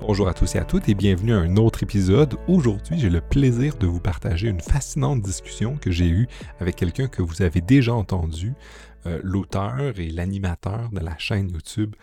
Bonjour 0.00 0.28
à 0.28 0.34
tous 0.34 0.54
et 0.54 0.58
à 0.58 0.64
toutes 0.64 0.88
et 0.88 0.94
bienvenue 0.94 1.32
à 1.32 1.38
un 1.38 1.56
autre 1.56 1.82
épisode. 1.82 2.36
Aujourd'hui, 2.48 2.98
j'ai 2.98 3.08
le 3.08 3.22
plaisir 3.22 3.76
de 3.76 3.86
vous 3.86 3.98
partager 3.98 4.48
une 4.48 4.60
fascinante 4.60 5.22
discussion 5.22 5.76
que 5.76 5.90
j'ai 5.90 6.08
eue 6.08 6.28
avec 6.60 6.76
quelqu'un 6.76 7.08
que 7.08 7.22
vous 7.22 7.42
avez 7.42 7.62
déjà 7.62 7.94
entendu, 7.94 8.52
euh, 9.06 9.18
l'auteur 9.24 9.98
et 9.98 10.10
l'animateur 10.10 10.90
de 10.92 11.00
la 11.00 11.16
chaîne 11.16 11.50
YouTube 11.50 11.96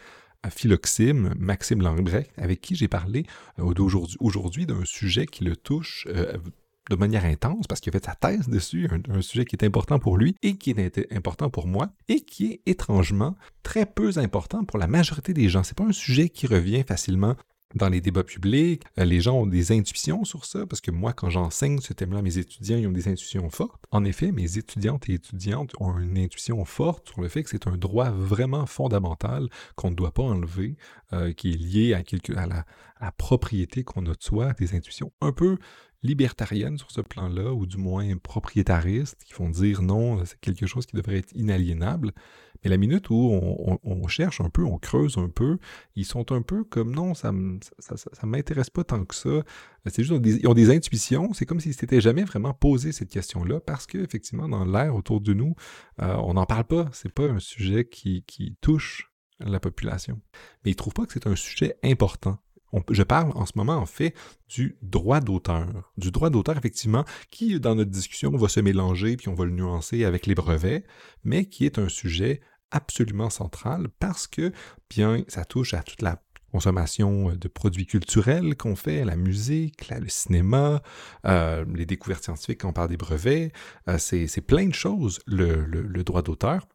euh, 0.46 0.50
Philoxime, 0.50 1.36
Maxime 1.38 1.82
Langbrecht, 1.82 2.32
avec 2.38 2.62
qui 2.62 2.75
j'ai 2.75 2.88
parlé 2.88 3.25
euh, 3.59 3.73
aujourd'hui 4.20 4.66
d'un 4.66 4.86
sujet 4.86 5.28
qui 5.28 5.44
le 5.44 5.55
touche 5.55 6.07
de 6.89 6.96
manière 6.96 7.25
intense 7.25 7.68
parce 7.68 7.80
qu'il 7.80 7.91
a 7.96 8.00
fait 8.00 8.05
sa 8.05 8.16
thèse 8.16 8.50
dessus, 8.50 8.89
un, 9.10 9.21
sujet 9.21 9.46
qui 9.46 9.55
est 9.55 9.66
important 9.66 10.00
pour 10.00 10.18
lui 10.18 10.36
et 10.41 10.55
qui 10.55 10.71
est 10.71 11.14
important 11.16 11.50
pour 11.50 11.68
moi 11.68 11.91
et 12.10 12.21
qui 12.21 12.48
est 12.48 12.62
étrangement 12.66 13.36
très 13.62 13.86
peu 13.86 14.12
important 14.18 14.66
pour 14.66 14.80
la 14.80 14.88
majorité 14.88 15.34
des 15.34 15.48
gens. 15.48 15.64
C'est 15.64 15.78
pas 15.78 15.86
un 15.86 15.94
sujet 15.94 16.30
qui 16.30 16.48
revient 16.48 16.84
facilement 16.84 17.36
dans 17.76 17.90
les 17.90 18.02
débats 18.02 18.24
publics, 18.24 18.84
euh, 19.00 19.05
les 19.05 19.22
gens 19.22 19.40
ont 19.40 19.48
des 19.48 19.72
intuitions 19.72 20.23
sur 20.23 20.45
ça, 20.45 20.66
parce 20.66 20.81
que 20.81 20.91
moi, 20.91 21.14
quand 21.14 21.30
j'enseigne 21.30 21.80
ce 21.80 21.94
thème-là, 21.94 22.22
mes 22.22 22.38
étudiants, 22.38 22.77
ils 22.77 22.88
ont 22.88 22.91
des 22.91 23.08
intuitions 23.08 23.50
fortes. 23.50 23.86
En 23.91 24.04
effet, 24.05 24.31
mes 24.31 24.58
étudiantes 24.58 25.09
et 25.09 25.14
étudiantes 25.14 25.73
ont 25.80 25.98
une 25.98 26.17
intuition 26.17 26.64
forte 26.66 27.09
sur 27.09 27.22
le 27.22 27.28
fait 27.28 27.44
que 27.44 27.50
c'est 27.50 27.67
un 27.67 27.78
droit 27.78 28.09
vraiment 28.09 28.66
fondamental 28.66 29.50
qu'on 29.76 29.91
ne 29.91 29.95
doit 29.95 30.14
pas 30.14 30.23
enlever, 30.23 30.76
euh, 31.14 31.34
qui 31.34 31.52
est 31.52 31.58
lié 31.58 31.94
à, 31.94 32.45
la 32.45 33.12
propriété 33.12 33.84
qu'on 33.84 34.05
a 34.05 34.14
de 34.14 34.17
soi, 34.20 34.53
des 34.53 34.76
intuitions 34.76 35.12
un 35.22 35.31
peu 35.31 35.58
libertariennes 36.03 36.77
sur 36.77 36.91
ce 36.91 37.02
plan-là, 37.02 37.53
ou 37.53 37.66
du 37.66 37.77
moins 37.77 38.16
propriétaristes, 38.17 39.23
qui 39.23 39.34
font 39.34 39.49
dire 39.49 39.81
non, 39.81 40.23
c'est 40.25 40.39
quelque 40.39 40.66
chose 40.66 40.85
qui 40.85 40.95
devrait 40.95 41.17
être 41.17 41.31
inaliénable. 41.34 42.11
Mais 42.63 42.70
la 42.70 42.77
minute 42.77 43.09
où 43.09 43.16
on, 43.84 44.08
cherche 44.08 44.39
un 44.39 44.49
peu, 44.49 44.63
on 44.63 44.77
creuse 44.77 45.17
un 45.17 45.27
peu, 45.27 45.58
ils 45.95 46.05
sont 46.05 46.31
un 46.31 46.41
peu 46.41 46.63
comme 46.63 46.95
non, 46.95 47.13
ça 47.13 47.31
ne 47.34 47.58
ça, 47.80 47.95
m'intéresse 48.25 48.70
pas 48.70 48.85
tant 48.85 49.03
que 49.03 49.16
ça. 49.16 49.44
C'est 49.88 50.03
juste, 50.03 50.21
ils 50.23 50.47
ont 50.47 50.53
des 50.53 50.73
intuitions, 50.73 51.33
c'est 51.33 51.45
comme 51.45 51.59
s'ils 51.59 51.73
s'étaient 51.73 52.00
jamais 52.00 52.23
vraiment 52.23 52.53
posé 52.53 52.94
cette 52.94 53.09
question-là, 53.09 53.59
parce 53.59 53.85
qu'effectivement, 53.85 54.47
dans 54.47 54.63
l'air 54.63 54.95
autour 54.95 55.19
de 55.19 55.33
nous, 55.33 55.56
euh, 56.02 56.16
on 56.16 56.35
n'en 56.35 56.45
parle 56.45 56.63
pas. 56.63 56.89
C'est 56.94 57.11
pas 57.11 57.25
un 57.25 57.39
sujet 57.39 57.85
qui, 57.85 58.23
qui 58.23 58.56
touche 58.61 59.11
la 59.39 59.59
population. 59.59 60.22
Mais 60.63 60.72
ils 60.72 60.75
ne 60.75 60.78
trouvent 60.78 60.94
pas 60.94 61.06
que 61.06 61.13
c'est 61.13 61.28
un 61.28 61.35
sujet 61.35 61.75
important 61.83 62.39
je 62.89 63.03
parle 63.03 63.31
en 63.35 63.45
ce 63.45 63.53
moment, 63.55 63.75
en 63.75 63.85
fait, 63.85 64.13
du 64.49 64.77
droit 64.81 65.19
d'auteur. 65.19 65.91
Du 65.97 66.11
droit 66.11 66.29
d'auteur, 66.29 66.57
effectivement, 66.57 67.05
qui, 67.29 67.59
dans 67.59 67.75
notre 67.75 67.91
discussion, 67.91 68.31
va 68.31 68.47
se 68.47 68.59
mélanger, 68.59 69.17
puis 69.17 69.29
on 69.29 69.35
va 69.35 69.45
le 69.45 69.52
nuancer 69.52 70.05
avec 70.05 70.25
les 70.25 70.35
brevets, 70.35 70.83
mais 71.23 71.45
qui 71.45 71.66
est 71.66 71.79
un 71.79 71.89
sujet 71.89 72.41
absolument 72.71 73.29
central 73.29 73.88
parce 73.99 74.27
que, 74.27 74.51
bien, 74.89 75.23
ça 75.27 75.45
touche 75.45 75.73
à 75.73 75.83
toute 75.83 76.01
la 76.01 76.21
consommation 76.51 77.33
de 77.33 77.47
produits 77.47 77.88
culturels 77.88 78.55
qu'on 78.55 78.75
fait, 78.75 79.03
la 79.05 79.16
musique, 79.16 79.89
le 79.89 80.07
cinéma, 80.07 80.83
euh, 81.25 81.66
les 81.73 81.88
découvertes 81.88 82.23
scientifiques 82.23 82.61
quand 82.61 82.69
on 82.69 82.73
parle 82.73 82.89
des 82.89 82.97
brevets, 82.97 83.51
euh, 83.89 83.97
c'est 83.97 84.45
plein 84.45 84.67
de 84.67 84.73
choses, 84.73 85.19
le 85.25 86.03
droit 86.03 86.21
d'auteur. 86.21 86.67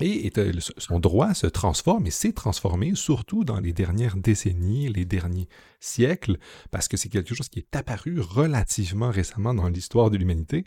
Et 0.00 0.30
son 0.76 1.00
droit 1.00 1.32
se 1.32 1.46
transforme 1.46 2.06
et 2.06 2.10
s'est 2.10 2.32
transformé 2.32 2.94
surtout 2.94 3.44
dans 3.44 3.60
les 3.60 3.72
dernières 3.72 4.16
décennies, 4.16 4.88
les 4.88 5.06
derniers 5.06 5.48
siècles, 5.80 6.38
parce 6.70 6.88
que 6.88 6.96
c'est 6.96 7.08
quelque 7.08 7.34
chose 7.34 7.48
qui 7.48 7.60
est 7.60 7.76
apparu 7.76 8.20
relativement 8.20 9.10
récemment 9.10 9.54
dans 9.54 9.68
l'histoire 9.68 10.10
de 10.10 10.18
l'humanité, 10.18 10.64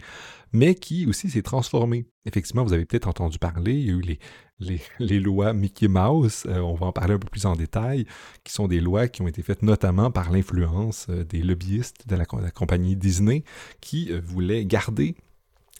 mais 0.52 0.76
qui 0.76 1.06
aussi 1.06 1.30
s'est 1.30 1.42
transformé. 1.42 2.08
Effectivement, 2.26 2.64
vous 2.64 2.74
avez 2.74 2.86
peut-être 2.86 3.08
entendu 3.08 3.40
parler, 3.40 3.74
il 3.74 3.86
y 3.86 3.90
a 3.90 3.94
eu 3.94 4.20
les, 5.00 5.20
lois 5.20 5.54
Mickey 5.54 5.88
Mouse, 5.88 6.44
euh, 6.48 6.60
on 6.60 6.74
va 6.74 6.88
en 6.88 6.92
parler 6.92 7.14
un 7.14 7.20
peu 7.20 7.30
plus 7.30 7.46
en 7.46 7.56
détail, 7.56 8.06
qui 8.44 8.52
sont 8.52 8.68
des 8.68 8.80
lois 8.80 9.08
qui 9.08 9.22
ont 9.22 9.28
été 9.28 9.42
faites 9.42 9.62
notamment 9.62 10.12
par 10.12 10.32
l'influence 10.32 11.08
euh, 11.10 11.24
des 11.24 11.42
lobbyistes 11.44 12.08
de 12.08 12.16
la, 12.16 12.26
compagnie 12.26 12.96
Disney, 12.96 13.44
qui 13.80 14.12
euh, 14.12 14.22
voulaient 14.24 14.66
garder 14.66 15.16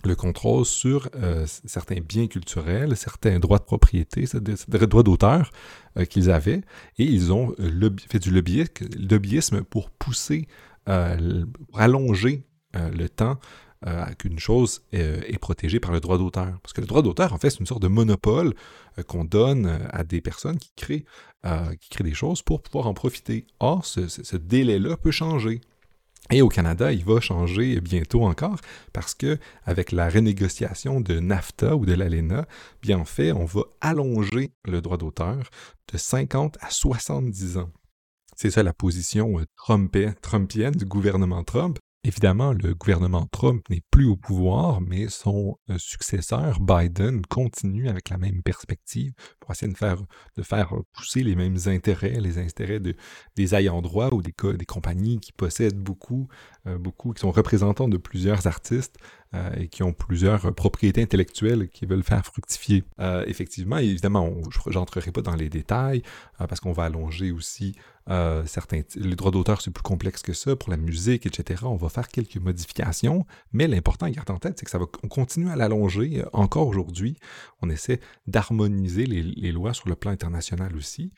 le 0.04 0.16
contrôle 0.16 0.66
sur 0.66 1.10
euh, 1.16 1.46
certains 1.66 2.00
biens 2.00 2.28
culturels, 2.28 2.96
certains 2.96 3.40
droits 3.40 3.60
de 3.60 3.64
propriété, 3.64 4.26
des 4.34 4.88
droits 4.88 5.04
d'auteur 5.04 5.52
euh, 5.98 6.06
qu'ils 6.06 6.30
avaient, 6.32 6.62
et 6.98 7.04
ils 7.04 7.34
ont 7.34 7.54
euh, 7.60 7.90
fait 8.10 8.20
du 8.20 8.32
lobbyisme 8.32 9.64
pour 9.64 9.90
pousser, 9.90 10.48
allonger 11.76 12.46
le 12.74 13.08
temps 13.08 13.38
qu'une 14.18 14.40
chose 14.40 14.82
est 14.92 15.38
protégée 15.38 15.80
par 15.80 15.92
le 15.92 16.00
droit 16.00 16.18
d'auteur. 16.18 16.60
Parce 16.64 16.74
que 16.74 16.82
le 16.82 16.88
droit 16.88 17.04
d'auteur, 17.04 17.32
en 17.32 17.38
fait, 17.38 17.52
c'est 17.52 17.60
une 17.60 17.68
sorte 17.68 17.84
de 17.84 17.88
monopole 17.88 18.56
qu'on 19.06 19.24
donne 19.24 19.80
à 19.92 20.04
des 20.04 20.20
personnes 20.20 20.58
qui 20.58 20.72
créent, 20.76 21.06
qui 21.80 21.90
créent 21.90 22.04
des 22.04 22.16
choses 22.16 22.42
pour 22.42 22.64
pouvoir 22.64 22.88
en 22.88 22.96
profiter. 22.96 23.46
Or, 23.60 23.86
ce 23.86 24.36
délai-là 24.36 24.98
peut 24.98 25.12
changer. 25.12 25.62
Et 26.32 26.44
au 26.44 26.48
Canada, 26.48 26.92
il 26.92 27.04
va 27.04 27.20
changer 27.20 27.82
bientôt 27.82 28.24
encore 28.24 28.60
parce 28.94 29.16
que 29.16 29.40
avec 29.66 29.92
la 29.92 30.10
renégociation 30.10 31.02
de 31.02 31.20
NAFTA 31.20 31.76
ou 31.76 31.88
de 31.88 31.94
l'ALENA, 31.94 32.46
bien 32.82 33.00
en 33.00 33.06
fait, 33.06 33.32
on 33.32 33.46
va 33.46 33.64
allonger 33.82 34.52
le 34.66 34.82
droit 34.82 34.98
d'auteur 34.98 35.50
de 35.92 35.98
50 35.98 36.58
à 36.62 36.70
70 36.70 37.58
ans. 37.58 37.72
C'est 38.36 38.52
ça 38.52 38.64
la 38.64 38.74
position 38.74 39.40
euh, 39.40 40.14
trumpienne 40.22 40.72
du 40.72 40.86
gouvernement 40.86 41.44
Trump. 41.44 41.80
Évidemment, 42.06 42.54
le 42.54 42.74
gouvernement 42.76 43.26
Trump 43.30 43.62
n'est 43.70 43.84
plus 43.92 44.06
au 44.06 44.16
pouvoir, 44.16 44.80
mais 44.80 45.10
son 45.10 45.58
euh, 45.70 45.78
successeur, 45.78 46.62
Biden, 46.62 47.26
continue 47.26 47.90
avec 47.90 48.08
la 48.10 48.18
même 48.18 48.42
perspective 48.42 49.12
pour 49.42 49.52
essayer 49.52 49.70
de 49.70 49.78
faire, 49.78 49.98
de 50.38 50.44
pousser 50.94 51.24
les 51.24 51.36
mêmes 51.36 51.58
intérêts, 51.66 52.22
les 52.22 52.38
intérêts 52.38 52.80
de, 52.80 52.96
des 53.36 53.54
ayants 53.54 53.82
droit 53.82 54.12
ou 54.14 54.22
des, 54.22 54.34
des 54.58 54.66
compagnies 54.66 55.20
qui 55.20 55.34
possèdent 55.34 55.78
beaucoup, 55.78 56.30
euh, 56.68 56.78
beaucoup, 56.78 57.12
qui 57.12 57.20
sont 57.20 57.32
représentants 57.32 57.90
de 57.90 57.98
plusieurs 57.98 58.48
artistes 58.48 58.96
euh, 59.36 59.52
et 59.58 59.68
qui 59.68 59.84
ont 59.84 59.92
plusieurs 59.92 60.56
propriétés 60.56 61.02
intellectuelles 61.02 61.68
qui 61.68 61.86
veulent 61.86 62.04
faire 62.04 62.26
fructifier. 62.26 62.86
effectivement, 63.26 63.78
évidemment, 63.78 64.32
je 64.70 64.80
n'entrerai 64.80 65.12
pas 65.12 65.22
dans 65.22 65.36
les 65.36 65.50
détails 65.50 66.02
parce 66.38 66.62
qu'on 66.62 66.72
va 66.72 66.86
allonger 66.86 67.32
aussi 67.32 67.76
certains... 68.46 68.82
Les 68.96 69.16
droits 69.16 69.32
d'auteur, 69.32 69.62
c'est 69.62 69.72
plus 69.72 69.84
complexe 69.84 70.22
que 70.22 70.34
ça. 70.34 70.56
Pour 70.56 70.70
la 70.70 70.78
musique, 70.78 71.26
etc., 71.26 71.64
on 71.66 71.76
va 71.76 71.90
faire 71.90 72.08
quelques 72.08 72.38
modifications, 72.38 73.26
mais 73.52 73.68
l'important 73.68 74.08
à 74.08 74.12
garder 74.12 74.32
en 74.32 74.40
tête, 74.40 74.58
c'est 74.58 74.66
que 74.66 74.72
ça 74.72 74.80
va, 74.80 74.86
on 75.04 75.08
continue 75.08 75.50
à 75.50 75.56
l'allonger 75.56 76.22
euh, 76.22 76.30
encore 76.34 76.68
aujourd'hui. 76.68 77.18
On 77.62 77.70
essaie 77.70 78.00
d'harmoniser 78.28 79.06
les, 79.06 79.52
lois 79.52 79.74
sur 79.74 79.90
le 79.90 79.96
plan 79.96 80.12
international 80.12 80.76
aussi. 80.76 81.14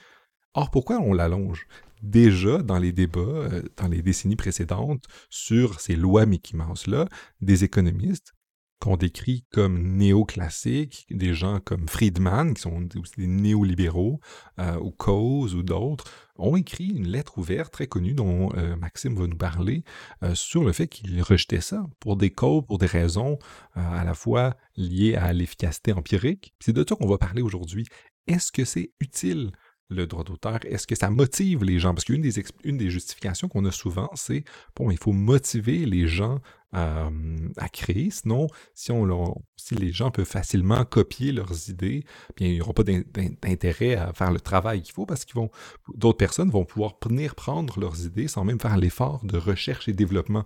Or, 0.54 0.72
pourquoi 0.72 1.00
on 1.00 1.14
l'allonge? 1.14 1.68
Déjà, 2.02 2.58
dans 2.60 2.80
les 2.80 2.92
débats, 2.92 3.20
euh, 3.20 3.62
dans 3.78 3.88
les 3.88 4.02
décennies 4.02 4.36
précédentes, 4.36 5.06
sur 5.30 5.80
ces 5.80 5.96
lois 5.96 6.26
Mickey 6.26 6.58
Mouse-là, 6.58 7.08
des 7.42 7.64
économistes 7.64 8.34
qu'on 8.82 8.98
décrit 8.98 9.46
comme 9.52 9.96
néoclassiques, 9.96 11.06
des 11.12 11.34
gens 11.34 11.60
comme 11.60 11.88
Friedman, 11.88 12.56
qui 12.56 12.62
sont 12.62 12.90
aussi 13.00 13.14
des 13.16 13.28
néolibéraux, 13.28 14.20
euh, 14.60 14.76
ou 14.80 14.90
Coase 14.92 15.54
ou 15.54 15.62
d'autres, 15.62 16.06
ont 16.38 16.56
écrit 16.56 16.88
une 16.88 17.08
lettre 17.08 17.38
ouverte 17.38 17.72
très 17.72 17.86
connue 17.86 18.16
dont 18.16 18.50
euh, 18.58 18.76
Maxime 18.76 19.16
va 19.16 19.28
nous 19.28 19.38
parler 19.38 19.84
euh, 20.24 20.34
sur 20.34 20.64
le 20.64 20.72
fait 20.72 20.88
qu'ils 20.88 21.22
rejetaient 21.22 21.62
ça 21.62 21.86
pour 22.00 22.18
des 22.18 22.32
causes, 22.32 22.66
pour 22.66 22.80
des 22.80 22.88
raisons 22.88 23.38
à 23.76 24.04
la 24.04 24.16
fois 24.16 24.56
liées 24.76 25.16
à 25.16 25.32
l'efficacité 25.32 25.94
empirique. 25.94 26.54
C'est 26.60 26.74
de 26.74 26.84
ça 26.88 26.96
qu'on 26.96 27.08
va 27.08 27.20
parler 27.20 27.44
aujourd'hui. 27.44 27.86
Est-ce 28.28 28.52
que 28.52 28.66
c'est 28.66 28.92
utile 29.00 29.52
le 29.92 30.08
droit 30.08 30.24
d'auteur? 30.24 30.60
Est-ce 30.66 30.88
que 30.88 30.96
ça 30.96 31.10
motive 31.10 31.64
les 31.64 31.80
gens? 31.80 31.94
Parce 31.94 32.06
qu'une 32.06 32.22
des, 32.22 32.44
une 32.64 32.78
des 32.78 32.90
justifications 32.90 33.48
qu'on 33.48 33.66
a 33.66 33.72
souvent, 33.72 34.10
c'est, 34.16 34.44
bon, 34.76 34.92
il 34.92 34.98
faut 34.98 35.12
motiver 35.12 35.86
les 35.86 36.08
gens 36.08 36.40
à 36.74 37.68
créer. 37.72 38.12
Sinon, 38.12 38.48
si, 38.74 38.94
si 39.58 39.76
les 39.76 39.92
gens 39.92 40.10
peuvent 40.10 40.26
facilement 40.26 40.86
copier 40.86 41.34
leurs 41.34 41.70
idées, 41.70 42.06
bien, 42.38 42.48
il 42.48 42.54
n'y 42.54 42.62
aura 42.62 42.74
pas 42.74 42.84
d'intérêt 42.84 43.96
à 43.96 44.14
faire 44.14 44.32
le 44.32 44.40
travail 44.40 44.82
qu'il 44.82 44.94
faut 44.94 45.06
parce 45.06 45.26
que 45.26 45.38
d'autres 45.96 46.18
personnes 46.18 46.50
vont 46.50 46.64
pouvoir 46.64 46.94
venir 47.06 47.36
prendre 47.36 47.78
leurs 47.78 48.06
idées 48.06 48.30
sans 48.30 48.46
même 48.46 48.60
faire 48.60 48.78
l'effort 48.78 49.26
de 49.26 49.38
recherche 49.38 49.90
et 49.90 49.94
développement 49.94 50.46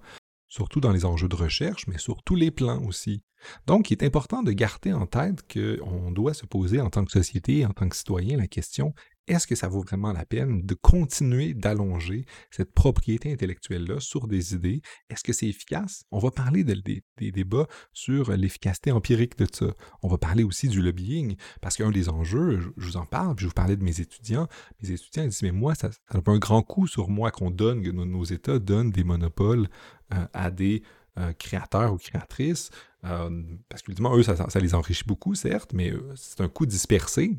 surtout 0.55 0.79
dans 0.79 0.91
les 0.91 1.05
enjeux 1.05 1.27
de 1.27 1.35
recherche, 1.35 1.85
mais 1.87 1.97
sur 1.97 2.23
tous 2.23 2.35
les 2.35 2.49
plans 2.49 2.81
aussi. 2.85 3.23
Donc, 3.67 3.91
il 3.91 3.93
est 3.93 4.05
important 4.05 4.41
de 4.41 4.53
garder 4.53 4.93
en 4.93 5.05
tête 5.05 5.43
qu'on 5.51 6.11
doit 6.11 6.33
se 6.33 6.45
poser 6.45 6.79
en 6.79 6.89
tant 6.89 7.03
que 7.03 7.11
société, 7.11 7.65
en 7.65 7.71
tant 7.71 7.89
que 7.89 7.95
citoyen, 7.95 8.37
la 8.37 8.47
question 8.47 8.93
est-ce 9.27 9.47
que 9.47 9.55
ça 9.55 9.67
vaut 9.67 9.81
vraiment 9.81 10.13
la 10.13 10.25
peine 10.25 10.65
de 10.65 10.73
continuer 10.75 11.53
d'allonger 11.53 12.25
cette 12.51 12.73
propriété 12.73 13.31
intellectuelle-là 13.31 13.99
sur 13.99 14.27
des 14.27 14.53
idées? 14.53 14.81
Est-ce 15.09 15.23
que 15.23 15.33
c'est 15.33 15.47
efficace? 15.47 16.03
On 16.11 16.19
va 16.19 16.31
parler 16.31 16.63
des, 16.63 17.31
débats 17.31 17.67
sur 17.93 18.31
l'efficacité 18.31 18.91
empirique 18.91 19.37
de 19.37 19.47
ça. 19.51 19.73
On 20.03 20.07
va 20.07 20.17
parler 20.17 20.43
aussi 20.43 20.67
du 20.67 20.81
lobbying, 20.81 21.35
parce 21.61 21.77
qu'un 21.77 21.91
des 21.91 22.09
enjeux, 22.09 22.59
je, 22.77 22.85
vous 22.85 22.97
en 22.97 23.05
parle, 23.05 23.35
puis 23.35 23.43
je 23.43 23.47
vous 23.47 23.53
parlais 23.53 23.75
de 23.75 23.83
mes 23.83 23.99
étudiants. 23.99 24.47
Mes 24.81 24.91
étudiants 24.91 25.25
disent, 25.25 25.41
mais 25.41 25.51
moi, 25.51 25.73
ça, 25.75 25.91
ça 25.91 25.99
a 26.13 26.31
un 26.31 26.37
grand 26.37 26.61
coup 26.61 26.87
sur 26.87 27.09
moi 27.09 27.31
qu'on 27.31 27.51
donne, 27.51 27.81
que 27.81 27.89
nos, 27.89 28.23
États 28.23 28.59
donnent 28.59 28.91
des 28.91 29.03
monopoles 29.03 29.67
euh, 30.13 30.25
à 30.33 30.51
des 30.51 30.83
euh, 31.17 31.33
créateurs 31.33 31.93
ou 31.93 31.97
créatrices, 31.97 32.69
euh, 33.05 33.41
parce 33.69 33.81
qu'évidemment, 33.81 34.15
eux, 34.15 34.23
ça, 34.23 34.35
ça, 34.49 34.59
les 34.59 34.75
enrichit 34.75 35.05
beaucoup, 35.05 35.35
certes, 35.35 35.73
mais 35.73 35.93
c'est 36.15 36.41
un 36.41 36.49
coût 36.49 36.65
dispersé 36.65 37.37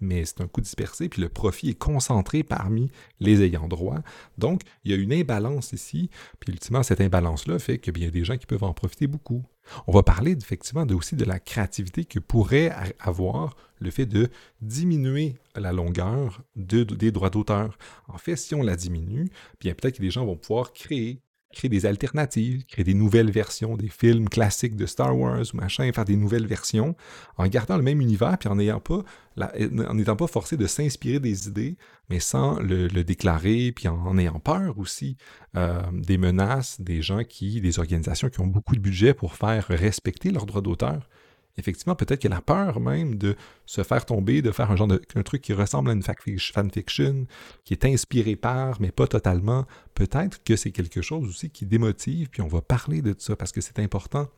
mais 0.00 0.24
c'est 0.24 0.40
un 0.40 0.48
coût 0.48 0.60
dispersé, 0.60 1.08
puis 1.08 1.22
le 1.22 1.28
profit 1.28 1.70
est 1.70 1.78
concentré 1.78 2.42
parmi 2.42 2.90
les 3.20 3.42
ayants 3.42 3.68
droit. 3.68 4.00
Donc, 4.38 4.62
il 4.84 4.90
y 4.90 4.94
a 4.94 4.96
une 4.96 5.12
imbalance 5.12 5.72
ici, 5.72 6.10
puis 6.40 6.52
ultimement, 6.52 6.82
cette 6.82 7.00
imbalance-là 7.00 7.58
fait 7.58 7.78
qu'il 7.78 7.98
y 7.98 8.06
a 8.06 8.10
des 8.10 8.24
gens 8.24 8.36
qui 8.36 8.46
peuvent 8.46 8.64
en 8.64 8.74
profiter 8.74 9.06
beaucoup. 9.06 9.44
On 9.86 9.92
va 9.92 10.02
parler 10.02 10.32
effectivement 10.32 10.86
aussi 10.88 11.16
de 11.16 11.24
la 11.24 11.38
créativité 11.38 12.04
que 12.04 12.18
pourrait 12.18 12.70
avoir 13.00 13.56
le 13.78 13.90
fait 13.90 14.06
de 14.06 14.28
diminuer 14.60 15.36
la 15.56 15.72
longueur 15.72 16.42
des 16.54 17.10
droits 17.10 17.30
d'auteur. 17.30 17.78
En 18.08 18.18
fait, 18.18 18.36
si 18.36 18.54
on 18.54 18.62
la 18.62 18.76
diminue, 18.76 19.30
bien 19.60 19.74
peut-être 19.74 19.96
que 19.96 20.02
les 20.02 20.10
gens 20.10 20.26
vont 20.26 20.36
pouvoir 20.36 20.72
créer 20.72 21.22
créer 21.54 21.68
des 21.68 21.86
alternatives, 21.86 22.64
créer 22.66 22.84
des 22.84 22.94
nouvelles 22.94 23.30
versions 23.30 23.76
des 23.76 23.88
films 23.88 24.28
classiques 24.28 24.76
de 24.76 24.86
Star 24.86 25.16
Wars 25.16 25.44
ou 25.52 25.56
machin, 25.56 25.90
faire 25.92 26.04
des 26.04 26.16
nouvelles 26.16 26.46
versions 26.46 26.94
en 27.36 27.46
gardant 27.46 27.76
le 27.76 27.82
même 27.82 28.00
univers 28.00 28.36
puis 28.38 28.48
en 28.48 28.56
n'ayant 28.56 28.80
pas 28.80 29.02
en 29.40 29.94
n'étant 29.94 30.16
pas 30.16 30.28
forcé 30.28 30.56
de 30.56 30.66
s'inspirer 30.66 31.18
des 31.18 31.48
idées, 31.48 31.76
mais 32.08 32.20
sans 32.20 32.60
le, 32.60 32.88
déclarer, 33.02 33.72
puis 33.72 33.88
en, 33.88 34.16
ayant 34.16 34.38
peur 34.38 34.78
aussi 34.78 35.16
euh, 35.56 35.80
des 35.92 36.18
menaces 36.18 36.80
des 36.80 37.02
gens 37.02 37.24
qui, 37.24 37.60
des 37.60 37.78
organisations 37.78 38.28
qui 38.28 38.40
ont 38.40 38.46
beaucoup 38.46 38.76
de 38.76 38.80
budget 38.80 39.12
pour 39.12 39.34
faire 39.34 39.66
respecter 39.68 40.30
leurs 40.30 40.46
droits 40.46 40.60
d'auteur 40.60 41.08
effectivement, 41.56 41.94
peut-être 41.94 42.20
qu'il 42.20 42.30
y 42.30 42.34
a 42.34 42.40
peur 42.40 42.80
même 42.80 43.16
de 43.16 43.36
se 43.66 43.82
faire 43.82 44.04
tomber, 44.04 44.42
de 44.42 44.50
faire 44.50 44.70
un 44.70 44.76
genre 44.76 44.88
de 44.88 44.98
truc 45.22 45.42
qui 45.42 45.52
ressemble 45.52 45.90
à 45.90 45.92
une 45.92 46.02
fanfiction, 46.02 47.26
qui 47.64 47.74
est 47.74 47.84
inspiré 47.84 48.36
par, 48.36 48.80
mais 48.80 48.90
pas 48.90 49.06
totalement. 49.06 49.66
Peut-être 49.94 50.42
que 50.42 50.56
c'est 50.56 50.72
quelque 50.72 51.02
chose 51.02 51.28
aussi 51.28 51.50
qui 51.50 51.66
démotive, 51.66 52.28
puis 52.30 52.42
on 52.42 52.48
va 52.48 52.60
parler 52.60 53.02
de 53.02 53.14
ça 53.18 53.36
parce 53.36 53.52
que 53.52 53.60
c'est 53.60 53.78
important, 53.78 54.28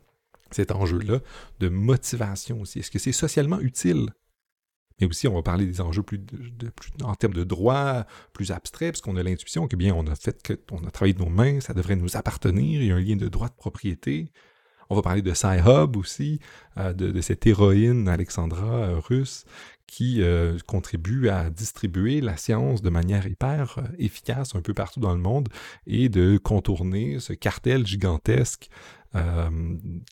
cet 0.50 0.70
enjeu-là, 0.70 1.20
de 1.60 1.68
motivation 1.68 2.60
aussi. 2.60 2.80
Est-ce 2.80 2.90
que 2.90 2.98
c'est 2.98 3.12
socialement 3.12 3.60
utile? 3.60 4.10
Mais 5.00 5.06
aussi, 5.06 5.28
on 5.28 5.34
va 5.34 5.42
parler 5.42 5.66
des 5.66 5.80
enjeux 5.82 6.02
plus, 6.02 6.20
en 7.02 7.14
termes 7.14 7.34
de 7.34 7.44
droit, 7.44 8.06
plus 8.32 8.50
abstraits, 8.50 8.92
parce 8.92 9.02
qu'on 9.02 9.16
a 9.16 9.22
l'intuition 9.22 9.68
que 9.68 9.76
bien, 9.76 9.94
on 9.94 10.06
a 10.06 10.14
fait 10.14 10.42
que, 10.42 10.58
on 10.70 10.84
a 10.86 10.90
travaillé 10.90 11.12
de 11.12 11.18
nos 11.18 11.28
mains, 11.28 11.60
ça 11.60 11.74
devrait 11.74 11.96
nous 11.96 12.16
appartenir, 12.16 12.80
il 12.80 12.88
y 12.88 12.92
a 12.92 12.96
un 12.96 13.00
lien 13.00 13.16
de 13.16 13.28
droit 13.28 13.48
de 13.48 13.54
propriété. 13.54 14.32
On 14.88 14.94
va 14.94 15.02
parler 15.02 15.22
de 15.22 15.34
Sci-Hub 15.34 15.96
aussi, 15.96 16.40
euh, 16.78 16.92
de, 16.92 17.20
cette 17.20 17.46
héroïne 17.46 18.08
Alexandra 18.08 18.66
euh, 18.66 18.98
russe 18.98 19.44
qui 19.86 20.20
euh, 20.20 20.58
contribue 20.66 21.28
à 21.28 21.48
distribuer 21.48 22.20
la 22.20 22.36
science 22.36 22.82
de 22.82 22.90
manière 22.90 23.26
hyper 23.26 23.78
efficace 23.98 24.54
un 24.56 24.60
peu 24.60 24.74
partout 24.74 24.98
dans 24.98 25.14
le 25.14 25.20
monde 25.20 25.48
et 25.86 26.08
de 26.08 26.38
contourner 26.38 27.20
ce 27.20 27.32
cartel 27.32 27.86
gigantesque 27.86 28.68
euh, 29.16 29.50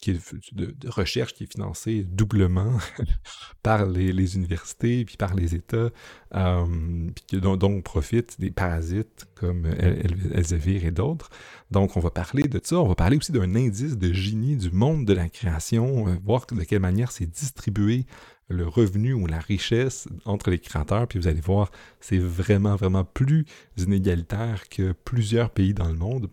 qui 0.00 0.12
est 0.12 0.34
de, 0.52 0.74
recherche 0.88 1.34
qui 1.34 1.44
est 1.44 1.52
financée 1.52 2.04
doublement 2.04 2.78
par 3.62 3.86
les, 3.86 4.36
universités 4.36 5.04
puis 5.04 5.16
par 5.16 5.34
les 5.34 5.54
États, 5.54 5.90
euh, 6.34 7.10
puis 7.14 7.40
dont, 7.40 7.56
dont, 7.56 7.82
profitent 7.82 8.40
des 8.40 8.50
parasites 8.50 9.26
comme 9.34 9.66
Elsevier 9.66 10.86
et 10.86 10.90
d'autres. 10.90 11.28
Donc, 11.70 11.96
on 11.96 12.00
va 12.00 12.10
parler 12.10 12.44
de 12.44 12.60
ça. 12.62 12.76
On 12.76 12.88
va 12.88 12.94
parler 12.94 13.16
aussi 13.18 13.32
d'un 13.32 13.54
indice 13.54 13.98
de 13.98 14.12
génie 14.12 14.56
du 14.56 14.70
monde 14.70 15.04
de 15.04 15.12
la 15.12 15.28
création, 15.28 16.08
euh, 16.08 16.14
voir 16.24 16.46
de 16.46 16.62
quelle 16.64 16.80
manière 16.80 17.12
c'est 17.12 17.30
distribué 17.30 18.06
le 18.48 18.66
revenu 18.66 19.12
ou 19.12 19.26
la 19.26 19.38
richesse 19.38 20.06
entre 20.24 20.50
les 20.50 20.58
créateurs, 20.58 21.08
puis 21.08 21.18
vous 21.18 21.28
allez 21.28 21.40
voir, 21.40 21.70
c'est 22.00 22.18
vraiment, 22.18 22.76
vraiment 22.76 23.04
plus 23.04 23.46
inégalitaire 23.78 24.68
que 24.68 24.92
plusieurs 24.92 25.50
pays 25.50 25.72
dans 25.72 25.88
le 25.88 25.94
monde 25.94 26.28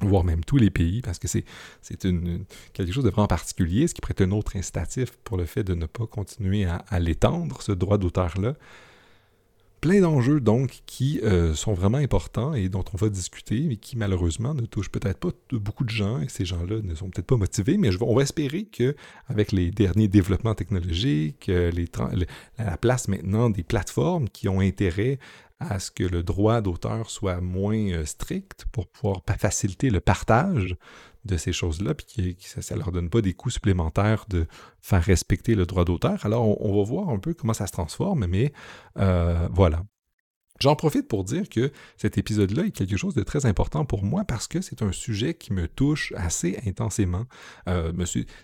voire 0.00 0.24
même 0.24 0.44
tous 0.44 0.56
les 0.56 0.70
pays, 0.70 1.00
parce 1.02 1.18
que 1.18 1.28
c'est 1.28 1.44
quelque 2.72 2.92
chose 2.92 3.04
de 3.04 3.10
vraiment 3.10 3.26
particulier, 3.26 3.86
ce 3.86 3.94
qui 3.94 4.00
prête 4.00 4.20
un 4.20 4.30
autre 4.30 4.56
incitatif 4.56 5.12
pour 5.24 5.36
le 5.36 5.44
fait 5.44 5.64
de 5.64 5.74
ne 5.74 5.86
pas 5.86 6.06
continuer 6.06 6.64
à, 6.64 7.00
l'étendre, 7.00 7.62
ce 7.62 7.72
droit 7.72 7.98
d'auteur-là. 7.98 8.54
Plein 9.82 10.00
d'enjeux, 10.00 10.40
donc, 10.40 10.80
qui 10.86 11.20
euh, 11.22 11.54
sont 11.54 11.74
vraiment 11.74 11.98
importants 11.98 12.54
et 12.54 12.68
dont 12.68 12.84
on 12.94 12.96
va 12.96 13.08
discuter, 13.10 13.60
mais 13.68 13.76
qui, 13.76 13.96
malheureusement, 13.96 14.54
ne 14.54 14.62
touchent 14.62 14.90
peut-être 14.90 15.18
pas 15.18 15.28
beaucoup 15.52 15.84
de 15.84 15.90
gens, 15.90 16.18
et 16.20 16.28
ces 16.28 16.44
gens-là 16.46 16.80
ne 16.82 16.94
sont 16.94 17.10
peut-être 17.10 17.26
pas 17.26 17.36
motivés, 17.36 17.76
mais 17.76 17.90
on 18.00 18.14
va 18.14 18.22
espérer 18.22 18.64
qu'avec 18.64 19.52
les 19.52 19.70
derniers 19.70 20.08
développements 20.08 20.54
technologiques, 20.54 21.48
euh, 21.50 21.70
la 22.58 22.76
place 22.78 23.06
maintenant 23.08 23.50
des 23.50 23.62
plateformes 23.62 24.28
qui 24.28 24.48
ont 24.48 24.60
intérêt 24.60 25.18
à 25.58 25.78
ce 25.78 25.90
que 25.90 26.04
le 26.04 26.22
droit 26.22 26.60
d'auteur 26.60 27.10
soit 27.10 27.40
moins 27.40 27.92
euh, 27.92 28.04
strict 28.04 28.66
pour 28.72 28.88
pouvoir 28.88 29.22
faciliter 29.38 29.90
le 29.90 30.00
partage 30.00 30.76
de 31.24 31.36
ces 31.36 31.52
choses-là, 31.52 31.94
puis 31.94 32.36
que, 32.36 32.62
ça 32.62 32.74
ne 32.74 32.80
leur 32.80 32.92
donne 32.92 33.10
pas 33.10 33.20
des 33.20 33.34
coûts 33.34 33.50
supplémentaires 33.50 34.26
de 34.28 34.46
faire 34.80 35.02
respecter 35.02 35.54
le 35.54 35.66
droit 35.66 35.84
d'auteur. 35.84 36.24
Alors, 36.24 36.62
on, 36.64 36.76
va 36.76 36.84
voir 36.84 37.08
un 37.08 37.18
peu 37.18 37.34
comment 37.34 37.54
ça 37.54 37.66
se 37.66 37.72
transforme, 37.72 38.26
mais 38.26 38.52
euh, 38.98 39.48
voilà. 39.50 39.82
J'en 40.60 40.74
profite 40.74 41.06
pour 41.06 41.24
dire 41.24 41.48
que 41.48 41.70
cet 41.98 42.16
épisode-là 42.16 42.64
est 42.64 42.70
quelque 42.70 42.96
chose 42.96 43.14
de 43.14 43.22
très 43.22 43.44
important 43.44 43.84
pour 43.84 44.04
moi 44.04 44.24
parce 44.24 44.48
que 44.48 44.62
c'est 44.62 44.80
un 44.82 44.92
sujet 44.92 45.34
qui 45.34 45.52
me 45.52 45.68
touche 45.68 46.14
assez 46.16 46.58
intensément. 46.66 47.24
Euh, 47.68 47.92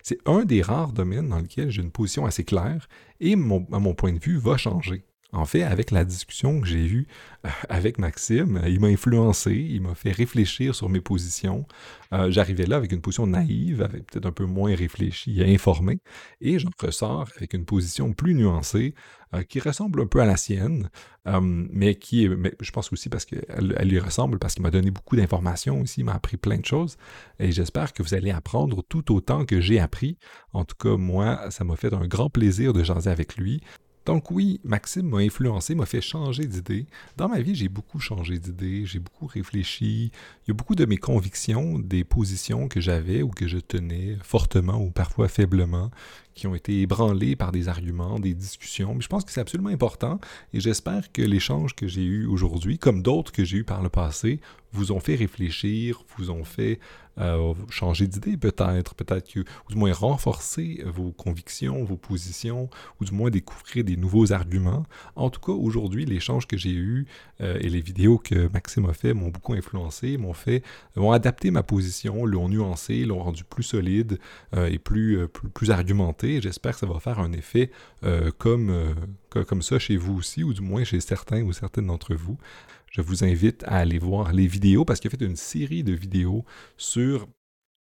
c'est 0.03 0.19
un 0.26 0.44
des 0.44 0.61
rares 0.61 0.93
domaines 0.93 1.31
dans 1.31 1.38
lequel 1.38 1.70
j'ai 1.70 1.81
une 1.81 1.91
position 1.91 2.26
assez 2.26 2.44
claire 2.44 2.87
et 3.20 3.35
mon, 3.35 3.64
point 3.94 4.12
de 4.12 4.19
vue 4.19 4.37
va 4.37 4.56
changer. 4.59 5.05
En 5.34 5.46
fait, 5.46 5.62
avec 5.62 5.90
la 5.90 6.05
discussion 6.05 6.61
que 6.61 6.67
j'ai 6.67 6.84
eue 6.84 7.06
euh, 7.46 7.49
avec 7.70 7.99
Maxime, 7.99 8.61
il 8.67 8.81
m'a 8.81 8.88
influencé, 8.88 9.55
il 9.55 9.81
m'a 9.81 9.94
fait 9.94 10.12
réfléchir 10.12 10.75
sur 10.75 10.90
mes 10.90 11.00
positions. 11.00 11.67
Euh, 12.12 12.31
j'arrivais 12.31 12.67
là 12.67 12.76
avec 12.76 12.93
une 12.93 13.00
position 13.00 13.26
naïve, 13.26 13.81
avec 13.81 14.05
peut-être 14.11 14.26
un 14.26 14.32
peu 14.32 14.44
moins 14.44 14.75
réfléchie 14.75 15.40
et 15.40 15.55
informée, 15.55 16.00
et 16.43 16.58
j'en 16.58 16.69
ressors 16.79 17.31
avec 17.37 17.55
une 17.55 17.64
position 17.64 18.12
plus 18.12 18.34
nuancée, 18.34 18.94
euh, 19.34 19.43
qui 19.43 19.58
ressemble 19.58 20.02
un 20.02 20.06
peu 20.06 20.20
à 20.20 20.26
la 20.26 20.37
sienne, 20.37 20.90
mais 21.25 21.94
qui 21.94 22.28
je 22.61 22.70
pense 22.73 22.93
aussi 22.93 23.08
parce 23.08 23.25
qu'elle 23.25 23.75
elle 23.78 23.88
lui 23.88 24.00
ressemble, 24.00 24.38
parce 24.38 24.55
qu'il 24.55 24.62
m'a 24.62 24.70
donné 24.70 24.90
beaucoup 24.90 25.17
d'informations 25.17 25.81
aussi, 25.81 26.00
il 26.00 26.05
m'a 26.05 26.14
appris 26.14 26.37
plein 26.37 26.58
de 26.58 26.67
choses, 26.67 26.99
et 27.38 27.52
j'espère 27.52 27.94
que 27.94 28.02
vous 28.02 28.12
allez 28.12 28.32
apprendre 28.32 28.82
tout 28.87 29.14
autant 29.14 29.46
que 29.46 29.61
j'ai 29.61 29.81
appris. 29.81 30.19
En 30.52 30.64
tout 30.67 30.76
cas, 30.76 30.96
moi, 30.96 31.50
ça 31.50 31.64
m'a 31.64 31.76
fait 31.76 31.94
un 31.94 32.06
grand 32.06 32.28
plaisir 32.28 32.75
de 32.75 32.82
jaser 32.82 33.08
avec 33.08 33.37
lui. 33.37 33.62
Donc 34.04 34.31
oui, 34.31 34.60
Maxime 34.64 35.08
m'a 35.08 35.19
influencé, 35.19 35.75
m'a 35.75 35.87
fait 35.87 36.00
changer 36.00 36.46
d'idée. 36.46 36.87
Dans 37.16 37.28
ma 37.28 37.40
vie, 37.40 37.54
j'ai 37.54 37.69
beaucoup 37.69 38.00
changé 38.00 38.38
d'idée, 38.38 38.84
j'ai 38.84 38.99
beaucoup 38.99 39.26
réfléchi. 39.26 40.10
Il 40.44 40.49
y 40.49 40.50
a 40.50 40.54
beaucoup 40.54 40.75
de 40.75 40.84
mes 40.84 40.96
convictions, 40.96 41.78
des 41.78 42.02
positions 42.02 42.66
que 42.69 42.81
j'avais 42.81 43.22
ou 43.22 43.28
que 43.28 43.46
je 43.46 43.58
tenais 43.58 44.16
fortement 44.22 44.82
ou 44.82 44.90
parfois 44.90 45.28
faiblement, 45.28 45.90
qui 46.34 46.46
ont 46.46 46.54
été 46.54 46.81
ébranlées 46.81 47.37
par 47.37 47.52
des 47.52 47.69
arguments, 47.69 48.19
des 48.19 48.34
discussions. 48.34 48.94
Mais 48.94 49.02
je 49.02 49.08
pense 49.08 49.25
que 49.25 49.31
c'est 49.31 49.40
absolument 49.40 49.70
important 49.70 50.19
et 50.52 50.60
j'espère 50.60 51.12
que 51.12 51.22
l'échange 51.22 51.75
que 51.75 51.87
j'ai 51.87 52.04
eu 52.04 52.26
aujourd'hui, 52.26 52.78
comme 52.78 53.02
d'autres 53.02 53.31
que 53.31 53.44
j'ai 53.44 53.58
eu 53.58 53.64
par 53.64 53.82
le 53.82 53.88
passé, 53.88 54.40
vous 54.72 54.90
ont 54.90 55.00
fait 55.00 55.14
réfléchir, 55.14 56.02
vous 56.16 56.30
ont 56.30 56.44
fait 56.44 56.80
euh, 57.19 57.52
changer 57.69 58.07
d'idée 58.07 58.37
peut-être, 58.37 58.95
peut-être 58.95 59.31
que, 59.31 59.40
ou 59.40 59.71
du 59.71 59.76
moins 59.76 59.92
renforcer 59.92 60.83
vos 60.87 61.12
convictions, 61.12 61.85
vos 61.85 61.97
positions, 61.97 62.71
ou 63.00 63.04
du 63.04 63.12
moins 63.12 63.31
découvrir 63.31 63.85
des 63.85 63.97
nouveaux 63.97 64.33
arguments. 64.33 64.87
En 65.16 65.28
tout 65.31 65.40
cas, 65.40 65.52
aujourd'hui, 65.52 66.07
l'échange 66.07 66.47
que 66.47 66.57
j'ai 66.57 66.73
eu 66.73 67.07
euh, 67.40 67.59
et 67.61 67.69
les 67.69 67.81
vidéos 67.81 68.19
que 68.19 68.49
Maxime 68.52 68.87
a 68.87 68.95
fait 68.95 69.12
m'ont 69.12 69.28
beaucoup 69.28 69.52
influencé, 69.52 70.16
m'ont 70.16 70.33
fait, 70.33 70.62
m'ont 70.97 71.12
adapté 71.12 71.50
ma 71.50 71.62
position, 71.62 72.25
l'ont 72.25 72.49
nuancé, 72.49 73.04
l'ont 73.04 73.23
rendu 73.23 73.45
plus 73.45 73.62
solide 73.62 74.19
euh, 74.54 74.66
et 74.69 74.78
plus, 74.78 75.28
plus, 75.28 75.50
plus, 75.50 75.71
argumenté. 75.71 76.40
J'espère 76.40 76.73
que 76.73 76.78
ça 76.78 76.87
va 76.87 76.99
faire 76.99 77.19
un 77.19 77.33
effet 77.33 77.71
comme, 78.38 78.95
comme 79.31 79.62
ça 79.62 79.78
chez 79.78 79.97
vous 79.97 80.16
aussi, 80.16 80.42
ou 80.42 80.52
du 80.52 80.61
moins 80.61 80.85
chez 80.85 81.00
certains 81.00 81.42
ou 81.42 81.52
certaines 81.52 81.87
d'entre 81.87 82.14
vous 82.14 82.37
je 82.92 83.00
vous 83.00 83.25
invite 83.25 83.64
à 83.64 83.78
aller 83.78 83.99
voir 83.99 84.32
les 84.32 84.46
vidéos 84.46 84.84
parce 84.84 85.00
qu'il 85.00 85.08
a 85.08 85.16
fait 85.16 85.25
une 85.25 85.37
série 85.37 85.82
de 85.82 85.94
vidéos 85.94 86.44
sur 86.76 87.26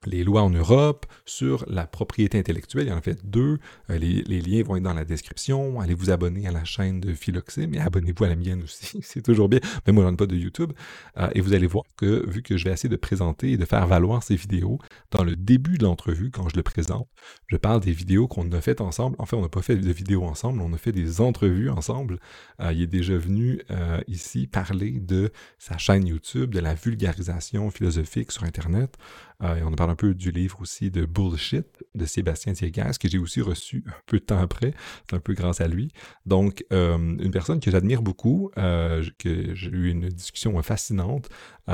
les 0.06 0.24
lois 0.24 0.42
en 0.42 0.50
Europe, 0.50 1.06
sur 1.24 1.64
la 1.68 1.86
propriété 1.86 2.38
intellectuelle. 2.38 2.86
Il 2.86 2.90
y 2.90 2.92
en 2.92 2.98
a 2.98 3.02
fait 3.02 3.18
deux. 3.24 3.58
Euh, 3.90 3.98
les, 3.98 4.40
liens 4.40 4.62
vont 4.62 4.76
être 4.76 4.82
dans 4.82 4.94
la 4.94 5.04
description. 5.04 5.80
Allez 5.80 5.94
vous 5.94 6.10
abonner 6.10 6.46
à 6.46 6.52
la 6.52 6.64
chaîne 6.64 7.00
de 7.00 7.14
Philoxime 7.14 7.74
et 7.74 7.80
abonnez-vous 7.80 8.24
à 8.24 8.28
la 8.28 8.36
mienne 8.36 8.62
aussi. 8.62 8.98
C'est 9.02 9.22
toujours 9.22 9.48
bien. 9.48 9.60
Mais 9.86 9.92
moi, 9.92 10.04
je 10.04 10.10
n'en 10.10 10.16
pas 10.16 10.26
de 10.26 10.36
YouTube. 10.36 10.72
Euh, 11.18 11.28
et 11.34 11.40
vous 11.40 11.54
allez 11.54 11.66
voir 11.66 11.84
que, 11.96 12.28
vu 12.28 12.42
que 12.42 12.56
je 12.56 12.64
vais 12.64 12.72
essayer 12.72 12.88
de 12.88 12.96
présenter 12.96 13.52
et 13.52 13.56
de 13.56 13.64
faire 13.64 13.86
valoir 13.86 14.22
ces 14.22 14.36
vidéos, 14.36 14.78
dans 15.10 15.24
le 15.24 15.36
début 15.36 15.78
de 15.78 15.84
l'entrevue, 15.84 16.30
quand 16.30 16.48
je 16.48 16.56
le 16.56 16.62
présente, 16.62 17.08
je 17.48 17.56
parle 17.56 17.80
des 17.80 17.92
vidéos 17.92 18.28
qu'on 18.28 18.50
a 18.52 18.60
faites 18.60 18.80
ensemble. 18.80 19.16
En 19.18 19.26
fait, 19.26 19.36
on 19.36 19.42
n'a 19.42 19.48
pas 19.48 19.62
fait 19.62 19.76
de 19.76 19.92
vidéos 19.92 20.24
ensemble, 20.24 20.60
on 20.60 20.72
a 20.72 20.78
fait 20.78 20.92
des 20.92 21.20
entrevues 21.20 21.70
ensemble. 21.70 22.18
Euh, 22.60 22.72
il 22.72 22.82
est 22.82 22.86
déjà 22.86 23.16
venu 23.16 23.60
ici 24.06 24.46
parler 24.46 24.92
de 25.00 25.30
sa 25.58 25.78
chaîne 25.78 26.06
YouTube, 26.06 26.54
de 26.54 26.60
la 26.60 26.74
vulgarisation 26.74 27.70
philosophique 27.70 28.32
sur 28.32 28.44
Internet. 28.44 28.96
Et 29.42 29.62
on 29.62 29.72
a 29.72 29.76
parlé 29.76 29.92
un 29.92 29.96
peu 29.96 30.14
du 30.14 30.30
livre 30.30 30.60
aussi 30.60 30.90
de 30.90 31.04
Bullshit 31.04 31.84
de 31.94 32.04
Sébastien 32.06 32.52
Diegas, 32.52 32.96
que 33.00 33.08
j'ai 33.08 33.18
aussi 33.18 33.40
reçu 33.40 33.84
un 33.86 34.00
peu 34.06 34.18
de 34.18 34.24
temps 34.24 34.38
après. 34.38 34.72
C'est 35.08 35.16
un 35.16 35.20
peu 35.20 35.34
grâce 35.34 35.60
à 35.60 35.68
lui. 35.68 35.92
Donc, 36.24 36.64
une 36.70 37.30
personne 37.30 37.60
que 37.60 37.70
j'admire 37.70 38.02
beaucoup, 38.02 38.50
que 38.54 39.54
j'ai 39.54 39.70
eu 39.70 39.90
une 39.90 40.08
discussion 40.08 40.60
fascinante. 40.62 41.28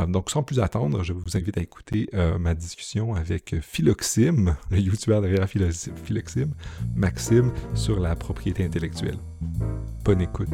donc, 0.08 0.30
sans 0.30 0.42
plus 0.42 0.60
attendre, 0.60 1.02
je 1.04 1.12
vous 1.12 1.36
invite 1.36 1.58
à 1.58 1.60
écouter 1.60 2.08
ma 2.38 2.54
discussion 2.54 3.14
avec 3.14 3.54
Philoxime, 3.60 4.56
le 4.70 4.78
youtubeur 4.78 5.20
derrière 5.22 5.48
Philoxime, 5.48 6.54
Maxime, 6.94 7.52
sur 7.74 8.00
la 8.00 8.16
propriété 8.16 8.64
intellectuelle. 8.64 9.18
Bonne 10.04 10.20
écoute. 10.20 10.48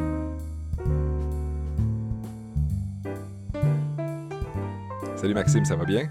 Salut 5.15 5.33
Maxime, 5.33 5.65
ça 5.65 5.75
va 5.75 5.83
bien? 5.85 6.09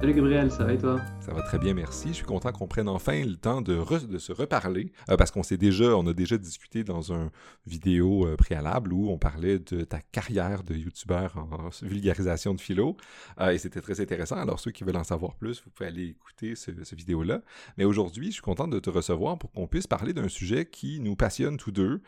Salut 0.00 0.14
Gabriel, 0.14 0.48
ça 0.52 0.62
va 0.62 0.74
et 0.74 0.78
toi? 0.78 1.00
Ça 1.28 1.34
va 1.34 1.42
très 1.42 1.58
bien, 1.58 1.74
merci. 1.74 2.08
Je 2.08 2.14
suis 2.14 2.24
content 2.24 2.52
qu'on 2.52 2.66
prenne 2.66 2.88
enfin 2.88 3.22
le 3.22 3.36
temps 3.36 3.60
de, 3.60 3.84
se 4.16 4.32
reparler 4.32 4.92
euh, 5.10 5.16
parce 5.18 5.30
qu'on 5.30 5.42
s'est 5.42 5.58
déjà, 5.58 5.94
on 5.94 6.06
a 6.06 6.14
déjà 6.14 6.38
discuté 6.38 6.84
dans 6.84 7.12
un 7.12 7.30
vidéo 7.66 8.26
euh, 8.26 8.34
préalable 8.34 8.94
où 8.94 9.10
on 9.10 9.18
parlait 9.18 9.58
de 9.58 9.84
ta 9.84 10.00
carrière 10.00 10.62
de 10.62 10.74
youtubeur 10.74 11.36
en 11.36 11.68
vulgarisation 11.82 12.54
de 12.54 12.60
philo 12.62 12.96
euh, 13.42 13.50
et 13.50 13.58
c'était 13.58 13.82
très 13.82 14.00
intéressant. 14.00 14.36
Alors 14.36 14.58
ceux 14.58 14.70
qui 14.70 14.84
veulent 14.84 14.96
en 14.96 15.04
savoir 15.04 15.34
plus, 15.34 15.62
vous 15.62 15.70
pouvez 15.70 15.90
aller 15.90 16.06
écouter 16.06 16.54
ce, 16.54 16.70
vidéo-là. 16.94 17.42
Mais 17.76 17.84
aujourd'hui, 17.84 18.28
je 18.28 18.32
suis 18.34 18.42
content 18.42 18.66
de 18.66 18.78
te 18.78 18.88
recevoir 18.88 19.36
pour 19.36 19.52
qu'on 19.52 19.66
puisse 19.66 19.86
parler 19.86 20.14
d'un 20.14 20.28
sujet 20.28 20.64
qui 20.64 20.98
nous 20.98 21.14
passionne 21.14 21.58
tous 21.58 21.72
deux, 21.72 22.00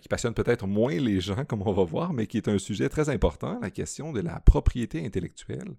qui 0.00 0.08
passionne 0.08 0.34
peut-être 0.34 0.66
moins 0.66 0.98
les 0.98 1.20
gens, 1.20 1.44
comme 1.48 1.62
on 1.62 1.72
va 1.72 1.84
voir, 1.84 2.12
mais 2.12 2.26
qui 2.26 2.38
est 2.38 2.48
un 2.48 2.58
sujet 2.58 2.88
très 2.88 3.08
important, 3.08 3.60
la 3.62 3.70
question 3.70 4.12
de 4.12 4.20
la 4.20 4.40
propriété 4.40 5.06
intellectuelle 5.06 5.76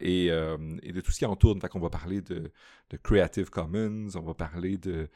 et, 0.00 0.28
de 0.30 1.00
tout 1.02 1.12
ce 1.12 1.18
qui 1.18 1.26
entoure. 1.26 1.58
Fait 1.60 1.68
qu'on 1.68 1.80
va 1.80 1.90
parler 1.90 2.05
de, 2.06 2.50
Creative 3.02 3.50
Commons, 3.50 4.08
on 4.14 4.22
va 4.22 4.34
parler 4.34 4.78
de, 4.78 5.08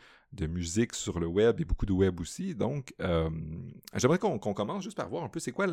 musique 0.46 0.94
sur 0.94 1.18
le 1.18 1.26
web 1.26 1.60
et 1.60 1.64
beaucoup 1.64 1.86
de 1.86 1.92
web 1.92 2.20
aussi. 2.20 2.54
Donc, 2.54 2.94
j'aimerais 3.94 4.18
qu'on 4.18 4.38
commence 4.38 4.84
juste 4.84 4.96
par 4.96 5.08
voir 5.08 5.24
un 5.24 5.28
peu 5.28 5.40
c'est 5.40 5.52
quoi, 5.52 5.66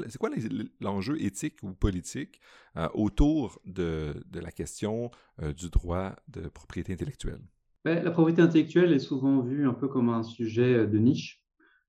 l'enjeu 0.79 1.21
éthique 1.21 1.57
ou 1.63 1.73
politique 1.73 2.39
autour 2.93 3.59
de, 3.65 4.13
la 4.33 4.51
question 4.51 5.11
du 5.55 5.69
droit 5.69 6.15
de 6.27 6.47
propriété 6.49 6.93
intellectuelle? 6.93 7.41
Ben, 7.85 8.03
la 8.03 8.11
propriété 8.11 8.41
intellectuelle 8.41 8.93
est 8.93 8.99
souvent 8.99 9.41
vue 9.41 9.67
un 9.67 9.73
peu 9.73 9.87
comme 9.87 10.09
un 10.09 10.23
sujet 10.23 10.87
de 10.87 10.97
niche. 10.97 11.41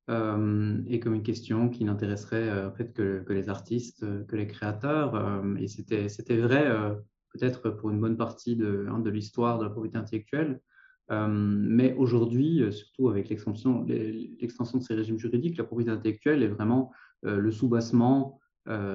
Euh, 0.08 0.80
et 0.86 1.00
comme 1.00 1.14
une 1.14 1.22
question 1.22 1.68
qui 1.68 1.84
n'intéresserait 1.84 2.48
euh, 2.48 2.68
en 2.68 2.72
que, 2.72 3.24
les 3.28 3.50
artistes, 3.50 4.04
euh, 4.04 4.24
que 4.24 4.36
les 4.36 4.46
créateurs. 4.46 5.14
et 5.58 5.68
c'était 5.68 6.36
vrai 6.36 6.66
peut-être 7.38 7.70
pour 7.70 7.90
une 7.90 8.00
bonne 8.00 8.16
partie 8.16 8.56
de, 8.56 8.86
hein, 8.90 8.98
de 8.98 9.10
l'histoire 9.10 9.58
de 9.58 9.64
la 9.64 9.70
propriété 9.70 9.98
intellectuelle. 9.98 10.60
mais 11.10 11.94
aujourd'hui, 11.94 12.70
surtout 12.70 13.08
avec 13.08 13.28
l'extension, 13.30 13.82
de 13.82 14.82
ces 14.82 14.94
régimes 14.94 15.18
juridiques, 15.18 15.56
la 15.56 15.64
propriété 15.64 15.90
intellectuelle 15.90 16.42
est 16.42 16.48
vraiment 16.48 16.92
le 17.22 17.50
soubassement 17.50 18.38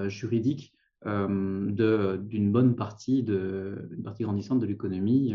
juridique 0.07 0.75
de, 1.05 2.17
d'une 2.17 2.51
bonne 2.51 2.75
partie, 2.75 3.23
de, 3.23 3.89
une 3.91 4.03
partie 4.03 4.23
grandissante 4.23 4.59
de 4.59 4.67
l'économie, 4.67 5.33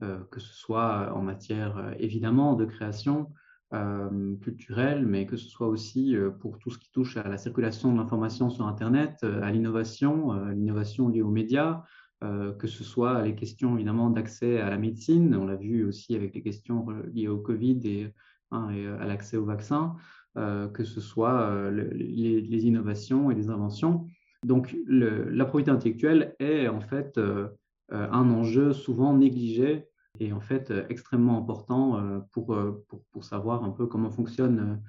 que 0.00 0.38
ce 0.38 0.54
soit 0.54 1.12
en 1.12 1.22
matière 1.22 1.92
évidemment 1.98 2.54
de 2.54 2.66
création, 2.66 3.32
euh, 3.74 4.36
culturelle, 4.42 5.06
mais 5.06 5.24
que 5.24 5.38
ce 5.38 5.48
soit 5.48 5.66
aussi 5.66 6.14
euh, 6.14 6.28
pour 6.28 6.58
tout 6.58 6.68
ce 6.68 6.76
qui 6.76 6.90
touche 6.90 7.16
à 7.16 7.26
la 7.26 7.38
circulation 7.38 7.90
de 7.90 7.96
l'information 7.96 8.50
sur 8.50 8.66
Internet, 8.66 9.20
euh, 9.24 9.40
à 9.42 9.50
l'innovation, 9.50 10.34
l'innovation 10.50 11.08
liée 11.08 11.22
aux 11.22 11.30
médias, 11.30 11.82
que 12.58 12.66
ce 12.68 12.84
soit 12.84 13.22
les 13.22 13.34
questions 13.34 13.74
évidemment 13.74 14.08
d'accès 14.08 14.60
à 14.60 14.70
la 14.70 14.78
médecine, 14.78 15.34
on 15.34 15.44
l'a 15.44 15.56
vu 15.56 15.84
aussi 15.84 16.14
avec 16.14 16.34
les 16.34 16.42
questions 16.42 16.86
liées 17.12 17.28
au 17.28 17.38
Covid 17.38 17.80
et, 17.84 18.12
hein, 18.52 18.68
à 19.00 19.06
l'accès 19.06 19.36
aux 19.36 19.44
vaccins, 19.44 19.96
que 20.36 20.84
ce 20.84 21.00
soit 21.00 21.70
les, 21.70 22.66
innovations 22.66 23.30
et 23.32 23.34
les 23.34 23.50
inventions. 23.50 24.06
Donc 24.44 24.76
la 24.86 25.44
propriété 25.44 25.72
intellectuelle 25.72 26.36
est 26.38 26.68
en 26.68 26.80
fait 26.80 27.20
un 27.90 28.30
enjeu 28.30 28.72
souvent 28.72 29.16
négligé 29.16 29.88
et 30.20 30.32
en 30.32 30.40
fait 30.40 30.70
euh, 30.70 30.84
extrêmement 30.88 31.38
important 31.38 31.98
euh, 31.98 32.20
pour, 32.32 32.54
euh, 32.54 32.84
pour, 32.88 33.02
pour, 33.12 33.24
savoir 33.24 33.64
un 33.64 33.70
peu 33.70 33.86
comment 33.86 34.10
fonctionne, 34.10 34.82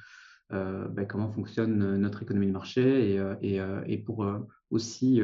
ben, 0.49 1.07
comment 1.07 1.29
fonctionne 1.31 1.97
notre 1.97 2.21
économie 2.21 2.45
de 2.45 2.51
marché 2.51 3.15
et, 3.15 3.55
et, 3.55 3.59
et 3.87 3.97
pour 3.97 4.23
aussi 4.69 5.19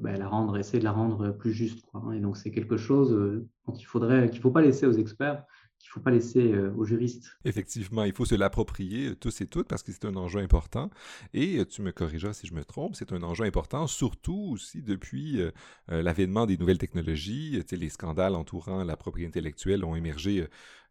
ben, 0.00 0.18
la 0.18 0.28
rendre, 0.28 0.58
essayer 0.58 0.78
de 0.78 0.84
la 0.84 0.92
rendre 0.92 1.30
plus 1.30 1.52
juste. 1.52 1.82
Quoi. 1.86 2.14
Et 2.14 2.20
donc 2.20 2.36
c'est 2.36 2.50
quelque 2.50 2.76
chose 2.76 3.44
faudrait, 3.84 4.28
qu'il 4.28 4.38
ne 4.38 4.42
faut 4.42 4.50
pas 4.50 4.62
laisser 4.62 4.86
aux 4.86 4.92
experts, 4.92 5.44
qu'il 5.78 5.88
ne 5.88 5.92
faut 5.92 6.00
pas 6.00 6.10
laisser 6.10 6.52
euh, 6.52 6.72
aux 6.76 6.84
juristes. 6.84 7.36
Effectivement, 7.44 8.04
il 8.04 8.12
faut 8.12 8.24
se 8.24 8.34
l'approprier 8.34 9.10
euh, 9.10 9.16
tous 9.16 9.40
et 9.40 9.46
toutes 9.46 9.68
parce 9.68 9.82
que 9.82 9.92
c'est 9.92 10.04
un 10.04 10.16
enjeu 10.16 10.40
important. 10.40 10.90
Et 11.32 11.58
euh, 11.58 11.64
tu 11.64 11.82
me 11.82 11.92
corrigeras 11.92 12.32
si 12.32 12.46
je 12.46 12.54
me 12.54 12.64
trompe, 12.64 12.94
c'est 12.96 13.12
un 13.12 13.22
enjeu 13.22 13.44
important, 13.44 13.86
surtout 13.86 14.50
aussi 14.52 14.82
depuis 14.82 15.40
l'avènement 15.88 16.46
des 16.46 16.56
nouvelles 16.56 16.78
technologies. 16.78 17.62
les 17.70 17.88
scandales 17.88 18.34
entourant 18.34 18.84
la 18.84 18.96
propriété 18.96 19.28
intellectuelle 19.28 19.84
ont 19.84 19.96
émergé 19.96 20.46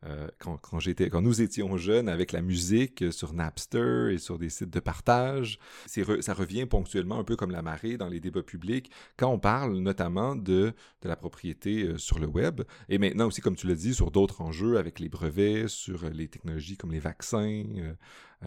euh, 0.05 0.27
quand, 0.39 0.57
quand, 0.57 0.79
j'étais, 0.79 1.10
quand 1.10 1.22
nous 1.22 1.41
étions 1.41 1.77
jeunes 1.77 2.10
avec 2.10 2.31
la 2.31 2.41
musique 2.41 3.12
sur 3.12 3.33
Napster 3.33 4.10
et 4.12 4.17
sur 4.17 4.38
des 4.38 4.50
sites 4.50 4.69
de 4.69 4.79
partage. 4.79 5.60
ça 5.88 6.33
revient 6.33 6.65
ponctuellement 6.65 7.19
un 7.19 7.24
peu 7.24 7.36
comme 7.36 7.51
la 7.51 7.62
marée 7.62 7.98
dans 7.98 8.10
les 8.10 8.19
débats 8.19 8.43
publics 8.43 8.91
quand 9.17 9.29
on 9.29 9.39
parle 9.39 9.77
notamment 9.77 10.36
de, 10.36 10.74
de 11.01 11.07
la 11.07 11.15
propriété 11.15 11.83
euh, 11.83 11.98
sur 11.98 12.19
le 12.19 12.27
web 12.27 12.62
et 12.89 12.98
maintenant 12.98 13.27
aussi, 13.27 13.41
comme 13.41 13.55
tu 13.55 13.67
l'as 13.67 13.75
dit, 13.75 13.93
sur 13.93 14.12
d'autres 14.12 14.41
enjeux 14.41 14.77
avec 14.77 15.00
les 15.00 15.10
brevets, 15.10 15.67
sur 15.67 16.10
les 16.10 16.27
technologies 16.27 16.77
comme 16.77 16.91
les 16.91 17.00
vaccins, 17.00 17.63
euh, 17.77 17.93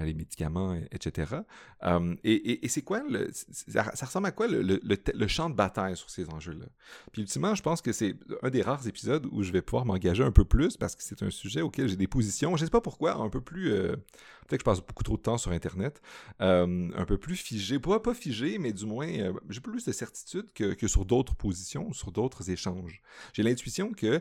les 0.05 0.15
médicaments, 0.15 0.75
etc. 0.91 1.37
Euh, 1.85 2.15
et, 2.25 2.69
c'est 2.69 2.83
quoi, 2.83 3.03
le, 3.09 3.31
ça, 3.33 3.83
ressemble 3.83 4.27
à 4.27 4.33
quoi 4.33 4.47
le, 4.49 5.27
champ 5.27 5.51
de 5.51 5.55
bataille 5.55 5.97
sur 5.97 6.11
ces 6.11 6.29
enjeux-là? 6.29 6.67
Puis 7.13 7.23
ultimement, 7.23 7.55
je 7.55 7.63
pense 7.63 7.83
que 7.83 7.93
c'est 7.93 8.17
un 8.43 8.51
des 8.51 8.63
rares 8.63 8.87
épisodes 8.87 9.27
où 9.31 9.43
je 9.43 9.53
vais 9.53 9.63
pouvoir 9.63 9.87
m'engager 9.87 10.23
un 10.23 10.33
peu 10.33 10.45
plus 10.45 10.77
parce 10.77 10.95
que 10.95 11.03
c'est 11.03 11.23
un 11.23 11.31
sujet 11.31 11.61
auquel 11.61 11.89
j'ai 11.89 11.97
des 11.97 12.07
positions, 12.07 12.57
je 12.57 12.63
ne 12.63 12.67
sais 12.67 12.71
pas 12.71 12.81
pourquoi, 12.81 13.15
un 13.17 13.29
peu 13.29 13.41
plus, 13.41 13.73
euh, 13.73 13.97
peut-être 14.47 14.59
que 14.63 14.71
je 14.71 14.77
passe 14.77 14.81
beaucoup 14.81 15.05
trop 15.05 15.17
de 15.17 15.23
temps 15.23 15.39
sur 15.39 15.53
Internet, 15.53 16.01
un 16.41 17.05
peu 17.07 17.19
plus 17.19 17.37
figé, 17.37 17.79
pas, 17.79 18.01
pas 18.01 18.15
figé, 18.15 18.59
mais 18.59 18.73
du 18.73 18.87
moins, 18.87 19.09
j'ai 19.49 19.61
plus 19.61 19.85
de 19.85 19.93
certitude 19.93 20.53
que, 20.53 20.75
que 20.75 20.89
sur 20.89 21.05
d'autres 21.05 21.35
positions, 21.35 21.93
sur 21.93 22.13
d'autres 22.13 22.51
échanges. 22.51 23.03
J'ai 23.33 23.43
l'intuition 23.43 23.93
que 23.93 24.21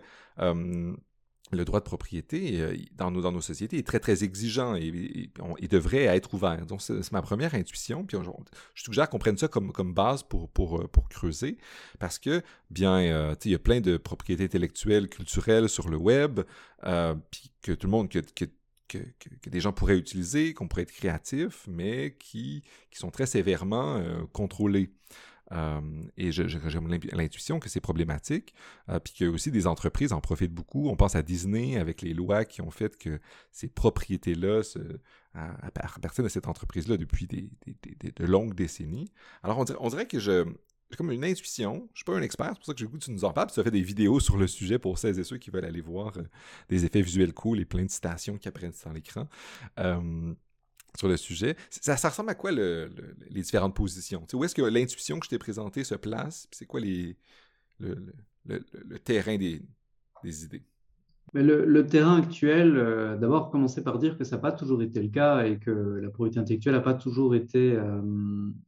le 1.51 1.65
droit 1.65 1.79
de 1.79 1.85
propriété 1.85 2.59
euh, 2.59 2.75
dans, 2.95 3.11
nos, 3.11 3.21
dans 3.21 3.31
nos 3.31 3.41
sociétés 3.41 3.77
est 3.77 3.85
très, 3.85 3.99
très 3.99 4.23
exigeant 4.23 4.75
et, 4.75 5.29
devrait 5.69 6.03
être 6.03 6.33
ouvert. 6.33 6.65
Donc, 6.65 6.81
c'est 6.81 7.11
ma 7.11 7.21
première 7.21 7.53
intuition. 7.53 8.05
Puis, 8.05 8.17
je 8.73 8.83
suggère 8.83 9.09
qu'on 9.09 9.19
prenne 9.19 9.37
ça 9.37 9.47
comme, 9.47 9.71
comme 9.71 9.93
base 9.93 10.23
pour, 10.23 10.49
pour, 10.49 10.81
euh, 10.81 10.87
pour 10.87 11.09
creuser 11.09 11.57
parce 11.99 12.19
que, 12.19 12.41
bien, 12.69 12.99
euh, 12.99 13.35
il 13.43 13.51
y 13.51 13.55
a 13.55 13.59
plein 13.59 13.81
de 13.81 13.97
propriétés 13.97 14.45
intellectuelles, 14.45 15.09
culturelles 15.09 15.69
sur 15.69 15.89
le 15.89 15.97
web, 15.97 16.41
puis 17.31 17.51
que 17.61 17.71
tout 17.71 17.87
le 17.87 17.91
monde, 17.91 18.09
que, 18.09 18.19
que, 18.19 18.45
que, 18.87 19.49
des 19.49 19.59
gens 19.59 19.73
pourraient 19.73 19.97
utiliser, 19.97 20.53
qu'on 20.53 20.67
pourrait 20.67 20.83
être 20.83 20.91
créatifs, 20.91 21.65
mais 21.67 22.15
qui, 22.19 22.63
qui 22.91 22.99
sont 22.99 23.11
très 23.11 23.25
sévèrement 23.25 24.01
contrôlés. 24.31 24.91
Euh, 25.51 25.81
et 26.17 26.31
j'ai 26.31 26.47
l'intuition 27.11 27.59
que 27.59 27.69
c'est 27.69 27.79
problématique, 27.79 28.53
euh, 28.89 28.99
puis 28.99 29.13
que 29.13 29.25
aussi 29.25 29.51
des 29.51 29.67
entreprises 29.67 30.13
en 30.13 30.21
profitent 30.21 30.53
beaucoup. 30.53 30.89
On 30.89 30.95
pense 30.95 31.15
à 31.15 31.21
Disney 31.21 31.77
avec 31.77 32.01
les 32.01 32.13
lois 32.13 32.45
qui 32.45 32.61
ont 32.61 32.71
fait 32.71 32.97
que 32.97 33.19
ces 33.51 33.67
propriétés-là 33.67 34.61
appartiennent 35.33 36.27
à 36.27 36.29
cette 36.29 36.47
entreprise-là 36.47 36.97
depuis 36.97 37.27
des, 37.27 37.49
de 38.15 38.25
longues 38.25 38.55
décennies. 38.55 39.11
Alors 39.43 39.63
on 39.79 39.89
dirait, 39.89 40.07
que 40.07 40.19
je, 40.19 40.45
j'ai 40.89 40.97
comme 40.97 41.11
une 41.11 41.25
intuition. 41.25 41.73
Je 41.73 41.79
ne 41.79 41.95
suis 41.95 42.05
pas 42.05 42.15
un 42.15 42.21
expert, 42.21 42.49
c'est 42.49 42.55
pour 42.55 42.65
ça 42.65 42.73
que 42.73 42.79
j'ai 42.79 42.85
goût 42.85 42.97
que 42.97 43.03
tu 43.05 43.11
nous 43.11 43.25
en 43.25 43.33
parles. 43.33 43.51
Tu 43.51 43.59
as 43.59 43.63
fait 43.63 43.71
des 43.71 43.81
vidéos 43.81 44.19
sur 44.19 44.37
le 44.37 44.47
sujet 44.47 44.79
pour 44.79 44.97
celles 44.97 45.19
et 45.19 45.23
ceux 45.23 45.37
qui 45.37 45.49
veulent 45.49 45.65
aller 45.65 45.81
voir 45.81 46.17
euh, 46.17 46.23
des 46.69 46.85
effets 46.85 47.01
visuels 47.01 47.33
cool 47.33 47.59
et 47.59 47.65
plein 47.65 47.83
de 47.83 47.89
citations 47.89 48.37
qui 48.37 48.47
apparaissent 48.47 48.83
dans 48.83 48.93
l'écran 48.93 49.27
sur 50.97 51.07
le 51.07 51.17
sujet. 51.17 51.55
Ça, 51.69 51.95
ressemble 52.09 52.29
à 52.29 52.35
quoi 52.35 52.51
les 52.51 52.87
différentes 53.29 53.75
positions? 53.75 54.25
où 54.33 54.43
est-ce 54.43 54.55
que 54.55 54.61
l'intuition 54.61 55.19
que 55.19 55.25
je 55.25 55.29
t'ai 55.29 55.37
présentée 55.37 55.83
se 55.83 55.95
place? 55.95 56.47
C'est 56.51 56.65
quoi 56.65 56.79
les, 56.79 57.17
le, 57.79 58.99
terrain 59.03 59.37
des, 59.37 59.61
idées? 60.23 60.63
Le, 61.33 61.81
terrain 61.81 62.17
actuel, 62.17 62.77
euh, 62.77 63.17
d'abord 63.17 63.49
commencer 63.49 63.83
par 63.83 63.99
dire 63.99 64.17
que 64.17 64.23
ça 64.23 64.37
n'a 64.37 64.41
pas 64.41 64.53
toujours 64.53 64.81
été 64.81 65.01
le 65.01 65.09
cas 65.09 65.45
et 65.45 65.59
que 65.59 65.99
la 66.01 66.09
propriété 66.09 66.39
intellectuelle 66.39 66.75
n'a 66.75 66.81
pas 66.81 66.93
toujours 66.93 67.35
été 67.35 67.73
euh, 67.73 68.01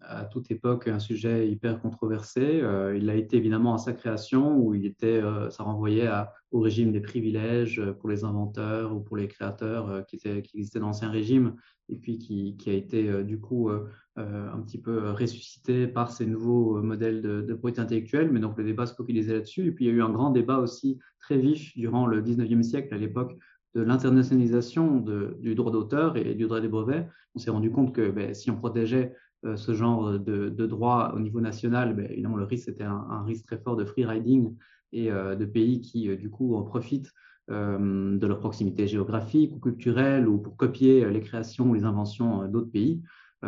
à 0.01 0.25
toute 0.25 0.51
époque 0.51 0.89
un 0.89 0.99
sujet 0.99 1.49
hyper 1.49 1.79
controversé. 1.79 2.59
Euh, 2.61 2.97
il 2.97 3.09
a 3.09 3.15
été 3.15 3.37
évidemment 3.37 3.75
à 3.75 3.77
sa 3.77 3.93
création 3.93 4.57
où 4.57 4.75
il 4.75 4.85
était, 4.85 5.21
ça 5.49 5.63
renvoyait 5.63 6.09
au 6.51 6.59
régime 6.59 6.91
des 6.91 6.99
privilèges 6.99 7.81
pour 7.99 8.09
les 8.09 8.25
inventeurs 8.25 8.93
ou 8.93 8.99
pour 8.99 9.15
les 9.15 9.29
créateurs 9.29 10.05
qui, 10.05 10.19
existaient 10.25 10.79
dans 10.79 10.87
l'ancien 10.87 11.09
régime 11.09 11.55
et 11.87 11.95
puis 11.95 12.17
qui 12.17 12.69
a 12.69 12.73
été 12.73 13.23
du 13.23 13.39
coup 13.39 13.69
un 14.17 14.59
petit 14.61 14.79
peu 14.79 15.11
ressuscité 15.11 15.87
par 15.87 16.11
ces 16.11 16.25
nouveaux 16.25 16.81
modèles 16.81 17.21
de, 17.21 17.53
propriété 17.53 17.81
intellectuelle. 17.81 18.31
Mais 18.31 18.39
donc 18.39 18.57
le 18.57 18.63
débat 18.63 18.85
se 18.85 18.95
focalisait 18.95 19.33
là-dessus. 19.33 19.67
Et 19.67 19.71
puis 19.71 19.85
il 19.85 19.87
y 19.89 19.91
a 19.91 19.93
eu 19.93 20.01
un 20.01 20.09
grand 20.09 20.31
débat 20.31 20.57
aussi 20.57 20.99
très 21.19 21.37
vif 21.37 21.75
durant 21.77 22.07
le 22.07 22.21
19e 22.21 22.63
siècle, 22.63 22.93
à 22.93 22.97
l'époque 22.97 23.37
de 23.75 23.81
l'internationalisation 23.81 24.97
du 25.39 25.53
droit 25.53 25.71
d'auteur 25.71 26.17
et 26.17 26.33
du 26.33 26.45
droit 26.45 26.61
des 26.61 26.67
brevets. 26.67 27.07
On 27.35 27.39
s'est 27.39 27.51
rendu 27.51 27.71
compte 27.71 27.93
que 27.93 28.09
ben, 28.09 28.33
si 28.33 28.49
on 28.49 28.57
protégeait 28.57 29.13
ce 29.55 29.73
genre 29.73 30.17
de, 30.19 30.65
droit 30.65 31.13
au 31.15 31.19
niveau 31.19 31.39
national, 31.39 31.95
ben, 31.95 32.07
évidemment, 32.09 32.37
le 32.37 32.45
risque, 32.45 32.65
c'était 32.65 32.83
un, 32.83 33.23
risque 33.23 33.45
très 33.45 33.59
fort 33.59 33.75
de 33.75 33.85
free 33.85 34.05
riding 34.05 34.55
et 34.93 35.11
de 35.11 35.45
pays 35.45 35.81
qui, 35.81 36.15
du 36.17 36.29
coup, 36.31 36.55
en 36.55 36.63
profitent 36.63 37.11
de 37.49 38.25
leur 38.27 38.39
proximité 38.39 38.87
géographique 38.87 39.55
ou 39.55 39.59
culturelle 39.59 40.27
ou 40.27 40.39
pour 40.39 40.57
copier 40.57 41.07
les 41.09 41.21
créations 41.21 41.69
ou 41.69 41.75
les 41.75 41.83
inventions 41.83 42.47
d'autres 42.47 42.71
pays 42.71 43.03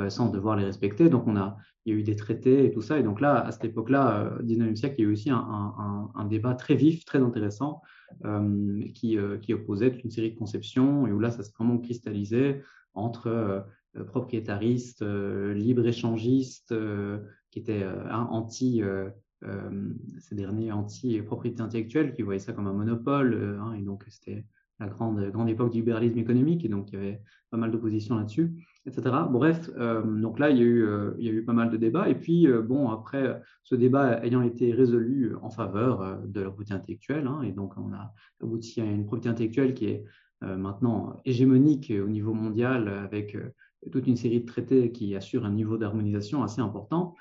sans 0.09 0.29
devoir 0.29 0.55
les 0.55 0.65
respecter. 0.65 1.09
Donc, 1.09 1.27
on 1.27 1.35
a, 1.35 1.57
il 1.85 1.93
y 1.93 1.95
a 1.95 1.99
eu 1.99 2.03
des 2.03 2.15
traités 2.15 2.65
et 2.65 2.71
tout 2.71 2.81
ça. 2.81 2.99
Et 2.99 3.03
donc 3.03 3.21
là, 3.21 3.39
à 3.39 3.51
cette 3.51 3.65
époque-là, 3.65 4.37
19e 4.43 4.75
siècle, 4.75 4.95
il 4.99 5.01
y 5.01 5.05
a 5.05 5.09
eu 5.09 5.13
aussi 5.13 5.29
un, 5.31 6.25
débat 6.29 6.53
très 6.53 6.75
vif, 6.75 7.05
très 7.05 7.19
intéressant, 7.19 7.81
qui, 8.93 9.17
qui, 9.41 9.53
opposait 9.53 9.91
toute 9.91 10.03
une 10.03 10.11
série 10.11 10.31
de 10.31 10.37
conceptions 10.37 11.07
et 11.07 11.11
où 11.11 11.19
là, 11.19 11.31
ça 11.31 11.41
s'est 11.41 11.53
vraiment 11.57 11.79
cristallisé 11.79 12.61
entre 12.93 13.65
propriétaristes, 14.07 15.03
libre-échangistes, 15.03 16.75
qui 17.49 17.59
étaient 17.59 17.87
anti 18.11 18.83
euh, 19.45 19.93
ces 20.19 20.35
derniers 20.35 20.73
anti-propriété 20.73 21.61
intellectuelle 21.61 22.13
qui 22.13 22.23
voyaient 22.23 22.39
ça 22.39 22.51
comme 22.51 22.67
un 22.67 22.73
monopole. 22.73 23.33
Euh, 23.33 23.59
hein, 23.61 23.73
et 23.73 23.81
donc, 23.81 24.03
c'était 24.09 24.45
la 24.79 24.87
grande, 24.87 25.29
grande 25.31 25.49
époque 25.49 25.71
du 25.71 25.79
libéralisme 25.79 26.17
économique, 26.17 26.65
et 26.65 26.69
donc 26.69 26.91
il 26.91 26.95
y 26.95 26.97
avait 26.97 27.21
pas 27.51 27.57
mal 27.57 27.71
d'opposition 27.71 28.15
là-dessus, 28.15 28.65
etc. 28.85 29.15
Bref, 29.29 29.69
euh, 29.77 30.03
donc 30.03 30.39
là, 30.39 30.49
il 30.49 30.57
y, 30.57 30.61
a 30.61 30.63
eu, 30.63 30.87
il 31.17 31.25
y 31.25 31.29
a 31.29 31.31
eu 31.31 31.43
pas 31.43 31.53
mal 31.53 31.69
de 31.69 31.77
débats. 31.77 32.09
Et 32.09 32.15
puis, 32.15 32.47
bon, 32.63 32.89
après, 32.89 33.41
ce 33.63 33.75
débat 33.75 34.23
ayant 34.23 34.41
été 34.41 34.71
résolu 34.71 35.35
en 35.41 35.49
faveur 35.49 36.19
de 36.25 36.41
la 36.41 36.47
propriété 36.47 36.73
intellectuelle, 36.73 37.27
hein, 37.27 37.41
et 37.41 37.51
donc 37.51 37.73
on 37.77 37.93
a 37.93 38.13
abouti 38.41 38.81
à 38.81 38.85
une 38.85 39.05
propriété 39.05 39.29
intellectuelle 39.29 39.73
qui 39.73 39.85
est 39.85 40.05
maintenant 40.41 41.17
hégémonique 41.25 41.91
au 41.91 42.07
niveau 42.07 42.33
mondial, 42.33 42.87
avec 42.87 43.37
toute 43.91 44.07
une 44.07 44.15
série 44.15 44.41
de 44.41 44.45
traités 44.45 44.91
qui 44.91 45.15
assurent 45.15 45.45
un 45.45 45.51
niveau 45.51 45.77
d'harmonisation 45.77 46.43
assez 46.43 46.61
important 46.61 47.15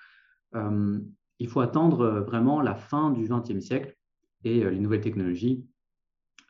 il 1.39 1.49
faut 1.49 1.61
attendre 1.61 2.01
euh, 2.01 2.21
vraiment 2.21 2.61
la 2.61 2.75
fin 2.75 3.11
du 3.11 3.29
XXe 3.29 3.61
siècle 3.61 3.97
et 4.45 4.65
euh, 4.65 4.71
les 4.71 4.81
nouvelles 4.81 5.01
technologies. 5.01 5.65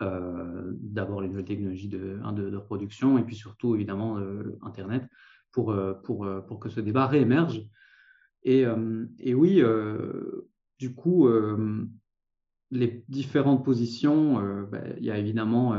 Euh, 0.01 0.73
d'abord 0.75 1.21
les 1.21 1.29
nouvelles 1.29 1.45
technologies 1.45 1.89
de, 1.89 2.21
de, 2.33 2.57
reproduction 2.57 3.19
et 3.19 3.25
puis 3.25 3.35
surtout 3.35 3.75
évidemment 3.75 4.21
Internet 4.63 5.05
pour, 5.51 5.75
pour, 6.05 6.29
pour 6.47 6.61
que 6.61 6.69
ce 6.69 6.81
débat 6.81 7.07
réémerge. 7.07 7.67
Et, 8.45 8.65
et 9.19 9.35
oui, 9.35 9.61
du 10.79 10.95
coup, 10.95 11.29
les 12.71 13.05
différentes 13.09 13.65
positions, 13.65 14.65
ben, 14.71 14.95
il 14.99 15.05
y 15.05 15.11
a 15.11 15.19
évidemment 15.19 15.77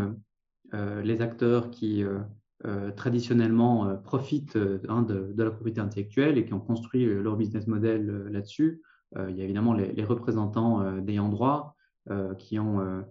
les 0.73 1.21
acteurs 1.21 1.69
qui 1.69 2.03
traditionnellement 2.97 3.95
profitent 4.03 4.59
hein, 4.89 5.03
de, 5.03 5.31
de, 5.33 5.43
la 5.43 5.51
propriété 5.51 5.79
intellectuelle 5.79 6.37
et 6.37 6.45
qui 6.45 6.53
ont 6.53 6.59
construit 6.59 7.05
leur 7.05 7.37
business 7.37 7.67
model 7.67 8.27
là-dessus. 8.29 8.81
Euh, 9.17 9.29
il 9.29 9.37
y 9.37 9.41
a 9.41 9.43
évidemment 9.43 9.73
les, 9.73 10.03
représentants 10.03 10.81
euh, 10.81 11.01
d'ayant 11.01 11.29
droit 11.29 11.75
euh, 12.09 12.35
qui 12.35 12.59
ont 12.59 13.05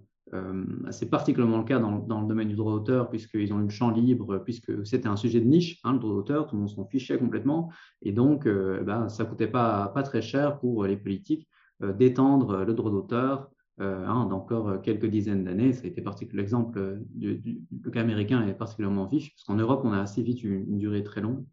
c'est 0.90 1.08
particulièrement 1.10 1.58
le 1.58 1.64
cas 1.64 1.78
dans, 1.78 2.20
le 2.20 2.26
domaine 2.26 2.48
du 2.48 2.54
droit 2.54 2.72
d'auteur, 2.72 3.08
puisqu'ils 3.08 3.52
ont 3.52 3.60
une 3.60 3.70
champ 3.70 3.90
libre, 3.90 4.38
puisque 4.38 4.86
c'était 4.86 5.08
un 5.08 5.16
sujet 5.16 5.40
de 5.40 5.46
niche, 5.46 5.80
hein, 5.84 5.92
le 5.92 5.98
droit 5.98 6.14
d'auteur, 6.14 6.46
tout 6.46 6.56
le 6.56 6.60
monde 6.60 6.70
s'en 6.70 6.84
fichait 6.86 7.18
complètement. 7.18 7.70
Et 8.02 8.12
donc, 8.12 8.46
ben, 8.46 9.08
ça 9.08 9.24
ne 9.24 9.28
coûtait 9.28 9.46
pas, 9.46 9.88
pas 9.88 10.02
très 10.02 10.22
cher 10.22 10.58
pour 10.58 10.84
les 10.84 10.96
politiques 10.96 11.48
d'étendre 11.80 12.64
le 12.64 12.74
droit 12.74 12.90
d'auteur 12.90 13.50
hein, 13.78 14.26
d'encore 14.28 14.82
quelques 14.82 15.06
dizaines 15.06 15.44
d'années. 15.44 15.72
Ça 15.72 15.84
a 15.84 15.86
été 15.86 16.04
l'exemple 16.32 16.98
du, 17.14 17.38
du, 17.38 17.90
cas 17.92 18.00
américain 18.00 18.46
est 18.46 18.54
particulièrement 18.54 19.06
vif, 19.06 19.30
parce 19.30 19.44
qu'en 19.44 19.56
Europe, 19.56 19.82
on 19.84 19.92
a 19.92 20.00
assez 20.00 20.22
vite 20.22 20.42
une 20.44 20.78
durée 20.78 21.04
très 21.04 21.20
longue. 21.20 21.44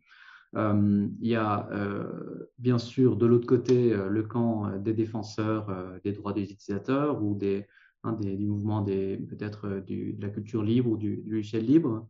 Euh, 0.56 1.08
il 1.22 1.28
y 1.28 1.36
a 1.36 1.68
euh, 1.72 2.48
bien 2.60 2.78
sûr 2.78 3.18
de 3.18 3.26
l'autre 3.26 3.48
côté 3.48 3.92
euh, 3.92 4.08
le 4.08 4.24
camp 4.24 4.78
des 4.78 4.94
défenseurs 4.94 5.68
des 6.04 6.14
droits 6.14 6.34
des 6.34 6.44
utilisateurs 6.44 7.22
ou 7.22 7.36
des, 7.36 7.68
hein, 8.06 8.14
des 8.14 8.36
du 8.36 8.48
mouvement 8.48 8.84
peut-être 8.84 9.84
de 9.88 10.22
la 10.22 10.30
culture 10.30 10.64
libre 10.64 10.92
ou 10.92 10.98
du, 10.98 11.24
logiciel 11.28 11.66
libre. 11.66 12.08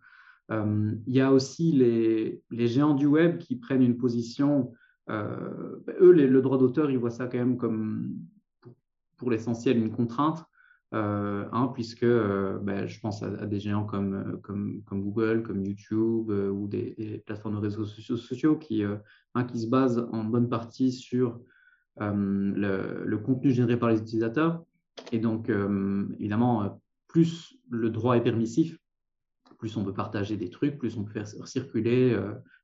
il 0.50 1.14
y 1.14 1.22
a 1.22 1.32
aussi 1.32 1.72
les, 1.72 2.68
géants 2.68 2.94
du 2.94 3.06
web 3.06 3.38
qui 3.38 3.56
prennent 3.56 3.84
une 3.84 3.98
position. 3.98 4.74
eux, 5.10 6.12
le 6.12 6.42
droit 6.42 6.58
d'auteur, 6.58 6.92
ils 6.92 6.98
voient 6.98 7.10
ça 7.10 7.28
quand 7.28 7.38
même 7.38 7.58
comme, 7.58 8.16
pour 9.18 9.32
l'essentiel, 9.32 9.78
une 9.78 9.92
contrainte. 9.92 10.46
Euh, 10.94 11.46
hein, 11.52 11.72
puisque 11.74 12.04
euh, 12.04 12.58
ben, 12.60 12.86
je 12.86 13.00
pense 13.02 13.22
à, 13.22 13.46
des 13.46 13.60
géants 13.60 13.84
comme, 13.84 14.14
euh, 14.14 14.96
Google, 14.96 15.44
comme 15.44 15.66
YouTube 15.66 16.30
ou 16.30 16.68
des, 16.68 17.22
plateformes 17.26 17.56
de 17.56 17.62
réseaux 17.62 17.86
sociaux, 17.86 18.60
hein, 19.34 19.44
qui 19.44 19.60
se 19.60 19.68
basent 19.68 20.08
en 20.12 20.24
bonne 20.24 20.48
partie 20.48 20.92
sur 20.92 21.40
le, 22.00 23.16
contenu 23.18 23.52
généré 23.52 23.78
par 23.78 23.90
les 23.90 24.00
utilisateurs. 24.00 24.64
Et 25.12 25.20
donc, 25.20 25.50
évidemment, 26.20 26.82
plus 27.08 27.58
le 27.70 27.90
droit 27.90 28.18
est 28.18 28.24
permissif, 28.24 28.78
plus 29.58 29.76
on 29.78 29.84
peut 29.84 29.94
partager 29.94 30.38
des 30.38 30.50
trucs, 30.50 30.78
plus 30.78 30.98
on 30.98 31.04
peut 31.04 31.14
faire 31.14 31.28
circuler 31.28 32.18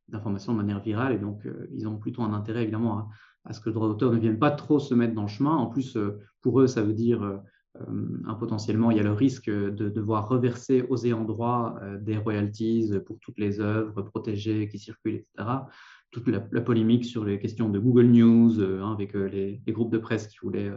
d'informations 0.07 0.53
de 0.53 0.57
manière 0.57 0.81
virale. 0.81 1.13
Et 1.13 1.19
donc, 1.19 1.47
ils 1.71 1.87
ont 1.87 1.97
plutôt 1.97 2.23
un 2.23 2.33
intérêt, 2.33 2.63
évidemment, 2.63 3.09
à, 3.45 3.53
ce 3.53 3.59
que 3.59 3.69
le 3.69 3.73
droit 3.73 3.87
d'auteur 3.87 4.11
ne 4.11 4.19
vienne 4.19 4.39
pas 4.39 4.51
trop 4.51 4.79
se 4.79 4.93
mettre 4.93 5.13
dans 5.13 5.23
le 5.23 5.27
chemin. 5.27 5.55
En 5.55 5.67
plus, 5.67 5.97
pour 6.41 6.61
eux, 6.61 6.67
ça 6.67 6.81
veut 6.81 6.93
dire 6.93 7.41
euh, 7.79 8.33
potentiellement, 8.39 8.91
il 8.91 8.97
y 8.97 8.99
a 8.99 9.03
le 9.03 9.13
risque 9.13 9.49
de 9.49 9.89
devoir 9.89 10.27
reverser 10.27 10.83
aux 10.89 11.05
ayants 11.05 11.23
droit 11.23 11.75
euh, 11.81 11.97
des 11.99 12.17
royalties 12.17 12.91
pour 13.05 13.19
toutes 13.19 13.39
les 13.39 13.59
œuvres 13.59 14.01
protégées 14.01 14.67
qui 14.67 14.77
circulent, 14.77 15.15
etc. 15.15 15.49
Toute 16.11 16.27
la, 16.27 16.41
polémique 16.41 17.05
sur 17.05 17.23
les 17.23 17.39
questions 17.39 17.69
de 17.69 17.79
Google 17.79 18.07
News, 18.07 18.59
euh, 18.59 18.81
hein, 18.81 18.91
avec 18.91 19.13
les, 19.13 19.61
groupes 19.67 19.91
de 19.91 19.97
presse 19.97 20.27
qui 20.27 20.37
voulaient 20.41 20.71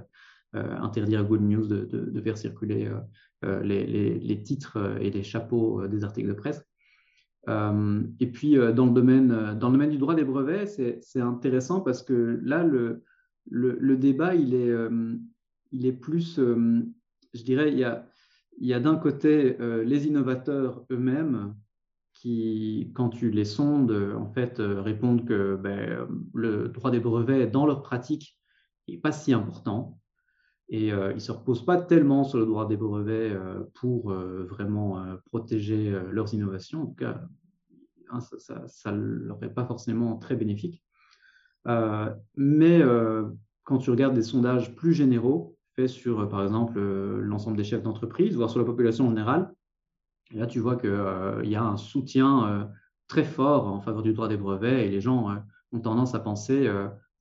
interdire 0.54 1.20
à 1.20 1.22
Google 1.22 1.44
News 1.44 1.66
de, 1.66 2.20
faire 2.20 2.38
circuler 2.38 2.90
les, 3.42 4.42
titres 4.42 4.98
et 5.00 5.10
les 5.10 5.22
chapeaux 5.22 5.86
des 5.86 6.04
articles 6.04 6.28
de 6.28 6.34
presse. 6.34 6.64
et 7.48 8.26
puis, 8.32 8.56
dans, 8.74 8.86
le 8.86 8.92
domaine, 8.92 9.28
dans 9.58 9.68
le 9.68 9.72
domaine 9.72 9.90
du 9.90 9.98
droit 9.98 10.14
des 10.14 10.24
brevets, 10.24 10.66
c'est 10.66 11.20
intéressant 11.20 11.80
parce 11.80 12.02
que 12.02 12.40
là, 12.42 12.62
le, 12.62 13.02
le 13.50 13.96
débat, 13.96 14.34
il 14.34 14.54
est 14.54 14.72
il 15.74 15.86
est 15.86 15.92
plus, 15.92 16.38
euh, 16.38 16.82
je 17.34 17.42
dirais, 17.42 17.72
il 17.72 17.78
y 17.78 17.84
a, 17.84 18.06
y 18.60 18.72
a 18.72 18.80
d'un 18.80 18.96
côté 18.96 19.60
euh, 19.60 19.82
les 19.82 20.06
innovateurs 20.06 20.86
eux-mêmes 20.90 21.54
qui, 22.14 22.92
quand 22.94 23.08
tu 23.08 23.30
les 23.30 23.44
sondes, 23.44 23.90
en 24.16 24.28
fait, 24.28 24.60
euh, 24.60 24.80
répondent 24.80 25.26
que 25.26 25.56
ben, 25.56 26.06
le 26.32 26.68
droit 26.68 26.92
des 26.92 27.00
brevets 27.00 27.50
dans 27.50 27.66
leur 27.66 27.82
pratique 27.82 28.38
n'est 28.88 28.98
pas 28.98 29.10
si 29.10 29.32
important. 29.32 30.00
Et 30.68 30.88
ils 30.88 31.14
ne 31.14 31.18
se 31.18 31.30
reposent 31.30 31.64
pas 31.64 31.76
tellement 31.76 32.24
sur 32.24 32.38
le 32.38 32.46
droit 32.46 32.66
des 32.66 32.76
brevets 32.76 33.36
pour 33.74 34.12
vraiment 34.12 35.04
protéger 35.26 35.94
leurs 36.10 36.32
innovations. 36.32 36.82
En 36.82 36.86
tout 36.86 36.94
cas, 36.94 37.20
hein, 38.10 38.18
ça 38.66 38.92
ne 38.92 39.02
leur 39.02 39.42
est 39.42 39.52
pas 39.52 39.66
forcément 39.66 40.16
très 40.16 40.36
bénéfique. 40.36 40.82
mais 42.36 42.82
quand 43.64 43.78
tu 43.78 43.90
regardes 43.90 44.14
des 44.14 44.22
sondages 44.22 44.74
plus 44.74 44.94
généraux, 44.94 45.54
fait 45.74 45.88
sur, 45.88 46.20
euh, 46.20 46.26
par 46.26 46.42
exemple, 46.42 46.74
euh, 46.76 47.20
l'ensemble 47.20 47.56
des 47.56 47.64
chefs 47.64 47.82
d'entreprise, 47.82 48.36
voire 48.36 48.50
sur 48.50 48.60
la 48.60 48.64
population 48.64 49.08
générale. 49.08 49.52
Là, 50.32 50.46
tu 50.46 50.60
vois 50.60 50.76
qu'il 50.76 50.90
euh, 50.90 51.44
y 51.44 51.56
a 51.56 51.62
un 51.62 51.76
soutien 51.76 52.70
très 53.08 53.24
fort 53.24 53.66
en 53.66 53.80
faveur 53.80 54.02
du 54.02 54.12
droit 54.12 54.28
des 54.28 54.36
brevets 54.36 54.86
et 54.86 54.90
les 54.90 55.00
gens 55.00 55.36
ont 55.72 55.80
tendance 55.80 56.14
à 56.14 56.20
penser, 56.20 56.68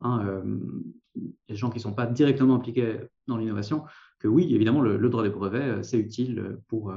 hein, 0.04 0.44
les 1.48 1.56
gens 1.56 1.70
qui 1.70 1.78
ne 1.78 1.84
sont 1.84 1.94
pas 1.94 2.06
directement 2.06 2.56
impliqués 2.56 3.00
dans 3.28 3.38
l'innovation, 3.38 3.84
que 4.20 4.28
oui, 4.28 4.54
évidemment, 4.54 4.82
le, 4.82 5.10
droit 5.10 5.24
des 5.24 5.30
brevets, 5.30 5.84
c'est 5.84 6.00
utile 6.00 6.58
pour, 6.68 6.94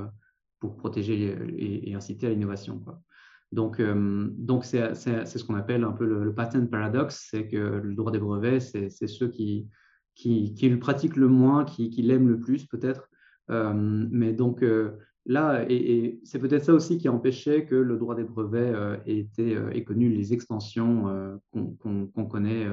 pour 0.61 0.77
protéger 0.77 1.37
et, 1.57 1.95
inciter 1.95 2.27
à 2.27 2.31
l'innovation. 2.31 2.83
Donc, 3.53 3.81
donc 3.81 4.65
c'est, 4.65 4.95
ce 4.95 5.45
qu'on 5.45 5.55
appelle 5.55 5.85
un 5.85 5.93
peu 5.93 6.07
le, 6.07 6.35
patent 6.35 6.71
paradox, 6.71 7.29
c'est 7.31 7.49
que 7.49 7.57
le 7.57 7.95
droit 7.95 8.13
des 8.13 8.19
brevets, 8.19 8.61
c'est, 8.61 9.07
ceux 9.07 9.29
qui, 9.29 9.69
qui, 10.17 10.69
le 10.69 10.79
pratique 10.79 11.17
le 11.17 11.29
moins, 11.29 11.65
qui, 11.65 11.91
l'aime 12.03 12.29
le 12.29 12.41
plus 12.41 12.67
peut-être. 12.67 13.09
Euh, 13.51 13.73
mais 13.75 14.33
donc 14.33 14.63
euh, 14.63 14.93
là, 15.25 15.65
et, 15.69 16.19
c'est 16.25 16.41
peut-être 16.41 16.65
ça 16.65 16.75
aussi 16.75 16.99
qui 16.99 17.07
a 17.07 17.13
empêché 17.13 17.65
que 17.65 17.77
le 17.77 17.97
droit 17.97 18.17
des 18.17 18.25
brevets 18.25 18.75
euh, 18.75 18.97
ait, 19.07 19.19
été, 19.19 19.57
ait 19.73 19.85
connu 19.85 20.09
les 20.09 20.33
extensions 20.33 21.39
qu'on 21.53 22.27
connaît 22.27 22.67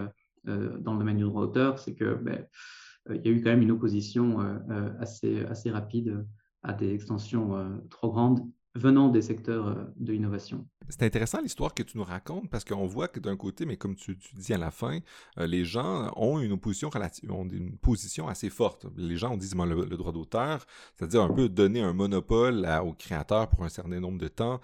dans 0.46 0.94
le 0.94 1.00
domaine 1.00 1.18
du 1.18 1.24
droit 1.24 1.46
d'auteur, 1.46 1.80
c'est 1.80 1.96
que 1.96 2.16
ben, 2.16 2.46
il 3.10 3.26
y 3.26 3.28
a 3.28 3.32
eu 3.32 3.42
quand 3.42 3.50
même 3.50 3.62
une 3.62 3.72
opposition 3.72 4.40
assez, 5.00 5.44
assez 5.46 5.72
rapide 5.72 6.26
à 6.62 6.74
des 6.74 6.94
extensions 6.94 7.82
trop 7.90 8.12
grandes 8.12 8.48
venant 8.76 9.10
des 9.10 9.22
secteurs 9.22 9.88
de 9.98 10.12
l'innovation. 10.12 10.66
C'est 10.90 11.04
intéressant 11.04 11.42
l'histoire 11.42 11.74
que 11.74 11.84
tu 11.84 11.98
nous 11.98 12.04
racontes 12.04 12.50
parce 12.50 12.66
qu'on 12.66 12.88
voit 12.88 13.08
que 13.08 13.20
d'un 13.20 13.38
côté, 13.38 13.66
mais 13.66 13.78
comme 13.78 13.96
tu, 13.96 14.18
dis 14.36 14.54
à 14.54 14.58
la 14.58 14.72
fin, 14.72 15.00
les 15.38 15.64
gens 15.64 16.12
ont 16.16 16.40
une 16.40 16.54
opposition 16.54 16.90
relative, 16.90 17.32
ont 17.32 17.48
une 17.48 17.78
position 17.78 18.28
assez 18.28 18.50
forte. 18.50 18.88
Les 18.98 19.16
gens 19.16 19.34
ont 19.34 19.38
dit 19.38 19.50
le, 19.54 19.86
le 19.86 19.98
droit 19.98 20.12
d'auteur, 20.12 20.66
c'est-à-dire 20.96 21.22
un 21.22 21.30
peu 21.30 21.50
donner 21.50 21.82
un 21.82 21.94
monopole 21.94 22.68
aux 22.84 22.94
créateurs 22.94 23.48
pour 23.50 23.64
un 23.64 23.70
certain 23.70 24.00
nombre 24.00 24.18
de 24.18 24.28
temps 24.28 24.60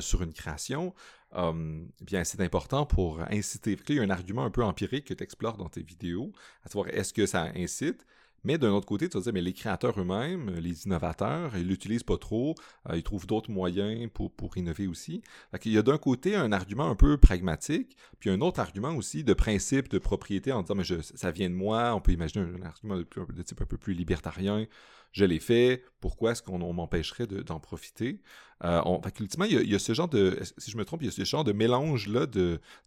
sur 0.00 0.22
une 0.22 0.32
création. 0.32 0.92
Hum, 1.34 1.88
bien, 2.02 2.24
c'est 2.24 2.42
important 2.42 2.84
pour 2.84 3.20
inciter. 3.30 3.78
Il 3.88 3.94
y 3.94 4.00
a 4.00 4.02
un 4.02 4.10
argument 4.10 4.44
un 4.44 4.50
peu 4.50 4.62
empirique 4.62 5.06
que 5.06 5.14
tu 5.14 5.24
explores 5.24 5.56
dans 5.56 5.68
tes 5.68 5.82
vidéos, 5.82 6.30
à 6.64 6.68
savoir 6.68 6.88
est-ce 6.88 7.14
que 7.14 7.24
ça 7.24 7.48
incite? 7.56 8.06
Mais 8.44 8.58
d'un 8.58 8.70
autre 8.70 8.86
côté, 8.86 9.08
tu 9.08 9.16
vas 9.16 9.22
dire, 9.22 9.32
mais 9.32 9.40
les 9.40 9.52
créateurs 9.52 9.98
eux-mêmes, 10.00 10.50
les 10.60 10.86
innovateurs, 10.86 11.56
ils 11.56 11.66
l'utilisent 11.66 12.02
pas 12.02 12.18
trop, 12.18 12.54
euh, 12.88 12.96
ils 12.96 13.02
trouvent 13.02 13.26
d'autres 13.26 13.50
moyens 13.50 14.10
pour, 14.12 14.32
pour 14.32 14.56
innover 14.56 14.86
aussi. 14.86 15.22
il 15.64 15.72
y 15.72 15.78
a 15.78 15.82
d'un 15.82 15.98
côté 15.98 16.34
un 16.34 16.52
argument 16.52 16.88
un 16.90 16.94
peu 16.94 17.16
pragmatique, 17.16 17.96
puis 18.18 18.30
un 18.30 18.40
autre 18.40 18.60
argument 18.60 18.94
aussi 18.94 19.24
de 19.24 19.34
principe, 19.34 19.88
de 19.88 19.98
propriété, 19.98 20.52
en 20.52 20.62
disant, 20.62 20.74
mais 20.74 20.84
ça 21.00 21.30
vient 21.30 21.50
de 21.50 21.54
moi, 21.54 21.94
on 21.94 22.00
peut 22.00 22.12
imaginer 22.12 22.44
un, 22.44 22.62
argument 22.62 22.96
de, 22.96 23.42
type 23.42 23.60
un 23.60 23.66
peu 23.66 23.76
plus 23.76 23.94
libertarien, 23.94 24.66
je 25.12 25.24
l'ai 25.24 25.38
fait, 25.38 25.84
pourquoi 26.00 26.32
est-ce 26.32 26.42
qu'on 26.42 26.72
m'empêcherait 26.72 27.26
d'en 27.26 27.60
profiter? 27.60 28.20
Euh, 28.64 28.80
ultimement, 29.20 29.44
il 29.44 29.68
y, 29.68 29.74
a, 29.74 29.78
ce 29.78 29.92
genre 29.92 30.08
de, 30.08 30.38
si 30.56 30.70
je 30.70 30.76
me 30.76 30.84
trompe, 30.84 31.02
il 31.02 31.06
y 31.06 31.08
a 31.08 31.12
ce 31.12 31.24
genre 31.24 31.44
de 31.44 31.52
mélange-là 31.52 32.26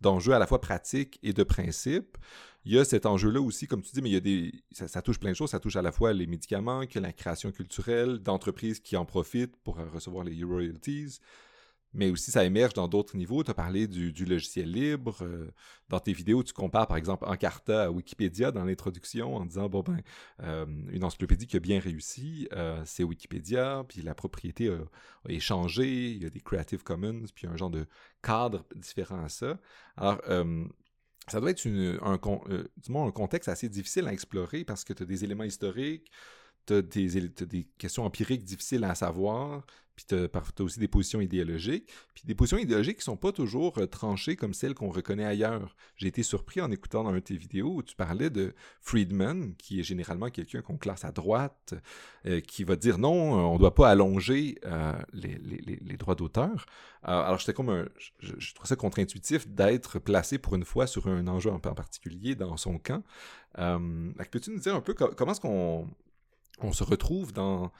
d'enjeux 0.01 0.33
à 0.33 0.39
la 0.39 0.47
fois 0.47 0.61
pratiques 0.61 1.19
et 1.21 1.33
de 1.33 1.43
principes. 1.43 2.17
Il 2.65 2.73
y 2.73 2.79
a 2.79 2.85
cet 2.85 3.05
enjeu-là 3.05 3.41
aussi, 3.41 3.67
comme 3.67 3.83
tu 3.83 3.91
dis, 3.93 4.01
mais 4.01 4.09
il 4.09 4.13
y 4.13 4.17
a 4.17 4.21
des, 4.21 4.51
ça, 4.71 5.01
touche 5.01 5.19
plein 5.19 5.31
de 5.31 5.35
choses. 5.35 5.51
Ça 5.51 5.59
touche 5.59 5.75
à 5.75 5.81
la 5.81 5.91
fois 5.91 6.13
les 6.13 6.25
médicaments, 6.25 6.87
que 6.87 6.97
la 6.97 7.13
création 7.13 7.51
culturelle, 7.51 8.19
d'entreprises 8.19 8.79
qui 8.79 8.97
en 8.97 9.05
profitent 9.05 9.55
pour 9.57 9.77
recevoir 9.93 10.23
les 10.23 10.43
royalties, 10.43 11.19
mais 11.95 12.09
aussi 12.09 12.29
ça 12.29 12.43
émerge 12.43 12.73
dans 12.73 12.87
d'autres 12.87 13.15
niveaux. 13.17 13.43
Tu 13.43 13.51
as 13.51 13.53
parlé 13.53 13.87
du, 13.87 14.25
logiciel 14.25 14.71
libre. 14.71 15.17
Euh, 15.21 15.51
dans 15.89 15.99
tes 15.99 16.13
vidéos, 16.13 16.43
tu 16.43 16.53
compares 16.53 16.87
par 16.87 16.97
exemple 16.97 17.25
Encarta 17.25 17.83
à 17.83 17.91
Wikipédia 17.91 18.51
dans 18.51 18.65
l'introduction 18.65 19.35
en 19.35 19.45
disant, 19.45 19.69
bon 19.69 19.81
ben, 19.81 20.01
euh, 20.41 20.65
une 20.91 21.03
encyclopédie 21.03 21.47
qui 21.47 21.57
a 21.57 21.59
bien 21.59 21.79
réussi, 21.79 22.47
euh, 22.53 22.81
c'est 22.85 23.03
Wikipédia, 23.03 23.85
puis 23.87 24.01
la 24.01 24.13
propriété 24.13 24.69
a, 24.69 24.79
échangé, 25.29 26.11
il 26.11 26.23
y 26.23 26.25
a 26.25 26.29
des 26.29 26.41
Creative 26.41 26.83
Commons, 26.83 27.23
puis 27.33 27.47
un 27.47 27.55
genre 27.55 27.71
de 27.71 27.87
cadre 28.21 28.65
différent 28.75 29.23
à 29.23 29.29
ça. 29.29 29.59
Alors, 29.97 30.21
ça 31.27 31.39
doit 31.39 31.49
être 31.49 31.65
un, 31.67 32.13
un 32.13 33.11
contexte 33.11 33.49
assez 33.49 33.69
difficile 33.69 34.07
à 34.07 34.13
explorer 34.13 34.63
parce 34.63 34.83
que 34.83 34.93
tu 34.93 35.01
as 35.01 35.05
des 35.07 35.23
éléments 35.23 35.43
historiques, 35.43 36.11
tu 36.65 36.73
as, 36.73 36.81
des 36.81 37.67
questions 37.77 38.05
empiriques 38.05 38.43
difficiles 38.43 38.83
à 38.83 38.95
savoir, 38.95 39.65
puis 39.95 40.05
tu 40.07 40.15
as, 40.15 40.61
aussi 40.61 40.79
des 40.79 40.87
positions 40.87 41.21
idéologiques, 41.21 41.89
puis 42.13 42.23
des 42.25 42.35
positions 42.35 42.57
idéologiques 42.57 42.97
qui 42.97 43.03
sont 43.03 43.15
pas 43.15 43.31
toujours 43.31 43.77
euh, 43.77 43.87
tranchées 43.87 44.35
comme 44.35 44.53
celles 44.53 44.73
qu'on 44.73 44.89
reconnaît 44.89 45.25
ailleurs. 45.25 45.75
J'ai 45.95 46.07
été 46.07 46.21
surpris 46.21 46.59
en 46.59 46.69
écoutant 46.69 47.03
dans 47.03 47.11
un 47.11 47.15
de 47.15 47.19
tes 47.19 47.37
vidéos 47.37 47.75
où 47.75 47.83
tu 47.83 47.95
parlais 47.95 48.29
de 48.29 48.53
Friedman, 48.81 49.55
qui 49.55 49.79
est 49.79 49.83
généralement 49.83 50.29
quelqu'un 50.29 50.61
qu'on 50.61 50.77
classe 50.77 51.05
à 51.05 51.11
droite, 51.11 51.75
euh, 52.25 52.41
qui 52.41 52.65
va 52.65 52.75
dire 52.75 52.97
non, 52.97 53.13
on 53.13 53.53
ne 53.53 53.59
doit 53.59 53.73
pas 53.73 53.89
allonger 53.89 54.57
euh, 54.65 54.93
les, 55.13 55.97
droits 55.97 56.15
d'auteur. 56.15 56.65
alors 57.03 57.39
j'étais 57.39 57.53
comme 57.53 57.87
je, 57.97 58.33
je, 58.37 58.53
trouvais 58.53 58.67
ça 58.67 58.75
contre-intuitif 58.75 59.47
d'être 59.47 59.99
placé 59.99 60.37
pour 60.37 60.55
une 60.55 60.65
fois 60.65 60.87
sur 60.87 61.07
un 61.07 61.25
enjeu 61.27 61.51
en, 61.51 61.59
particulier 61.59 62.35
dans 62.35 62.57
son 62.57 62.79
camp. 62.79 63.01
Peux-tu 63.55 64.51
nous 64.51 64.59
dire 64.59 64.75
un 64.75 64.81
peu 64.81 64.93
comment 64.93 65.31
est-ce 65.31 65.39
qu'on 65.39 65.87
on 66.61 66.73
se 66.73 66.83
retrouve 66.83 67.33
dans, 67.33 67.71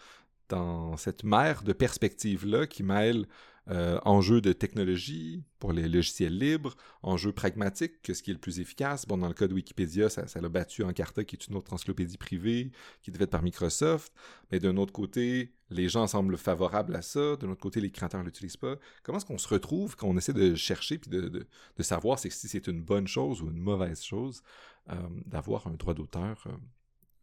cette 0.98 1.24
mer 1.24 1.64
de 1.64 1.74
perspectives-là 1.74 2.68
qui 2.68 2.84
mêle 2.84 3.26
euh, 3.72 4.00
enjeux 4.06 4.42
de 4.42 4.54
technologie 4.54 5.44
pour 5.58 5.74
les 5.74 5.90
logiciels 5.90 6.38
libres, 6.38 6.76
enjeux 7.02 7.32
pragmatiques, 7.32 8.00
que 8.04 8.14
ce 8.14 8.22
qui 8.22 8.30
est 8.30 8.36
le 8.36 8.40
plus 8.40 8.60
efficace. 8.60 9.08
Bon, 9.08 9.18
dans 9.18 9.28
le 9.28 9.34
cas 9.34 9.48
de 9.48 9.56
Wikipédia, 9.56 10.08
ça, 10.08 10.24
l'a 10.40 10.50
battu 10.50 10.84
Encarta, 10.84 11.24
qui 11.24 11.36
est 11.36 11.48
une 11.48 11.56
autre 11.56 11.74
encyclopédie 11.74 12.18
privée, 12.18 12.72
qui 13.02 13.10
est 13.10 13.18
faite 13.18 13.32
par 13.32 13.42
Microsoft. 13.42 14.14
Mais 14.52 14.60
d'un 14.60 14.78
autre 14.78 14.94
côté, 14.94 15.52
les 15.72 15.90
gens 15.90 16.06
semblent 16.06 16.38
favorables 16.38 16.96
à 16.96 17.02
ça. 17.02 17.38
D'un 17.38 17.50
autre 17.50 17.62
côté, 17.62 17.82
les 17.82 17.90
créateurs 17.90 18.20
ne 18.22 18.26
l'utilisent 18.26 18.56
pas. 18.56 18.76
Comment 19.02 19.18
est-ce 19.18 19.26
qu'on 19.26 19.40
se 19.40 19.48
retrouve 19.48 19.96
quand 19.96 20.08
on 20.08 20.18
essaie 20.18 20.34
de 20.34 20.54
chercher 20.54 21.00
puis 21.00 21.10
de 21.10 21.48
savoir 21.80 22.20
si 22.20 22.30
c'est 22.30 22.68
une 22.68 22.84
bonne 22.84 23.08
chose 23.08 23.42
ou 23.42 23.50
une 23.50 23.58
mauvaise 23.58 24.04
chose 24.04 24.44
euh, 24.92 24.96
d'avoir 25.26 25.66
un 25.66 25.74
droit 25.74 25.96
d'auteur 25.96 26.44
euh, 26.46 26.52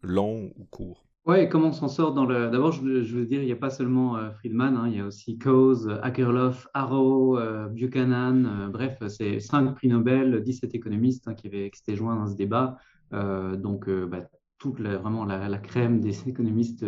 long 0.03 0.53
ou 0.57 0.65
court? 0.65 1.07
Oui, 1.25 1.49
comment 1.49 1.69
on 1.69 1.73
s'en 1.73 1.87
sort 1.87 2.15
dans 2.15 2.27
le. 2.27 2.51
D'abord, 2.51 2.73
je, 2.73 2.81
veux 2.83 3.27
dire, 3.27 3.41
il 3.43 3.47
n'y 3.47 3.53
a 3.53 3.57
pas 3.57 3.71
seulement 3.71 4.17
euh, 4.17 4.33
Friedman, 4.33 4.77
hein, 4.77 4.89
il 4.89 4.97
y 4.97 5.01
a 5.01 5.07
aussi 5.07 5.39
Coase, 5.39 5.89
Akerlof, 6.03 6.67
Arrow, 6.75 7.39
euh, 7.39 7.69
Buchanan, 7.69 8.45
euh, 8.45 8.69
bref, 8.69 8.99
c'est 9.07 9.39
cinq 9.39 9.73
prix 9.77 9.87
Nobel, 9.87 10.43
17 10.43 10.75
économistes 10.75 11.29
hein, 11.29 11.35
qui, 11.35 11.47
avaient, 11.47 11.71
qui 11.71 11.95
joints 11.95 12.17
dans 12.17 12.27
ce 12.27 12.35
débat. 12.35 12.77
donc, 13.13 13.89
bah, 13.89 14.29
toute 14.59 14.81
vraiment 14.81 15.25
la, 15.25 15.59
crème 15.59 16.01
des 16.01 16.29
économistes, 16.29 16.85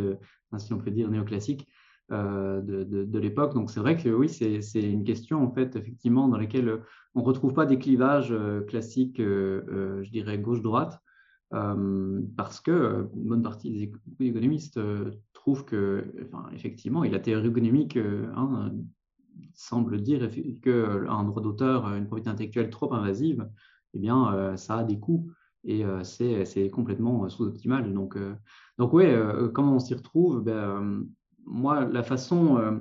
si 0.59 0.73
on 0.73 0.79
peut 0.79 0.90
dire, 0.90 1.09
néoclassiques 1.11 1.68
de, 2.11 2.61
de, 2.85 3.05
de 3.05 3.18
l'époque. 3.20 3.55
Donc, 3.55 3.70
c'est 3.70 3.81
vrai 3.81 3.97
que 3.97 4.09
oui, 4.09 4.29
c'est 4.29 4.83
une 4.83 5.05
question, 5.05 5.44
en 5.44 5.53
fait, 5.53 5.77
effectivement, 5.77 6.27
dans 6.27 6.38
laquelle 6.38 6.81
on 7.14 7.20
ne 7.20 7.25
retrouve 7.25 7.53
pas 7.53 7.66
des 7.66 7.79
clivages 7.79 8.35
classiques, 8.66 9.18
je 9.18 10.11
dirais, 10.11 10.38
gauche-droite. 10.38 11.04
Euh, 11.52 12.20
parce 12.37 12.61
que 12.61 12.70
euh, 12.70 13.04
une 13.14 13.28
bonne 13.28 13.42
partie 13.42 13.92
des 14.18 14.26
économistes 14.26 14.78
euh, 14.78 15.12
trouvent 15.35 15.64
que, 15.64 16.04
enfin, 16.24 16.48
effectivement, 16.52 17.04
la 17.04 17.20
théorie 17.20 17.48
économique 17.48 17.96
hein, 17.96 18.72
semble 19.52 20.00
dire 20.00 20.28
qu'un 20.62 21.24
droit 21.24 21.42
d'auteur, 21.42 21.87
une 21.94 22.07
propriété 22.07 22.30
intellectuelle 22.30 22.70
trop 22.70 22.92
invasive, 22.92 23.48
eh 23.94 23.98
bien, 23.98 24.57
ça 24.57 24.78
a 24.78 24.85
des 24.85 24.98
coûts 24.98 25.30
et 25.64 25.85
c'est 26.02 26.70
complètement 26.70 27.28
sous-optimal. 27.28 27.92
Donc, 27.92 28.18
donc 28.78 28.92
oui, 28.92 29.04
comment 29.52 29.76
on 29.76 29.78
s'y 29.78 29.94
retrouve? 29.94 30.42
Ben, 30.42 31.04
Moi, 31.44 31.85
la 31.85 32.02
façon 32.02 32.80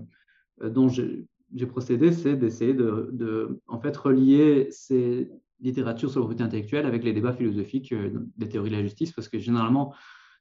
dont 0.63 0.89
j'ai 0.89 1.67
procédé, 1.67 2.11
c'est 2.11 2.35
d'essayer 2.35 2.73
de, 2.73 3.09
de, 3.13 3.61
en 3.67 3.79
fait, 3.79 3.95
relier 3.95 4.69
ces 4.71 5.29
littérature 5.63 6.11
sur 6.11 6.19
la 6.19 6.25
propriété 6.25 6.43
intellectuelle 6.43 6.85
avec 6.85 7.03
les 7.03 7.13
débats 7.13 7.33
philosophiques 7.33 7.93
euh, 7.93 8.11
des 8.37 8.49
théories 8.49 8.69
de 8.69 8.75
la 8.75 8.83
justice, 8.83 9.11
parce 9.11 9.29
que 9.29 9.39
généralement, 9.39 9.93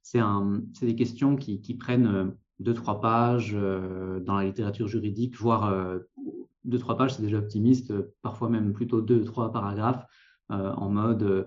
c'est 0.02 0.20
des 0.82 0.96
questions 0.96 1.37
qui, 1.37 1.76
prennent 1.78 2.06
euh, 2.06 2.24
deux, 2.58 2.74
trois 2.74 3.00
pages 3.00 3.52
euh, 3.54 4.20
dans 4.20 4.37
la 4.37 4.44
littérature 4.44 4.88
juridique, 4.88 5.37
voire 5.37 5.72
deux, 6.64 6.78
trois 6.78 6.96
pages, 6.96 7.14
c'est 7.14 7.22
déjà 7.22 7.38
optimiste, 7.38 7.94
parfois 8.22 8.48
même 8.48 8.72
plutôt 8.72 9.00
deux, 9.00 9.24
trois 9.24 9.52
paragraphes, 9.52 10.04
en 10.48 10.90
mode, 10.90 11.46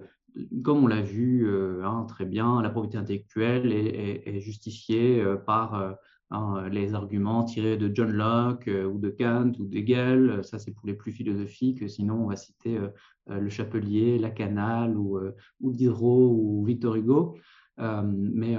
comme 0.63 0.83
on 0.83 0.87
l'a 0.87 1.01
vu 1.01 1.47
hein, 1.83 2.05
très 2.07 2.25
bien, 2.25 2.59
la 2.63 2.71
propriété 2.71 2.97
intellectuelle 2.97 3.71
est 3.71 4.39
justifiée 4.39 5.23
par 5.45 5.95
Hein, 6.35 6.67
les 6.69 6.93
arguments 6.93 7.45
tirés 7.45 7.77
de 7.77 7.89
John 7.93 8.11
Locke 8.11 8.67
euh, 8.67 8.85
ou 8.85 8.99
de 8.99 9.09
Kant 9.09 9.53
ou 9.57 9.65
d'Hegel, 9.65 10.43
ça 10.43 10.59
c'est 10.59 10.71
pour 10.71 10.85
les 10.85 10.93
plus 10.93 11.13
philosophiques. 11.13 11.89
Sinon, 11.89 12.25
on 12.25 12.27
va 12.27 12.35
citer 12.35 12.77
euh, 12.77 12.89
euh, 13.29 13.39
Le 13.39 13.49
Chapelier, 13.49 14.19
Lacanal 14.19 14.97
ou, 14.97 15.17
ou 15.61 15.71
Diderot 15.71 16.33
ou 16.33 16.65
Victor 16.65 16.95
Hugo. 16.95 17.37
mais, 17.77 18.57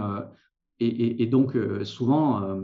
et, 0.79 1.27
donc, 1.27 1.57
souvent, 1.85 2.59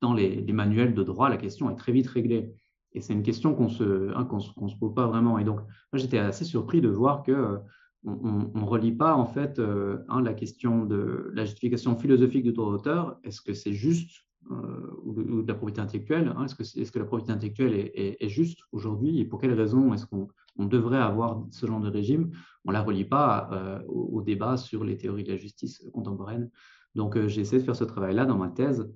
dans 0.00 0.14
les, 0.14 0.52
manuels 0.52 0.94
de 0.94 1.02
droit, 1.02 1.28
la 1.28 1.36
question 1.36 1.68
est 1.70 1.76
très 1.76 1.92
vite 1.92 2.06
réglée. 2.06 2.54
Et 2.92 3.00
c'est 3.00 3.12
une 3.12 3.22
question 3.22 3.54
qu'on 3.54 3.68
se, 3.68 4.14
hein, 4.14 4.28
se, 4.40 4.76
pose 4.76 4.94
pas 4.94 5.06
vraiment. 5.06 5.38
Et 5.38 5.44
donc, 5.44 5.60
moi, 5.60 5.98
j'étais 5.98 6.18
assez 6.18 6.44
surpris 6.44 6.80
de 6.80 6.88
voir 6.88 7.22
que 7.22 7.58
on 8.06 8.60
ne 8.60 8.64
relie 8.64 8.92
pas 8.92 9.14
en 9.14 9.26
fait 9.26 9.58
euh, 9.58 9.98
la 10.22 10.32
question 10.32 10.84
de 10.84 11.30
la 11.34 11.44
justification 11.44 11.96
philosophique 11.96 12.44
du 12.44 12.52
droit 12.52 12.70
d'auteur. 12.70 13.18
Est-ce 13.24 13.40
que 13.40 13.52
c'est 13.52 13.72
juste 13.72 14.22
euh, 14.52 14.54
ou, 15.02 15.42
de, 15.42 15.48
la 15.48 15.54
propriété 15.54 15.80
intellectuelle 15.80 16.32
hein, 16.36 16.44
Est-ce 16.44 16.54
que, 16.54 16.62
est, 16.62 16.90
que, 16.90 16.98
la 17.00 17.04
propriété 17.04 17.32
intellectuelle 17.32 17.90
est, 17.94 18.28
juste 18.28 18.60
aujourd'hui? 18.70 19.18
Et 19.18 19.24
pour 19.24 19.40
quelles 19.40 19.54
raisons 19.54 19.92
est-ce 19.92 20.06
qu'on 20.06 20.28
devrait 20.66 20.98
avoir 20.98 21.44
ce 21.50 21.66
genre 21.66 21.80
de 21.80 21.90
régime? 21.90 22.30
On 22.64 22.70
ne 22.70 22.74
la 22.74 22.82
relie 22.82 23.04
pas 23.04 23.50
euh, 23.52 23.82
au, 23.88 24.22
débat 24.22 24.56
sur 24.56 24.84
les 24.84 24.96
théories 24.96 25.24
de 25.24 25.32
la 25.32 25.36
justice 25.36 25.84
contemporaine. 25.92 26.48
Donc 26.94 27.18
j'ai 27.26 27.40
essayé 27.40 27.60
de 27.60 27.64
faire 27.64 27.76
ce 27.76 27.84
travail-là 27.84 28.24
dans 28.24 28.38
ma 28.38 28.48
thèse 28.48 28.90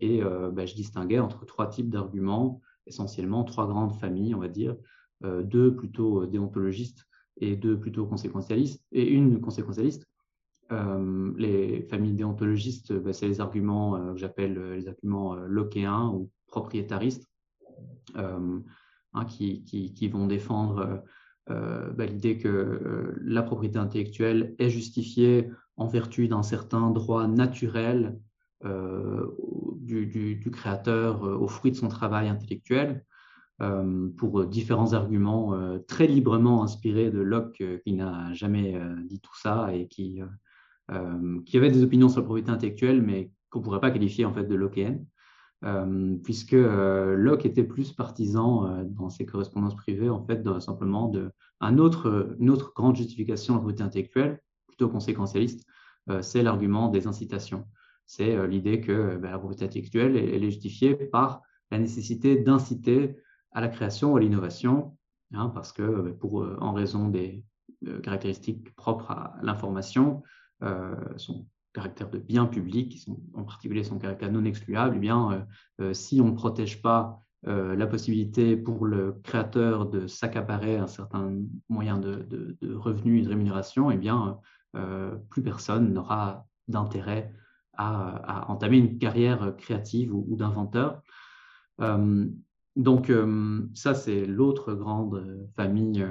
et 0.00 0.20
bah, 0.20 0.66
je 0.66 0.74
distinguais 0.74 1.20
entre 1.20 1.46
trois 1.46 1.68
types 1.68 1.88
d'arguments, 1.88 2.60
essentiellement 2.86 3.44
trois 3.44 3.66
grandes 3.66 3.94
familles, 3.94 4.34
on 4.34 4.40
va 4.40 4.48
dire, 4.48 4.76
deux 5.22 5.74
plutôt 5.74 6.26
déontologistes 6.26 7.07
et 7.40 7.56
deux 7.56 7.78
plutôt 7.78 8.06
conséquentialistes, 8.06 8.82
et 8.92 9.08
une 9.08 9.40
conséquentialiste. 9.40 10.06
Euh, 10.70 11.32
les 11.38 11.82
familles 11.82 12.14
déontologistes, 12.14 12.92
bah, 12.92 13.12
c'est 13.12 13.28
les 13.28 13.40
arguments 13.40 13.96
euh, 13.96 14.12
que 14.12 14.18
j'appelle 14.18 14.58
euh, 14.58 14.76
les 14.76 14.88
arguments 14.88 15.34
lockéens 15.34 16.08
ou 16.08 16.30
propriétaristes, 16.46 17.26
hein, 18.14 19.24
qui, 19.26 19.64
qui, 19.64 19.94
qui, 19.94 20.08
vont 20.08 20.26
défendre 20.26 21.02
bah, 21.46 22.06
l'idée 22.06 22.38
que 22.38 23.14
la 23.20 23.42
propriété 23.42 23.78
intellectuelle 23.78 24.54
est 24.58 24.70
justifiée 24.70 25.50
en 25.76 25.86
vertu 25.86 26.26
d'un 26.26 26.42
certain 26.42 26.90
droit 26.90 27.26
naturel 27.26 28.18
du, 28.62 30.50
créateur 30.50 31.22
au 31.22 31.46
fruit 31.48 31.70
de 31.70 31.76
son 31.76 31.88
travail 31.88 32.28
intellectuel, 32.28 33.04
pour 34.16 34.46
différents 34.46 34.92
arguments 34.92 35.52
très 35.88 36.06
librement 36.06 36.62
inspirés 36.62 37.10
de 37.10 37.18
Locke, 37.18 37.62
qui 37.84 37.92
n'a 37.92 38.32
jamais 38.32 38.80
dit 39.04 39.20
tout 39.20 39.36
ça 39.36 39.74
et 39.74 39.88
qui, 39.88 40.20
avait 40.88 41.70
des 41.70 41.82
opinions 41.82 42.08
sur 42.08 42.20
la 42.20 42.24
propriété 42.24 42.50
intellectuelle, 42.50 43.02
mais 43.02 43.32
qu'on 43.50 43.58
ne 43.58 43.64
pourrait 43.64 43.80
pas 43.80 43.90
qualifier 43.90 44.24
en 44.24 44.32
fait 44.32 44.44
de 44.44 44.54
lockéenne. 44.54 45.04
Euh, 45.64 46.16
puisque 46.22 46.54
euh, 46.54 47.16
Locke 47.16 47.44
était 47.44 47.64
plus 47.64 47.92
partisan 47.92 48.66
euh, 48.66 48.84
dans 48.84 49.10
ses 49.10 49.26
correspondances 49.26 49.74
privées, 49.74 50.08
en 50.08 50.24
fait, 50.24 50.48
simplement 50.60 51.08
de 51.08 51.32
un 51.60 51.78
autre, 51.78 52.36
une 52.38 52.50
autre 52.50 52.72
grande 52.74 52.94
justification 52.94 53.54
de 53.54 53.58
la 53.58 53.62
propriété 53.62 53.82
intellectuelle, 53.82 54.40
plutôt 54.68 54.88
conséquentialiste, 54.88 55.66
c'est 56.22 56.42
l'argument 56.42 56.88
des 56.88 57.06
incitations. 57.06 57.66
C'est 58.06 58.48
l'idée 58.48 58.80
que 58.80 59.16
ben, 59.18 59.30
la 59.30 59.38
propriété 59.38 59.66
intellectuelle 59.66 60.16
elle, 60.16 60.42
est 60.42 60.50
justifiée 60.50 60.94
par 60.94 61.42
la 61.70 61.78
nécessité 61.78 62.36
d'inciter 62.36 63.16
à 63.52 63.60
la 63.60 63.68
création, 63.68 64.16
à 64.16 64.20
l'innovation, 64.20 64.96
hein, 65.32 65.48
parce 65.48 65.72
que 65.72 65.82
ben, 65.82 66.14
pour, 66.14 66.46
en 66.60 66.72
raison 66.72 67.08
des 67.08 67.44
caractéristiques 68.02 68.74
propres 68.74 69.10
à 69.10 69.36
l'information, 69.42 70.22
son 71.16 71.46
caractère 71.78 72.10
de 72.10 72.18
bien 72.18 72.46
public, 72.46 73.08
en 73.34 73.44
particulier 73.44 73.84
son 73.84 73.98
caractère 73.98 74.32
non 74.32 74.44
excluable, 74.44 74.96
eh 74.96 75.00
bien, 75.00 75.32
euh, 75.32 75.40
euh, 75.80 75.94
si 75.94 76.20
on 76.20 76.26
ne 76.26 76.34
protège 76.34 76.82
pas 76.82 77.22
euh, 77.46 77.76
la 77.76 77.86
possibilité 77.86 78.56
pour 78.56 78.84
le 78.84 79.20
créateur 79.22 79.86
de 79.86 80.06
s'accaparer 80.06 80.76
un 80.76 80.88
certain 80.88 81.32
moyen 81.68 81.98
de, 81.98 82.26
de, 82.60 82.74
revenus 82.74 83.20
et 83.20 83.24
de 83.24 83.28
rémunération, 83.28 83.90
eh 83.90 83.96
bien, 83.96 84.38
plus 85.30 85.42
personne 85.42 85.92
n'aura 85.92 86.46
d'intérêt 86.68 87.32
à, 87.72 88.44
entamer 88.48 88.78
une 88.78 88.98
carrière 88.98 89.56
créative 89.56 90.14
ou, 90.14 90.36
d'inventeur. 90.36 91.00
Donc, 92.78 93.12
ça, 93.74 93.94
c'est 93.94 94.24
l'autre 94.24 94.72
grande 94.72 95.46
famille 95.56 96.02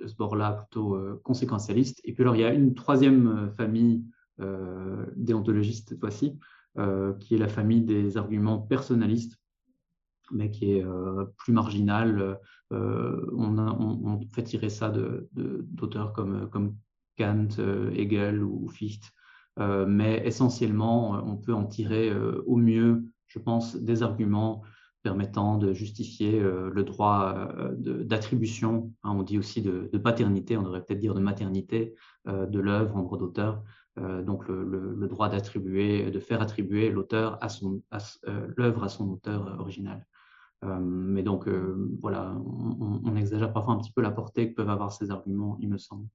de 0.00 0.06
ce 0.06 0.14
bord-là 0.14 0.52
plutôt 0.52 0.96
euh, 0.96 1.20
conséquentialiste. 1.22 2.00
Et 2.04 2.12
puis 2.12 2.22
alors, 2.22 2.36
il 2.36 2.40
y 2.40 2.44
a 2.44 2.52
une 2.52 2.74
troisième 2.74 3.28
euh, 3.28 3.50
famille 3.50 4.04
euh, 4.40 5.06
déontologiste 5.16 5.90
cette 5.90 6.00
fois-ci, 6.00 6.38
qui 7.18 7.34
est 7.34 7.38
la 7.38 7.48
famille 7.48 7.82
des 7.82 8.16
arguments 8.16 8.58
personnalistes, 8.58 9.38
mais 10.30 10.50
qui 10.50 10.72
est 10.72 10.84
plus 11.36 11.52
marginale. 11.52 12.38
On, 12.70 14.20
fait 14.32 14.44
tirer 14.44 14.70
ça 14.70 14.90
d'auteurs 15.32 16.12
comme, 16.12 16.48
comme 16.48 16.76
Kant, 17.18 17.48
Hegel 17.92 18.42
ou 18.44 18.68
Fichte. 18.68 19.12
mais 19.58 20.22
essentiellement, 20.24 21.20
on 21.28 21.36
peut 21.36 21.52
en 21.52 21.66
tirer 21.66 22.14
au 22.46 22.56
mieux, 22.56 23.02
je 23.26 23.40
pense, 23.40 23.76
des 23.76 24.02
arguments 24.04 24.62
permettant 25.02 25.56
de 25.56 25.72
justifier 25.72 26.40
euh, 26.40 26.70
le 26.72 26.84
droit 26.84 27.34
euh, 27.58 27.74
d'attribution, 28.04 28.92
hein, 29.02 29.12
on 29.14 29.22
dit 29.22 29.38
aussi 29.38 29.62
de, 29.62 29.88
paternité, 29.98 30.56
on 30.56 30.62
devrait 30.62 30.84
peut-être 30.84 31.00
dire 31.00 31.14
de 31.14 31.20
maternité 31.20 31.94
euh, 32.28 32.46
de 32.46 32.60
l'œuvre 32.60 32.96
en 32.96 33.02
droit 33.02 33.18
d'auteur, 33.18 33.62
donc 33.96 34.48
le, 34.48 35.08
droit 35.08 35.28
d'attribuer, 35.28 36.10
de 36.10 36.20
faire 36.20 36.40
attribuer 36.40 36.90
l'auteur 36.90 37.36
à 37.42 37.50
son, 37.50 37.82
l'œuvre 38.56 38.84
à 38.84 38.88
son 38.88 39.10
auteur 39.10 39.58
original. 39.58 40.06
mais 40.62 41.22
donc 41.22 41.46
voilà, 42.00 42.34
on, 43.04 43.14
exagère 43.16 43.52
parfois 43.52 43.74
un 43.74 43.78
petit 43.78 43.92
peu 43.92 44.00
la 44.00 44.12
portée 44.12 44.48
que 44.48 44.54
peuvent 44.54 44.70
avoir 44.70 44.90
ces 44.90 45.10
arguments, 45.10 45.58
il 45.60 45.68
me 45.68 45.76
semble. 45.76 46.06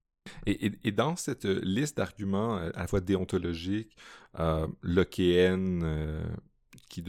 Et, 0.48 0.92
dans 0.92 1.16
cette 1.16 1.46
liste 1.46 1.98
d'arguments 1.98 2.56
à 2.56 2.70
la 2.72 2.88
fois 2.88 3.02
déontologiques, 3.02 3.96
euh, 4.40 4.68
lockéennes, 4.82 5.84
qui, 6.90 7.04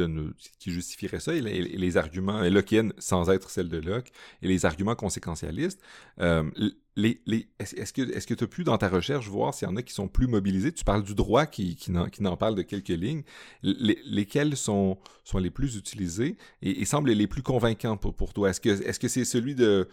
justifierait 0.70 1.20
ça, 1.20 1.34
et 1.34 1.40
les, 1.40 1.96
arguments 1.96 2.42
lockiennes 2.42 2.92
sans 2.98 3.30
être 3.30 3.50
celle 3.50 3.68
de 3.68 3.78
Locke, 3.78 4.10
et 4.42 4.48
les 4.48 4.64
arguments 4.64 4.94
conséquentialistes. 4.94 5.80
Euh, 6.20 6.50
les, 6.96 7.20
les, 7.26 7.46
est-ce 7.58 7.92
que 7.92 8.34
tu 8.34 8.44
as 8.44 8.46
pu, 8.46 8.64
dans 8.64 8.78
ta 8.78 8.88
recherche, 8.88 9.28
voir 9.28 9.52
s'il 9.52 9.68
y 9.68 9.70
en 9.70 9.76
a 9.76 9.82
qui 9.82 9.92
sont 9.92 10.08
plus 10.08 10.26
mobilisés? 10.26 10.72
Tu 10.72 10.82
parles 10.82 11.02
du 11.02 11.14
droit 11.14 11.44
qui, 11.44 11.76
qui, 11.76 11.92
n'en, 11.92 12.36
parle 12.36 12.54
de 12.54 12.62
quelques 12.62 12.88
lignes. 12.88 13.22
Les, 13.62 13.98
lesquels 14.06 14.56
sont, 14.56 14.98
sont 15.22 15.38
les 15.38 15.50
plus 15.50 15.76
utilisés 15.76 16.38
et, 16.62 16.84
semblent 16.86 17.10
les 17.10 17.26
plus 17.26 17.42
convaincants 17.42 17.98
pour, 17.98 18.14
pour 18.14 18.32
toi? 18.32 18.50
Est-ce 18.50 18.62
que, 18.62 18.70
est-ce 18.70 18.98
que 18.98 19.08
c'est 19.08 19.26
celui 19.26 19.54
de 19.54 19.88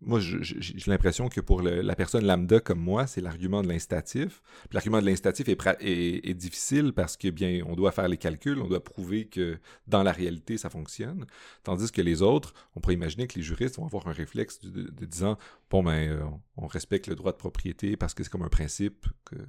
moi, 0.00 0.20
j'ai 0.20 0.74
l'impression 0.86 1.28
que 1.28 1.40
pour 1.40 1.60
la 1.62 1.96
personne 1.96 2.24
lambda 2.24 2.60
comme 2.60 2.78
moi, 2.78 3.06
c'est 3.06 3.20
l'argument 3.20 3.62
de 3.62 3.68
l'instatif. 3.68 4.42
L'argument 4.72 5.00
de 5.00 5.06
l'instatif 5.06 5.48
est, 5.48 5.58
est, 5.80 6.34
difficile 6.34 6.92
parce 6.92 7.16
que 7.16 7.28
bien, 7.28 7.62
on 7.66 7.74
doit 7.74 7.90
faire 7.90 8.08
les 8.08 8.16
calculs, 8.16 8.60
on 8.60 8.68
doit 8.68 8.82
prouver 8.82 9.26
que 9.26 9.58
dans 9.86 10.02
la 10.02 10.12
réalité, 10.12 10.56
ça 10.56 10.70
fonctionne. 10.70 11.26
Tandis 11.64 11.90
que 11.90 12.00
les 12.00 12.22
autres, 12.22 12.54
on 12.76 12.80
pourrait 12.80 12.94
imaginer 12.94 13.26
que 13.26 13.34
les 13.34 13.42
juristes 13.42 13.76
vont 13.76 13.86
avoir 13.86 14.06
un 14.06 14.12
réflexe 14.12 14.60
de, 14.60 14.88
disant 15.04 15.36
bon 15.70 15.82
ben, 15.82 16.10
euh, 16.10 16.22
on 16.56 16.66
respecte 16.66 17.08
le 17.08 17.16
droit 17.16 17.32
de 17.32 17.38
propriété 17.38 17.96
parce 17.96 18.14
que 18.14 18.22
c'est 18.22 18.30
comme 18.30 18.42
un 18.42 18.48
principe. 18.48 19.06
Euh, 19.32 19.44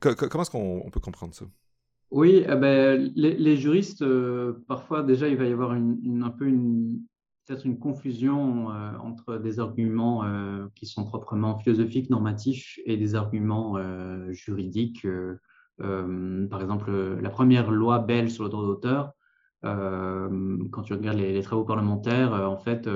comment 0.00 0.42
est-ce 0.42 0.50
qu'on 0.50 0.90
peut 0.90 1.00
comprendre 1.00 1.34
ça? 1.34 1.44
Oui, 2.10 2.42
eh 2.44 2.56
ben, 2.56 3.12
les, 3.14 3.56
juristes, 3.56 4.02
euh, 4.02 4.64
parfois 4.66 5.04
déjà, 5.04 5.28
il 5.28 5.36
va 5.36 5.44
y 5.44 5.52
avoir 5.52 5.74
une, 5.74 6.22
un 6.24 6.30
peu 6.30 6.48
une, 6.48 7.02
peut-être 7.50 7.66
une 7.66 7.80
confusion 7.80 8.70
euh, 8.70 8.92
entre 9.00 9.36
des 9.38 9.58
arguments 9.58 10.24
euh, 10.24 10.68
qui 10.76 10.86
sont 10.86 11.04
proprement 11.04 11.58
philosophiques, 11.58 12.08
normatifs 12.08 12.78
et 12.86 12.96
des 12.96 13.16
arguments 13.16 13.76
euh, 13.76 14.30
juridiques. 14.30 15.04
par 15.78 16.60
exemple, 16.60 16.92
la 17.20 17.30
première 17.30 17.70
loi 17.72 17.98
belge 17.98 18.30
sur 18.30 18.44
le 18.44 18.50
droit 18.50 18.64
d'auteur, 18.64 19.12
quand 19.62 20.82
tu 20.84 20.92
regardes 20.92 21.18
les, 21.18 21.32
les 21.32 21.42
travaux 21.42 21.64
parlementaires, 21.64 22.32
en 22.32 22.58
fait, 22.58 22.88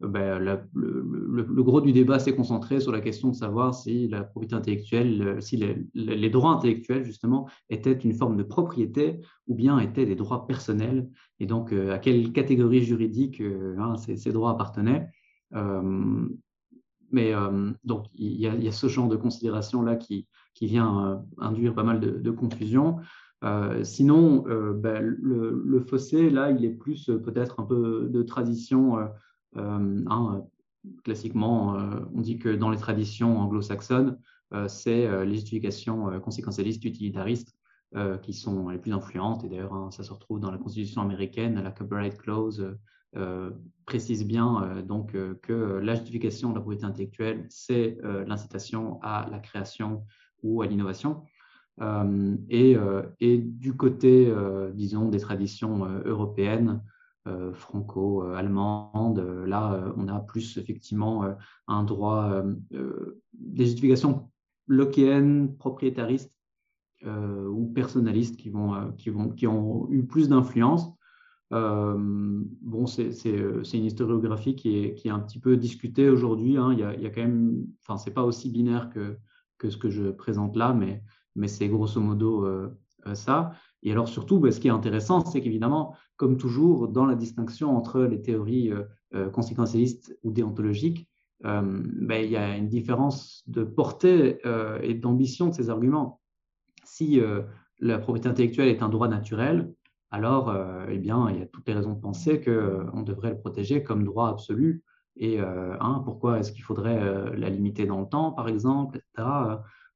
ben, 0.00 0.38
le, 0.38 1.62
gros 1.62 1.82
du 1.82 1.92
débat 1.92 2.18
s'est 2.18 2.34
concentré 2.34 2.80
sur 2.80 2.90
la 2.90 3.00
question 3.00 3.28
de 3.28 3.34
savoir 3.34 3.74
si 3.74 4.08
la 4.08 4.24
propriété 4.24 4.54
intellectuelle, 4.54 5.22
euh, 5.22 5.40
si 5.40 5.58
les, 5.58 6.30
droits 6.30 6.52
intellectuels, 6.52 7.04
justement, 7.04 7.48
étaient 7.68 7.92
une 7.92 8.14
forme 8.14 8.38
de 8.38 8.42
propriété 8.42 9.20
ou 9.46 9.54
bien 9.54 9.78
étaient 9.78 10.06
des 10.06 10.16
droits 10.16 10.46
personnels, 10.46 11.10
et 11.38 11.46
donc 11.46 11.72
euh, 11.72 11.92
à 11.92 11.98
quelle 11.98 12.32
catégorie 12.32 12.82
juridique 12.82 13.42
euh, 13.42 13.76
hein, 13.78 13.96
ces, 13.98 14.32
droits 14.32 14.52
appartenaient. 14.52 15.06
mais 17.12 17.34
donc, 17.84 18.06
il 18.14 18.40
y, 18.40 18.46
a, 18.46 18.72
ce 18.72 18.86
genre 18.86 19.08
de 19.08 19.16
considération-là 19.16 19.96
qui, 19.96 20.28
qui 20.54 20.66
vient 20.66 21.22
induire 21.38 21.74
pas 21.74 21.82
mal 21.82 22.00
de, 22.00 22.30
confusion. 22.30 22.98
sinon, 23.82 24.44
ben, 24.76 25.02
le, 25.02 25.80
fossé, 25.80 26.30
là, 26.30 26.52
il 26.52 26.64
est 26.64 26.70
plus 26.70 27.10
peut-être 27.24 27.60
un 27.60 27.64
peu 27.64 28.08
de 28.08 28.22
tradition 28.22 28.96
hein, 29.56 30.44
classiquement, 31.04 31.76
euh, 31.76 32.00
on 32.14 32.20
dit 32.20 32.38
que 32.38 32.48
dans 32.48 32.70
les 32.70 32.78
traditions 32.78 33.38
anglo-saxonnes, 33.38 34.18
euh, 34.52 34.68
c'est 34.68 35.24
les 35.24 35.34
justifications 35.34 36.20
conséquentialistes 36.20 36.84
utilitaristes 36.84 37.54
qui 38.22 38.32
sont 38.32 38.68
les 38.68 38.78
plus 38.78 38.92
influentes. 38.92 39.44
Et 39.44 39.48
d'ailleurs, 39.48 39.74
hein, 39.74 39.90
ça 39.90 40.04
se 40.04 40.12
retrouve 40.12 40.38
dans 40.38 40.52
la 40.52 40.58
Constitution 40.58 41.02
américaine, 41.02 41.60
la 41.60 41.72
Copyright 41.72 42.16
Clause 42.18 42.76
précise 43.84 44.24
bien 44.24 44.84
donc 44.86 45.16
que 45.42 45.80
la 45.82 45.96
justification 45.96 46.50
de 46.50 46.54
la 46.54 46.60
propriété 46.60 46.84
intellectuelle, 46.86 47.46
c'est 47.48 47.98
l'incitation 48.28 49.00
à 49.02 49.28
la 49.32 49.40
création 49.40 50.04
ou 50.44 50.62
à 50.62 50.68
l'innovation. 50.68 51.24
Et, 52.48 52.76
du 53.38 53.76
côté, 53.76 54.32
disons, 54.72 55.08
des 55.08 55.18
traditions 55.18 55.84
européennes, 56.04 56.80
euh, 56.80 56.90
franco-allemande. 57.52 59.18
Là, 59.46 59.92
on 59.96 60.08
a 60.08 60.20
plus 60.20 60.56
effectivement 60.56 61.24
euh, 61.24 61.32
un 61.68 61.84
droit, 61.84 62.42
euh, 62.72 63.22
des 63.34 63.66
justifications 63.66 64.30
lockéennes, 64.66 65.56
propriétaristes 65.56 66.32
ou 67.02 67.72
personnalistes 67.74 68.36
qui, 68.36 68.50
vont, 68.50 68.92
qui 69.34 69.46
ont 69.46 69.90
eu 69.90 70.04
plus 70.04 70.28
d'influence. 70.28 70.92
bon, 71.50 72.86
c'est 72.86 73.08
une 73.72 73.84
historiographie 73.86 74.54
qui 74.54 74.76
est, 74.76 74.94
qui 74.94 75.08
est, 75.08 75.10
un 75.10 75.18
petit 75.18 75.40
peu 75.40 75.56
discutée 75.56 76.10
aujourd'hui. 76.10 76.58
Hein. 76.58 76.74
Il, 76.74 76.80
il, 76.98 77.02
y 77.02 77.06
a 77.06 77.10
quand 77.10 77.22
même, 77.22 77.64
enfin, 77.80 77.96
c'est 77.96 78.10
pas 78.10 78.22
aussi 78.22 78.50
binaire 78.50 78.90
que, 78.90 79.16
que 79.56 79.70
ce 79.70 79.78
que 79.78 79.88
je 79.88 80.10
présente 80.10 80.56
là, 80.56 80.74
mais, 80.74 81.02
mais 81.36 81.48
c'est 81.48 81.68
grosso 81.68 82.00
modo 82.00 82.46
ça. 83.14 83.52
Et 83.82 83.92
alors 83.92 84.08
surtout, 84.08 84.38
bah, 84.38 84.50
ce 84.50 84.60
qui 84.60 84.68
est 84.68 84.72
intéressant, 84.72 85.24
c'est 85.24 85.40
qu'évidemment, 85.40 85.94
comme 86.16 86.36
toujours, 86.36 86.88
dans 86.88 87.06
la 87.06 87.14
distinction 87.14 87.76
entre 87.76 88.02
les 88.02 88.20
théories 88.20 88.70
euh, 88.70 88.82
euh, 89.14 89.30
conséquentialistes 89.30 90.16
ou 90.22 90.30
déontologiques, 90.30 91.08
euh, 91.46 91.62
bah, 91.62 92.18
il 92.18 92.30
y 92.30 92.36
a 92.36 92.56
une 92.56 92.68
différence 92.68 93.42
de 93.46 93.64
portée 93.64 94.38
et 94.82 94.94
d'ambition 94.94 95.48
de 95.48 95.54
ces 95.54 95.70
arguments. 95.70 96.20
Si 96.84 97.20
la 97.78 97.98
propriété 97.98 98.28
intellectuelle 98.28 98.68
est 98.68 98.82
un 98.82 98.88
droit 98.88 99.08
naturel, 99.08 99.72
alors 100.10 100.54
eh 100.88 100.98
bien, 100.98 101.30
il 101.30 101.38
y 101.38 101.42
a 101.42 101.46
toutes 101.46 101.66
les 101.68 101.74
raisons 101.74 101.94
de 101.94 102.00
penser 102.00 102.40
qu'on 102.40 103.02
devrait 103.02 103.30
le 103.30 103.38
protéger 103.38 103.84
comme 103.84 104.04
droit 104.04 104.28
absolu 104.28 104.82
et 105.16 105.38
hein, 105.38 106.02
pourquoi 106.04 106.40
est-ce 106.40 106.52
qu'il 106.52 106.64
faudrait 106.64 107.36
la 107.36 107.48
limiter 107.48 107.86
dans 107.86 108.00
le 108.00 108.08
temps, 108.08 108.32
par 108.32 108.48
exemple, 108.48 108.98
etc. 108.98 109.28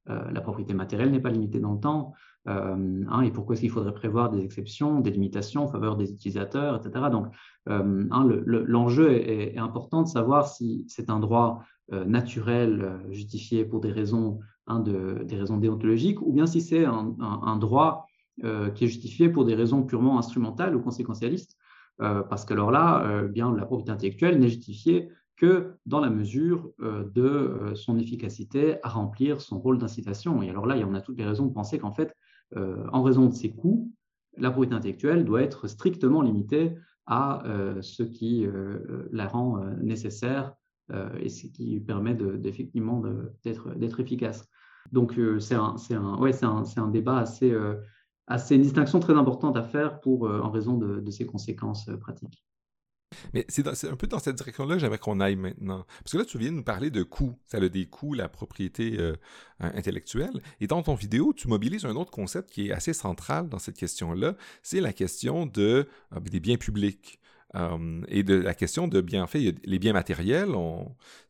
la 0.07 0.41
propriété 0.41 0.73
matérielle 0.73 1.11
n'est 1.11 1.19
pas 1.19 1.31
limitée 1.31 1.59
dans 1.59 1.73
le 1.73 1.79
temps. 1.79 2.13
Hein, 2.47 3.21
et 3.21 3.31
pourquoi 3.31 3.53
est-ce 3.53 3.61
qu'il 3.61 3.71
faudrait 3.71 3.93
prévoir 3.93 4.29
des 4.29 4.43
exceptions, 4.43 4.99
des 4.99 5.09
limitations 5.09 5.63
en 5.63 5.67
faveur 5.67 5.97
des 5.97 6.11
utilisateurs, 6.11 6.75
etc. 6.75 7.05
Donc, 7.11 7.27
hein, 7.67 8.29
l'enjeu 8.45 9.11
est, 9.11 9.57
important 9.57 10.03
de 10.03 10.07
savoir 10.07 10.47
si 10.47 10.85
c'est 10.87 11.09
un 11.09 11.19
droit 11.19 11.63
naturel 11.91 12.99
justifié 13.09 13.65
pour 13.65 13.79
des 13.79 13.91
raisons, 13.91 14.39
de, 14.69 15.23
des 15.23 15.37
raisons 15.37 15.57
déontologiques, 15.57 16.21
ou 16.21 16.33
bien 16.33 16.45
si 16.45 16.61
c'est 16.61 16.85
un, 16.85 17.57
droit 17.57 18.05
qui 18.37 18.83
est 18.83 18.87
justifié 18.87 19.29
pour 19.29 19.45
des 19.45 19.55
raisons 19.55 19.83
purement 19.83 20.19
instrumentales 20.19 20.75
ou 20.75 20.81
conséquentialistes. 20.81 21.57
parce 21.97 22.45
que 22.45 22.53
alors 22.53 22.69
là, 22.69 23.23
bien, 23.23 23.55
la 23.55 23.65
propriété 23.65 23.91
intellectuelle 23.91 24.39
n'est 24.39 24.49
justifiée 24.49 25.09
que 25.35 25.73
dans 25.85 25.99
la 25.99 26.11
mesure 26.11 26.71
de 26.79 27.73
son 27.73 27.97
efficacité 27.97 28.77
à 28.83 28.89
remplir 28.89 29.41
son 29.41 29.59
rôle 29.59 29.79
d'incitation. 29.79 30.43
Et 30.43 30.49
alors 30.51 30.67
là, 30.67 30.77
en 30.85 30.93
a 30.93 31.01
toutes 31.01 31.17
les 31.17 31.25
raisons 31.25 31.47
de 31.47 31.53
penser 31.53 31.79
qu'en 31.79 31.91
fait, 31.91 32.09
euh, 32.09 32.24
en 32.55 33.03
raison 33.03 33.27
de 33.27 33.33
ses 33.33 33.51
coûts, 33.51 33.91
la 34.37 34.51
propriété 34.51 34.75
intellectuelle 34.75 35.25
doit 35.25 35.41
être 35.41 35.67
strictement 35.67 36.21
limitée 36.21 36.75
à 37.05 37.45
euh, 37.45 37.81
ce 37.81 38.03
qui 38.03 38.45
euh, 38.45 39.07
la 39.11 39.27
rend 39.27 39.63
nécessaire 39.81 40.53
et 41.19 41.29
ce 41.29 41.47
qui 41.47 41.79
permet 41.79 42.13
d'être 42.13 43.99
efficace. 43.99 44.47
Donc 44.91 45.19
c'est 45.39 45.55
un, 45.55 46.87
débat 46.91 47.17
assez, 47.17 47.57
assez, 48.27 48.55
une 48.55 48.61
distinction 48.61 48.99
très 48.99 49.15
importante 49.15 49.57
à 49.57 49.63
faire 49.63 49.99
pour, 49.99 50.29
en 50.29 50.51
raison 50.51 50.77
de 50.77 51.09
ses 51.09 51.25
conséquences 51.25 51.89
pratiques. 51.99 52.45
Mais 53.33 53.45
c'est 53.49 53.67
un 53.67 53.95
peu 53.95 54.07
dans 54.07 54.19
cette 54.19 54.35
direction-là 54.35 54.75
que 54.75 54.81
j'aimerais 54.81 54.97
qu'on 54.97 55.19
aille 55.19 55.35
maintenant. 55.35 55.85
Parce 55.99 56.11
que 56.13 56.17
là, 56.17 56.25
tu 56.25 56.37
viens 56.37 56.51
de 56.51 56.57
nous 56.57 56.63
parler 56.63 56.89
de 56.89 57.03
coûts. 57.03 57.37
Ça 57.47 57.57
a 57.57 57.69
des 57.69 57.85
coûts, 57.85 58.13
la 58.13 58.29
propriété 58.29 58.97
euh, 58.99 59.15
intellectuelle. 59.59 60.41
Et 60.59 60.67
dans 60.67 60.81
ton 60.83 60.95
vidéo, 60.95 61.33
tu 61.33 61.47
mobilises 61.47 61.85
un 61.85 61.95
autre 61.95 62.11
concept 62.11 62.49
qui 62.49 62.67
est 62.67 62.71
assez 62.71 62.93
central 62.93 63.49
dans 63.49 63.59
cette 63.59 63.77
question-là. 63.77 64.35
C'est 64.63 64.81
la 64.81 64.93
question 64.93 65.45
de, 65.45 65.87
euh, 66.13 66.19
des 66.19 66.39
biens 66.39 66.57
publics. 66.57 67.19
Euh, 67.55 68.01
et 68.07 68.23
de 68.23 68.35
la 68.35 68.53
question 68.53 68.87
de 68.87 69.01
bienfaits, 69.01 69.55
les 69.63 69.79
biens 69.79 69.93
matériels, 69.93 70.53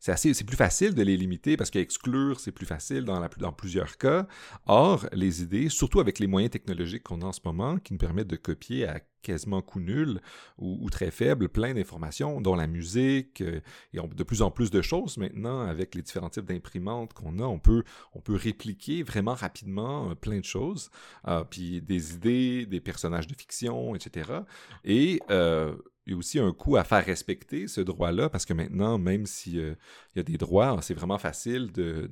c'est 0.00 0.46
plus 0.46 0.56
facile 0.56 0.94
de 0.94 1.02
les 1.02 1.16
limiter 1.16 1.56
parce 1.56 1.70
qu'exclure, 1.70 2.40
c'est 2.40 2.52
plus 2.52 2.66
facile 2.66 3.04
dans 3.04 3.52
plusieurs 3.52 3.96
cas. 3.98 4.26
Or, 4.66 5.06
les 5.12 5.42
idées, 5.42 5.68
surtout 5.68 6.00
avec 6.00 6.18
les 6.18 6.26
moyens 6.26 6.50
technologiques 6.50 7.04
qu'on 7.04 7.22
a 7.22 7.26
en 7.26 7.32
ce 7.32 7.40
moment, 7.44 7.78
qui 7.78 7.92
nous 7.92 7.98
permettent 7.98 8.28
de 8.28 8.36
copier 8.36 8.86
à 8.86 9.00
quasiment 9.22 9.60
coût 9.60 9.80
nul 9.80 10.20
ou, 10.56 10.88
très 10.88 11.10
faible, 11.10 11.48
plein 11.48 11.74
d'informations, 11.74 12.40
dont 12.40 12.54
la 12.54 12.68
musique, 12.68 13.40
euh, 13.40 13.60
et 13.92 13.98
de 13.98 14.22
plus 14.22 14.40
en 14.40 14.52
plus 14.52 14.70
de 14.70 14.82
choses 14.82 15.16
maintenant 15.16 15.62
avec 15.62 15.96
les 15.96 16.02
différents 16.02 16.30
types 16.30 16.44
d'imprimantes 16.44 17.12
qu'on 17.12 17.40
a, 17.40 17.42
on 17.42 17.58
peut, 17.58 17.82
on 18.14 18.20
peut 18.20 18.36
répliquer 18.36 19.02
vraiment 19.02 19.34
rapidement 19.34 20.10
euh, 20.10 20.14
plein 20.14 20.38
de 20.38 20.44
choses, 20.44 20.90
puis 21.50 21.82
des 21.82 22.14
idées, 22.14 22.66
des 22.66 22.80
personnages 22.80 23.26
de 23.26 23.34
fiction, 23.34 23.96
etc. 23.96 24.30
Et 24.84 25.20
il 26.06 26.12
y 26.12 26.14
a 26.14 26.18
aussi 26.18 26.38
un 26.38 26.52
coût 26.52 26.76
à 26.76 26.84
faire 26.84 27.04
respecter 27.04 27.66
ce 27.66 27.80
droit-là, 27.80 28.28
parce 28.28 28.46
que 28.46 28.52
maintenant, 28.52 28.96
même 28.96 29.26
s'il 29.26 29.58
euh, 29.58 29.74
y 30.14 30.20
a 30.20 30.22
des 30.22 30.38
droits, 30.38 30.78
c'est 30.80 30.94
vraiment 30.94 31.18
facile 31.18 31.72
de, 31.72 32.08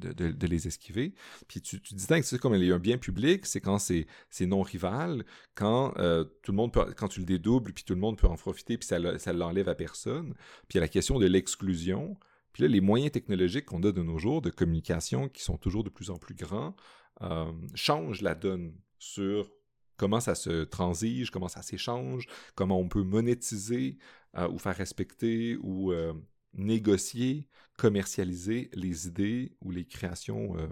les 0.47 0.67
esquiver. 0.67 1.15
Puis 1.47 1.61
tu, 1.61 1.81
tu 1.81 1.95
distingues, 1.95 2.25
c'est 2.25 2.39
comme 2.39 2.55
il 2.55 2.65
y 2.65 2.73
a 2.73 2.75
un 2.75 2.81
bien 2.81 2.99
public, 2.99 3.47
c'est 3.47 3.61
quand 3.61 3.79
c'est 3.79 4.07
non-rival, 4.41 5.25
quand, 5.55 5.95
euh, 5.99 6.25
tout 6.43 6.51
le 6.51 6.57
monde 6.57 6.73
quand 6.97 7.09
tu 7.09 7.21
le 7.21 7.27
dédoubles, 7.27 7.73
puis 7.73 7.85
tout 7.85 7.95
le 7.95 8.01
monde 8.01 8.19
peut 8.19 8.27
en 8.27 8.37
profiter, 8.37 8.77
puis 8.77 8.87
ça 8.87 8.99
ne 8.99 9.39
l'enlève 9.39 9.69
à 9.69 9.77
personne. 9.77 10.35
Puis 10.69 10.75
il 10.75 10.77
y 10.77 10.79
a 10.79 10.83
la 10.83 10.89
question 10.89 11.21
de 11.21 11.27
l'exclusion. 11.27 12.17
Puis 12.53 12.63
là, 12.63 12.69
les 12.69 12.81
moyens 12.81 13.13
technologiques 13.13 13.67
qu'on 13.67 13.83
a 13.83 13.93
de 13.93 14.03
nos 14.03 14.19
jours, 14.19 14.43
de 14.43 14.51
communication, 14.51 15.29
qui 15.29 15.43
sont 15.43 15.57
toujours 15.57 15.85
de 15.85 15.91
plus 15.91 16.11
en 16.11 16.17
plus 16.17 16.35
grands, 16.35 16.75
euh, 17.23 17.53
changent 17.75 18.23
la 18.23 18.35
donne 18.35 18.75
sur 18.99 19.51
comment 19.97 20.21
ça 20.21 20.35
se 20.35 20.65
transige, 20.65 21.31
comment 21.31 21.49
ça 21.49 21.63
s'échange, 21.63 22.27
comment 22.55 22.79
on 22.79 22.89
peut 22.89 23.03
monétiser 23.03 23.99
euh, 24.37 24.49
ou 24.49 24.59
faire 24.59 24.77
respecter 24.77 25.57
ou 25.63 25.93
euh, 25.93 26.13
négocier, 26.55 27.49
commercialiser 27.77 28.71
les 28.75 29.07
idées 29.07 29.53
ou 29.61 29.71
les 29.71 29.85
créations 29.85 30.57
euh, 30.59 30.67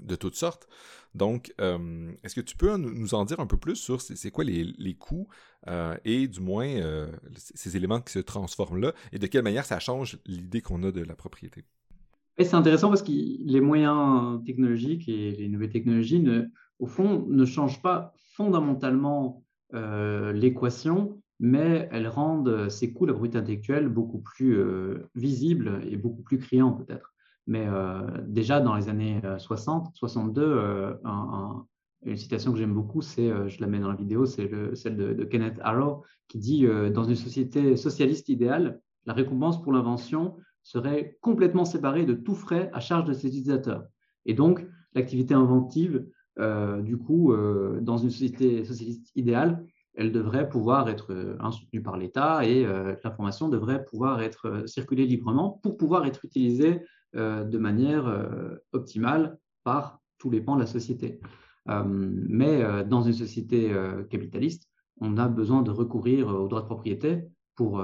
de 0.00 0.16
toutes 0.16 0.34
sortes. 0.34 0.66
Donc, 1.14 1.54
est-ce 2.24 2.34
que 2.34 2.40
tu 2.40 2.56
peux 2.56 2.76
nous 2.76 3.14
en 3.14 3.24
dire 3.24 3.38
un 3.38 3.46
peu 3.46 3.56
plus 3.56 3.76
sur 3.76 4.00
c'est 4.00 4.30
quoi 4.32 4.42
les, 4.42 4.64
les 4.64 4.94
coûts 4.94 5.28
et 6.04 6.26
du 6.26 6.40
moins 6.40 7.08
ces 7.36 7.76
éléments 7.76 8.00
qui 8.00 8.12
se 8.12 8.18
transforment 8.18 8.80
là 8.80 8.92
et 9.12 9.20
de 9.20 9.28
quelle 9.28 9.44
manière 9.44 9.64
ça 9.64 9.78
change 9.78 10.18
l'idée 10.26 10.62
qu'on 10.62 10.82
a 10.82 10.90
de 10.90 11.00
la 11.00 11.14
propriété? 11.14 11.64
c'est 12.38 12.54
intéressant 12.54 12.88
parce 12.88 13.02
que 13.02 13.12
les 13.12 13.60
moyens 13.60 14.44
technologiques 14.44 15.08
et 15.08 15.30
les 15.36 15.48
nouvelles 15.48 15.70
technologies 15.70 16.18
ne, 16.18 16.50
au 16.84 16.86
fond, 16.86 17.24
ne 17.28 17.46
changent 17.46 17.80
pas 17.80 18.12
fondamentalement 18.34 19.42
euh, 19.72 20.34
l'équation, 20.34 21.18
mais 21.40 21.88
elles 21.92 22.08
rendent 22.08 22.68
ces 22.68 22.92
coûts, 22.92 23.06
la 23.06 23.14
brute 23.14 23.36
intellectuelle, 23.36 23.88
beaucoup 23.88 24.18
plus 24.18 24.58
euh, 24.58 25.08
visibles 25.14 25.80
et 25.88 25.96
beaucoup 25.96 26.20
plus 26.20 26.38
criants 26.38 26.72
peut-être. 26.72 27.14
Mais 27.46 27.64
euh, 27.66 28.02
déjà 28.26 28.60
dans 28.60 28.74
les 28.74 28.90
années 28.90 29.22
60, 29.38 29.92
62, 29.94 30.98
une 32.04 32.16
citation 32.18 32.52
que 32.52 32.58
j'aime 32.58 32.74
beaucoup, 32.74 33.00
c'est, 33.00 33.30
je 33.48 33.60
la 33.62 33.66
mets 33.66 33.80
dans 33.80 33.88
la 33.88 33.96
vidéo, 33.96 34.26
c'est 34.26 34.50
celle 34.74 34.98
de, 34.98 35.14
de, 35.14 35.24
Kenneth 35.24 35.58
Arrow 35.62 36.04
qui 36.28 36.38
dit 36.38 36.66
Dans 36.92 37.04
une 37.04 37.16
société 37.16 37.78
socialiste 37.78 38.28
idéale, 38.28 38.82
la 39.06 39.14
récompense 39.14 39.62
pour 39.62 39.72
l'invention 39.72 40.36
serait 40.62 41.16
complètement 41.22 41.64
séparée 41.64 42.04
de 42.04 42.12
tout 42.12 42.34
frais 42.34 42.68
à 42.74 42.80
charge 42.80 43.04
de 43.06 43.14
ses 43.14 43.28
utilisateurs. 43.28 43.84
Et 44.26 44.34
donc, 44.34 44.66
l'activité 44.94 45.32
inventive 45.32 46.04
euh, 46.38 46.82
du 46.82 46.96
coup, 46.96 47.32
euh, 47.32 47.80
dans 47.80 47.96
une 47.96 48.10
société 48.10 48.64
socialiste 48.64 49.10
idéale, 49.14 49.64
elle 49.94 50.10
devrait 50.10 50.48
pouvoir 50.48 50.88
être 50.88 51.12
euh, 51.12 51.50
soutenue 51.52 51.82
par 51.82 51.96
l'État 51.96 52.44
et 52.44 52.66
l'information 53.04 53.48
devrait 53.48 53.84
pouvoir 53.84 54.20
être 54.20 54.64
circulée 54.66 55.06
librement 55.06 55.60
pour 55.62 55.76
pouvoir 55.76 56.06
être 56.06 56.24
utilisée 56.24 56.80
de 57.14 57.58
manière 57.58 58.12
optimale 58.72 59.38
par 59.62 60.00
tous 60.18 60.30
les 60.30 60.40
pans 60.40 60.56
de 60.56 60.60
la 60.60 60.66
société. 60.66 61.20
mais 61.68 62.84
dans 62.84 63.02
une 63.02 63.12
société 63.12 63.72
capitaliste, 64.10 64.68
on 65.00 65.16
a 65.16 65.28
besoin 65.28 65.62
de 65.62 65.70
recourir 65.70 66.26
aux 66.26 66.48
droits 66.48 66.62
de 66.62 66.66
propriété 66.66 67.22
pour, 67.54 67.80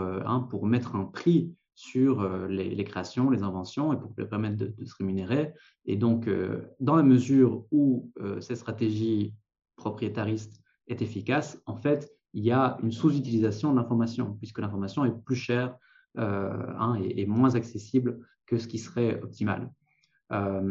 pour 0.50 0.66
mettre 0.66 0.96
un 0.96 1.04
prix 1.04 1.54
sur 1.80 2.20
euh, 2.20 2.46
les, 2.46 2.84
créations, 2.84 3.30
les 3.30 3.42
inventions 3.42 3.94
et 3.94 3.96
pour 3.96 4.12
leur 4.14 4.28
permettre 4.28 4.56
de, 4.58 4.84
se 4.84 4.94
rémunérer. 4.96 5.54
Et 5.86 5.96
donc, 5.96 6.28
euh, 6.28 6.60
dans 6.78 6.94
la 6.94 7.02
mesure 7.02 7.64
où 7.70 8.12
euh, 8.20 8.38
cette 8.42 8.58
stratégie 8.58 9.34
propriétariste 9.76 10.62
est 10.88 11.00
efficace, 11.00 11.58
en 11.64 11.76
fait, 11.76 12.12
il 12.34 12.44
y 12.44 12.52
a 12.52 12.76
une 12.82 12.92
sous-utilisation 12.92 13.72
de 13.72 13.76
l'information, 13.76 14.34
puisque 14.34 14.58
l'information 14.58 15.06
est 15.06 15.24
plus 15.24 15.36
chère 15.36 15.74
hein, 16.16 17.00
et, 17.02 17.24
moins 17.26 17.54
accessible 17.54 18.20
que 18.46 18.58
ce 18.58 18.68
qui 18.68 18.78
serait 18.78 19.20
optimal. 19.22 19.72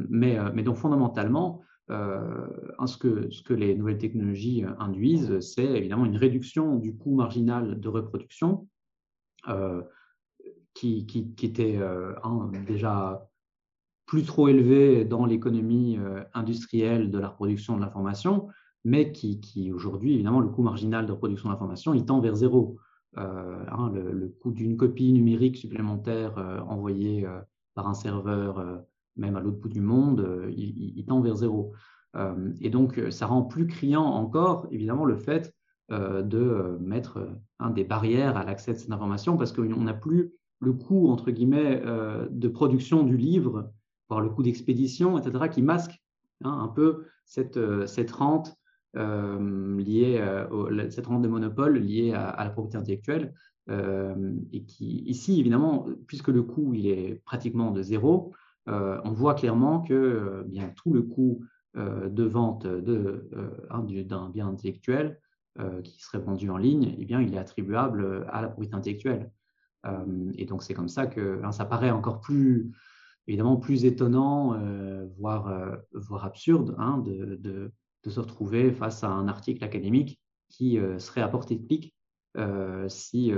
mais, 0.10 0.64
donc, 0.64 0.78
fondamentalement, 0.78 1.62
ce 1.90 2.98
que 3.44 3.54
les 3.54 3.76
nouvelles 3.76 3.98
technologies 3.98 4.64
induisent, 4.78 5.40
c'est 5.42 5.66
évidemment 5.66 6.06
une 6.06 6.18
réduction 6.18 6.78
du 6.78 6.96
coût 6.96 7.16
marginal 7.16 7.80
de 7.80 7.90
reproduction 7.90 8.68
qui, 10.74 11.06
qui, 11.06 11.46
était 11.46 11.78
euh, 11.78 12.14
déjà 12.66 13.28
plus 14.06 14.24
trop 14.24 14.48
élevé 14.48 15.06
dans 15.06 15.26
l'économie 15.26 15.98
euh, 15.98 16.24
industrielle 16.34 17.12
de 17.12 17.20
la 17.20 17.30
reproduction 17.30 17.76
de 17.76 17.82
l'information, 17.82 18.48
mais 18.84 19.12
qui, 19.12 19.40
qui 19.40 19.72
aujourd'hui, 19.72 20.14
évidemment, 20.14 20.40
le 20.40 20.50
coût 20.50 20.64
marginal 20.64 21.06
de 21.06 21.12
reproduction 21.12 21.50
de 21.50 21.54
l'information, 21.54 21.94
il 21.94 22.06
tend 22.06 22.20
vers 22.22 22.36
zéro. 22.36 22.78
Euh, 23.18 23.66
hein, 23.72 23.92
le, 23.94 24.30
coût 24.42 24.52
d'une 24.52 24.78
copie 24.78 25.12
numérique 25.12 25.58
supplémentaire 25.58 26.38
envoyée 26.68 27.28
par 27.74 27.88
un 27.88 27.94
serveur, 27.94 28.84
même 29.16 29.36
à 29.36 29.42
l'autre 29.42 29.58
bout 29.58 29.70
du 29.70 29.82
monde, 29.82 30.48
il, 30.56 31.04
tend 31.06 31.20
vers 31.20 31.36
zéro. 31.36 31.74
et 32.62 32.70
donc, 32.70 33.02
ça 33.10 33.26
rend 33.26 33.42
plus 33.42 33.68
criant 33.68 34.06
encore, 34.06 34.68
évidemment, 34.72 35.06
le 35.06 35.18
fait 35.18 35.54
de 35.90 36.78
mettre 36.80 37.28
des 37.72 37.84
barrières 37.84 38.38
à 38.38 38.46
l'accès 38.46 38.74
de 38.74 38.78
cette 38.78 38.92
information 38.92 39.38
parce 39.38 39.52
qu'on 39.52 39.64
n'a 39.64 39.94
plus 39.94 40.32
le 40.60 40.74
coût, 40.74 41.10
entre 41.10 41.32
guillemets, 41.32 41.82
euh, 41.86 42.28
de 42.30 42.48
production 42.48 43.04
du 43.04 43.18
livre, 43.18 43.72
par 44.08 44.22
le 44.22 44.30
coût 44.30 44.44
d'expédition, 44.44 45.18
etc., 45.18 45.50
qui 45.50 45.62
masque 45.62 46.02
hein, 46.44 46.60
un 46.62 46.68
peu 46.68 47.06
cette, 47.26 47.58
euh, 47.58 47.86
cette 47.86 48.12
rente 48.12 48.56
euh, 48.96 49.78
liée, 49.78 50.20
cette 50.90 51.06
rente 51.06 51.22
de 51.22 51.28
monopole 51.28 51.78
liée 51.78 52.14
à, 52.14 52.44
la 52.44 52.50
propriété 52.50 52.78
intellectuelle, 52.78 53.34
et 54.52 54.64
qui, 54.64 55.04
ici, 55.06 55.40
évidemment, 55.40 55.86
puisque 56.08 56.30
le 56.30 56.42
coût 56.42 56.74
il 56.74 56.88
est 56.88 57.22
pratiquement 57.24 57.70
de 57.70 57.84
zéro, 57.84 58.34
on 58.66 59.12
voit 59.12 59.36
clairement 59.36 59.82
que 59.82 60.44
bien 60.48 60.74
tout 60.76 60.92
le 60.92 61.04
coût 61.04 61.44
de 61.76 62.24
vente 62.24 62.66
d'un 62.66 64.30
bien 64.30 64.48
intellectuel 64.48 65.20
qui 65.84 66.02
serait 66.02 66.18
vendu 66.18 66.50
en 66.50 66.58
ligne, 66.58 66.96
eh 66.98 67.06
bien, 67.06 67.22
il 67.22 67.36
est 67.36 67.38
attribuable 67.38 68.26
à 68.30 68.42
la 68.42 68.48
propriété 68.48 68.76
intellectuelle. 68.76 69.30
Et 70.38 70.46
donc 70.46 70.64
c'est 70.64 70.74
comme 70.74 70.90
ça 70.90 71.08
que 71.08 71.42
hein, 71.44 71.52
ça 71.52 71.66
paraît 71.66 71.92
encore 71.92 72.22
plus 72.22 72.72
évidemment 73.28 73.58
plus 73.58 73.86
étonnant, 73.86 74.60
voire, 75.18 75.78
voire 75.94 76.26
absurde, 76.26 76.76
hein, 76.80 76.98
de, 76.98 77.36
de, 77.36 77.72
se 78.10 78.20
retrouver 78.20 78.72
face 78.72 79.04
à 79.04 79.10
un 79.10 79.28
article 79.28 79.64
académique 79.64 80.20
qui 80.50 80.80
serait 80.98 81.22
à 81.22 81.28
portée 81.28 81.56
de 81.56 81.64
pic 81.64 81.94
euh, 82.38 82.88
s'il 82.90 83.36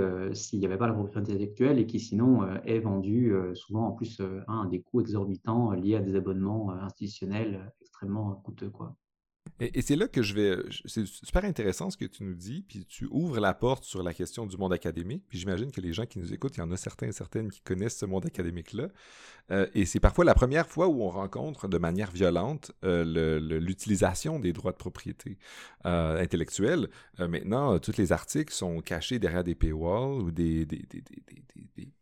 n'y 0.58 0.66
avait 0.66 0.76
pas 0.76 0.86
la 0.86 0.92
propriété 0.92 1.18
intellectuelle 1.20 1.78
et 1.78 1.86
qui 1.86 1.98
sinon 1.98 2.46
est 2.64 2.78
vendu 2.78 3.34
souvent 3.54 3.88
en 3.88 3.92
plus 3.92 4.20
à 4.20 4.52
un 4.52 4.66
des 4.66 4.80
coûts 4.80 5.00
exorbitants 5.00 5.72
liés 5.72 5.96
à 5.96 6.00
des 6.00 6.14
abonnements 6.14 6.70
institutionnels 6.72 7.72
extrêmement 7.80 8.34
coûteux. 8.36 8.70
Quoi. 8.70 8.96
Et, 9.60 9.82
c'est 9.82 9.96
là 9.96 10.08
que 10.08 10.22
je 10.22 10.34
vais. 10.34 10.56
C'est 10.86 11.06
super 11.06 11.44
intéressant 11.44 11.90
ce 11.90 11.96
que 11.96 12.04
tu 12.04 12.24
nous 12.24 12.34
dis, 12.34 12.64
puis 12.66 12.84
tu 12.84 13.06
ouvres 13.10 13.38
la 13.38 13.54
porte 13.54 13.84
sur 13.84 14.02
la 14.02 14.14
question 14.14 14.46
du 14.46 14.56
monde 14.56 14.72
académique. 14.72 15.24
Puis 15.28 15.38
j'imagine 15.38 15.70
que 15.70 15.80
les 15.80 15.92
gens 15.92 16.06
qui 16.06 16.18
nous 16.18 16.32
écoutent, 16.32 16.56
il 16.56 16.60
y 16.60 16.62
en 16.62 16.70
a 16.72 16.76
certains 16.76 17.08
et 17.08 17.12
certaines 17.12 17.50
qui 17.50 17.60
connaissent 17.60 17.98
ce 17.98 18.06
monde 18.06 18.26
académique-là. 18.26 18.88
Euh, 19.50 19.66
et 19.74 19.84
c'est 19.84 20.00
parfois 20.00 20.24
la 20.24 20.34
première 20.34 20.68
fois 20.68 20.88
où 20.88 21.02
on 21.02 21.08
rencontre 21.08 21.68
de 21.68 21.78
manière 21.78 22.10
violente 22.10 22.72
euh, 22.84 23.38
l'utilisation 23.60 24.38
des 24.38 24.52
droits 24.52 24.72
de 24.72 24.76
propriété 24.76 25.38
euh, 25.86 26.20
intellectuelle. 26.20 26.88
maintenant, 27.18 27.78
tous 27.78 27.96
les 27.96 28.12
articles 28.12 28.52
sont 28.52 28.80
cachés 28.80 29.18
derrière 29.18 29.44
des 29.44 29.54
paywalls 29.54 30.22
ou 30.22 30.30
des, 30.30 30.64
des, 30.66 30.82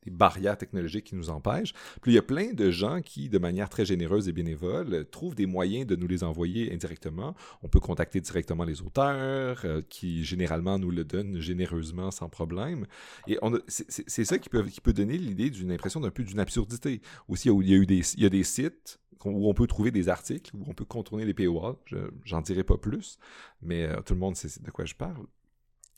barrières 0.07 0.59
technologiques 0.59 1.07
qui 1.07 1.15
nous 1.15 1.31
empêchent. 1.31 1.73
Puis 2.03 2.13
il 2.13 2.15
y 2.15 2.19
a 2.19 2.23
plein 2.23 2.53
de 2.53 2.71
gens 2.71 3.01
qui, 3.01 3.29
de 3.29 3.39
manière 3.39 3.69
très 3.69 3.85
généreuse 3.85 4.29
et 4.29 4.33
bénévole, 4.33 5.07
trouvent 5.11 5.35
des 5.35 5.47
moyens 5.47 5.87
de 5.87 5.95
nous 5.95 6.09
les 6.09 6.25
envoyer 6.25 6.73
indirectement. 6.73 7.30
On 7.63 7.69
peut 7.69 7.81
contacter 7.81 8.21
directement 8.21 8.65
les 8.65 8.83
auteurs, 8.83 9.65
qui 9.89 10.25
généralement 10.25 10.79
nous 10.79 10.91
le 10.91 11.05
donnent 11.05 11.41
généreusement 11.41 12.11
sans 12.11 12.29
problème. 12.29 12.87
Et 13.27 13.39
c'est 13.69 14.25
ça 14.25 14.39
qui 14.39 14.49
peut, 14.49 14.65
qui 14.65 14.81
peut 14.81 14.93
donner 14.93 15.19
l'idée 15.19 15.51
d'une 15.51 15.73
impression 15.73 16.01
d'un 16.01 16.11
peu 16.11 16.25
d'une 16.25 16.41
absurdité 16.41 17.01
aussi, 17.29 17.49
il 17.49 17.69
y 17.69 17.75
a, 17.75 17.77
eu 17.77 17.87
des, 17.87 18.01
il 18.15 18.23
y 18.23 18.27
a 18.27 18.31
des 18.31 18.45
sites 18.45 18.99
où 19.25 19.49
on 19.49 19.55
peut 19.55 19.67
trouver 19.67 19.91
des 19.91 20.09
articles, 20.09 20.51
où 20.57 20.65
on 20.67 20.75
peut 20.75 20.85
contourner 20.85 21.25
les 21.25 21.35
paywalls. 21.35 21.77
J'en 22.25 22.41
dirai 22.41 22.65
pas 22.65 22.79
plus, 22.79 23.19
mais 23.61 23.85
euh, 23.85 24.01
tout 24.01 24.15
le 24.15 24.21
monde 24.21 24.37
sait 24.37 24.61
de 24.61 24.71
quoi 24.71 24.85
je 24.85 24.95
parle. 24.95 25.27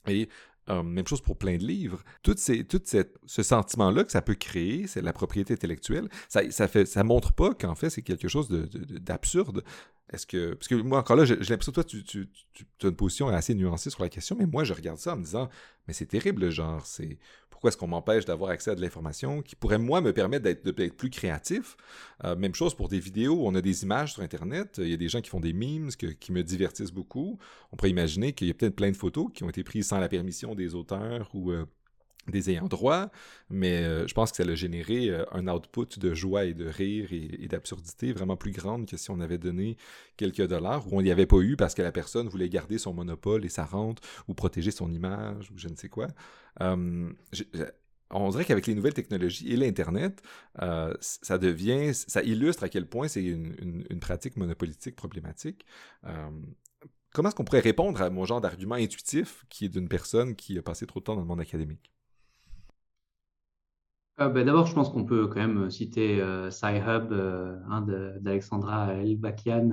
Et 0.08 0.28
euh, 0.68 0.82
même 0.82 1.06
chose 1.06 1.20
pour 1.20 1.36
plein 1.36 1.56
de 1.56 1.64
livres. 1.64 2.02
Tout, 2.22 2.34
cette, 2.36 3.18
ce 3.26 3.42
sentiment-là 3.42 4.04
que 4.04 4.12
ça 4.12 4.22
peut 4.22 4.34
créer, 4.34 4.86
c'est 4.86 5.02
la 5.02 5.12
propriété 5.12 5.54
intellectuelle, 5.54 6.08
ça, 6.28 6.48
ça, 6.50 6.68
ça 6.84 7.04
montre 7.04 7.32
pas 7.32 7.54
qu'en 7.54 7.74
fait 7.74 7.90
c'est 7.90 8.02
quelque 8.02 8.28
chose 8.28 8.48
d'absurde. 8.48 9.56
De, 9.56 9.64
Est-ce 10.12 10.26
que. 10.26 10.54
Parce 10.54 10.68
que 10.68 10.74
moi, 10.74 10.98
encore 10.98 11.16
là, 11.16 11.24
j'ai 11.24 11.36
l'impression 11.36 11.72
que 11.72 11.76
toi, 11.76 11.84
tu, 11.84 12.04
tu, 12.04 12.28
tu, 12.52 12.66
as 12.82 12.88
une 12.88 12.96
position 12.96 13.28
assez 13.28 13.54
nuancée 13.54 13.90
sur 13.90 14.02
la 14.02 14.08
question, 14.08 14.36
mais 14.38 14.46
moi, 14.46 14.62
je 14.64 14.74
regarde 14.74 14.98
ça 14.98 15.14
en 15.14 15.16
me 15.16 15.24
disant, 15.24 15.48
mais 15.88 15.94
c'est 15.94 16.06
terrible, 16.06 16.50
genre, 16.50 16.84
c'est 16.84 17.18
pourquoi 17.48 17.68
est-ce 17.68 17.76
qu'on 17.76 17.86
m'empêche 17.86 18.24
d'avoir 18.24 18.50
accès 18.50 18.72
à 18.72 18.74
de 18.74 18.80
l'information 18.80 19.40
qui 19.40 19.54
pourrait, 19.56 19.78
moi, 19.78 20.00
me 20.00 20.12
permettre 20.12 20.42
d'être 20.44 20.96
plus 20.96 21.10
créatif? 21.10 21.76
Euh, 22.24 22.36
même 22.36 22.54
chose 22.54 22.74
pour 22.74 22.88
des 22.88 22.98
vidéos, 22.98 23.46
on 23.46 23.54
a 23.54 23.62
des 23.62 23.84
images 23.84 24.14
sur 24.14 24.22
Internet, 24.22 24.80
il 24.82 24.88
y 24.88 24.94
a 24.94 24.96
des 24.96 25.08
gens 25.08 25.20
qui 25.20 25.30
font 25.30 25.40
des 25.40 25.52
memes 25.52 25.88
qui 26.18 26.32
me 26.32 26.42
divertissent 26.42 26.92
beaucoup. 26.92 27.38
On 27.70 27.76
pourrait 27.76 27.90
imaginer 27.90 28.32
qu'il 28.32 28.48
y 28.48 28.50
a 28.50 28.54
peut-être 28.54 28.74
plein 28.74 28.90
de 28.90 28.96
photos 28.96 29.28
qui 29.32 29.44
ont 29.44 29.48
été 29.48 29.62
prises 29.62 29.86
sans 29.86 30.00
la 30.00 30.08
permission 30.08 30.54
des 30.54 30.74
auteurs 30.74 31.30
ou 31.34 31.52
euh, 31.52 31.64
des 32.28 32.50
ayants 32.50 32.68
droit, 32.68 33.10
mais 33.50 33.82
euh, 33.82 34.06
je 34.06 34.14
pense 34.14 34.30
que 34.30 34.36
ça 34.36 34.48
a 34.48 34.54
généré 34.54 35.10
euh, 35.10 35.24
un 35.32 35.48
output 35.48 35.98
de 35.98 36.14
joie 36.14 36.44
et 36.44 36.54
de 36.54 36.66
rire 36.66 37.08
et, 37.12 37.48
d'absurdité 37.48 38.12
vraiment 38.12 38.36
plus 38.36 38.52
grande 38.52 38.86
que 38.86 38.96
si 38.96 39.10
on 39.10 39.20
avait 39.20 39.38
donné 39.38 39.76
quelques 40.16 40.46
dollars 40.46 40.86
ou 40.86 40.98
on 40.98 41.02
n'y 41.02 41.10
avait 41.10 41.26
pas 41.26 41.38
eu 41.38 41.56
parce 41.56 41.74
que 41.74 41.82
la 41.82 41.92
personne 41.92 42.28
voulait 42.28 42.48
garder 42.48 42.78
son 42.78 42.94
monopole 42.94 43.44
et 43.44 43.48
sa 43.48 43.64
rente 43.64 44.00
ou 44.28 44.34
protéger 44.34 44.70
son 44.70 44.92
image 44.92 45.50
ou 45.50 45.58
je 45.58 45.68
ne 45.68 45.76
sais 45.76 45.88
quoi. 45.88 46.08
Hum, 46.60 47.14
on 48.10 48.30
dirait 48.30 48.44
qu'avec 48.44 48.66
les 48.66 48.74
nouvelles 48.74 48.94
technologies 48.94 49.52
et 49.52 49.56
l'Internet, 49.56 50.22
euh, 50.60 50.94
ça 51.00 51.38
devient, 51.38 51.94
ça 51.94 52.22
illustre 52.22 52.62
à 52.64 52.68
quel 52.68 52.86
point 52.86 53.08
c'est 53.08 53.24
une, 53.24 53.84
pratique 54.00 54.36
monopolitique 54.36 54.96
problématique. 54.96 55.64
Hum, 56.04 56.54
comment 57.12 57.28
est-ce 57.28 57.36
qu'on 57.36 57.44
pourrait 57.44 57.60
répondre 57.60 58.00
à 58.02 58.10
mon 58.10 58.24
genre 58.24 58.40
d'argument 58.40 58.74
intuitif 58.74 59.44
qui 59.48 59.66
est 59.66 59.68
d'une 59.68 59.88
personne 59.88 60.36
qui 60.36 60.58
a 60.58 60.62
passé 60.62 60.86
trop 60.86 61.00
de 61.00 61.04
temps 61.04 61.14
dans 61.14 61.22
le 61.22 61.26
monde 61.26 61.40
académique? 61.40 61.92
Euh, 64.20 64.28
ben, 64.28 64.44
d'abord, 64.44 64.66
je 64.66 64.74
pense 64.74 64.90
qu'on 64.90 65.04
peut 65.04 65.26
quand 65.26 65.40
même 65.40 65.70
citer 65.70 66.20
euh, 66.20 66.50
Sci-Hub 66.50 67.12
euh, 67.12 67.58
hein, 67.70 67.80
d'Alexandra 68.20 68.92
Elbakian, 68.94 69.70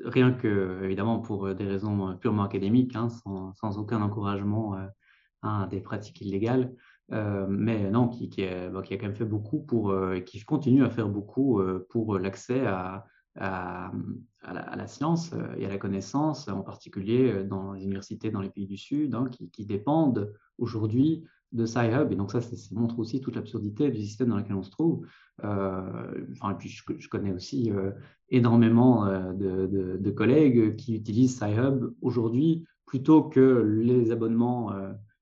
rien 0.00 0.32
que, 0.32 0.82
évidemment, 0.82 1.20
pour 1.20 1.54
des 1.54 1.64
raisons 1.64 2.16
purement 2.16 2.42
académiques, 2.42 2.96
hein, 2.96 3.08
sans, 3.08 3.78
aucun 3.78 4.02
encouragement 4.02 4.76
hein, 4.76 5.62
à 5.62 5.66
des 5.68 5.80
pratiques 5.80 6.20
illégales. 6.20 6.74
mais 7.10 7.90
non, 7.90 8.08
qui, 8.08 8.44
a, 8.44 8.70
quand 8.70 9.02
même 9.02 9.14
fait 9.14 9.24
beaucoup 9.24 9.60
pour, 9.60 9.94
qui 10.26 10.40
continue 10.40 10.84
à 10.84 10.90
faire 10.90 11.08
beaucoup 11.08 11.60
pour 11.90 12.18
l'accès 12.18 12.66
à, 12.66 13.04
la, 13.36 14.86
science 14.88 15.30
et 15.58 15.66
à 15.66 15.68
la 15.68 15.78
connaissance, 15.78 16.48
en 16.48 16.62
particulier 16.62 17.44
dans 17.44 17.72
les 17.72 17.84
universités 17.84 18.32
dans 18.32 18.40
les 18.40 18.50
pays 18.50 18.66
du 18.66 18.78
Sud, 18.78 19.16
qui, 19.52 19.64
dépendent 19.64 20.32
aujourd'hui 20.58 21.24
de 21.52 21.66
Sci-Hub. 21.66 22.12
Et 22.12 22.16
donc 22.16 22.30
ça, 22.30 22.40
ça, 22.40 22.56
montre 22.72 22.98
aussi 22.98 23.20
toute 23.20 23.36
l'absurdité 23.36 23.90
du 23.90 24.00
système 24.00 24.28
dans 24.28 24.36
lequel 24.36 24.56
on 24.56 24.62
se 24.62 24.70
trouve. 24.70 25.06
Euh, 25.44 26.24
enfin, 26.32 26.52
et 26.52 26.54
puis 26.54 26.68
je, 26.68 27.08
connais 27.08 27.32
aussi 27.32 27.70
euh, 27.70 27.90
énormément 28.28 29.06
euh, 29.06 29.32
de, 29.32 30.10
collègues 30.10 30.76
qui 30.76 30.96
utilisent 30.96 31.38
Sci-Hub 31.38 31.92
aujourd'hui 32.00 32.64
plutôt 32.86 33.22
que 33.22 33.40
les 33.40 34.10
abonnements 34.10 34.70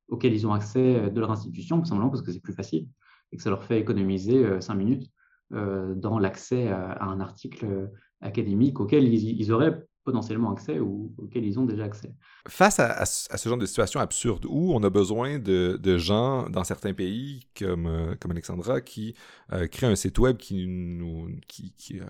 auxquels 0.08 0.34
ils 0.34 0.44
ont 0.44 0.52
accès 0.52 1.08
de 1.08 1.20
leur 1.20 1.30
institution, 1.30 1.78
tout 1.78 1.86
simplement 1.86 2.10
parce 2.10 2.22
que 2.22 2.32
c'est 2.32 2.40
plus 2.40 2.52
facile 2.52 2.88
et 3.30 3.36
que 3.36 3.42
ça 3.44 3.50
leur 3.50 3.62
fait 3.62 3.78
économiser 3.78 4.60
cinq 4.60 4.74
minutes 4.74 5.08
dans 5.50 6.18
l'accès 6.18 6.66
à, 6.66 7.04
un 7.04 7.20
article 7.20 7.92
académique 8.20 8.80
auquel 8.80 9.04
ils 9.04 9.52
auraient 9.52 9.86
potentiellement 10.04 10.52
accès 10.52 10.80
ou 10.80 11.12
auxquels 11.18 11.44
ils 11.44 11.58
ont 11.58 11.66
déjà 11.66 11.84
accès. 11.84 12.14
Face 12.48 12.80
à, 12.80 13.04
ce 13.04 13.48
genre 13.48 13.58
de 13.58 13.66
situation 13.66 14.00
absurde 14.00 14.46
où 14.48 14.72
on 14.72 14.82
a 14.82 14.90
besoin 14.90 15.38
de, 15.38 15.98
gens 15.98 16.48
dans 16.48 16.64
certains 16.64 16.94
pays 16.94 17.46
comme, 17.58 17.86
euh, 17.86 18.14
comme 18.18 18.30
Alexandra 18.30 18.80
qui 18.80 19.14
euh, 19.52 19.66
créent 19.66 19.86
un 19.86 19.96
site 19.96 20.18
web 20.18 20.36
qui, 20.36 20.66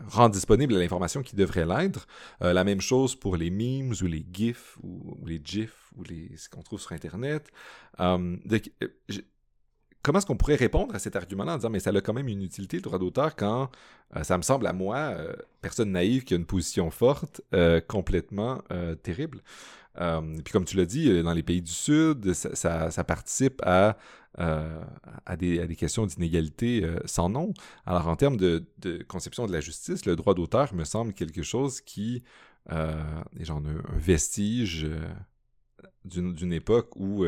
rend 0.09 0.29
disponible 0.29 0.75
l'information 0.75 1.23
qui 1.23 1.35
devrait 1.35 1.67
l'être, 1.67 2.07
euh, 2.43 2.53
la 2.53 2.65
même 2.65 2.81
chose 2.81 3.17
pour 3.17 3.37
les 3.37 3.51
memes 3.51 3.93
ou 4.01 4.07
les 4.07 4.25
GIFs 4.33 4.79
ou, 4.83 5.17
les 5.27 5.41
GIFs 5.43 5.91
ou 5.97 6.05
les, 6.05 6.37
ce 6.37 6.49
qu'on 6.49 6.63
trouve 6.63 6.81
sur 6.81 6.93
Internet 6.93 7.51
comment 10.03 10.19
est-ce 10.19 10.27
qu'on 10.27 10.37
pourrait 10.37 10.57
répondre 10.57 10.95
à 10.95 10.99
cet 10.99 11.17
argument-là 11.17 11.55
en 11.55 11.57
disant 11.57 11.71
mais 11.71 11.81
ça 11.81 11.91
a 11.91 12.01
quand 12.01 12.13
même 12.13 12.29
une 12.29 12.43
utilité 12.43 12.77
le 12.77 12.83
droit 12.83 12.99
d'auteur 12.99 13.37
quand 13.37 13.71
euh, 14.17 14.23
ça 14.23 14.37
me 14.37 14.43
semble 14.43 14.67
à 14.67 14.73
moi, 14.73 14.97
euh, 14.97 15.35
personne 15.61 15.93
naïve 15.93 16.25
qui 16.25 16.35
a 16.35 16.37
une 16.37 16.47
position 16.47 16.91
forte, 16.91 17.43
euh, 17.55 17.81
complètement 17.81 18.63
terrible. 19.03 19.43
puis 19.95 20.53
comme 20.53 20.65
tu 20.65 20.77
l'as 20.77 20.87
dit, 20.87 21.23
dans 21.23 21.33
les 21.33 21.43
pays 21.43 21.63
du 21.63 21.73
Sud, 21.73 22.33
ça, 22.33 23.05
participe 23.05 23.61
à, 23.65 23.97
à, 24.39 25.37
des, 25.37 25.77
questions 25.77 26.07
d'inégalité 26.07 26.89
sans 27.05 27.29
nom. 27.29 27.53
Alors 27.87 28.09
en 28.09 28.17
termes 28.17 28.37
de, 28.37 28.65
conception 29.09 29.47
de 29.47 29.53
la 29.53 29.61
justice, 29.61 30.07
le 30.07 30.17
droit 30.17 30.35
d'auteur 30.35 30.75
me 30.75 30.85
semble 30.85 31.13
quelque 31.13 31.43
chose 31.43 31.81
qui 31.81 32.23
est 32.71 33.45
genre 33.45 33.59
un, 33.59 33.99
vestige 33.99 34.87
d'une 36.05 36.53
époque 36.53 36.97
où 36.97 37.27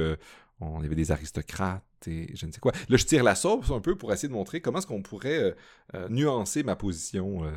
on 0.60 0.82
avait 0.82 0.94
des 0.94 1.10
aristocrates 1.10 1.84
et 2.09 2.34
je 2.34 2.46
ne 2.46 2.53
sais 2.53 2.61
quoi. 2.61 2.72
Là, 2.88 2.96
je 2.96 3.05
tire 3.05 3.24
la 3.24 3.34
sauce 3.34 3.70
un 3.70 3.80
peu 3.80 3.96
pour 3.96 4.12
essayer 4.12 4.28
de 4.28 4.34
montrer 4.34 4.61
comment 4.61 4.78
est-ce 4.78 4.86
qu'on 4.86 5.03
pourrait 5.03 5.42
euh, 5.42 5.53
euh, 5.94 6.09
nuancer 6.09 6.62
ma 6.62 6.76
position 6.76 7.44
euh, 7.44 7.53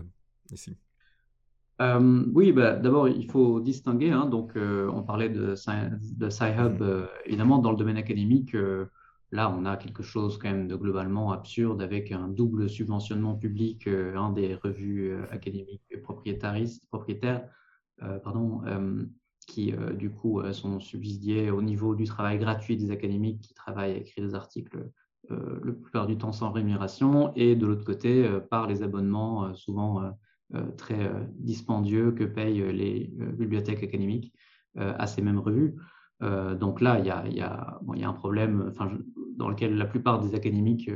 ici. 0.52 0.78
oui, 1.80 2.52
bah, 2.52 2.76
d'abord, 2.76 3.08
il 3.08 3.30
faut 3.30 3.60
distinguer. 3.60 4.12
Hein, 4.12 4.26
donc, 4.26 4.54
on 4.56 5.04
parlait 5.04 5.30
de, 5.30 5.50
de 5.52 6.30
Sci-Hub, 6.30 6.82
mm-hmm. 6.82 7.08
évidemment, 7.26 7.60
dans 7.60 7.72
le 7.72 7.78
domaine 7.78 7.98
académique. 7.98 8.56
là, 9.32 9.50
on 9.50 9.66
a 9.66 9.76
quelque 9.76 10.04
chose 10.04 10.38
quand 10.38 10.50
même 10.50 10.68
de 10.68 10.76
globalement 10.76 11.32
absurde 11.32 11.82
avec 11.82 12.12
un 12.12 12.28
double 12.28 12.70
subventionnement 12.70 13.36
public 13.36 13.88
un 13.88 14.32
des 14.32 14.56
revues 14.56 15.14
académiques 15.32 16.02
propriétaristes, 16.04 16.88
propriétaires, 16.88 17.46
pardon, 18.24 18.62
qui 19.46 19.74
euh, 19.74 19.94
du 19.94 20.10
coup 20.10 20.40
euh, 20.40 20.54
sont 20.54 20.80
subsidiés 20.80 21.52
au 21.52 21.62
niveau 21.62 21.96
du 21.96 22.06
travail 22.06 22.38
gratuit 22.38 22.78
des 22.78 22.92
académiques 22.92 23.42
qui 23.42 23.54
travaillent 23.54 23.94
à 23.94 23.98
écrire 23.98 24.26
des 24.26 24.36
articles 24.36 24.90
euh, 25.32 25.60
le 25.62 25.76
plupart 25.76 26.08
du 26.08 26.18
temps 26.18 26.32
sans 26.32 26.52
rémunération, 26.52 27.34
et 27.36 27.56
de 27.56 27.66
l'autre 27.66 27.84
côté 27.84 28.30
par 28.52 28.68
les 28.68 28.84
abonnements 28.84 29.56
souvent 29.56 30.16
très 30.78 31.12
dispendieux 31.40 32.12
que 32.12 32.24
payent 32.24 32.72
les 32.72 33.12
bibliothèques 33.34 33.82
académiques 33.82 34.32
à 34.76 35.08
ces 35.08 35.24
mêmes 35.24 35.40
revues. 35.40 35.74
donc 36.22 36.80
là, 36.80 37.00
il 37.00 37.08
y 37.08 37.10
a, 37.10 37.28
y, 37.28 37.42
bon, 37.82 37.96
y 37.96 38.04
a, 38.04 38.08
un 38.08 38.14
problème 38.14 38.72
dans 39.36 39.50
lequel 39.50 39.76
la 39.76 39.86
plupart 39.86 40.20
des 40.20 40.36
académiques 40.36 40.92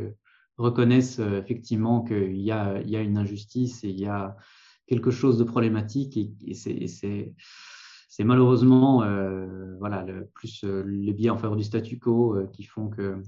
reconnaissent 0.58 1.18
effectivement 1.18 2.04
qu'il 2.04 2.38
y, 2.38 2.50
y 2.50 2.52
a, 2.52 3.02
une 3.02 3.18
injustice 3.18 3.84
et 3.84 3.90
il 3.90 4.00
y 4.00 4.06
a 4.06 4.38
quelque 4.86 5.10
chose 5.10 5.40
de 5.40 5.44
problématique 5.44 6.18
et 6.18 6.54
c'est 6.54 7.34
c'est 8.10 8.24
malheureusement 8.24 9.04
euh, 9.04 9.76
voilà, 9.78 10.04
le, 10.04 10.26
plus 10.34 10.64
euh, 10.64 10.82
les 10.82 11.14
biais 11.14 11.30
en 11.30 11.38
faveur 11.38 11.56
du 11.56 11.64
statu 11.64 12.00
quo 12.00 12.36
euh, 12.36 12.48
qui 12.48 12.64
font 12.64 12.90
que 12.90 13.22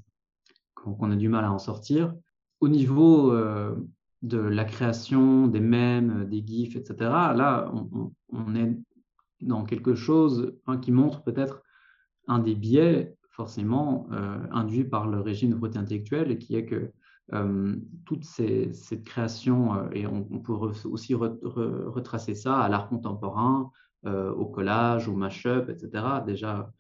qu'on 0.74 1.12
a 1.12 1.16
du 1.16 1.30
mal 1.30 1.46
à 1.46 1.52
en 1.52 1.60
sortir. 1.60 2.16
Au 2.60 2.68
niveau 2.68 3.36
de 4.24 4.38
la 4.40 4.66
création 4.66 5.46
des 5.46 5.60
mèmes, 5.60 6.28
des 6.28 6.44
gifs, 6.44 6.76
etc., 6.76 6.96
là, 7.00 7.72
on, 8.30 8.56
est 8.56 8.76
dans 9.42 9.64
quelque 9.64 9.94
chose 9.94 10.56
hein, 10.66 10.78
qui 10.78 10.92
montre 10.92 11.22
peut-être 11.22 11.62
un 12.28 12.40
des 12.40 12.56
biais 12.56 13.16
forcément 13.30 14.08
induits 14.52 14.86
par 14.86 15.08
le 15.08 15.22
régime 15.22 15.52
de 15.52 15.56
propriété 15.56 15.78
intellectuelle, 15.78 16.40
qui 16.40 16.56
est 16.56 16.66
que 16.66 16.92
toute 18.06 18.24
cette 18.24 19.04
création, 19.04 19.92
et 19.92 20.08
on, 20.08 20.24
peut 20.24 20.54
aussi 20.54 21.14
retracer 21.14 22.34
ça 22.34 22.60
à 22.60 22.70
l'art 22.70 22.90
contemporain, 22.90 23.72
au 24.06 24.46
collage, 24.46 25.08
au 25.08 25.16
mash-up, 25.16 25.70
etc., 25.70 26.04
déjà 26.26 26.72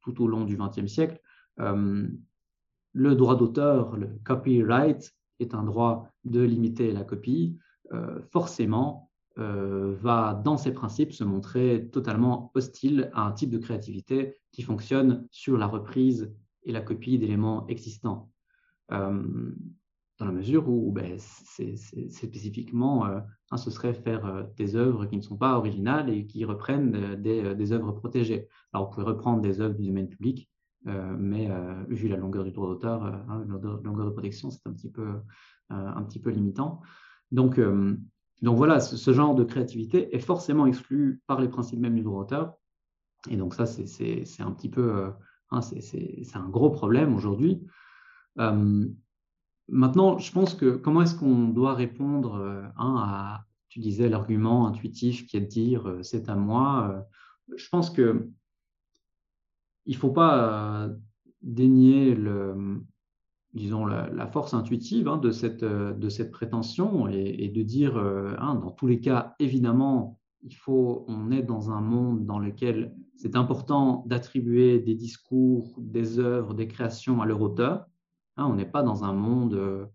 tout, 0.00 0.22
au 0.22 0.26
long 0.26 0.44
du 0.44 0.56
XXe 0.56 0.86
siècle, 0.86 1.20
le 1.58 3.14
droit 3.14 3.36
d'auteur, 3.36 3.96
le 3.96 4.08
copyright, 4.24 5.14
est 5.38 5.54
un 5.54 5.62
droit 5.62 6.08
de 6.24 6.40
limiter 6.40 6.92
la 6.92 7.04
copie, 7.04 7.58
euh, 7.92 8.20
forcément 8.30 9.10
euh, 9.38 9.94
va, 10.00 10.40
dans 10.44 10.56
ses 10.56 10.72
principes, 10.72 11.12
se 11.12 11.24
montrer 11.24 11.88
totalement 11.92 12.50
hostile 12.54 13.10
à 13.12 13.26
un 13.26 13.32
type 13.32 13.50
de 13.50 13.58
créativité 13.58 14.34
qui 14.50 14.62
fonctionne 14.62 15.28
sur 15.30 15.58
la 15.58 15.66
reprise 15.66 16.32
et 16.64 16.72
la 16.72 16.80
copie 16.80 17.18
d'éléments 17.18 17.66
existants. 17.66 18.30
Euh, 20.20 20.24
dans 20.24 20.26
la 20.26 20.32
mesure 20.32 20.68
où 20.68 20.92
ben, 20.92 21.18
c'est 21.18 21.76
spécifiquement, 21.76 23.04
hein, 23.04 23.56
ce 23.56 23.70
serait 23.70 23.94
faire 23.94 24.48
des 24.56 24.74
œuvres 24.74 25.06
qui 25.06 25.16
ne 25.16 25.22
sont 25.22 25.36
pas 25.36 25.56
originales 25.56 26.10
et 26.10 26.26
qui 26.26 26.44
reprennent 26.44 27.20
des, 27.20 27.54
des 27.54 27.72
œuvres 27.72 27.92
protégées. 27.92 28.48
Alors, 28.72 28.88
on 28.88 28.90
pourrait 28.90 29.06
reprendre 29.06 29.42
des 29.42 29.60
œuvres 29.60 29.74
du 29.74 29.86
domaine 29.86 30.08
public, 30.08 30.48
euh, 30.88 31.16
mais 31.18 31.50
euh, 31.50 31.82
vu 31.88 32.06
la 32.06 32.16
longueur 32.16 32.44
du 32.44 32.52
droit 32.52 32.68
d'auteur, 32.68 33.04
euh, 33.04 33.10
hein, 33.28 33.44
la 33.48 33.54
longueur 33.82 34.06
de 34.06 34.10
protection, 34.10 34.50
c'est 34.50 34.66
un 34.66 34.72
petit 34.72 34.90
peu, 34.90 35.06
un 35.68 36.02
petit 36.04 36.20
peu 36.20 36.30
limitant. 36.30 36.80
Donc, 37.32 37.60
donc 38.42 38.56
voilà, 38.56 38.78
ce, 38.78 39.12
genre 39.12 39.34
de 39.34 39.42
créativité 39.42 40.14
est 40.14 40.20
forcément 40.20 40.66
exclu 40.66 41.22
par 41.26 41.40
les 41.40 41.48
principes 41.48 41.80
même 41.80 41.96
du 41.96 42.02
droit 42.02 42.22
d'auteur. 42.22 42.54
Et 43.28 43.36
donc 43.36 43.54
ça, 43.54 43.66
c'est 43.66 44.24
un 44.38 44.52
petit 44.52 44.68
peu, 44.68 45.10
hein, 45.50 45.60
c'est 45.60 46.36
un 46.36 46.48
gros 46.48 46.70
problème 46.70 47.16
aujourd'hui. 47.16 47.66
Maintenant, 49.68 50.18
je 50.18 50.32
pense 50.32 50.54
que 50.54 50.76
comment 50.76 51.02
est-ce 51.02 51.14
qu'on 51.14 51.48
doit 51.48 51.74
répondre 51.74 52.36
hein, 52.76 52.96
à, 52.98 53.46
tu 53.68 53.80
disais, 53.80 54.08
l'argument 54.08 54.66
intuitif 54.66 55.26
qui 55.26 55.36
est 55.36 55.40
de 55.40 55.46
dire 55.46 55.98
c'est 56.02 56.28
à 56.28 56.36
moi. 56.36 57.06
je 57.56 57.68
pense 57.68 57.90
que 57.90 58.30
il 59.86 59.94
ne 59.94 59.98
faut 59.98 60.10
pas 60.10 60.84
euh, 60.84 60.94
dénier 61.42 62.16
disons, 63.54 63.86
la, 63.86 64.26
force 64.26 64.52
intuitive 64.52 65.08
hein, 65.08 65.16
de, 65.16 65.30
cette, 65.30 65.62
euh, 65.62 65.94
de 65.94 66.08
cette 66.08 66.30
prétention 66.30 67.08
et, 67.08 67.48
de 67.48 67.62
dire, 67.62 67.96
euh, 67.96 68.36
dans 68.36 68.70
tous 68.70 68.86
les 68.86 69.00
cas, 69.00 69.34
évidemment, 69.38 70.18
il 70.42 70.54
faut, 70.54 71.04
on 71.08 71.30
est 71.30 71.42
dans 71.42 71.70
un 71.70 71.80
monde 71.80 72.26
dans 72.26 72.38
lequel 72.38 72.94
c'est 73.16 73.34
important 73.34 74.04
d'attribuer 74.06 74.78
des 74.78 74.94
discours, 74.94 75.74
des 75.78 76.18
œuvres, 76.18 76.52
des 76.52 76.68
créations 76.68 77.22
à 77.22 77.26
leur 77.26 77.40
auteur. 77.40 77.86
Hein, 78.36 78.46
on 78.46 78.54
n'est 78.54 78.66
pas 78.66 78.82
dans 78.82 79.04
un 79.04 79.12
monde 79.12 79.90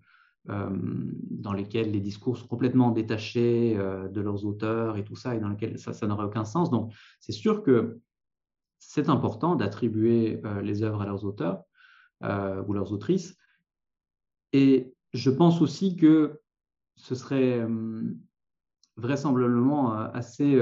dans 0.46 1.54
lequel 1.54 1.92
les 1.92 2.00
discours 2.00 2.38
sont 2.38 2.48
complètement 2.48 2.92
détachés 2.92 3.76
de 3.76 4.22
leurs 4.22 4.46
auteurs 4.46 4.98
et 4.98 5.04
tout 5.04 5.16
ça, 5.16 5.36
et 5.36 5.40
dans 5.40 5.50
lequel 5.50 5.78
ça, 5.78 6.08
n'aurait 6.08 6.26
aucun 6.26 6.46
sens. 6.46 6.72
Donc, 6.72 6.94
c'est 7.20 7.32
sûr 7.32 7.62
que 7.62 8.02
c'est 8.82 9.08
important 9.08 9.56
d'attribuer 9.56 10.42
euh, 10.44 10.62
les 10.62 10.84
œuvres 10.84 11.04
à 11.04 11.06
leurs 11.06 11.24
auteurs 11.24 11.64
euh, 12.24 12.62
ou 12.68 12.74
leurs 12.74 12.92
autrices. 12.92 13.38
Et 14.52 14.94
je 15.14 15.30
pense 15.30 15.62
aussi 15.62 15.96
que 15.96 16.42
ce 16.96 17.16
serait 17.16 17.60
euh, 17.60 18.02
vraisemblablement 18.98 19.94
assez... 19.94 20.60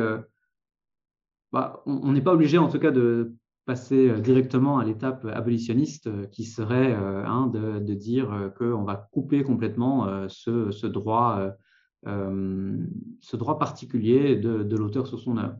Bah, 1.51 1.82
on 1.88 2.11
n'est 2.11 2.21
pas 2.21 2.34
obligé 2.34 2.59
en 2.59 2.69
tout 2.69 2.77
cas 2.77 2.91
de 2.91 3.34
passer 3.70 4.20
directement 4.22 4.80
à 4.80 4.84
l'étape 4.84 5.26
abolitionniste 5.26 6.09
qui 6.32 6.43
serait 6.43 6.93
hein, 6.93 7.45
de, 7.53 7.93
dire 7.93 8.51
qu'on 8.57 8.84
va 8.84 9.07
couper 9.11 9.43
complètement 9.43 10.28
ce, 10.28 10.88
droit, 10.88 11.51
ce 12.03 13.36
droit 13.38 13.59
particulier 13.59 14.36
de, 14.38 14.76
l'auteur 14.76 15.05
sur 15.05 15.20
son 15.20 15.38
œuvre. 15.38 15.57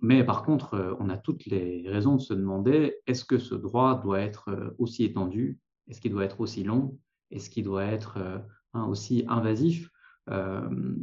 Mais 0.00 0.24
par 0.24 0.44
contre, 0.44 0.74
euh, 0.74 0.94
on 1.00 1.08
a 1.08 1.16
toutes 1.16 1.46
les 1.46 1.88
raisons 1.88 2.16
de 2.16 2.20
se 2.20 2.34
demander, 2.34 2.96
est-ce 3.06 3.24
que 3.24 3.38
ce 3.38 3.54
droit 3.54 4.00
doit 4.00 4.20
être 4.20 4.48
euh, 4.48 4.70
aussi 4.78 5.04
étendu? 5.04 5.58
Est-ce 5.88 6.00
qu'il 6.00 6.12
doit 6.12 6.24
être 6.24 6.40
aussi 6.40 6.62
long? 6.62 6.98
Est-ce 7.30 7.50
qu'il 7.50 7.64
doit 7.64 7.84
être 7.84 8.18
euh, 8.18 8.38
aussi 8.86 9.24
invasif? 9.28 9.90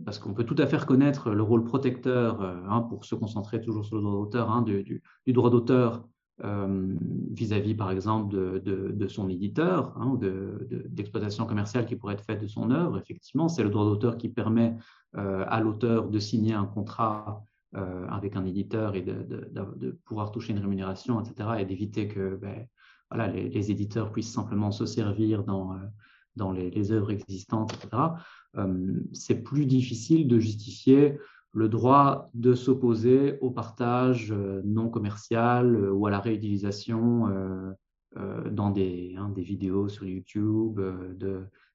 Parce 0.06 0.20
qu'on 0.20 0.34
peut 0.34 0.44
tout 0.44 0.56
à 0.58 0.68
fait 0.68 0.78
reconnaître 0.78 1.32
le 1.32 1.42
rôle 1.42 1.64
protecteur, 1.64 2.42
hein, 2.42 2.82
pour 2.82 3.06
se 3.06 3.16
concentrer 3.16 3.60
toujours 3.62 3.86
sur 3.86 3.96
le 3.96 4.04
droit 4.04 4.14
d'auteur, 4.14 4.52
hein, 4.52 4.62
du, 4.62 5.02
droit 5.28 5.50
d'auteur 5.50 6.08
vis-à-vis, 6.42 7.76
par 7.76 7.92
exemple, 7.92 8.36
de, 8.62 9.08
son 9.08 9.28
éditeur, 9.30 9.96
ou 10.06 10.18
d'exploitation 10.18 11.46
commerciale 11.46 11.86
qui 11.86 11.96
pourrait 11.96 12.14
être 12.14 12.26
faite 12.26 12.42
de 12.42 12.48
son 12.48 12.70
œuvre. 12.70 13.00
Effectivement, 13.00 13.48
c'est 13.48 13.64
le 13.64 13.70
droit 13.70 13.86
d'auteur 13.86 14.18
qui 14.18 14.30
permet 14.30 14.76
à 15.14 15.60
l'auteur 15.60 16.10
de 16.10 16.20
signer 16.20 16.54
un 16.54 16.66
contrat 16.66 17.44
euh, 17.76 18.08
avec 18.08 18.38
un 18.38 18.46
éditeur 18.46 18.96
et 18.96 19.02
de, 19.02 20.00
pouvoir 20.06 20.32
toucher 20.32 20.54
une 20.54 20.60
rémunération, 20.60 21.20
etc., 21.20 21.50
et 21.60 21.66
d'éviter 21.66 22.08
que 22.08 22.38
ben, 22.38 22.68
voilà, 23.12 23.28
les, 23.28 23.70
éditeurs 23.70 24.14
puissent 24.14 24.32
simplement 24.32 24.72
se 24.72 24.86
servir 24.86 25.44
dans, 25.44 25.74
euh, 25.74 25.78
dans 26.36 26.52
les, 26.52 26.92
œuvres 26.92 27.12
existantes, 27.12 27.74
etc., 27.74 28.04
euh, 28.58 29.00
c'est 29.14 29.44
plus 29.44 29.66
difficile 29.66 30.28
de 30.28 30.40
justifier 30.40 31.18
le 31.54 31.70
droit 31.70 32.30
de 32.34 32.54
s'opposer 32.54 33.38
au 33.40 33.50
partage 33.50 34.34
non 34.66 34.90
commercial 34.90 35.90
ou 35.90 36.06
à 36.06 36.12
la 36.12 36.20
réutilisation 36.20 37.30
dans 38.52 38.72
des, 38.72 39.16
hein, 39.18 39.30
des 39.30 39.42
vidéos 39.42 39.88
sur 39.88 40.06
YouTube, 40.06 40.82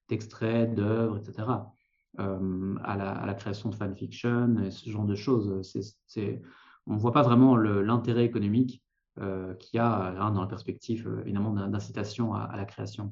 d'extraits, 0.07 0.75
d'œuvres, 0.75 1.17
etc. 1.17 1.45
Euh, 2.19 2.75
à, 2.83 2.97
la, 2.97 3.33
création 3.33 3.69
de 3.69 3.75
fanfiction 3.75 4.57
et 4.57 4.69
ce 4.69 4.89
genre 4.89 5.05
de 5.05 5.15
choses. 5.15 5.49
on 6.85 6.93
ne 6.93 6.99
voit 6.99 7.13
pas 7.13 7.21
vraiment 7.21 7.55
l'intérêt 7.55 8.25
économique 8.25 8.83
euh, 9.17 9.53
qu'il 9.55 9.77
y 9.77 9.79
a 9.79 10.07
hein, 10.21 10.31
dans 10.31 10.41
la 10.41 10.47
perspective 10.47 11.07
euh, 11.07 11.21
évidemment 11.21 11.53
d'incitation 11.53 12.33
à, 12.33 12.53
la 12.57 12.65
création. 12.65 13.09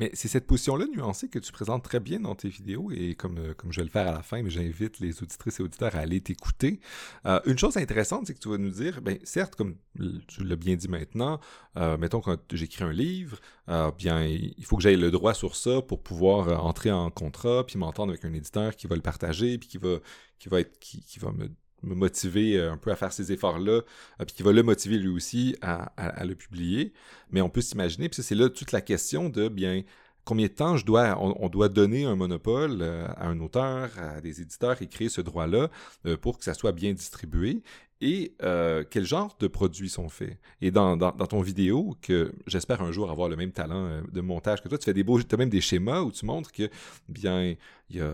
Mais 0.00 0.10
c'est 0.14 0.28
cette 0.28 0.46
position-là 0.46 0.86
nuancée 0.94 1.28
que 1.28 1.38
tu 1.38 1.52
présentes 1.52 1.82
très 1.82 2.00
bien 2.00 2.20
dans 2.20 2.34
tes 2.34 2.48
vidéos 2.48 2.90
et 2.90 3.14
comme, 3.14 3.38
euh, 3.38 3.54
comme 3.54 3.72
je 3.72 3.80
vais 3.80 3.84
le 3.84 3.90
faire 3.90 4.06
à 4.06 4.12
la 4.12 4.22
fin, 4.22 4.42
mais 4.42 4.50
j'invite 4.50 5.00
les 5.00 5.22
auditrices 5.22 5.60
et 5.60 5.62
auditeurs 5.62 5.94
à 5.96 6.00
aller 6.00 6.20
t'écouter. 6.20 6.80
Euh, 7.26 7.40
une 7.46 7.58
chose 7.58 7.76
intéressante, 7.76 8.26
c'est 8.26 8.34
que 8.34 8.38
tu 8.38 8.48
vas 8.48 8.58
nous 8.58 8.70
dire, 8.70 9.02
ben 9.02 9.18
certes, 9.24 9.54
comme 9.56 9.76
tu 10.28 10.44
l'as 10.44 10.56
bien 10.56 10.76
dit 10.76 10.88
maintenant, 10.88 11.40
euh, 11.76 11.96
mettons 11.96 12.20
quand 12.20 12.38
j'écris 12.52 12.84
un 12.84 12.92
livre, 12.92 13.40
bien 13.98 14.24
il 14.24 14.64
faut 14.64 14.76
que 14.76 14.82
j'aille 14.82 14.96
le 14.96 15.10
droit 15.10 15.34
sur 15.34 15.56
ça 15.56 15.82
pour 15.82 16.02
pouvoir 16.02 16.64
entrer 16.64 16.90
en 16.90 17.10
contrat, 17.10 17.64
puis 17.66 17.78
m'entendre 17.78 18.12
avec 18.12 18.24
un 18.24 18.32
éditeur 18.32 18.76
qui 18.76 18.86
va 18.86 18.96
le 18.96 19.02
partager, 19.02 19.58
puis 19.58 19.68
qui 19.68 19.78
va, 19.78 19.98
qui 20.38 20.48
va 20.48 20.60
être, 20.60 20.78
qui 20.78 21.18
va 21.18 21.32
me 21.32 21.50
me 21.82 21.94
motiver 21.94 22.58
euh, 22.58 22.72
un 22.72 22.76
peu 22.76 22.90
à 22.90 22.96
faire 22.96 23.12
ces 23.12 23.32
efforts-là, 23.32 23.72
euh, 23.72 24.24
puis 24.26 24.36
qui 24.36 24.42
va 24.42 24.52
le 24.52 24.62
motiver 24.62 24.98
lui 24.98 25.08
aussi 25.08 25.56
à, 25.62 25.90
le 26.24 26.34
publier. 26.34 26.92
Mais 27.30 27.40
on 27.40 27.48
peut 27.48 27.60
s'imaginer, 27.60 28.08
puis 28.08 28.22
c'est 28.22 28.34
là 28.34 28.48
toute 28.48 28.72
la 28.72 28.80
question 28.80 29.28
de 29.28 29.48
bien 29.48 29.82
combien 30.24 30.46
de 30.46 30.52
temps 30.52 30.76
je 30.76 30.84
dois, 30.84 31.16
on, 31.18 31.48
doit 31.48 31.70
donner 31.70 32.04
un 32.04 32.14
monopole 32.14 32.82
euh, 32.82 33.06
à 33.16 33.28
un 33.28 33.40
auteur, 33.40 33.90
à 33.98 34.20
des 34.20 34.42
éditeurs 34.42 34.82
et 34.82 34.86
créer 34.86 35.08
ce 35.08 35.22
droit-là 35.22 35.70
pour 36.20 36.36
que 36.36 36.44
ça 36.44 36.52
soit 36.52 36.72
bien 36.72 36.92
distribué 36.92 37.62
et 38.00 38.36
euh, 38.42 38.84
quel 38.88 39.04
genre 39.04 39.36
de 39.40 39.48
produits 39.48 39.88
sont 39.88 40.08
faits? 40.08 40.38
Et 40.60 40.70
dans, 40.70 40.96
dans, 40.96 41.12
ton 41.12 41.40
vidéo, 41.40 41.96
que 42.00 42.32
j'espère 42.46 42.80
un 42.80 42.92
jour 42.92 43.10
avoir 43.10 43.28
le 43.28 43.34
même 43.34 43.50
talent 43.50 43.86
euh, 43.86 44.00
de 44.12 44.20
montage 44.20 44.62
que 44.62 44.68
toi, 44.68 44.78
tu 44.78 44.84
fais 44.84 44.94
des 44.94 45.02
beaux, 45.02 45.18
as 45.18 45.36
même 45.36 45.48
des 45.48 45.60
schémas 45.60 46.02
où 46.02 46.12
tu 46.12 46.24
montres 46.24 46.52
que 46.52 46.70
bien 47.08 47.56
il 47.90 47.96
y 47.96 48.00
a, 48.00 48.12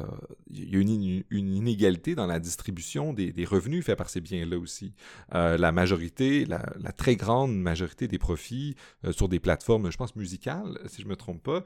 y 0.50 0.76
a 0.76 0.78
une, 0.78 1.22
inégalité 1.30 2.14
dans 2.14 2.26
la 2.26 2.38
distribution 2.38 3.12
des, 3.12 3.32
des, 3.32 3.44
revenus 3.44 3.84
faits 3.84 3.98
par 3.98 4.08
ces 4.08 4.20
biens-là 4.20 4.56
aussi. 4.56 4.94
Euh, 5.34 5.58
la 5.58 5.72
majorité, 5.72 6.46
la, 6.46 6.64
la, 6.80 6.92
très 6.92 7.16
grande 7.16 7.54
majorité 7.54 8.08
des 8.08 8.18
profits 8.18 8.76
sur 9.10 9.28
des 9.28 9.40
plateformes, 9.40 9.90
je 9.90 9.96
pense 9.96 10.16
musicales, 10.16 10.78
si 10.86 11.02
je 11.02 11.08
me 11.08 11.16
trompe 11.16 11.42
pas, 11.42 11.64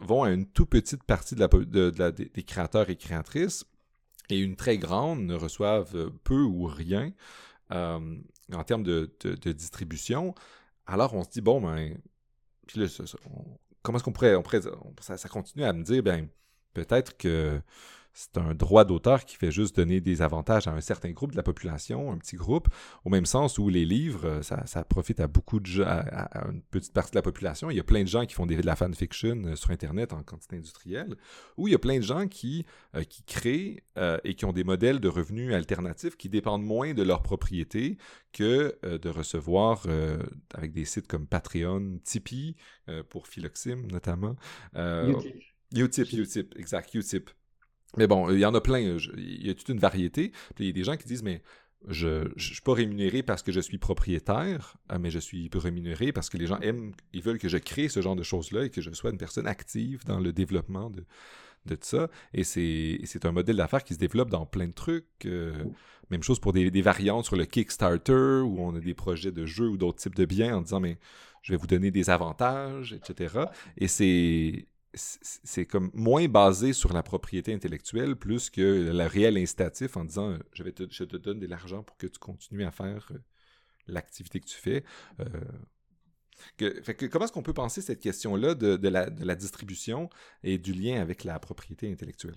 vont 0.00 0.24
à 0.24 0.30
une 0.30 0.46
toute 0.46 0.70
petite 0.70 1.04
partie 1.04 1.34
de 1.34 1.40
la, 1.40 1.48
de, 1.48 1.92
la, 1.96 2.10
des 2.10 2.42
créateurs 2.42 2.90
et 2.90 2.96
créatrices 2.96 3.66
et 4.30 4.38
une 4.38 4.56
très 4.56 4.78
grande 4.78 5.20
ne 5.20 5.34
reçoivent 5.34 6.10
peu 6.24 6.42
ou 6.42 6.64
rien. 6.64 7.12
Euh, 7.72 8.16
en 8.52 8.64
termes 8.64 8.82
de, 8.82 9.10
distribution. 9.52 10.34
Alors, 10.86 11.14
on 11.14 11.24
se 11.24 11.30
dit, 11.30 11.40
bon, 11.40 11.60
ben, 11.60 11.96
comment 13.82 13.96
est-ce 13.96 14.04
qu'on 14.04 14.12
pourrait, 14.12 14.40
pourrait 14.42 14.60
ça, 15.00 15.28
continue 15.28 15.64
à 15.64 15.72
me 15.72 15.82
dire, 15.82 16.02
ben, 16.02 16.28
peut-être 16.74 17.16
que 17.16 17.60
c'est 18.14 18.36
un 18.36 18.54
droit 18.54 18.84
d'auteur 18.84 19.24
qui 19.24 19.36
fait 19.36 19.50
juste 19.50 19.76
donner 19.76 20.00
des 20.00 20.20
avantages 20.20 20.68
à 20.68 20.72
un 20.72 20.80
certain 20.80 21.10
groupe 21.10 21.32
de 21.32 21.36
la 21.36 21.42
population, 21.42 22.12
un 22.12 22.18
petit 22.18 22.36
groupe, 22.36 22.68
au 23.04 23.10
même 23.10 23.24
sens 23.24 23.58
où 23.58 23.68
les 23.68 23.84
livres, 23.84 24.26
euh, 24.26 24.42
ça, 24.42 24.84
profite 24.84 25.20
à 25.20 25.28
beaucoup 25.28 25.60
de 25.60 25.66
gens, 25.66 25.84
à, 25.86 26.46
une 26.50 26.62
petite 26.62 26.92
partie 26.92 27.12
de 27.12 27.16
la 27.16 27.22
population. 27.22 27.70
Il 27.70 27.76
y 27.76 27.80
a 27.80 27.84
plein 27.84 28.02
de 28.02 28.08
gens 28.08 28.26
qui 28.26 28.34
font 28.34 28.44
des, 28.44 28.56
de 28.56 28.66
la 28.66 28.76
fanfiction 28.76 29.42
euh, 29.46 29.56
sur 29.56 29.70
Internet 29.70 30.12
en 30.12 30.22
quantité 30.22 30.56
industrielle, 30.56 31.16
ou 31.56 31.68
il 31.68 31.72
y 31.72 31.74
a 31.74 31.78
plein 31.78 31.96
de 31.96 32.04
gens 32.04 32.28
qui, 32.28 32.66
euh, 32.94 33.02
qui 33.04 33.22
créent 33.22 33.82
et 34.24 34.34
qui 34.34 34.44
ont 34.44 34.52
des 34.52 34.64
modèles 34.64 35.00
de 35.00 35.08
revenus 35.08 35.54
alternatifs 35.54 36.16
qui 36.16 36.28
dépendent 36.28 36.64
moins 36.64 36.94
de 36.94 37.02
leur 37.02 37.22
propriété 37.22 37.98
que 38.32 38.78
de 38.82 39.08
recevoir 39.08 39.86
avec 40.54 40.72
des 40.72 40.84
sites 40.84 41.06
comme 41.06 41.26
Patreon, 41.26 41.98
Tipeee, 42.02 42.56
pour 43.10 43.28
Philoxime 43.28 43.86
notamment. 43.90 44.34
Utip. 44.74 45.42
Utip, 45.74 46.12
Utip, 46.12 46.58
exact, 46.58 46.94
Utip. 46.94 47.30
Mais 47.96 48.06
bon, 48.06 48.30
il 48.30 48.38
y 48.38 48.46
en 48.46 48.54
a 48.54 48.60
plein. 48.60 48.78
Il 48.78 49.46
y 49.46 49.50
a 49.50 49.54
toute 49.54 49.68
une 49.68 49.78
variété. 49.78 50.32
Puis 50.54 50.64
il 50.64 50.66
y 50.68 50.70
a 50.70 50.72
des 50.72 50.84
gens 50.84 50.96
qui 50.96 51.06
disent, 51.06 51.22
mais 51.22 51.42
je 51.88 52.28
ne 52.28 52.38
suis 52.38 52.60
pas 52.60 52.74
rémunéré 52.74 53.22
parce 53.22 53.42
que 53.42 53.52
je 53.52 53.60
suis 53.60 53.78
propriétaire, 53.78 54.76
euh, 54.92 54.98
mais 55.00 55.10
je 55.10 55.18
suis 55.18 55.50
rémunéré 55.52 56.12
parce 56.12 56.30
que 56.30 56.36
les 56.36 56.46
gens 56.46 56.58
aiment, 56.60 56.92
ils 57.12 57.22
veulent 57.22 57.38
que 57.38 57.48
je 57.48 57.58
crée 57.58 57.88
ce 57.88 58.00
genre 58.00 58.16
de 58.16 58.22
choses-là 58.22 58.64
et 58.64 58.70
que 58.70 58.80
je 58.80 58.90
sois 58.92 59.10
une 59.10 59.18
personne 59.18 59.46
active 59.46 60.04
dans 60.04 60.20
le 60.20 60.32
développement 60.32 60.90
de, 60.90 61.04
de 61.66 61.76
ça. 61.80 62.08
Et 62.34 62.44
c'est 62.44 63.24
un 63.24 63.32
modèle 63.32 63.56
d'affaires 63.56 63.84
qui 63.84 63.94
se 63.94 63.98
développe 63.98 64.30
dans 64.30 64.46
plein 64.46 64.68
de 64.68 64.72
trucs. 64.72 65.06
Euh, 65.26 65.64
même 66.10 66.22
chose 66.22 66.40
pour 66.40 66.52
des, 66.52 66.70
des, 66.70 66.82
variantes 66.82 67.24
sur 67.24 67.36
le 67.36 67.46
Kickstarter, 67.46 68.42
où 68.44 68.60
on 68.60 68.76
a 68.76 68.80
des 68.80 68.94
projets 68.94 69.32
de 69.32 69.46
jeux 69.46 69.68
ou 69.68 69.76
d'autres 69.76 69.98
types 69.98 70.14
de 70.14 70.24
biens 70.24 70.58
en 70.58 70.62
disant, 70.62 70.80
mais 70.80 70.98
je 71.42 71.52
vais 71.52 71.56
vous 71.56 71.66
donner 71.66 71.90
des 71.90 72.10
avantages, 72.10 72.92
etc. 72.92 73.46
Et 73.76 73.88
c'est 73.88 74.66
c'est 74.94 75.64
comme 75.64 75.90
moins 75.94 76.28
basé 76.28 76.72
sur 76.72 76.92
la 76.92 77.02
propriété 77.02 77.54
intellectuelle 77.54 78.16
plus 78.16 78.50
que 78.50 78.92
le 78.92 79.06
réel 79.06 79.38
incitatif 79.38 79.96
en 79.96 80.04
disant 80.04 80.36
je, 80.52 80.62
vais 80.62 80.72
te, 80.72 80.84
je 80.90 81.04
donne 81.04 81.38
de 81.38 81.46
l'argent 81.46 81.82
pour 81.82 81.96
que 81.96 82.06
tu 82.06 82.18
continues 82.18 82.64
à 82.64 82.70
faire 82.70 83.08
euh, 83.12 83.18
l'activité 83.86 84.40
que 84.40 84.46
tu 84.46 84.56
fais. 84.56 84.84
Euh, 85.20 85.26
comment 87.10 87.24
est-ce 87.24 87.32
qu'on 87.32 87.42
peut 87.42 87.54
penser 87.54 87.80
cette 87.80 88.00
question-là 88.00 88.54
de, 88.54 88.76
de, 88.76 88.88
la, 88.88 89.34
distribution 89.34 90.10
et 90.42 90.58
du 90.58 90.72
lien 90.72 91.00
avec 91.00 91.24
la 91.24 91.38
propriété 91.38 91.90
intellectuelle? 91.90 92.36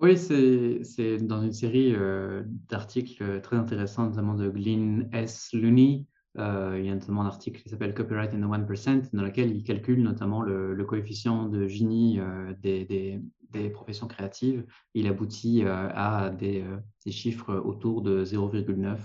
Oui, 0.00 0.18
c'est 0.18 1.18
dans 1.18 1.42
une 1.42 1.52
série 1.52 1.94
euh, 1.94 2.42
d'articles 2.68 3.40
très 3.40 3.56
intéressants, 3.56 4.08
notamment 4.08 4.34
de 4.34 4.48
Glyn 4.50 5.08
S. 5.12 5.50
Looney, 5.52 6.06
euh, 6.38 6.76
il 6.78 6.86
y 6.86 6.90
a 6.90 6.94
notamment 6.94 7.22
un 7.22 7.26
article 7.26 7.62
qui 7.62 7.68
s'appelle 7.68 7.94
Copyright 7.94 8.32
in 8.32 8.40
the 8.40 8.50
1%, 8.50 9.10
dans 9.12 9.22
lequel 9.22 9.54
il 9.54 9.64
calcule 9.64 10.02
notamment 10.02 10.42
le, 10.42 10.82
coefficient 10.84 11.46
de 11.46 11.66
Gini 11.66 12.20
euh, 12.20 12.54
des, 12.60 13.20
des, 13.50 13.70
professions 13.70 14.06
créatives. 14.06 14.64
Il 14.94 15.06
aboutit 15.08 15.64
euh, 15.64 15.88
à 15.94 16.30
des, 16.30 16.64
des, 17.04 17.12
chiffres 17.12 17.54
autour 17.54 18.00
de 18.00 18.24
0,9. 18.24 18.98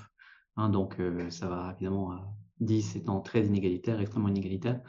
Hein, 0.56 0.70
donc, 0.70 0.98
ça 1.30 1.48
va 1.48 1.74
évidemment 1.76 2.12
à 2.12 2.34
10 2.62 2.96
étant 2.96 3.20
très 3.20 3.46
inégalitaire, 3.46 4.00
extrêmement 4.00 4.30
inégalitaire. 4.30 4.82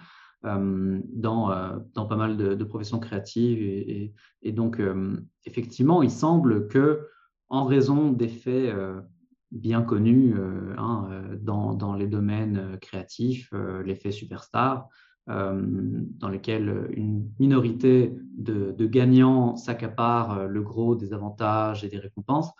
dans, 0.43 1.83
pas 1.95 2.17
mal 2.17 2.37
de, 2.37 2.65
professions 2.65 3.01
créatives. 3.01 3.61
Et, 3.61 4.15
et 4.43 4.53
donc, 4.53 4.81
effectivement, 5.45 6.03
il 6.03 6.11
semble 6.11 6.69
que, 6.69 7.09
en 7.49 7.65
raison 7.65 8.13
d'effets 8.13 8.73
bien 9.51 9.83
connu 9.83 10.35
euh, 10.37 10.75
hein, 10.77 11.09
euh, 11.11 11.37
dans, 11.41 11.95
les 11.95 12.07
domaines 12.07 12.59
euh, 12.59 12.77
créatifs, 12.77 13.53
l'effet 13.85 14.13
superstar, 14.13 14.89
dans 15.27 16.31
lequel 16.31 16.89
une 16.97 17.31
minorité 17.39 18.17
de, 18.39 18.87
gagnants 18.87 19.57
s'accapare 19.57 20.47
le 20.47 20.63
gros 20.63 20.97
des 20.97 21.13
avantages 21.13 21.85
et 21.85 21.89
des 21.89 21.99
récompenses. 21.99 22.51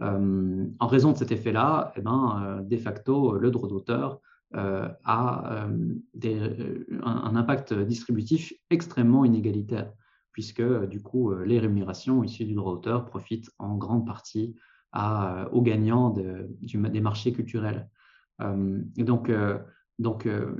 en 0.00 0.86
raison 0.86 1.12
de 1.12 1.16
cet 1.16 1.32
effet-là, 1.32 1.94
eh 1.96 2.02
ben, 2.02 2.62
de 2.62 2.76
facto, 2.76 3.38
le 3.38 3.50
droit 3.50 3.70
d'auteur 3.70 4.20
a 4.52 5.66
un, 5.66 7.36
impact 7.36 7.72
distributif 7.72 8.52
extrêmement 8.68 9.24
inégalitaire, 9.24 9.90
puisque 10.32 10.62
du 10.88 11.00
coup, 11.00 11.32
les 11.32 11.58
rémunérations 11.58 12.22
issues 12.22 12.44
du 12.44 12.52
droit 12.52 12.74
d'auteur 12.74 13.06
profitent 13.06 13.50
en 13.58 13.76
grande 13.76 14.06
partie 14.06 14.56
à, 14.92 15.44
euh, 15.44 15.48
aux 15.50 15.62
gagnants 15.62 16.10
de, 16.10 16.48
des 16.60 17.00
marchés 17.00 17.32
culturels. 17.32 17.88
Euh, 18.40 18.82
donc, 18.96 19.30
euh, 19.30 19.58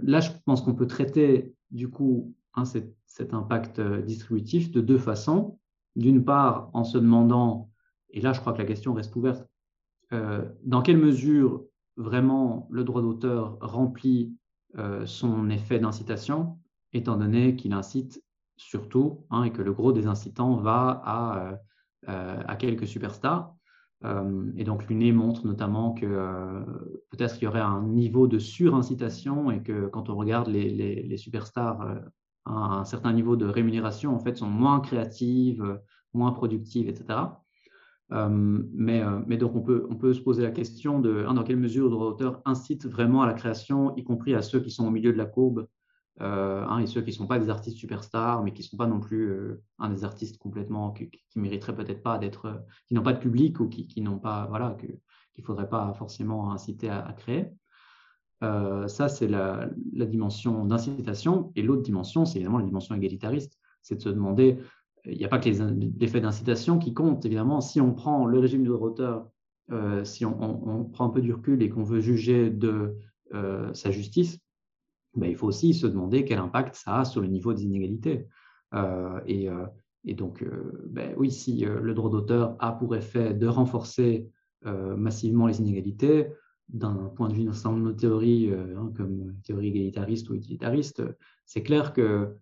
là, 0.02 0.20
je 0.20 0.30
pense 0.44 0.62
qu'on 0.62 0.74
peut 0.74 0.86
traiter 0.86 1.54
du 1.70 1.88
coup 1.88 2.34
hein, 2.54 2.64
cet, 2.64 2.94
impact 3.32 3.80
distributif 3.80 4.70
de 4.70 4.80
deux 4.80 4.98
façons. 4.98 5.58
D'une 5.96 6.24
part, 6.24 6.70
en 6.72 6.84
se 6.84 6.96
demandant, 6.96 7.70
et 8.10 8.20
là 8.20 8.32
je 8.32 8.40
crois 8.40 8.52
que 8.52 8.58
la 8.58 8.64
question 8.64 8.94
reste 8.94 9.14
ouverte, 9.16 9.46
dans 10.10 10.82
quelle 10.82 10.96
mesure 10.96 11.64
vraiment 11.96 12.66
le 12.70 12.82
droit 12.84 13.02
d'auteur 13.02 13.58
remplit 13.60 14.34
son 15.04 15.50
effet 15.50 15.80
d'incitation, 15.80 16.58
étant 16.92 17.16
donné 17.16 17.56
qu'il 17.56 17.72
incite 17.72 18.24
surtout, 18.56 19.26
hein, 19.30 19.42
et 19.42 19.52
que 19.52 19.60
le 19.60 19.72
gros 19.72 19.92
des 19.92 20.06
incitants 20.06 20.56
va 20.56 21.60
à 22.06 22.56
quelques 22.56 22.86
superstars. 22.86 23.54
Euh, 24.04 24.50
et 24.56 24.64
donc 24.64 24.86
l'UNE 24.88 25.12
montre 25.12 25.46
notamment 25.46 25.92
que 25.92 26.06
euh, 26.06 26.64
peut-être 27.10 27.34
qu'il 27.34 27.44
y 27.44 27.46
aurait 27.46 27.60
un 27.60 27.82
niveau 27.82 28.26
de 28.26 28.38
surincitation 28.38 29.50
et 29.50 29.62
que 29.62 29.88
quand 29.88 30.08
on 30.08 30.16
regarde 30.16 30.48
les, 30.48 31.16
superstars 31.18 31.82
euh, 31.82 31.94
à 32.46 32.78
un 32.78 32.84
certain 32.84 33.12
niveau 33.12 33.36
de 33.36 33.46
rémunération, 33.46 34.14
en 34.14 34.18
fait, 34.18 34.38
sont 34.38 34.48
moins 34.48 34.80
créatives, 34.80 35.80
moins 36.14 36.32
productives, 36.32 36.88
etc. 36.88 37.18
mais, 38.10 39.36
donc 39.36 39.54
on 39.54 39.60
peut, 39.62 40.14
se 40.14 40.20
poser 40.20 40.42
la 40.42 40.50
question 40.50 41.00
de 41.00 41.26
hein, 41.28 41.34
dans 41.34 41.44
quelle 41.44 41.58
mesure 41.58 41.84
le 41.84 41.90
droit 41.90 42.10
d'auteur 42.10 42.40
incite 42.46 42.86
vraiment 42.86 43.22
à 43.22 43.26
la 43.26 43.34
création, 43.34 43.94
y 43.96 44.02
compris 44.02 44.34
à 44.34 44.42
ceux 44.42 44.60
qui 44.60 44.70
sont 44.70 44.86
au 44.86 44.90
milieu 44.90 45.12
de 45.12 45.18
la 45.18 45.26
courbe 45.26 45.60
euh, 45.60 45.79
hein, 46.18 46.78
et 46.78 46.86
ceux 46.86 47.02
qui 47.02 47.10
ne 47.10 47.14
sont 47.14 47.26
pas 47.26 47.38
des 47.38 47.50
artistes 47.50 47.78
superstars, 47.78 48.42
mais 48.42 48.52
qui 48.52 48.62
ne 48.62 48.66
sont 48.66 48.76
pas 48.76 48.86
non 48.86 49.00
plus 49.00 49.30
euh, 49.30 49.62
un 49.78 49.90
des 49.90 50.04
artistes 50.04 50.38
complètement 50.38 50.90
qui, 50.90 51.08
qui 51.10 51.38
mériteraient 51.38 51.74
peut-être 51.74 52.02
pas 52.02 52.18
d'être, 52.18 52.46
euh, 52.46 52.58
qui 52.86 52.94
n'ont 52.94 53.02
pas 53.02 53.12
de 53.12 53.18
public 53.18 53.60
ou 53.60 53.68
qui, 53.68 54.00
n'ont 54.00 54.18
pas, 54.18 54.46
voilà, 54.48 54.76
qu'il 54.78 54.98
ne 55.38 55.44
faudrait 55.44 55.68
pas 55.68 55.92
forcément 55.94 56.52
inciter 56.52 56.90
à, 56.90 57.14
créer. 57.16 57.46
ça, 58.40 59.08
c'est 59.08 59.28
la, 59.28 59.70
dimension 59.92 60.64
d'incitation. 60.64 61.52
Et 61.56 61.62
l'autre 61.62 61.82
dimension, 61.82 62.24
c'est 62.24 62.38
évidemment 62.38 62.58
la 62.58 62.66
dimension 62.66 62.94
égalitariste. 62.94 63.58
C'est 63.82 63.96
de 63.96 64.02
se 64.02 64.10
demander, 64.10 64.58
il 65.06 65.16
n'y 65.16 65.24
a 65.24 65.28
pas 65.28 65.38
que 65.38 65.48
les 65.48 66.04
effets 66.04 66.20
d'incitation 66.20 66.78
qui 66.78 66.92
comptent, 66.92 67.24
évidemment. 67.24 67.62
Si 67.62 67.80
on 67.80 67.94
prend 67.94 68.26
le 68.26 68.38
régime 68.38 68.64
de 68.64 68.70
auteur, 68.70 69.26
si 70.04 70.26
on, 70.26 70.68
on, 70.68 70.84
prend 70.84 71.06
un 71.06 71.10
peu 71.10 71.22
du 71.22 71.32
recul 71.32 71.62
et 71.62 71.70
qu'on 71.70 71.84
veut 71.84 72.00
juger 72.00 72.50
de 72.50 72.98
sa 73.72 73.90
justice, 73.90 74.38
ben, 75.14 75.28
il 75.28 75.36
faut 75.36 75.48
aussi 75.48 75.74
se 75.74 75.86
demander 75.86 76.24
quel 76.24 76.38
impact 76.38 76.74
ça 76.74 77.00
a 77.00 77.04
sur 77.04 77.20
le 77.20 77.26
niveau 77.26 77.52
des 77.52 77.64
inégalités. 77.64 78.26
Euh, 78.74 79.20
et, 79.26 79.48
euh, 79.48 79.66
et, 80.04 80.14
donc, 80.14 80.42
euh, 80.42 80.86
ben, 80.88 81.14
oui, 81.16 81.30
si 81.30 81.64
le 81.64 81.94
droit 81.94 82.10
d'auteur 82.10 82.56
a 82.58 82.72
pour 82.72 82.94
effet 82.94 83.34
de 83.34 83.46
renforcer 83.46 84.28
massivement 84.64 85.46
les 85.46 85.58
inégalités, 85.58 86.28
d'un 86.68 87.10
point 87.16 87.28
de 87.28 87.34
vue 87.34 87.44
d'ensemble 87.44 87.80
de 87.80 87.84
nos 87.84 87.92
théories, 87.94 88.52
hein, 88.52 88.92
comme 88.94 89.34
théorie 89.42 89.68
égalitariste 89.68 90.28
ou 90.28 90.34
utilitariste, 90.34 91.02
c'est 91.46 91.62
clair 91.62 91.94
qu'il 91.94 92.36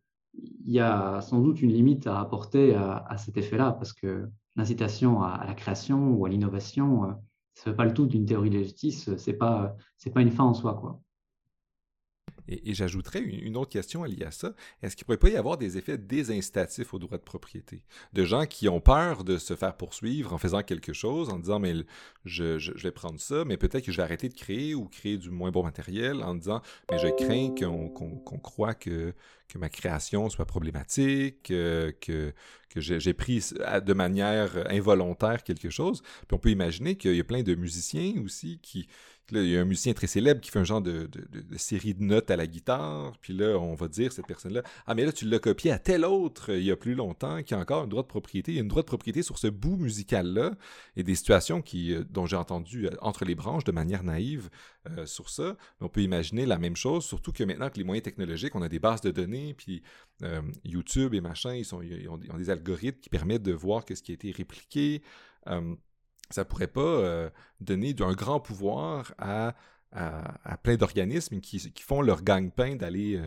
y 0.65 0.81
a 0.81 1.21
sans 1.21 1.41
doute 1.41 1.63
une 1.63 1.71
limite 1.71 2.09
à 2.09 2.21
apporter 2.21 2.75
à, 2.75 3.17
cet 3.19 3.37
effet-là, 3.37 3.71
parce 3.71 3.93
que 3.93 4.29
l'incitation 4.57 5.23
à, 5.23 5.45
la 5.47 5.55
création 5.55 6.13
ou 6.13 6.27
à 6.27 6.29
l'innovation, 6.29 7.15
ce 7.55 7.71
n'est 7.71 7.77
pas 7.77 7.85
le 7.85 7.95
tout 7.95 8.07
d'une 8.07 8.27
théorie 8.27 8.51
de 8.51 8.57
la 8.57 8.65
justice, 8.65 9.15
ce 9.17 9.31
n'est 9.31 9.37
pas, 9.37 9.77
pas 10.13 10.21
une 10.21 10.33
fin 10.33 10.45
en 10.45 10.55
soi. 10.55 10.75
Quoi. 10.75 11.01
Et, 12.49 12.75
j'ajouterais 12.75 13.21
une, 13.21 13.57
autre 13.57 13.71
question 13.71 14.05
liée 14.05 14.25
à 14.25 14.31
ça. 14.31 14.55
Est-ce 14.83 14.97
qu'il 14.97 15.05
ne 15.05 15.07
pourrait 15.07 15.19
pas 15.19 15.29
y 15.29 15.37
avoir 15.37 15.59
des 15.59 15.77
effets 15.77 15.99
désincitatifs 15.99 16.95
au 16.95 16.99
droit 16.99 17.19
de 17.19 17.23
propriété? 17.23 17.83
De 18.13 18.25
gens 18.25 18.47
qui 18.47 18.69
ont 18.69 18.81
peur 18.81 19.25
de 19.25 19.37
se 19.37 19.55
faire 19.55 19.77
poursuivre 19.77 20.33
en 20.33 20.39
faisant 20.39 20.63
quelque 20.63 20.93
chose, 20.93 21.29
en 21.29 21.39
disant, 21.39 21.59
mais 21.59 21.75
je, 22.25 22.73
vais 22.83 22.91
prendre 22.91 23.21
ça, 23.21 23.45
mais 23.45 23.57
peut-être 23.57 23.85
que 23.85 23.93
je 23.93 23.99
vais 23.99 24.03
arrêter 24.03 24.29
de 24.29 24.35
créer 24.35 24.75
ou 24.75 24.87
créer 24.87 25.19
du 25.19 25.31
moins 25.31 25.51
bon 25.51 25.63
matériel, 25.63 26.23
en 26.23 26.35
disant, 26.35 26.63
mais 26.91 26.99
je 26.99 27.09
crains 27.09 27.55
qu'on 27.55 28.39
croit 28.39 28.75
que, 28.75 29.15
ma 29.57 29.69
création 29.69 30.29
soit 30.29 30.45
problématique, 30.45 31.43
que, 31.45 31.95
que 32.01 32.81
j'ai 32.81 33.15
pris 33.15 33.51
de 33.85 33.93
manière 33.93 34.71
involontaire 34.71 35.43
quelque 35.43 35.71
chose. 35.71 36.03
Puis 36.03 36.35
on 36.35 36.39
peut 36.39 36.51
imaginer 36.51 36.97
qu'il 36.97 37.15
y 37.15 37.21
a 37.21 37.25
plein 37.25 37.43
de 37.43 37.55
musiciens 37.55 38.15
aussi 38.23 38.59
qui 38.63 38.89
il 39.31 39.49
y 39.49 39.57
a 39.57 39.61
un 39.61 39.65
musicien 39.65 39.93
très 39.93 40.07
célèbre 40.07 40.41
qui 40.41 40.51
fait 40.51 40.59
un 40.59 40.65
genre 40.65 40.81
de, 40.81 41.09
série 41.57 41.95
de 41.95 42.03
notes 42.03 42.31
à 42.31 42.37
la 42.37 42.47
guitare. 42.47 43.13
Puis 43.21 43.33
là, 43.33 43.59
on 43.59 43.75
va 43.75 43.89
dire, 43.89 44.13
cette 44.13 44.27
personne-là, 44.27 44.63
ah, 44.87 44.95
mais 44.95 45.05
là, 45.05 45.13
tu 45.13 45.27
l'as 45.27 45.39
copié 45.39 45.71
à 45.71 45.79
tel 45.79 46.05
autre 46.05 46.55
il 46.55 46.65
y 46.65 46.71
a 46.71 46.77
plus 46.77 46.95
longtemps 46.95 47.43
qui 47.43 47.55
a 47.55 47.59
encore 47.59 47.83
un 47.83 47.87
droit 47.87 48.03
de 48.03 48.09
propriété. 48.09 48.53
Il 48.53 48.57
y 48.57 48.61
a 48.61 48.65
un 48.65 48.67
droit 48.67 48.83
de 48.83 48.87
propriété 48.87 49.23
sur 49.23 49.39
ce 49.39 49.47
bout 49.47 49.77
musical-là. 49.77 50.53
Et 50.97 51.03
des 51.03 51.15
situations 51.15 51.63
euh, 51.75 52.05
dont 52.11 52.27
j'ai 52.27 52.37
entendu 52.37 52.87
euh, 52.87 52.91
entre 53.01 53.25
les 53.25 53.35
branches 53.35 53.65
de 53.65 53.73
manière 53.73 54.03
naïve 54.03 54.51
euh, 54.91 55.07
sur 55.07 55.29
ça. 55.29 55.57
on 55.81 55.89
peut 55.89 56.03
imaginer 56.03 56.47
la 56.47 56.59
même 56.59 56.77
chose, 56.77 57.05
surtout 57.05 57.33
que 57.33 57.45
maintenant 57.45 57.71
que 57.71 57.77
les 57.77 57.85
moyens 57.85 58.05
technologiques, 58.05 58.55
on 58.55 58.63
a 58.63 58.69
des 58.69 58.79
bases 58.79 59.01
de 59.01 59.11
données, 59.11 59.55
puis 59.55 59.83
YouTube 60.65 61.15
et 61.15 61.21
machin, 61.21 61.55
ils, 61.55 61.75
ont, 61.75 62.19
des 62.19 62.45
d'algorithme 62.45 62.99
qui 62.99 63.09
permet 63.09 63.39
de 63.39 63.53
voir 63.53 63.85
ce 63.89 64.03
qui 64.03 64.11
a 64.11 64.15
été 64.15 64.33
répliqué. 64.33 65.03
Euh, 65.49 65.75
ça 66.31 66.45
pourrait 66.45 66.67
pas 66.67 67.31
donner 67.61 67.95
un 68.01 68.13
grand 68.13 68.41
pouvoir 68.41 69.15
à, 69.19 69.55
plein 70.63 70.77
d'organismes 70.77 71.41
qui, 71.41 71.59
font 71.81 72.03
leur 72.03 72.23
gagne-pain 72.23 72.77
d'aller 72.77 73.21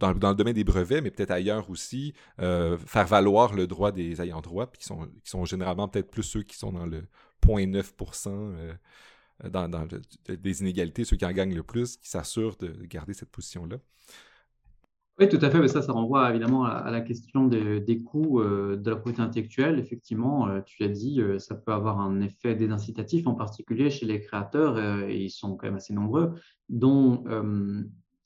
dans, 0.00 0.12
le 0.12 0.34
domaine 0.34 0.54
des 0.54 0.64
brevets, 0.64 1.02
mais 1.02 1.10
peut-être 1.10 1.30
ailleurs 1.30 1.70
aussi, 1.70 2.14
faire 2.38 3.06
valoir 3.06 3.54
le 3.54 3.66
droit 3.66 3.92
des 3.92 4.20
ayants 4.20 4.40
droit, 4.40 4.66
qui 4.66 4.84
sont, 4.84 5.06
qui 5.22 5.30
sont 5.30 5.44
généralement 5.44 5.88
peut-être 5.88 6.10
plus 6.10 6.22
ceux 6.22 6.42
qui 6.42 6.56
sont 6.56 6.72
dans 6.72 6.86
le 6.86 7.06
0.9% 7.44 8.76
dans, 9.44 9.68
dans 9.68 9.86
des 10.28 10.60
inégalités, 10.62 11.04
ceux 11.04 11.16
qui 11.16 11.26
en 11.26 11.32
gagnent 11.32 11.54
le 11.54 11.62
plus, 11.62 11.96
qui 11.96 12.08
s'assurent 12.08 12.56
de 12.56 12.68
garder 12.86 13.14
cette 13.14 13.30
position-là. 13.30 13.76
Oui, 15.18 15.30
tout 15.30 15.38
à 15.40 15.48
fait. 15.48 15.60
Mais 15.60 15.68
ça, 15.68 15.80
ça 15.80 15.92
renvoie 15.92 16.28
évidemment 16.28 16.64
à, 16.64 16.90
la 16.90 17.00
question 17.00 17.46
des, 17.46 18.02
coûts 18.02 18.40
euh, 18.40 18.76
de 18.76 18.90
la 18.90 18.96
propriété 18.96 19.22
intellectuelle. 19.22 19.78
Effectivement, 19.78 20.46
euh, 20.48 20.60
tu 20.60 20.82
l'as 20.82 20.90
dit, 20.90 21.22
euh, 21.22 21.38
ça 21.38 21.54
peut 21.54 21.72
avoir 21.72 22.00
un 22.00 22.20
effet 22.20 22.54
désincitatif, 22.54 23.26
en 23.26 23.34
particulier 23.34 23.88
chez 23.88 24.04
les 24.04 24.20
créateurs, 24.20 24.78
et 24.78 25.16
ils 25.16 25.30
sont 25.30 25.56
quand 25.56 25.66
même 25.66 25.76
assez 25.76 25.94
nombreux, 25.94 26.34
dont 26.68 27.24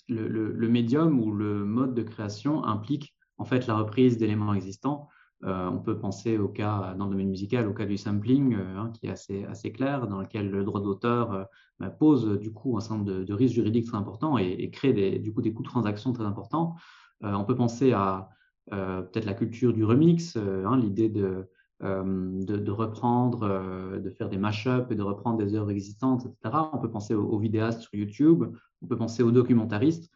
le, 0.09 0.69
médium 0.69 1.21
ou 1.21 1.33
le 1.33 1.65
mode 1.65 1.95
de 1.95 2.03
création 2.03 2.65
implique 2.65 3.15
en 3.39 3.45
fait 3.45 3.69
la 3.69 3.77
reprise 3.77 4.19
d'éléments 4.19 4.55
existants. 4.55 5.09
On 5.43 5.79
peut 5.79 5.99
penser 5.99 6.37
au 6.37 6.49
cas, 6.49 6.95
dans 6.99 7.07
le 7.07 7.13
domaine 7.13 7.31
musical, 7.31 7.67
au 7.67 7.73
cas 7.73 7.87
du 7.87 7.97
sampling, 7.97 8.55
hein, 8.55 8.91
qui 8.93 9.07
est 9.07 9.11
assez, 9.11 9.45
assez 9.45 9.73
clair, 9.73 10.07
dans 10.07 10.21
lequel 10.21 10.51
le 10.51 10.65
droit 10.65 10.83
d'auteur 10.83 11.49
bah, 11.79 11.89
pose 11.89 12.39
du 12.39 12.53
coup 12.53 12.77
un 12.77 12.81
certain 12.81 12.99
nombre 12.99 13.25
de, 13.25 13.33
risques 13.33 13.55
juridiques 13.55 13.87
très 13.87 13.97
importants 13.97 14.37
et, 14.37 14.71
crée 14.71 14.93
des, 14.93 15.19
du 15.19 15.33
coup 15.33 15.41
des 15.41 15.55
coûts 15.55 15.63
de 15.63 15.69
transaction 15.69 16.13
très 16.13 16.25
importants. 16.25 16.77
Euh, 17.25 17.33
on 17.33 17.45
peut 17.45 17.55
penser 17.55 17.93
à 17.93 18.29
euh, 18.73 19.03
peut-être 19.03 19.25
la 19.25 19.35
culture 19.35 19.73
du 19.73 19.85
remix, 19.85 20.37
euh, 20.37 20.65
hein, 20.67 20.79
l'idée 20.79 21.09
de, 21.09 21.49
de, 21.81 22.71
reprendre, 22.71 23.99
de 23.99 24.11
faire 24.11 24.29
des 24.29 24.37
mash-ups 24.37 24.91
et 24.91 24.95
de 24.95 25.03
reprendre 25.03 25.39
des 25.39 25.55
œuvres 25.55 25.71
existantes, 25.71 26.27
etc. 26.27 26.69
On 26.75 26.79
peut 26.79 26.91
penser 26.91 27.15
aux, 27.15 27.39
vidéastes 27.39 27.81
sur 27.81 27.95
YouTube, 27.95 28.45
on 28.83 28.87
peut 28.87 28.99
penser 28.99 29.23
aux 29.23 29.31
documentaristes. 29.31 30.11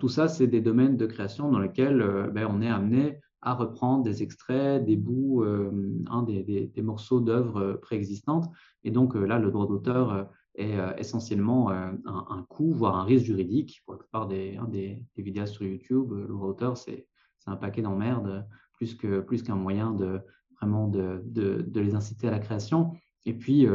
tout 0.00 0.08
ça, 0.08 0.26
c'est 0.26 0.48
des 0.48 0.60
domaines 0.60 0.96
de 0.96 1.06
création 1.06 1.52
dans 1.52 1.60
lesquels 1.60 2.32
ben, 2.34 2.48
on 2.50 2.60
est 2.60 2.68
amené 2.68 3.20
à 3.42 3.54
reprendre 3.54 4.04
des 4.04 4.22
extraits, 4.22 4.84
des 4.84 4.96
bouts, 4.96 5.44
hein, 5.44 6.22
des, 6.22 6.82
morceaux 6.82 7.20
d'œuvres 7.20 7.74
préexistantes. 7.82 8.48
Et 8.84 8.90
donc 8.90 9.14
là, 9.14 9.38
le 9.38 9.50
droit 9.50 9.66
d'auteur 9.66 10.28
est 10.54 10.78
euh, 10.78 10.94
essentiellement 10.96 11.70
euh, 11.70 11.92
un, 12.04 12.44
coût, 12.48 12.72
voire 12.72 12.96
un 12.96 13.04
risque 13.04 13.26
juridique. 13.26 13.82
Pour 13.84 13.94
la 13.94 13.98
plupart 13.98 14.26
des, 14.26 14.56
hein, 14.56 15.46
sur 15.46 15.64
YouTube, 15.64 16.12
euh, 16.12 16.22
le 16.22 16.34
droit 16.34 16.48
d'auteur, 16.48 16.76
c'est 16.76 17.06
un 17.46 17.56
paquet 17.56 17.82
d'emmerdes 17.82 18.46
plus 18.74 18.96
qu'un 18.96 19.54
moyen 19.54 19.92
de 19.92 20.20
vraiment 20.60 20.90
les 20.94 21.94
inciter 21.94 22.28
à 22.28 22.30
la 22.30 22.40
création. 22.40 22.92
Et 23.24 23.34
puis, 23.34 23.66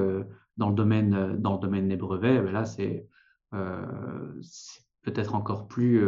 dans, 0.57 0.70
le 0.70 0.76
domaine, 0.76 1.38
dans 1.38 1.53
le 1.53 1.59
domaine 1.59 1.88
des 1.88 1.95
brevets, 1.95 2.43
ben 2.43 2.51
là, 2.51 2.65
c'est 2.65 3.07
peut-être 5.01 5.36
encore 5.36 5.68
plus 5.68 6.05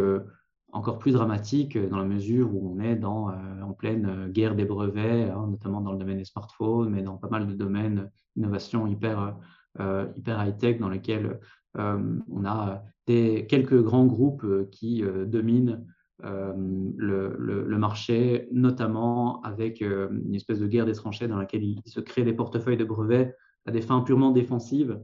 encore 0.71 0.99
plus 0.99 1.13
dramatique 1.13 1.77
dans 1.77 1.97
la 1.97 2.05
mesure 2.05 2.53
où 2.53 2.75
on 2.75 2.79
est 2.79 2.95
dans, 2.95 3.31
en 3.61 3.73
pleine 3.73 4.29
guerre 4.31 4.55
des 4.55 4.65
brevets, 4.65 5.29
hein, 5.29 5.47
notamment 5.49 5.81
dans 5.81 5.91
le 5.91 5.97
domaine 5.97 6.17
des 6.17 6.25
smartphones, 6.25 6.89
mais 6.89 7.01
dans 7.01 7.17
pas 7.17 7.29
mal 7.29 7.47
de 7.47 7.53
domaines 7.53 8.09
d'innovation 8.35 8.87
hyper, 8.87 9.35
euh, 9.79 10.07
hyper 10.17 10.43
high-tech 10.43 10.79
dans 10.79 10.89
lesquels 10.89 11.39
euh, 11.77 12.19
on 12.29 12.43
a 12.45 12.83
des, 13.07 13.45
quelques 13.47 13.81
grands 13.81 14.05
groupes 14.05 14.43
euh, 14.43 14.67
qui 14.71 15.03
dominent 15.27 15.85
le, 16.21 17.77
marché, 17.77 18.49
notamment 18.51 19.41
avec 19.43 19.79
une 19.79 20.35
espèce 20.35 20.59
de 20.59 20.67
guerre 20.67 20.85
des 20.85 20.93
tranchées 20.93 21.29
dans 21.29 21.37
laquelle 21.37 21.63
il, 21.63 21.81
se 21.85 22.01
crée 22.01 22.23
des 22.23 22.33
portefeuilles 22.33 22.75
de 22.75 22.83
brevets 22.83 23.33
à 23.65 23.71
des 23.71 23.81
fins 23.81 24.01
purement 24.01 24.31
défensives 24.31 24.99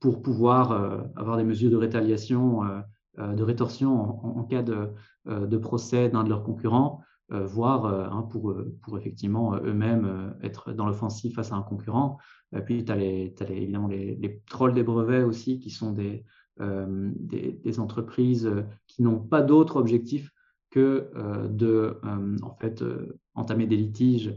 pour 0.00 0.20
pouvoir 0.20 0.72
avoir 1.16 1.38
des 1.38 1.44
mesures 1.44 1.70
de 1.70 1.76
rétaliation, 1.76 2.60
de 3.18 3.42
rétorsion 3.42 4.24
en, 4.38 4.44
cas 4.44 4.62
de, 4.62 4.90
de 5.26 5.56
procès 5.56 6.08
d'un 6.08 6.24
de 6.24 6.28
leurs 6.28 6.42
concurrents. 6.42 7.02
voire 7.28 7.86
hein, 7.86 8.22
pour, 8.30 8.54
effectivement 8.96 9.56
eux-mêmes 9.56 10.34
être 10.42 10.72
dans 10.72 10.86
l'offensive 10.86 11.34
face 11.34 11.52
à 11.52 11.56
un 11.56 11.62
concurrent. 11.62 12.18
Et 12.56 12.60
puis, 12.60 12.84
tu 12.84 12.92
as, 12.92 12.98
évidemment 12.98 13.88
les, 13.88 14.42
trolls 14.48 14.74
des 14.74 14.82
brevets 14.82 15.24
aussi, 15.24 15.60
qui 15.60 15.70
sont 15.70 15.92
des, 15.92 16.24
euh, 16.60 17.10
entreprises 17.78 18.46
euh, 18.46 18.62
qui 18.86 19.02
n'ont 19.02 19.18
pas 19.18 19.40
d'autre 19.40 19.76
objectif 19.76 20.30
que 20.70 21.10
euh, 21.16 21.48
de 21.48 21.98
en 22.42 22.54
fait, 22.56 22.84
entamer 23.34 23.66
des 23.66 23.76
litiges 23.76 24.34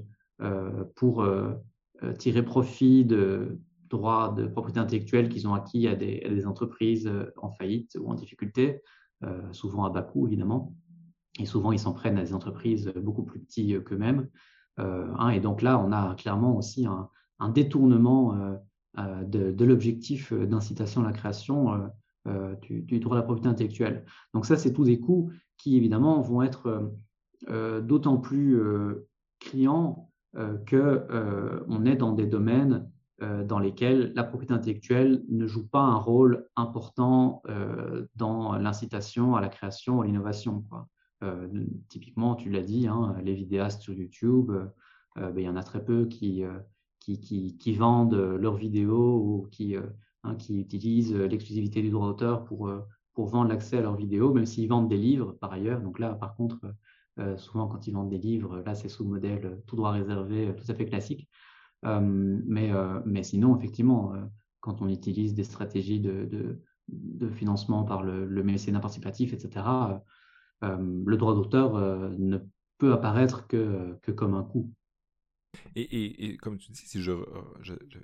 pour 0.95 1.26
tirer 2.17 2.43
profit 2.43 3.05
de 3.05 3.59
droits 3.94 4.34
de 4.36 4.48
propriété 4.48 4.80
intellectuelle 4.80 5.30
qu'ils 5.30 5.48
ont 5.48 5.54
acquis 5.54 5.88
à 5.88 5.96
des, 5.96 6.46
entreprises 6.46 7.12
en 7.38 7.52
faillite 7.52 7.98
ou 8.00 8.10
en 8.10 8.16
difficulté, 8.16 8.82
souvent 9.52 9.86
à 9.86 9.89
bas 9.89 10.02
coût 10.02 10.28
évidemment. 10.28 10.76
Et 11.39 11.46
souvent, 11.46 11.72
ils 11.72 11.80
s'en 11.80 11.94
prennent 11.94 12.18
à 12.18 12.24
des 12.24 12.34
entreprises 12.34 12.91
beaucoup 12.96 13.24
plus 13.24 13.39
petites 13.39 13.84
qu'eux-mêmes. 13.84 14.28
Hein, 14.78 15.30
et 15.30 15.39
donc 15.39 15.62
là, 15.62 15.80
on 15.80 15.91
a 15.91 16.16
clairement 16.16 16.56
aussi 16.58 16.86
un, 16.86 17.10
détournement 17.50 18.36
euh, 18.36 18.56
euh, 19.00 19.24
de, 19.24 19.66
l'objectif 19.66 20.34
d'incitation 20.34 21.02
à 21.02 21.06
la 21.06 21.12
création 21.12 21.91
euh, 22.28 22.56
du, 22.62 23.00
droit 23.00 23.16
de 23.16 23.22
la 23.22 23.24
propriété 23.24 23.50
intellectuelle. 23.50 24.06
Donc 24.34 24.46
ça, 24.46 24.58
c'est 24.58 24.74
tous 24.74 24.86
des 24.86 25.00
coûts 25.00 25.32
qui, 25.58 25.78
évidemment, 25.78 26.22
vont 26.22 26.41
être 26.41 26.94
d'autant 27.82 28.18
plus 28.18 28.58
criants 29.39 30.10
qu'on 30.34 31.86
est 31.86 31.96
dans 31.98 32.14
des 32.14 32.26
domaines 32.26 32.89
dans 33.22 33.59
lesquels 33.59 34.11
la 34.16 34.24
propriété 34.24 34.53
intellectuelle 34.53 35.24
ne 35.30 35.45
joue 35.45 35.68
pas 35.68 35.82
un 35.82 35.95
rôle 35.95 36.47
important 36.55 37.41
dans 38.16 38.57
l'incitation 38.57 39.36
à 39.36 39.41
la 39.41 39.49
création, 39.49 40.01
à 40.01 40.05
l'innovation. 40.05 40.66
typiquement, 41.89 42.36
tu 42.36 42.49
l'as 42.49 42.64
dit, 42.64 42.88
hein, 42.88 43.16
les 43.24 43.34
vidéastes 43.34 43.82
sur 43.82 43.93
YouTube, 43.93 44.51
ben, 45.16 45.38
il 45.38 45.43
y 45.43 45.49
en 45.49 45.55
a 45.55 45.64
très 45.64 45.86
peu 45.86 46.05
qui, 46.05 46.43
vendent 47.78 48.38
leurs 48.39 48.55
vidéos 48.55 49.18
ou 49.18 49.47
qui, 49.51 49.76
euh, 49.76 49.82
hein, 50.24 50.38
utilisent 50.49 51.16
l'exclusivité 51.16 51.82
du 51.82 51.89
droit 51.89 52.07
d'auteur 52.07 52.43
pour, 52.45 52.68
euh, 52.68 52.82
pour 53.14 53.28
vendre 53.28 53.49
l'accès 53.49 53.78
à 53.78 53.82
leurs 53.82 53.95
vidéos, 53.95 54.34
même 54.34 54.45
s'ils 54.45 54.70
vendent 54.70 54.89
des 54.89 54.97
livres 54.97 55.34
par 55.39 55.51
ailleurs. 55.51 55.82
Donc 55.82 55.99
là, 55.99 56.14
par 56.14 56.36
contre, 56.36 56.59
euh, 57.20 57.38
souvent 57.38 57.68
quand 57.68 57.86
ils 57.88 57.93
vendent 57.93 58.09
des 58.09 58.18
livres, 58.18 58.64
là, 58.66 58.74
c'est 58.74 58.89
sous 58.89 59.05
modèle 59.05 59.61
tout 59.68 59.76
droit 59.76 59.91
réservé, 59.91 60.55
tout 60.55 60.72
à 60.72 60.74
fait 60.74 60.86
classique. 60.86 61.28
Mais, 61.84 62.71
mais 63.05 63.23
sinon, 63.23 63.57
effectivement, 63.57 64.13
quand 64.59 64.81
on 64.81 64.88
utilise 64.88 65.34
des 65.34 65.43
stratégies 65.43 65.99
de, 65.99 66.59
financement 67.36 67.84
par 67.84 68.03
le, 68.03 68.25
le, 68.25 68.43
mécénat 68.43 68.79
participatif, 68.79 69.34
etc., 69.34 69.65
le 70.61 71.15
droit 71.17 71.34
d'auteur 71.34 71.77
ne 72.17 72.38
peut 72.77 72.93
apparaître 72.93 73.47
que, 73.47 73.97
que 74.01 74.11
comme 74.11 74.34
un 74.34 74.43
coût. 74.43 74.71
Et, 75.76 76.38
comme 76.41 76.58
tu 76.58 76.72
dis, 76.72 76.82
si 76.86 77.01
je, 77.01 77.14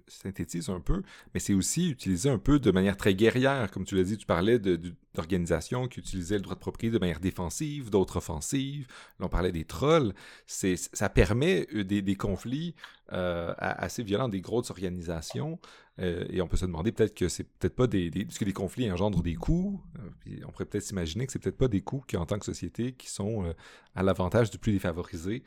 synthétise 0.08 0.70
un 0.70 0.80
peu, 0.80 1.04
mais 1.34 1.40
c'est 1.40 1.54
aussi 1.54 1.92
utilisé 1.92 2.30
un 2.30 2.40
peu 2.40 2.60
de 2.60 2.72
manière 2.72 2.98
très 2.98 3.14
guerrière. 3.14 3.70
Comme 3.72 3.86
tu 3.86 3.96
l'as 3.96 4.04
dit, 4.04 4.18
tu 4.18 4.26
parlais 4.26 4.60
d'organisations 4.60 5.88
qui 5.88 6.00
utilisaient 6.00 6.38
le 6.38 6.42
droit 6.42 6.56
de 6.56 6.60
propriété 6.60 6.96
de 6.96 7.00
manière 7.00 7.20
défensive, 7.20 7.90
d'autres 7.90 8.18
offensives. 8.18 8.88
Là, 9.20 9.28
on 9.28 9.30
parlait 9.30 9.52
des 9.52 9.66
trolls. 9.66 10.14
Ça 10.48 11.10
permet 11.10 11.68
euh, 11.74 11.84
des, 11.84 12.16
conflits 12.16 12.76
euh, 13.14 13.54
assez 13.58 14.04
violents 14.04 14.30
des 14.30 14.42
grosses 14.42 14.72
organisations 14.72 15.60
euh, 16.00 16.26
et 16.30 16.42
on 16.42 16.48
peut 16.48 16.58
se 16.58 16.66
demander 16.66 16.92
peut-être 16.92 17.14
que 17.14 17.28
c'est 17.28 17.44
peut-être 17.44 17.76
pas 17.76 17.88
des, 17.88 18.10
des, 18.10 18.26
que 18.26 18.46
des 18.46 18.54
conflits 18.54 18.92
engendrent 18.92 19.22
des 19.22 19.36
coûts. 19.36 19.82
Euh, 19.98 20.40
on 20.48 20.52
pourrait 20.52 20.66
peut-être 20.66 20.84
s'imaginer 20.84 21.26
que 21.26 21.32
c'est 21.32 21.40
peut-être 21.40 21.58
pas 21.58 21.68
des 21.68 21.82
coûts 21.82 22.04
qui, 22.08 22.18
en 22.18 22.26
tant 22.26 22.40
que 22.40 22.46
société, 22.46 22.94
qui 22.94 23.10
sont 23.10 23.46
euh, 23.46 23.54
à 23.96 24.04
l'avantage 24.04 24.50
du 24.50 24.58
plus 24.58 24.72
défavorisé, 24.72 25.44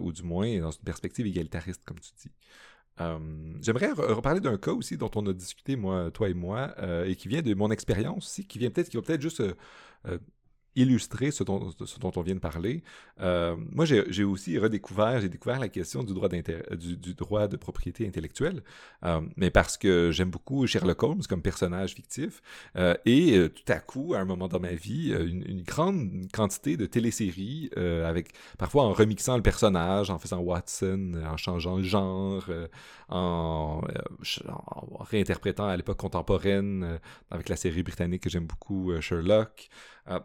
ou 0.00 0.12
du 0.12 0.22
moins 0.22 0.58
dans 0.58 0.70
une 0.70 0.82
perspective 0.84 1.26
égalitariste, 1.26 1.84
comme 1.84 2.00
tu 2.00 2.10
dis. 2.20 2.32
J'aimerais 3.60 3.92
reparler 3.92 4.40
d'un 4.40 4.56
cas 4.58 4.72
aussi 4.72 4.96
dont 4.96 5.10
on 5.14 5.26
a 5.26 5.32
discuté, 5.32 5.76
moi, 5.76 6.10
toi 6.10 6.28
et 6.28 6.34
moi, 6.34 6.74
et 7.06 7.16
qui 7.16 7.28
vient 7.28 7.42
de 7.42 7.54
mon 7.54 7.70
expérience 7.70 8.26
aussi, 8.26 8.46
qui 8.46 8.58
vient 8.58 8.70
peut-être, 8.70 8.88
qui 8.88 8.96
va 8.96 9.02
peut-être 9.02 9.22
juste 9.22 9.42
illustrer 10.74 11.30
ce 11.30 11.44
dont, 11.44 11.72
on 12.16 12.22
vient 12.22 12.34
de 12.34 12.40
parler. 12.40 12.82
Euh, 13.20 13.56
moi, 13.70 13.84
j'ai 13.84 14.24
aussi 14.24 14.58
redécouvert, 14.58 15.20
j'ai 15.20 15.28
découvert 15.28 15.58
la 15.58 15.68
question 15.68 16.02
du 16.02 16.14
droit, 16.14 17.48
de 17.48 17.56
propriété 17.56 18.06
intellectuelle, 18.06 18.62
euh, 19.04 19.20
mais 19.36 19.50
parce 19.50 19.76
que 19.76 20.10
j'aime 20.12 20.30
beaucoup 20.30 20.66
Sherlock 20.66 21.02
Holmes 21.02 21.22
comme 21.28 21.42
personnage 21.42 21.94
fictif, 21.94 22.42
euh, 22.76 22.94
et 23.04 23.48
tout 23.54 23.72
à 23.72 23.80
coup, 23.80 24.14
à 24.14 24.18
un 24.18 24.24
moment 24.24 24.48
dans 24.48 24.60
ma 24.60 24.72
vie, 24.72 25.12
une, 25.12 25.62
grande 25.62 26.26
quantité 26.32 26.76
de 26.76 26.86
téléséries, 26.86 27.70
avec 27.76 28.32
parfois 28.58 28.84
en 28.84 28.92
remixant 28.92 29.36
le 29.36 29.42
personnage, 29.42 30.10
en 30.10 30.18
faisant 30.18 30.40
Watson, 30.40 31.12
en 31.24 31.36
changeant 31.36 31.76
le 31.76 31.82
genre, 31.82 32.44
en, 33.08 33.82
en, 34.48 35.04
réinterprétant 35.04 35.66
à 35.66 35.76
l'époque 35.76 35.98
contemporaine, 35.98 36.98
avec 37.30 37.48
la 37.48 37.56
série 37.56 37.82
britannique 37.82 38.22
que 38.22 38.30
j'aime 38.30 38.46
beaucoup, 38.46 38.92
Sherlock. 39.00 39.70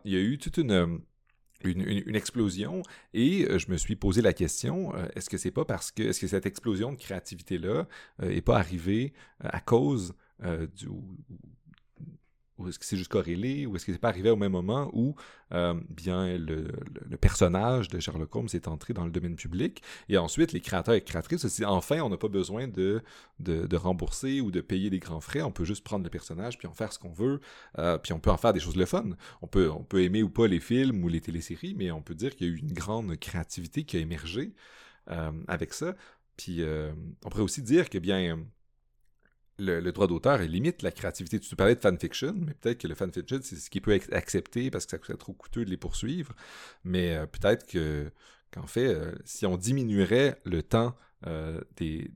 Il 0.05 0.11
y 0.11 0.15
a 0.15 0.19
eu 0.19 0.37
toute 0.37 0.57
une, 0.57 1.01
une, 1.63 2.15
explosion 2.15 2.81
et 3.13 3.47
je 3.57 3.71
me 3.71 3.77
suis 3.77 3.95
posé 3.95 4.21
la 4.21 4.33
question 4.33 4.93
est-ce 5.15 5.29
que 5.29 5.37
c'est 5.37 5.51
pas 5.51 5.65
parce 5.65 5.91
que 5.91 6.03
est-ce 6.03 6.19
que 6.19 6.27
cette 6.27 6.45
explosion 6.45 6.91
de 6.91 6.97
créativité 6.97 7.57
là 7.57 7.87
est 8.21 8.41
pas 8.41 8.57
arrivée 8.57 9.13
à 9.39 9.59
cause 9.59 10.15
du 10.41 10.87
ou 12.57 12.67
est-ce 12.67 12.79
que 12.79 12.85
c'est 12.85 12.97
juste 12.97 13.11
corrélé, 13.11 13.65
ou 13.65 13.75
est-ce 13.75 13.85
que 13.85 13.91
c'est 13.91 13.99
pas 13.99 14.09
arrivé 14.09 14.29
au 14.29 14.35
même 14.35 14.51
moment 14.51 14.89
où 14.93 15.15
euh, 15.53 15.73
bien 15.89 16.37
le, 16.37 16.67
personnage 17.19 17.87
de 17.87 17.99
Sherlock 17.99 18.35
Holmes 18.35 18.47
est 18.53 18.67
entré 18.67 18.93
dans 18.93 19.05
le 19.05 19.11
domaine 19.11 19.35
public, 19.35 19.81
et 20.09 20.17
ensuite 20.17 20.51
les 20.51 20.61
créateurs 20.61 20.95
et 20.95 21.01
créatrices 21.01 21.61
enfin 21.65 22.01
on 22.01 22.09
n'a 22.09 22.17
pas 22.17 22.27
besoin 22.27 22.67
de, 22.67 23.01
rembourser 23.73 24.41
ou 24.41 24.51
de 24.51 24.61
payer 24.61 24.89
des 24.89 24.99
grands 24.99 25.21
frais, 25.21 25.41
on 25.41 25.51
peut 25.51 25.65
juste 25.65 25.83
prendre 25.83 26.03
le 26.03 26.09
personnage 26.09 26.57
puis 26.57 26.67
en 26.67 26.73
faire 26.73 26.91
ce 26.91 26.99
qu'on 26.99 27.13
veut, 27.13 27.39
euh, 27.77 27.97
puis 27.97 28.13
on 28.13 28.19
peut 28.19 28.31
en 28.31 28.37
faire 28.37 28.53
des 28.53 28.59
choses 28.59 28.75
le 28.75 28.85
fun. 28.85 29.09
On 29.41 29.47
peut, 29.47 29.69
on 29.69 29.83
peut 29.83 30.03
aimer 30.03 30.23
ou 30.23 30.29
pas 30.29 30.47
les 30.47 30.59
films 30.59 31.03
ou 31.03 31.07
les 31.07 31.21
téléséries, 31.21 31.75
mais 31.77 31.91
on 31.91 32.01
peut 32.01 32.15
dire 32.15 32.35
qu'il 32.35 32.47
y 32.47 32.49
a 32.49 32.53
eu 32.53 32.57
une 32.57 32.73
grande 32.73 33.15
créativité 33.17 33.83
qui 33.83 33.97
a 33.97 33.99
émergé 33.99 34.53
euh, 35.11 35.31
avec 35.47 35.73
ça. 35.73 35.95
Puis 36.35 36.61
on 37.25 37.29
pourrait 37.29 37.43
aussi 37.43 37.63
dire 37.63 37.89
que 37.89 37.97
bien 37.97 38.37
le, 39.59 39.91
droit 39.91 40.07
d'auteur 40.07 40.39
limite 40.39 40.81
la 40.81 40.91
créativité. 40.91 41.39
Tu 41.39 41.55
parlais 41.55 41.75
de 41.75 41.79
fanfiction, 41.79 42.33
mais 42.35 42.53
peut-être 42.53 42.79
que 42.79 42.87
le 42.87 42.95
fanfiction, 42.95 43.39
c'est 43.41 43.55
ce 43.55 43.69
qui 43.69 43.81
peut 43.81 43.91
être 43.91 44.13
accepté 44.13 44.69
parce 44.69 44.85
que 44.85 44.91
ça 44.91 45.03
serait 45.03 45.17
trop 45.17 45.33
coûteux 45.33 45.65
de 45.65 45.69
les 45.69 45.77
poursuivre. 45.77 46.33
Mais 46.83 47.15
euh, 47.15 47.25
peut-être 47.25 47.65
que 47.67 48.11
qu'en 48.51 48.67
fait, 48.67 48.87
euh, 48.87 49.13
si 49.25 49.45
on 49.45 49.57
diminuerait 49.57 50.39
le 50.45 50.63
temps 50.63 50.95
euh, 51.25 51.61
des, 51.75 52.11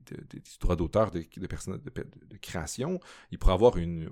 droits 0.60 0.76
d'auteur 0.76 1.10
de, 1.10 1.20
de, 1.20 1.46
de, 1.46 2.36
création, 2.40 3.00
il 3.30 3.38
pourrait 3.38 3.54
avoir 3.54 3.76
une, 3.76 4.08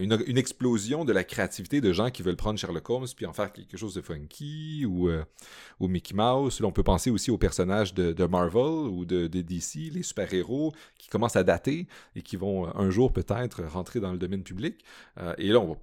une, 0.00 0.38
explosion 0.38 1.04
de 1.04 1.12
la 1.12 1.24
créativité 1.24 1.80
de 1.80 1.92
gens 1.92 2.10
qui 2.10 2.22
veulent 2.22 2.36
prendre 2.36 2.58
Sherlock 2.58 2.88
Holmes 2.90 3.06
puis 3.16 3.26
en 3.26 3.32
faire 3.32 3.52
quelque 3.52 3.76
chose 3.76 3.94
de 3.94 4.02
funky 4.02 4.84
ou, 4.86 5.08
euh, 5.08 5.24
Mickey 5.80 6.14
Mouse. 6.14 6.60
Là, 6.60 6.66
on 6.66 6.72
peut 6.72 6.82
penser 6.82 7.10
aussi 7.10 7.30
aux 7.30 7.38
personnages 7.38 7.94
de, 7.94 8.24
Marvel 8.26 8.62
ou 8.62 9.04
de, 9.04 9.26
DC, 9.26 9.90
les 9.92 10.02
super-héros 10.02 10.72
qui 10.98 11.08
commencent 11.08 11.36
à 11.36 11.44
dater 11.44 11.86
et 12.14 12.22
qui 12.22 12.36
vont 12.36 12.66
euh, 12.66 12.70
un 12.74 12.90
jour 12.90 13.12
peut-être 13.12 13.64
rentrer 13.64 14.00
dans 14.00 14.12
le 14.12 14.18
domaine 14.18 14.42
public. 14.42 14.84
Euh, 15.18 15.34
et 15.38 15.48
là, 15.48 15.60
on 15.60 15.68
va, 15.68 15.78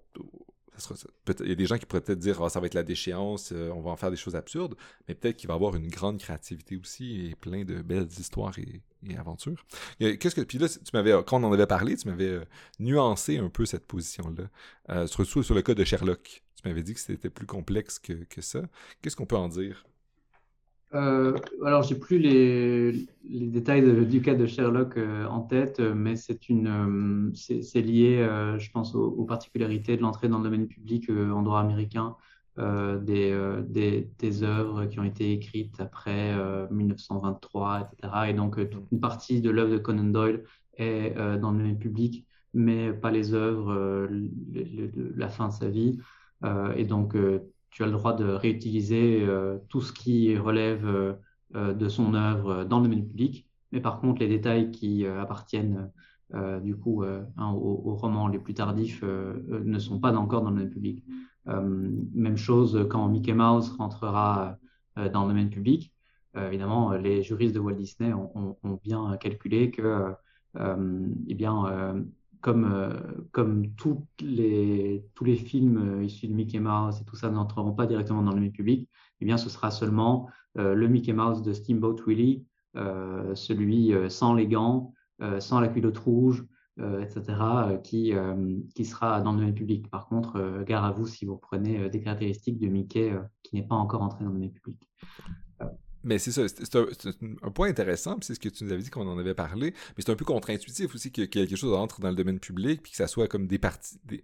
il 1.40 1.50
y 1.50 1.52
a 1.52 1.56
des 1.56 1.66
gens 1.66 1.78
qui 1.78 1.86
pourraient 1.86 2.02
peut-être 2.02 2.20
dire 2.20 2.42
ah, 2.42 2.50
ça 2.50 2.60
va 2.60 2.68
être 2.68 2.74
la 2.74 2.84
déchéance, 2.84 3.52
on 3.52 3.82
va 3.82 3.92
en 3.92 3.96
faire 3.96 4.12
des 4.12 4.18
choses 4.18 4.36
absurdes, 4.36 4.76
mais 5.08 5.16
peut-être 5.16 5.38
qu'il 5.38 5.48
va 5.48 5.54
y 5.54 5.56
avoir 5.56 5.76
une 5.76 5.88
grande 5.90 6.20
créativité 6.20 6.78
aussi 6.78 7.28
et 7.28 7.36
plein 7.36 7.64
de 7.64 7.82
belles 7.82 8.10
histoires 8.20 8.58
et, 8.60 8.82
et 9.08 9.18
aventure. 9.18 9.66
Qu'est-ce 10.00 10.36
que 10.36 10.42
puis 10.42 10.58
là 10.58 10.68
tu 10.68 10.92
m'avais 10.94 11.12
quand 11.26 11.42
on 11.42 11.48
en 11.48 11.54
avait 11.54 11.68
parlé, 11.68 11.96
tu 11.96 12.08
m'avais 12.08 12.30
euh, 12.30 12.46
nuancé 12.80 13.38
un 13.38 13.50
peu 13.50 13.66
cette 13.66 13.86
position-là. 13.86 14.50
Euh, 14.90 15.08
surtout 15.08 15.44
sur 15.44 15.56
le 15.56 15.62
cas 15.62 15.74
de 15.74 15.84
Sherlock, 15.84 16.44
tu 16.56 16.68
m'avais 16.68 16.84
dit 16.84 16.94
que 16.94 17.00
c'était 17.00 17.30
plus 17.30 17.48
complexe 17.48 18.00
que 18.00 18.42
ça. 18.42 18.62
Qu'est-ce 19.02 19.16
qu'on 19.16 19.26
peut 19.26 19.38
en 19.38 19.48
dire? 19.50 19.86
Euh, 20.94 21.38
alors, 21.66 21.84
j'ai 21.84 21.96
plus 21.96 22.20
les, 22.20 23.08
détails 23.24 24.06
du 24.06 24.22
cas 24.22 24.36
de 24.36 24.46
Sherlock 24.46 24.98
euh, 24.98 25.26
en 25.28 25.42
tête, 25.42 25.80
mais 25.80 26.16
c'est 26.16 26.40
c'est 27.34 27.82
lié, 27.82 28.28
je 28.58 28.72
pense, 28.72 28.96
aux, 28.96 29.26
particularités 29.26 29.98
de 29.98 30.02
l'entrée 30.02 30.28
dans 30.28 30.40
le 30.40 30.44
domaine 30.44 30.68
public 30.68 31.10
en 31.10 31.42
droit 31.42 31.60
américain. 31.60 32.16
Euh, 32.58 33.00
des, 33.00 33.32
euh, 33.32 34.44
œuvres 34.44 34.86
qui 34.86 35.00
ont 35.00 35.04
été 35.06 35.32
écrites 35.32 35.80
après 35.80 36.36
1923, 36.70 37.74
euh, 37.74 37.84
etc. 37.94 38.30
Et 38.30 38.34
donc, 38.34 38.60
une 38.92 39.00
partie 39.00 39.42
de 39.42 39.50
l'œuvre 39.50 39.72
de 39.72 39.78
Conan 39.78 40.04
Doyle 40.04 40.44
est 40.78 41.16
dans 41.16 41.52
le 41.52 41.58
domaine 41.58 41.80
public, 41.80 42.26
mais 42.54 42.92
pas 42.92 43.12
les 43.12 43.34
œuvres 43.34 44.08
de 44.10 45.14
la 45.16 45.30
fin 45.30 45.48
de 45.48 45.54
sa 45.54 45.70
vie. 45.70 46.00
et 46.76 46.86
donc, 46.86 47.16
tu 47.72 47.84
as 47.84 47.88
le 47.88 47.94
droit 47.94 48.14
de 48.14 48.26
réutiliser 48.26 49.26
tout 49.70 49.82
ce 49.82 49.92
qui 49.94 50.38
relève 50.38 51.18
de 51.54 51.90
son 51.90 52.14
œuvre 52.14 52.64
dans 52.66 52.80
le 52.80 52.88
domaine 52.88 53.08
public. 53.08 53.48
Mais 53.72 53.80
par 53.80 54.00
contre, 54.00 54.20
les 54.20 54.28
détails 54.28 54.72
qui 54.72 55.06
appartiennent 55.06 55.90
du 56.62 56.76
coup 56.76 57.04
hein, 57.04 57.52
aux, 57.54 57.96
romans 57.96 58.28
les 58.28 58.40
plus 58.40 58.54
tardifs 58.54 59.04
ne 59.04 59.80
sont 59.80 60.00
pas 60.00 60.14
encore 60.16 60.42
dans 60.44 60.50
le 60.50 60.58
domaine 60.58 60.70
public. 60.70 61.04
Euh, 61.48 61.90
même 62.14 62.38
chose 62.38 62.88
quand 62.90 63.08
Mickey 63.08 63.34
Mouse 63.34 63.70
rentrera 63.78 64.58
euh, 64.98 65.10
dans 65.10 65.24
le 65.24 65.30
domaine 65.30 65.50
public. 65.50 65.94
Euh, 66.36 66.48
évidemment, 66.48 66.94
les 66.94 67.24
juristes 67.24 67.56
de 67.56 67.60
Walt 67.60 67.76
Disney 67.76 68.14
ont, 68.14 68.58
bien 68.84 69.18
calculé 69.18 69.72
que, 69.72 70.14
eh 70.56 71.36
bien, 71.36 72.06
comme, 72.42 72.94
comme 73.32 73.74
tous, 73.76 74.06
les, 74.20 75.04
films 75.36 76.02
issus 76.04 76.28
de 76.28 76.34
Mickey 76.34 76.60
Mouse 76.60 77.00
et 77.02 77.06
tout 77.06 77.16
ça 77.16 77.30
n'entreront 77.30 77.74
pas 77.74 77.86
directement 77.86 78.22
dans 78.22 78.32
le 78.32 78.38
domaine 78.38 78.52
public, 78.52 78.90
eh 79.20 79.26
bien, 79.26 79.38
ce 79.38 79.50
sera 79.50 79.72
seulement 79.72 80.28
le 80.56 80.88
Mickey 80.88 81.14
Mouse 81.14 81.42
de 81.42 81.54
Steamboat 81.54 81.98
Willie, 82.08 82.46
celui 82.74 83.94
sans 84.10 84.34
les 84.34 84.48
gants, 84.48 84.94
sans 85.40 85.60
la 85.60 85.68
culotte 85.68 85.98
rouge, 86.00 86.46
euh, 86.80 87.04
etc., 87.04 87.24
euh, 87.30 87.78
qui, 87.78 88.14
euh, 88.14 88.58
qui 88.74 88.86
sera 88.86 89.20
dans 89.20 89.34
le 89.34 89.40
domaine 89.40 89.54
public. 89.54 89.90
Par 89.90 90.08
contre, 90.08 90.64
gare 90.66 90.86
à 90.86 90.92
vous 90.92 91.06
si 91.06 91.26
vous 91.26 91.38
prenez 91.38 91.90
des 91.90 92.02
caractéristiques 92.02 92.60
de 92.60 92.68
Mickey 92.68 93.14
qui 93.44 93.56
n'est 93.56 93.68
pas 93.68 93.76
encore 93.76 94.02
entré 94.02 94.24
dans 94.24 94.30
le 94.30 94.36
domaine 94.36 94.54
public. 94.54 94.90
Mais 96.04 96.18
c'est 96.18 96.32
ça, 96.32 96.48
c'est 96.48 96.76
un, 96.76 97.52
point 97.52 97.70
intéressant, 97.70 98.18
c'est 98.22 98.36
ce 98.36 98.40
que 98.40 98.50
tu 98.50 98.64
nous 98.64 98.72
avais 98.72 98.82
dit 98.82 98.90
qu'on 98.90 99.08
en 99.08 99.18
avait 99.18 99.36
parlé, 99.36 99.72
mais 99.72 100.04
c'est 100.04 100.12
un 100.12 100.16
peu 100.16 100.26
contre-intuitif 100.26 100.96
aussi 100.96 101.12
que, 101.12 101.24
quelque 101.24 101.56
chose 101.56 101.74
entre 101.74 102.02
dans 102.02 102.10
le 102.10 102.16
domaine 102.16 102.40
public, 102.40 102.82
puis 102.82 102.92
que 102.92 102.98
ça 102.98 103.08
soit 103.08 103.28
comme 103.28 103.48
des 103.48 103.60
parties, 103.60 104.00
des, 104.06 104.24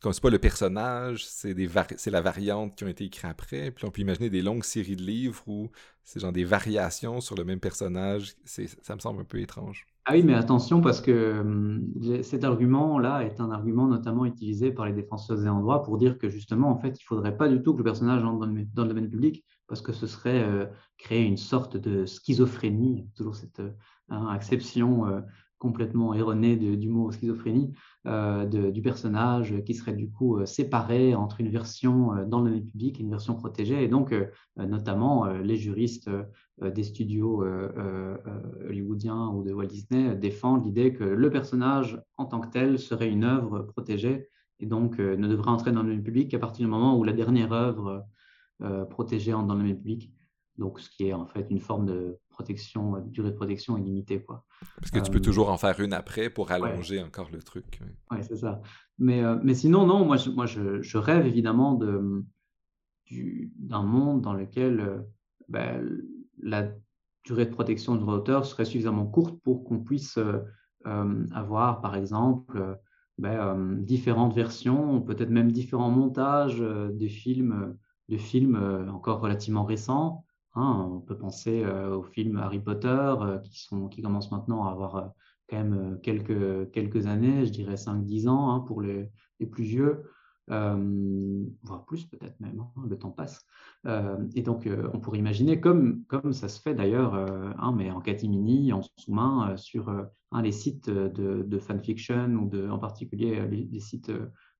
comme 0.00 0.12
c'est 0.12 0.22
pas 0.22 0.30
le 0.30 0.38
personnage, 0.38 1.26
c'est 1.26 1.54
c'est 1.96 2.10
la 2.10 2.20
variante 2.22 2.74
qui 2.74 2.84
ont 2.84 2.88
été 2.88 3.04
écrites 3.04 3.30
après. 3.30 3.70
Puis 3.70 3.84
on 3.84 3.90
peut 3.90 4.00
imaginer 4.00 4.30
des 4.30 4.42
longues 4.42 4.64
séries 4.64 4.96
de 4.96 5.02
livres 5.02 5.42
où 5.46 5.70
c'est 6.04 6.20
genre 6.20 6.32
des 6.32 6.44
variations 6.44 7.20
sur 7.20 7.36
le 7.36 7.44
même 7.44 7.60
personnage. 7.60 8.34
Ça 8.44 8.94
me 8.94 9.00
semble 9.00 9.20
un 9.20 9.24
peu 9.24 9.40
étrange. 9.40 9.86
Ah 10.06 10.12
oui, 10.14 10.22
mais 10.22 10.34
attention 10.34 10.80
parce 10.80 11.02
que 11.02 11.40
hum, 11.40 11.92
cet 12.22 12.44
argument-là 12.44 13.24
est 13.24 13.40
un 13.40 13.50
argument 13.50 13.86
notamment 13.86 14.24
utilisé 14.24 14.72
par 14.72 14.86
les 14.86 14.92
défenseurs 14.92 15.38
des 15.38 15.44
droit 15.44 15.82
pour 15.82 15.98
dire 15.98 16.18
que 16.18 16.30
justement, 16.30 16.70
en 16.70 16.78
fait, 16.78 16.98
il 16.98 17.04
faudrait 17.04 17.36
pas 17.36 17.48
du 17.48 17.62
tout 17.62 17.74
que 17.74 17.78
le 17.78 17.84
personnage 17.84 18.24
entre 18.24 18.46
dans 18.46 18.46
le, 18.46 18.88
domaine 18.88 19.10
public 19.10 19.44
parce 19.70 19.82
que 19.82 19.92
ce 19.92 20.08
serait 20.08 20.42
euh, 20.42 20.66
créer 20.98 21.24
une 21.24 21.36
sorte 21.36 21.76
de 21.76 22.04
schizophrénie, 22.04 23.06
toujours 23.14 23.36
cette 23.36 23.60
euh, 23.60 23.70
hein, 24.08 24.26
acception 24.26 25.06
euh, 25.06 25.20
complètement 25.58 26.12
erroné 26.12 26.56
du 26.56 26.88
mot 26.88 27.12
schizophrénie 27.12 27.72
euh, 28.06 28.46
du 28.46 28.80
personnage 28.80 29.62
qui 29.64 29.74
serait 29.74 29.92
du 29.92 30.10
coup 30.10 30.44
séparé 30.46 31.14
entre 31.14 31.42
une 31.42 31.50
version 31.50 32.14
dans 32.26 32.40
le 32.40 32.48
domaine 32.48 32.64
public 32.64 32.98
et 32.98 33.02
une 33.02 33.10
version 33.10 33.34
protégée. 33.34 33.84
Et 33.84 33.88
donc, 33.88 34.14
notamment, 34.56 35.26
les 35.26 35.56
juristes 35.56 36.08
des 36.62 36.82
studios 36.82 37.44
hollywoodiens 38.66 39.28
ou 39.34 39.42
de 39.42 39.52
Walt 39.52 39.66
Disney 39.66 40.16
défendent 40.16 40.64
l'idée 40.64 40.94
que 40.94 41.04
le 41.04 41.28
personnage 41.28 42.00
en 42.16 42.24
tant 42.24 42.40
que 42.40 42.48
tel 42.48 42.78
serait 42.78 43.10
une 43.10 43.24
œuvre 43.24 43.60
protégée 43.60 44.30
et 44.60 44.66
donc 44.66 44.98
ne 44.98 45.28
devrait 45.28 45.50
entrer 45.50 45.72
dans 45.72 45.82
le 45.82 45.88
domaine 45.88 46.02
public 46.02 46.30
qu'à 46.30 46.38
partir 46.38 46.64
du 46.64 46.70
moment 46.70 46.96
où 46.96 47.04
la 47.04 47.12
dernière 47.12 47.52
œuvre 47.52 48.06
protégée 48.90 49.32
entre 49.32 49.46
dans 49.46 49.54
le 49.54 49.60
domaine 49.60 49.76
public. 49.76 50.12
Donc, 50.60 50.78
ce 50.78 50.90
qui 50.90 51.06
est 51.06 51.14
en 51.14 51.26
fait 51.26 51.46
une 51.50 51.58
forme 51.58 51.86
de 51.86 52.18
protection, 52.28 52.96
euh, 52.96 53.00
durée 53.00 53.30
de 53.30 53.36
protection 53.36 53.78
est 53.78 53.82
limitée. 53.82 54.22
Quoi. 54.22 54.44
Parce 54.76 54.90
que 54.90 54.98
tu 54.98 55.10
peux 55.10 55.16
euh, 55.16 55.22
toujours 55.22 55.50
en 55.50 55.56
faire 55.56 55.80
une 55.80 55.94
après 55.94 56.28
pour 56.28 56.50
allonger 56.50 57.02
encore 57.02 57.30
le 57.32 57.42
truc. 57.42 57.80
Oui, 58.10 58.18
c'est 58.20 58.36
ça. 58.36 58.60
Mais, 58.98 59.24
euh, 59.24 59.38
mais 59.42 59.54
sinon, 59.54 59.86
non, 59.86 60.04
moi, 60.04 60.18
je, 60.18 60.28
moi 60.28 60.44
je, 60.44 60.98
rêve 60.98 61.26
évidemment 61.26 61.74
d'un 63.10 63.82
monde 63.82 64.20
dans 64.20 64.34
lequel 64.34 65.06
ben, 65.48 66.02
la 66.42 66.70
durée 67.24 67.46
de 67.46 67.52
protection 67.52 67.96
de 67.96 68.04
l'auteur 68.04 68.44
serait 68.44 68.66
suffisamment 68.66 69.06
courte 69.06 69.40
pour 69.42 69.64
qu'on 69.64 69.80
puisse 69.80 70.18
avoir, 70.84 71.80
par 71.80 71.96
exemple, 71.96 72.78
ben, 73.16 73.76
différentes 73.80 74.34
versions, 74.34 75.00
peut-être 75.00 75.30
même 75.30 75.52
différents 75.52 75.90
montages 75.90 76.62
des 76.92 77.08
films, 77.08 77.78
de 78.10 78.16
films 78.18 78.88
encore 78.90 79.20
relativement 79.20 79.64
récents, 79.64 80.24
Hein, 80.54 80.90
on 80.90 81.00
peut 81.00 81.16
penser 81.16 81.62
euh, 81.62 81.96
aux 81.96 82.02
films 82.02 82.36
Harry 82.38 82.58
Potter 82.58 82.88
euh, 82.88 83.38
qui, 83.38 83.60
sont, 83.60 83.88
qui 83.88 84.02
commencent 84.02 84.32
maintenant 84.32 84.64
à 84.64 84.72
avoir 84.72 84.96
euh, 84.96 85.06
quand 85.48 85.58
même 85.58 86.00
quelques, 86.02 86.70
quelques 86.72 87.06
années, 87.06 87.46
je 87.46 87.52
dirais 87.52 87.76
5-10 87.76 88.28
ans 88.28 88.50
hein, 88.50 88.60
pour 88.60 88.82
les, 88.82 89.10
les, 89.38 89.46
plus 89.46 89.64
vieux, 89.64 90.04
voire 90.48 91.84
plus 91.86 92.04
peut-être 92.06 92.38
même, 92.40 92.60
hein, 92.60 92.82
le 92.88 92.98
temps 92.98 93.10
passe. 93.10 93.44
et 94.34 94.42
donc 94.42 94.68
on 94.92 95.00
pourrait 95.00 95.18
imaginer, 95.18 95.60
comme, 95.60 96.04
comme 96.04 96.32
ça 96.32 96.48
se 96.48 96.60
fait 96.60 96.74
d'ailleurs, 96.74 97.14
mais 97.74 97.90
en 97.90 98.00
catimini, 98.00 98.72
en 98.72 98.82
sous-main, 98.96 99.56
sur 99.56 99.92
les 100.40 100.52
sites 100.52 100.88
de, 100.88 101.42
de, 101.42 101.58
fanfiction 101.58 102.26
ou 102.34 102.48
de, 102.48 102.68
en 102.68 102.78
particulier 102.78 103.44
les, 103.48 103.80
sites 103.80 104.12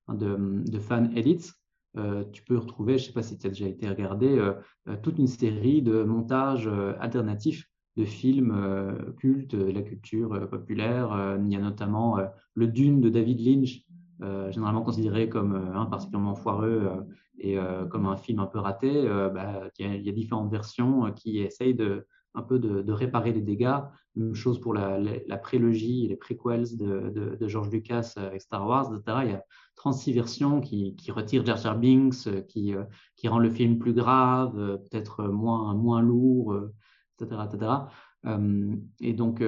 de, 0.09 0.63
de 0.69 0.79
fan 0.79 1.15
edits, 1.15 1.51
euh, 1.97 2.23
tu 2.31 2.43
peux 2.43 2.57
retrouver, 2.57 2.97
je 2.97 3.03
ne 3.03 3.07
sais 3.07 3.13
pas 3.13 3.23
si 3.23 3.37
tu 3.37 3.47
as 3.47 3.49
déjà 3.49 3.67
été 3.67 3.87
regardé, 3.87 4.37
euh, 4.37 4.53
euh, 4.87 4.95
toute 5.01 5.17
une 5.19 5.27
série 5.27 5.81
de 5.81 6.03
montages 6.03 6.69
alternatifs 6.99 7.67
de 7.97 8.05
films 8.05 9.13
cultes, 9.17 9.53
de 9.53 9.69
la 9.69 9.81
culture 9.81 10.49
populaire. 10.49 11.37
il 11.43 11.51
y 11.51 11.57
a 11.57 11.59
notamment 11.59 12.19
le 12.53 12.67
Dune 12.67 13.01
de 13.01 13.09
David 13.09 13.41
Lynch, 13.41 13.81
généralement 14.49 14.81
considéré 14.81 15.27
comme 15.27 15.53
un 15.53 15.85
particulièrement 15.87 16.35
foireux 16.35 16.89
et 17.37 17.57
comme 17.89 18.05
un 18.05 18.15
film 18.15 18.39
un 18.39 18.45
peu 18.45 18.59
raté, 18.59 19.05
bah, 19.33 19.63
il, 19.77 20.05
y 20.05 20.09
a, 20.09 20.13
différentes 20.13 20.49
versions 20.49 21.11
qui 21.11 21.39
essayent 21.39 21.75
de, 21.75 22.07
un 22.33 22.43
peu 22.43 22.59
de, 22.59 22.91
réparer 22.93 23.33
les 23.33 23.41
dégâts. 23.41 23.79
Même 24.15 24.35
chose 24.35 24.61
pour 24.61 24.73
la, 24.73 24.97
la, 24.97 25.37
prélogie, 25.37 26.07
les 26.07 26.15
prequels 26.15 26.77
de, 26.77 27.37
de, 27.37 27.47
George 27.49 27.69
Lucas 27.71 28.13
avec 28.15 28.41
Star 28.41 28.65
Wars, 28.65 28.93
etc. 28.93 29.17
Il 29.23 29.31
y 29.31 29.33
a 29.33 29.43
36 29.75 30.13
versions 30.13 30.61
qui, 30.61 30.95
qui 30.95 31.11
retirent 31.11 31.45
Jar 31.45 31.57
Jar 31.57 31.77
Binks, 31.77 32.45
qui, 32.47 32.73
qui 33.15 33.27
rend 33.27 33.39
le 33.39 33.49
film 33.49 33.79
plus 33.79 33.93
grave, 33.93 34.53
peut-être 34.55 35.23
moins, 35.23 35.73
moins 35.73 36.01
lourd, 36.01 36.55
etc. 37.19 37.41
etc. 37.45 37.71
et 38.99 39.13
donc, 39.13 39.43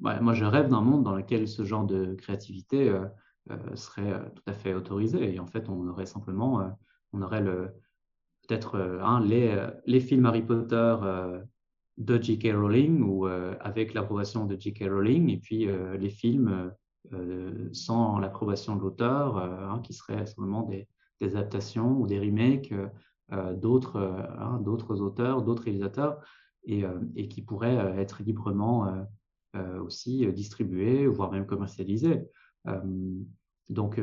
moi, 0.00 0.34
je 0.34 0.44
rêve 0.44 0.68
d'un 0.68 0.80
monde 0.80 1.04
dans 1.04 1.14
lequel 1.14 1.46
ce 1.46 1.64
genre 1.64 1.84
de 1.84 2.14
créativité 2.14 2.94
serait 3.74 4.32
tout 4.34 4.42
à 4.46 4.54
fait 4.54 4.72
autorisé. 4.72 5.34
Et 5.34 5.40
en 5.40 5.46
fait, 5.46 5.68
on 5.68 5.86
aurait 5.88 6.06
simplement, 6.06 6.76
on 7.12 7.20
aurait 7.20 7.42
le, 7.42 7.74
peut-être 8.48 8.78
hein, 9.02 9.20
les, 9.20 9.66
les 9.84 10.00
films 10.00 10.24
Harry 10.26 10.42
Potter 10.42 10.96
de 11.98 12.22
J.K. 12.22 12.52
Rowling 12.54 13.02
ou 13.02 13.26
euh, 13.26 13.54
avec 13.60 13.94
l'approbation 13.94 14.44
de 14.44 14.58
J.K. 14.58 14.84
Rowling, 14.90 15.30
et 15.30 15.38
puis 15.38 15.68
euh, 15.68 15.96
les 15.96 16.10
films 16.10 16.48
euh, 16.48 16.70
sans 17.72 18.18
l'approbation 18.18 18.76
de 18.76 18.80
l'auteur, 18.80 19.38
hein, 19.38 19.80
qui 19.82 19.92
seraient 19.92 20.26
simplement 20.26 20.62
des, 20.62 20.88
adaptations 21.22 21.98
ou 21.98 22.06
des 22.06 22.20
remakes 22.20 22.74
d'autres 23.54 23.98
hein, 24.38 24.62
auteurs, 24.64 25.42
d'autres 25.42 25.64
réalisateurs, 25.64 26.20
et, 26.64 26.84
qui 27.28 27.42
pourraient 27.42 27.98
être 27.98 28.22
librement 28.22 29.06
aussi 29.80 30.26
distribués, 30.32 31.06
voire 31.06 31.32
même 31.32 31.46
commercialisés. 31.46 32.24
donc, 33.68 34.00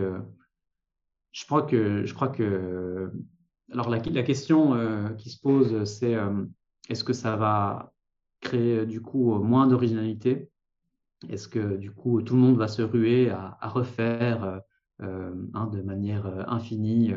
je 1.31 1.45
crois 1.45 1.63
que, 1.63 2.05
je 2.05 2.13
crois 2.13 2.29
que 2.29 3.11
alors 3.71 3.89
la, 3.89 3.97
la 3.99 4.23
question 4.23 5.15
qui 5.17 5.29
se 5.29 5.39
pose, 5.39 5.83
c'est 5.83 6.15
est-ce 6.89 7.03
que 7.03 7.13
ça 7.13 7.35
va 7.35 7.93
créer 8.41 8.79
euh, 8.79 8.85
du 8.85 9.01
coup 9.01 9.33
euh, 9.33 9.39
moins 9.39 9.67
d'originalité? 9.67 10.49
Est-ce 11.29 11.47
que 11.47 11.77
du 11.77 11.91
coup 11.91 12.21
tout 12.21 12.35
le 12.35 12.41
monde 12.41 12.57
va 12.57 12.67
se 12.67 12.81
ruer 12.81 13.29
à, 13.29 13.57
refaire 13.61 14.61
euh, 15.01 15.33
hein, 15.53 15.67
de 15.67 15.81
manière 15.81 16.25
infinie 16.49 17.13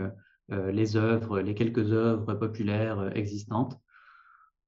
les 0.48 0.96
œuvres, 0.96 1.40
les 1.40 1.54
quelques 1.54 1.92
œuvres 1.92 2.34
populaires 2.34 3.16
existantes? 3.16 3.78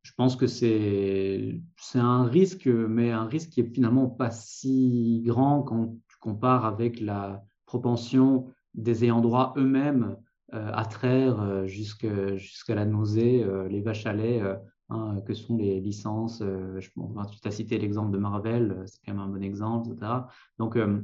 Je 0.02 0.12
pense 0.16 0.36
que 0.36 0.46
c'est 0.46 1.60
un 1.94 2.24
risque, 2.24 2.66
mais 2.66 3.10
un 3.10 3.26
risque 3.26 3.50
qui 3.50 3.60
est 3.60 3.74
finalement 3.74 4.08
pas 4.08 4.30
si 4.30 5.22
grand 5.24 5.62
quand 5.62 5.96
tu 6.08 6.16
compares 6.18 6.64
avec 6.64 7.00
la 7.00 7.44
propension 7.66 8.48
des 8.74 9.04
ayants 9.04 9.20
droit 9.20 9.54
eux-mêmes 9.56 10.16
à 10.52 10.84
traire 10.86 11.66
jusqu'à 11.66 12.74
la 12.74 12.86
nausée 12.86 13.46
les 13.68 13.82
vaches 13.82 14.06
à 14.06 14.14
lait 14.14 14.42
Hein, 14.90 15.20
que 15.26 15.34
sont 15.34 15.58
les 15.58 15.80
licences. 15.80 16.40
Euh, 16.40 16.80
je, 16.80 16.88
tu 16.88 17.48
as 17.48 17.50
cité 17.50 17.76
l'exemple 17.78 18.10
de 18.10 18.16
Marvel, 18.16 18.72
euh, 18.72 18.86
c'est 18.86 18.98
quand 19.04 19.12
même 19.12 19.20
un 19.20 19.28
bon 19.28 19.42
exemple, 19.42 19.90
etc. 19.92 20.12
Donc, 20.58 20.76
euh, 20.76 21.02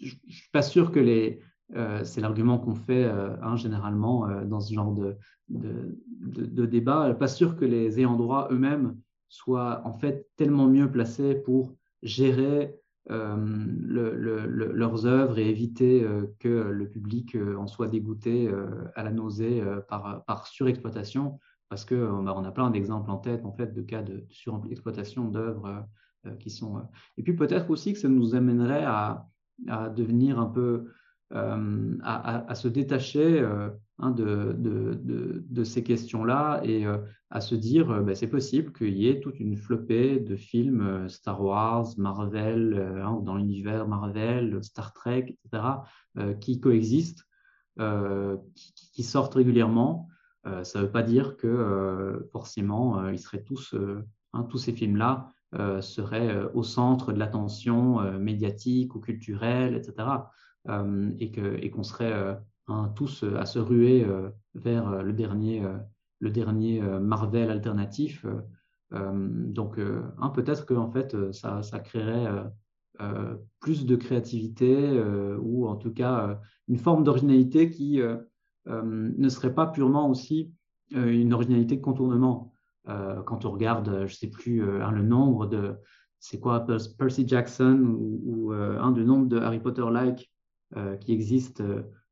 je 0.00 0.16
ne 0.26 0.32
suis 0.32 0.50
pas 0.50 0.62
sûr 0.62 0.90
que 0.90 0.98
les. 0.98 1.40
c'est 2.02 2.20
l'argument 2.20 2.58
qu'on 2.58 2.74
fait 2.74 3.04
hein, 3.04 3.54
généralement 3.54 4.26
dans 4.44 4.58
ce 4.60 4.74
genre 4.74 4.92
de, 4.92 5.16
de, 5.48 5.96
de, 6.20 6.66
débat. 6.66 7.14
Pas 7.14 7.28
sûr 7.28 7.54
que 7.54 7.64
les 7.64 8.00
ayants 8.00 8.16
droit 8.16 8.48
eux-mêmes 8.50 8.96
soient 9.28 9.82
en 9.84 9.92
fait 9.92 10.26
tellement 10.36 10.66
mieux 10.66 10.90
placés 10.90 11.36
pour 11.36 11.76
gérer 12.02 12.74
leurs 13.08 15.06
œuvres 15.06 15.38
et 15.38 15.48
éviter 15.50 16.04
que 16.40 16.48
le 16.48 16.88
public 16.88 17.36
en 17.58 17.68
soit 17.68 17.88
dégoûté 17.88 18.50
à 18.96 19.04
la 19.04 19.12
nausée 19.12 19.62
par, 19.86 20.24
par 20.24 20.46
surexploitation 20.46 21.38
parce 21.70 21.84
qu'on 21.84 21.94
euh, 21.94 22.22
bah, 22.22 22.34
on 22.36 22.44
a 22.44 22.50
plein 22.50 22.68
d'exemples 22.70 23.10
en 23.10 23.16
tête 23.16 23.46
en 23.46 23.52
fait 23.52 23.72
de 23.72 23.80
cas 23.80 24.02
de 24.02 24.26
surexploitation 24.28 25.24
d'œuvres 25.24 25.66
euh, 25.66 26.30
euh, 26.30 26.36
qui 26.36 26.50
sont. 26.50 26.82
Et 27.16 27.22
puis 27.22 27.34
peut-être 27.34 27.70
aussi 27.70 27.94
que 27.94 27.98
ça 27.98 28.08
nous 28.08 28.34
amènerait 28.34 28.84
à, 28.84 29.26
devenir 29.94 30.38
un 30.38 30.46
peu 30.46 30.86
à, 31.32 32.54
se 32.54 32.66
détacher 32.66 33.46
hein, 33.98 34.10
de, 34.10 35.64
ces 35.64 35.84
questions-là 35.84 36.62
et 36.64 36.86
à 37.28 37.40
se 37.42 37.54
dire 37.54 38.02
bah, 38.02 38.14
c'est 38.14 38.26
possible 38.26 38.72
qu'il 38.72 38.96
y 38.96 39.06
ait 39.06 39.20
toute 39.20 39.38
une 39.38 39.58
flopée 39.58 40.18
de 40.18 40.34
films 40.34 41.10
Star 41.10 41.42
Wars, 41.42 41.88
Marvel, 41.98 43.02
hein, 43.04 43.20
dans 43.22 43.36
l'univers 43.36 43.86
Marvel, 43.86 44.64
Star 44.64 44.94
Trek, 44.94 45.36
etc., 45.44 45.62
qui 46.40 46.58
coexistent, 46.58 47.26
qui, 48.54 49.02
sortent 49.02 49.34
régulièrement. 49.34 50.08
Euh, 50.46 50.64
ça 50.64 50.78
ne 50.78 50.84
veut 50.84 50.90
pas 50.90 51.02
dire 51.02 51.36
que 51.36 51.46
euh, 51.46 52.20
forcément, 52.32 53.00
euh, 53.00 53.12
ils 53.12 53.18
seraient 53.18 53.42
tous, 53.42 53.74
hein, 54.32 54.44
tous 54.44 54.58
ces 54.58 54.72
films-là 54.72 55.28
seraient 55.80 56.44
au 56.54 56.62
centre 56.62 57.12
de 57.12 57.18
l'attention 57.18 58.00
médiatique 58.20 58.94
ou 58.94 59.00
culturelle, 59.00 59.74
etc. 59.74 60.30
et 61.18 61.70
qu'on 61.72 61.82
serait 61.82 62.38
hein, 62.68 62.92
tous 62.94 63.24
à 63.36 63.46
se 63.46 63.58
ruer 63.58 64.06
vers 64.54 65.02
le 65.02 65.12
dernier, 65.12 65.64
le 66.20 66.30
dernier 66.30 66.80
Marvel 66.80 67.50
alternatif. 67.50 68.24
donc, 68.92 69.80
hein, 69.80 70.28
peut-être 70.28 70.66
que 70.66 70.74
en 70.74 70.88
fait, 70.88 71.32
ça, 71.32 71.64
ça 71.64 71.80
créerait 71.80 72.28
plus 73.58 73.86
de 73.86 73.96
créativité 73.96 75.02
ou 75.40 75.66
en 75.66 75.74
tout 75.74 75.92
cas 75.92 76.38
une 76.68 76.78
forme 76.78 77.02
d'originalité 77.02 77.70
qui 77.70 78.00
ne 78.66 79.28
serait 79.28 79.54
pas 79.54 79.66
purement 79.66 80.08
aussi 80.08 80.52
euh, 80.94 81.10
une 81.10 81.32
originalité 81.32 81.76
de 81.76 81.82
contournement. 81.82 82.52
Euh, 82.88 83.22
quand 83.22 83.44
on 83.44 83.50
regarde, 83.50 83.88
je 83.88 84.02
ne 84.02 84.08
sais 84.08 84.30
plus 84.30 84.60
le 84.60 85.02
nombre 85.02 85.46
de, 85.46 85.76
c'est 86.18 86.40
quoi, 86.40 86.66
Percy 86.98 87.26
Jackson 87.26 87.96
ou, 87.98 88.52
un 88.52 88.90
de 88.90 89.04
nombre 89.04 89.26
de 89.26 89.38
Harry 89.38 89.60
Potter-like 89.60 90.30
qui 91.00 91.12
existent 91.12 91.64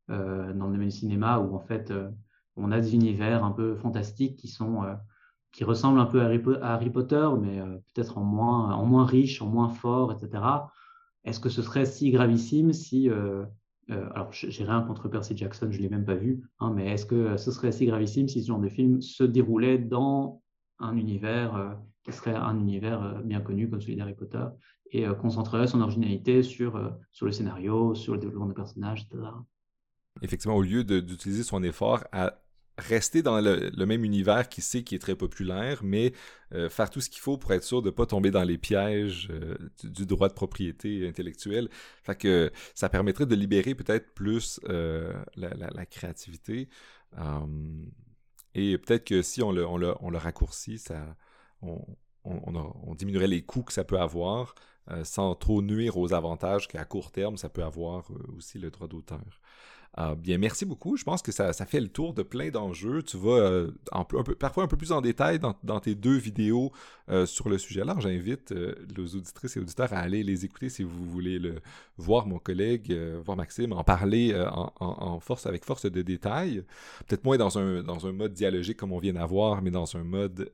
dans 0.09 0.67
le 0.67 0.73
domaine 0.73 0.89
du 0.89 0.91
cinéma 0.91 1.39
où 1.39 1.55
en 1.55 1.61
fait 1.61 1.93
on 2.57 2.73
a 2.73 2.81
des 2.81 2.95
univers 2.95 3.45
un 3.45 3.53
peu 3.53 3.77
fantastiques 3.77 4.37
qui 4.37 4.49
sont 4.49 4.83
qui 5.53 5.65
ressemblent 5.65 6.01
un 6.01 6.07
peu 6.07 6.21
à 6.23 6.75
Harry, 6.75 6.91
Potter, 6.91 7.29
mais 7.41 7.61
peut-être 7.93 8.19
en 8.19 8.23
moins, 8.23 8.75
en 8.75 8.85
moins 8.85 9.07
riche, 9.07 9.43
en 9.43 9.47
moins 9.47 9.69
fort, 9.69 10.13
etc. 10.13 10.45
Est-ce 11.25 11.41
que 11.41 11.49
ce 11.49 11.63
serait 11.63 11.87
si 11.87 12.11
gravissime 12.11 12.73
si 12.73 13.11
euh, 13.91 14.09
alors, 14.15 14.33
j'ai 14.33 14.65
rien 14.65 14.83
contre 14.83 15.09
Percy 15.09 15.37
Jackson, 15.37 15.69
je 15.71 15.79
ne 15.79 15.83
l'ai 15.83 15.89
même 15.89 16.05
pas 16.05 16.15
vu, 16.15 16.43
hein, 16.61 16.73
mais 16.75 16.93
est-ce 16.93 17.07
que 17.07 17.37
ce 17.37 17.51
serait 17.51 17.69
assez 17.69 17.87
gravissime 17.87 18.29
si 18.29 18.43
ce 18.43 18.49
genre 18.49 18.61
de 18.61 18.69
film 18.69 19.01
se 19.01 19.25
déroulait 19.25 19.79
dans 19.79 20.43
un 20.79 20.97
univers 20.97 21.57
euh, 21.57 21.71
qui 22.05 22.13
serait 22.13 22.35
un 22.35 22.59
univers 22.59 23.03
euh, 23.03 23.23
bien 23.23 23.41
connu 23.41 23.71
comme 23.71 23.81
celui 23.81 23.97
d'Harry 23.97 24.15
Potter 24.15 24.45
et 24.91 25.05
concentrerait 25.21 25.67
son 25.67 25.83
originalité 25.83 26.43
sur, 26.43 26.81
sur 27.11 27.27
le 27.27 27.33
scénario, 27.33 27.95
sur 27.95 28.15
le 28.15 28.19
développement 28.19 28.47
des 28.47 28.55
personnages, 28.55 29.03
etc. 29.03 29.29
Effectivement, 30.23 30.57
au 30.57 30.63
lieu 30.63 30.83
d'utiliser 30.83 31.43
son 31.43 31.63
effort 31.63 32.05
à 32.11 32.41
rester 32.79 33.23
dans 33.23 33.41
le, 33.41 33.87
même 33.87 34.05
univers 34.05 34.49
qui 34.49 34.63
sait 34.63 34.83
qui 34.85 34.95
est 34.95 34.99
très 35.01 35.17
populaire, 35.17 35.81
mais 35.83 36.13
euh, 36.55 36.71
faire 36.71 36.91
tout 36.91 37.01
ce 37.01 37.11
qu'il 37.11 37.21
faut 37.21 37.37
pour 37.37 37.53
être 37.53 37.65
sûr 37.65 37.83
de 37.83 37.89
ne 37.89 37.91
pas 37.91 38.07
tomber 38.07 38.31
dans 38.31 38.45
les 38.45 38.57
pièges 38.57 39.29
euh, 39.31 39.57
du, 39.83 40.07
droit 40.07 40.29
de 40.29 40.35
propriété 40.35 41.07
intellectuelle. 41.07 41.69
Ça 42.75 42.89
permettrait 42.89 43.27
de 43.27 43.35
libérer 43.35 43.75
peut-être 43.75 44.15
plus 44.15 44.61
euh, 44.69 45.13
la, 45.37 45.87
créativité. 45.87 46.69
et 48.55 48.79
peut-être 48.79 49.05
que 49.05 49.23
si 49.23 49.43
on 49.43 49.51
le, 49.53 50.17
raccourcit, 50.17 50.83
on, 51.63 52.95
diminuerait 52.95 53.27
les 53.27 53.43
coûts 53.43 53.63
que 53.63 53.73
ça 53.73 53.85
peut 53.85 53.99
avoir 53.99 54.55
sans 55.03 55.35
trop 55.35 55.61
nuire 55.61 55.99
aux 55.99 56.15
avantages 56.15 56.67
qu'à 56.67 56.85
court 56.85 57.11
terme, 57.11 57.37
ça 57.37 57.51
peut 57.51 57.65
avoir 57.65 58.09
aussi 58.37 58.59
le 58.59 58.71
droit 58.71 58.89
d'auteur. 58.89 59.41
Ah, 59.95 60.15
bien, 60.15 60.39
merci 60.39 60.65
beaucoup. 60.65 60.97
Je 60.97 61.05
pense 61.05 61.23
que 61.23 61.33
ça, 61.33 61.53
fait 61.53 61.81
le 61.81 61.89
tour 61.89 62.15
de 62.15 62.23
plein 62.23 62.51
d'enjeux. 62.51 63.03
Tu 63.03 63.17
vas 63.17 63.31
euh, 63.31 63.71
parfois 64.39 64.65
un 64.65 64.69
peu 64.69 64.77
plus 64.77 64.93
en 64.93 65.01
détail 65.01 65.41
dans, 65.41 65.81
tes 65.81 65.95
deux 65.95 66.17
vidéos 66.17 66.73
euh, 67.09 67.27
sur 67.27 67.49
le 67.49 67.59
sujet. 67.59 67.81
Alors, 67.81 68.01
j'invite 68.01 68.53
euh, 68.53 68.75
les 68.97 69.17
auditrices 69.17 69.57
et 69.57 69.61
auditeurs 69.61 69.93
à 69.93 69.99
aller 69.99 70.23
les 70.23 70.45
écouter 70.45 70.69
si 70.69 70.83
vous 70.83 71.05
voulez 71.05 71.39
le, 71.39 71.57
voir 71.97 72.27
mon 72.27 72.39
collègue, 72.39 72.97
voir 73.25 73.37
Maxime, 73.37 73.73
en 73.73 73.83
parler 73.83 74.41
en, 74.79 75.19
force, 75.21 75.47
avec 75.47 75.65
force 75.65 75.91
de 75.91 76.03
détail. 76.03 76.63
Peut-être 77.07 77.25
moins 77.25 77.39
dans 77.39 77.59
un, 77.59 77.83
dans 77.83 78.07
un 78.07 78.13
mode 78.13 78.35
dialogique 78.35 78.77
comme 78.77 78.93
on 78.93 78.99
vient 78.99 79.15
d'avoir, 79.15 79.63
mais 79.63 79.71
dans 79.71 79.97
un 79.97 80.05
mode 80.05 80.51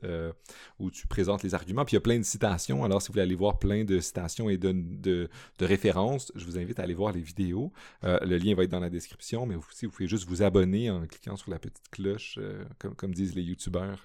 où 0.78 0.90
tu 0.90 1.06
présentes 1.06 1.42
les 1.42 1.54
arguments. 1.54 1.84
Puis 1.84 1.94
il 1.94 1.96
y 1.96 1.98
a 1.98 2.02
plein 2.02 2.18
de 2.18 2.24
citations. 2.24 2.84
Alors, 2.84 3.02
si 3.02 3.08
vous 3.08 3.12
voulez 3.12 3.24
aller 3.24 3.34
voir 3.34 3.58
plein 3.58 3.84
de 3.84 4.00
citations 4.00 4.48
et 4.48 4.56
de, 4.56 4.72
de 4.72 5.28
références, 5.60 6.32
je 6.34 6.46
vous 6.46 6.58
invite 6.58 6.78
à 6.80 6.84
aller 6.84 6.94
voir 6.94 7.12
les 7.12 7.20
vidéos. 7.20 7.72
le 8.02 8.38
lien 8.38 8.54
va 8.54 8.62
être 8.62 8.70
dans 8.70 8.80
la 8.80 8.90
description 8.90 9.23
description, 9.24 9.46
mais 9.46 9.56
aussi 9.56 9.86
vous 9.86 9.92
pouvez 9.92 10.08
juste 10.08 10.28
vous 10.28 10.42
abonner 10.42 10.90
en 10.90 11.06
cliquant 11.06 11.36
sur 11.36 11.50
la 11.50 11.58
petite 11.58 11.88
cloche, 11.90 12.38
euh, 12.38 12.64
comme, 12.78 12.94
comme, 12.94 13.14
disent 13.14 13.34
les 13.34 13.42
youtubeurs. 13.42 14.02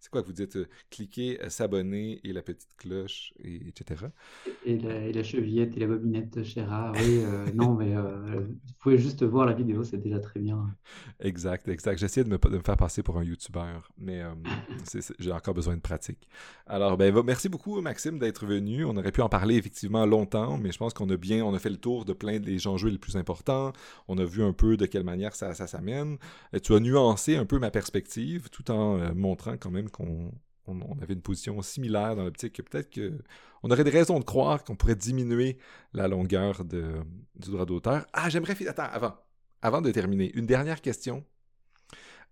C'est 0.00 0.10
quoi 0.10 0.22
que 0.22 0.26
vous 0.26 0.32
dites 0.32 0.56
euh, 0.56 0.68
Cliquez, 0.90 1.38
s'abonner 1.48 2.20
et 2.24 2.32
la 2.32 2.42
petite 2.42 2.76
cloche, 2.76 3.32
et, 3.42 3.68
etc. 3.68 4.06
Et 4.64 4.78
la, 4.78 5.22
chevillette 5.22 5.76
et 5.76 5.80
la 5.80 5.86
bobinette 5.86 6.42
Chéra, 6.42 6.92
oui, 6.94 7.22
non, 7.54 7.74
mais 7.74 7.94
vous 7.94 8.74
pouvez 8.78 8.98
juste 8.98 9.22
voir 9.22 9.46
la 9.46 9.52
vidéo, 9.52 9.84
c'est 9.84 9.98
déjà 9.98 10.18
très 10.18 10.40
bien. 10.40 10.74
Exact, 11.20 11.68
exact. 11.68 11.98
J'essaie 11.98 12.24
de 12.24 12.28
me, 12.28 12.38
de 12.38 12.56
me 12.56 12.62
faire 12.62 12.76
passer 12.76 13.02
pour 13.02 13.18
un 13.18 13.24
youtubeur, 13.24 13.90
mais 13.98 14.22
j'ai 15.18 15.32
encore 15.32 15.54
besoin 15.54 15.76
de 15.76 15.80
pratique. 15.80 16.28
Alors, 16.66 16.96
ben, 16.96 17.14
merci 17.24 17.48
beaucoup, 17.48 17.80
Maxime, 17.80 18.18
d'être 18.18 18.46
venu. 18.46 18.84
On 18.84 18.96
aurait 18.96 19.12
pu 19.12 19.22
en 19.22 19.28
parler 19.28 19.56
effectivement 19.56 20.06
longtemps, 20.06 20.58
mais 20.58 20.72
je 20.72 20.78
pense 20.78 20.92
qu'on 20.92 21.08
a 21.10 21.16
bien, 21.16 21.44
on 21.44 21.54
a 21.54 21.58
fait 21.58 21.70
le 21.70 21.76
tour 21.76 22.04
de 22.04 22.12
plein 22.12 22.38
des 22.38 22.66
enjeux 22.66 22.90
les 22.90 22.98
plus 22.98 23.16
importants. 23.16 23.72
On 24.08 24.18
a 24.18 24.24
vu 24.24 24.42
un 24.42 24.52
peu 24.56 24.76
de 24.76 24.86
quelle 24.86 25.04
manière 25.04 25.34
ça, 25.34 25.54
s'amène. 25.54 26.18
Tu 26.62 26.74
as 26.74 26.80
nuancé 26.80 27.36
un 27.36 27.46
peu 27.46 27.58
ma 27.58 27.70
perspective 27.70 28.48
tout 28.50 28.70
en 28.70 28.98
euh, 28.98 29.14
montrant 29.14 29.56
quand 29.56 29.70
même 29.70 29.90
qu'on 29.90 30.32
avait 31.00 31.14
une 31.14 31.22
position 31.22 31.60
similaire 31.62 32.16
dans 32.16 32.24
l'optique 32.24 32.54
que 32.54 32.62
peut-être 32.62 32.92
qu'on 32.92 33.70
aurait 33.70 33.84
des 33.84 33.90
raisons 33.90 34.18
de 34.18 34.24
croire 34.24 34.64
qu'on 34.64 34.76
pourrait 34.76 34.96
diminuer 34.96 35.58
la 35.92 36.08
longueur 36.08 36.64
de, 36.64 36.94
du 37.36 37.50
droit 37.50 37.66
d'auteur. 37.66 38.06
Ah, 38.12 38.28
j'aimerais... 38.28 38.56
Attends, 38.66 38.88
avant, 38.90 39.14
avant 39.62 39.80
de 39.80 39.90
terminer, 39.92 40.32
une 40.34 40.46
dernière 40.46 40.80
question. 40.80 41.24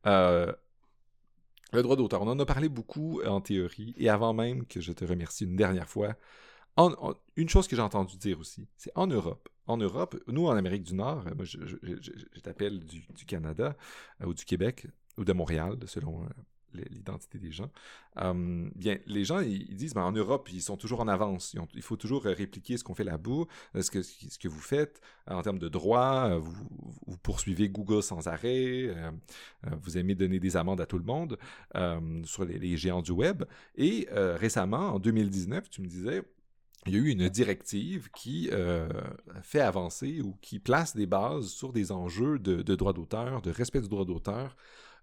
Euh, 0.06 0.52
le 1.72 1.82
droit 1.82 1.96
d'auteur, 1.96 2.22
on 2.22 2.28
en 2.28 2.38
a 2.38 2.46
parlé 2.46 2.68
beaucoup 2.68 3.20
en 3.22 3.40
théorie, 3.40 3.94
et 3.96 4.08
avant 4.08 4.32
même 4.32 4.66
que 4.66 4.80
je 4.80 4.92
te 4.92 5.04
remercie 5.04 5.44
une 5.44 5.56
dernière 5.56 5.88
fois, 5.88 6.14
une 7.36 7.48
chose 7.48 7.68
que 7.68 7.76
j'ai 7.76 7.82
entendu 7.82 8.16
dire 8.16 8.38
aussi, 8.38 8.68
c'est 8.76 8.92
en 8.94 9.06
Europe. 9.06 9.48
En 9.66 9.78
Europe, 9.78 10.16
nous 10.26 10.46
en 10.46 10.56
Amérique 10.56 10.82
du 10.82 10.94
Nord, 10.94 11.24
moi 11.34 11.44
je, 11.44 12.40
t'appelle 12.40 12.84
du, 12.84 13.02
Canada 13.26 13.76
euh, 14.20 14.26
ou 14.26 14.34
du 14.34 14.44
Québec 14.44 14.86
ou 15.16 15.24
de 15.24 15.32
Montréal, 15.32 15.78
selon 15.86 16.22
euh, 16.22 16.82
l'identité 16.90 17.38
des 17.38 17.50
gens. 17.50 17.70
Hum, 18.16 18.70
bien, 18.74 18.98
les 19.06 19.24
gens, 19.24 19.40
ils, 19.40 19.74
disent, 19.74 19.94
ben, 19.94 20.02
en 20.02 20.12
Europe, 20.12 20.50
ils 20.52 20.60
sont 20.60 20.76
toujours 20.76 21.00
en 21.00 21.08
avance. 21.08 21.56
il 21.72 21.82
faut 21.82 21.96
toujours 21.96 22.26
euh, 22.26 22.34
répliquer 22.34 22.76
ce 22.76 22.84
qu'on 22.84 22.94
fait 22.94 23.04
là-bas, 23.04 23.44
ce 23.80 23.90
que, 23.90 24.02
ce 24.02 24.38
que 24.38 24.48
vous 24.48 24.60
faites 24.60 25.00
en 25.26 25.40
termes 25.40 25.58
de 25.58 25.68
droit. 25.68 26.36
Vous, 26.36 26.68
vous, 27.06 27.16
poursuivez 27.18 27.70
Google 27.70 28.02
sans 28.02 28.26
arrêt. 28.28 28.94
vous 29.80 29.96
aimez 29.96 30.14
donner 30.14 30.40
des 30.40 30.56
amendes 30.58 30.80
à 30.80 30.86
tout 30.86 30.98
le 30.98 31.04
monde 31.04 31.38
hum, 31.74 32.24
sur 32.26 32.44
les, 32.44 32.76
géants 32.76 33.02
du 33.02 33.12
web. 33.12 33.44
Et 33.76 34.08
récemment, 34.10 34.94
en 34.94 34.98
2019, 34.98 35.70
tu 35.70 35.80
me 35.80 35.86
disais, 35.86 36.22
il 36.86 36.94
y 36.94 36.96
a 36.96 37.00
eu 37.00 37.08
une 37.08 37.28
directive 37.28 38.10
qui 38.14 38.50
euh, 38.52 38.88
fait 39.42 39.60
avancer 39.60 40.20
ou 40.20 40.36
qui 40.40 40.58
place 40.58 40.94
des 40.94 41.06
bases 41.06 41.48
sur 41.48 41.72
des 41.72 41.92
enjeux 41.92 42.38
de, 42.38 42.62
droit 42.74 42.92
d'auteur, 42.92 43.42
de 43.42 43.50
respect 43.50 43.80
du 43.80 43.88
droit 43.88 44.04
d'auteur, 44.04 44.56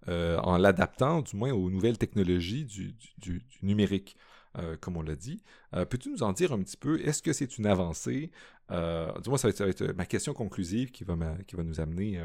euh, 0.07 0.38
en 0.39 0.57
l'adaptant 0.57 1.21
du 1.21 1.36
moins 1.36 1.51
aux 1.51 1.69
nouvelles 1.69 1.97
technologies 1.97 2.65
du, 2.65 3.43
numérique, 3.61 4.15
euh, 4.57 4.75
comme 4.79 4.97
on 4.97 5.01
l'a 5.01 5.15
dit. 5.15 5.41
Peux-tu 5.71 6.09
nous 6.09 6.23
en 6.23 6.34
dire 6.34 6.51
un 6.51 6.61
petit 6.61 6.77
peu? 6.77 6.99
Est-ce 7.01 7.23
que 7.23 7.34
c'est 7.34 7.57
une 7.57 7.65
avancée? 7.65 8.32
du 8.69 9.29
moins, 9.29 9.38
ça 9.38 9.49
va, 9.49 9.67
être, 9.67 9.84
ma 9.97 10.05
question 10.05 10.34
conclusive 10.34 10.91
qui 10.91 11.03
va, 11.03 11.15
qui 11.45 11.57
va 11.57 11.63
nous 11.63 11.82
amener 11.82 12.23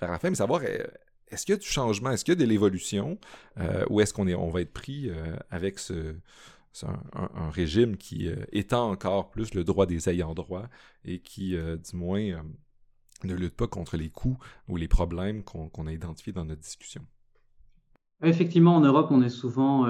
vers 0.00 0.12
la 0.12 0.18
fin, 0.18 0.30
mais 0.30 0.36
savoir 0.36 0.62
est-ce 0.62 1.44
qu'il 1.44 1.54
y 1.54 1.58
a 1.58 1.58
du 1.58 1.66
changement, 1.66 2.12
est-ce 2.12 2.24
qu'il 2.24 2.32
y 2.32 2.36
a 2.36 2.40
de 2.40 2.48
l'évolution, 2.48 3.18
ou 3.90 4.00
est-ce 4.00 4.12
qu'on 4.12 4.28
est, 4.28 4.34
on 4.34 4.50
va 4.50 4.60
être 4.60 4.72
pris 4.72 5.10
avec 5.50 5.78
ce 5.78 6.14
c'est 6.72 6.86
un, 6.86 7.50
régime 7.50 7.96
qui 7.96 8.28
euh, 8.28 8.36
étend 8.52 8.90
encore 8.90 9.30
plus 9.30 9.54
le 9.54 9.64
droit 9.64 9.86
des 9.86 10.08
ayants 10.08 10.34
droit 10.34 10.68
et 11.04 11.20
qui, 11.20 11.56
euh, 11.56 11.76
du 11.76 11.96
moins, 11.96 12.20
euh, 12.20 12.42
ne 13.24 13.34
lutte 13.34 13.56
pas 13.56 13.66
contre 13.66 13.96
les 13.96 14.10
coûts 14.10 14.38
ou 14.68 14.76
les 14.76 14.88
problèmes 14.88 15.42
qu'on 15.42 15.86
a 15.86 15.92
identifiés 15.92 16.32
dans 16.32 16.44
notre 16.44 16.60
discussion. 16.60 17.02
Effectivement, 18.22 18.76
en 18.76 18.80
Europe, 18.80 19.08
on 19.10 19.22
est 19.22 19.28
souvent, 19.28 19.88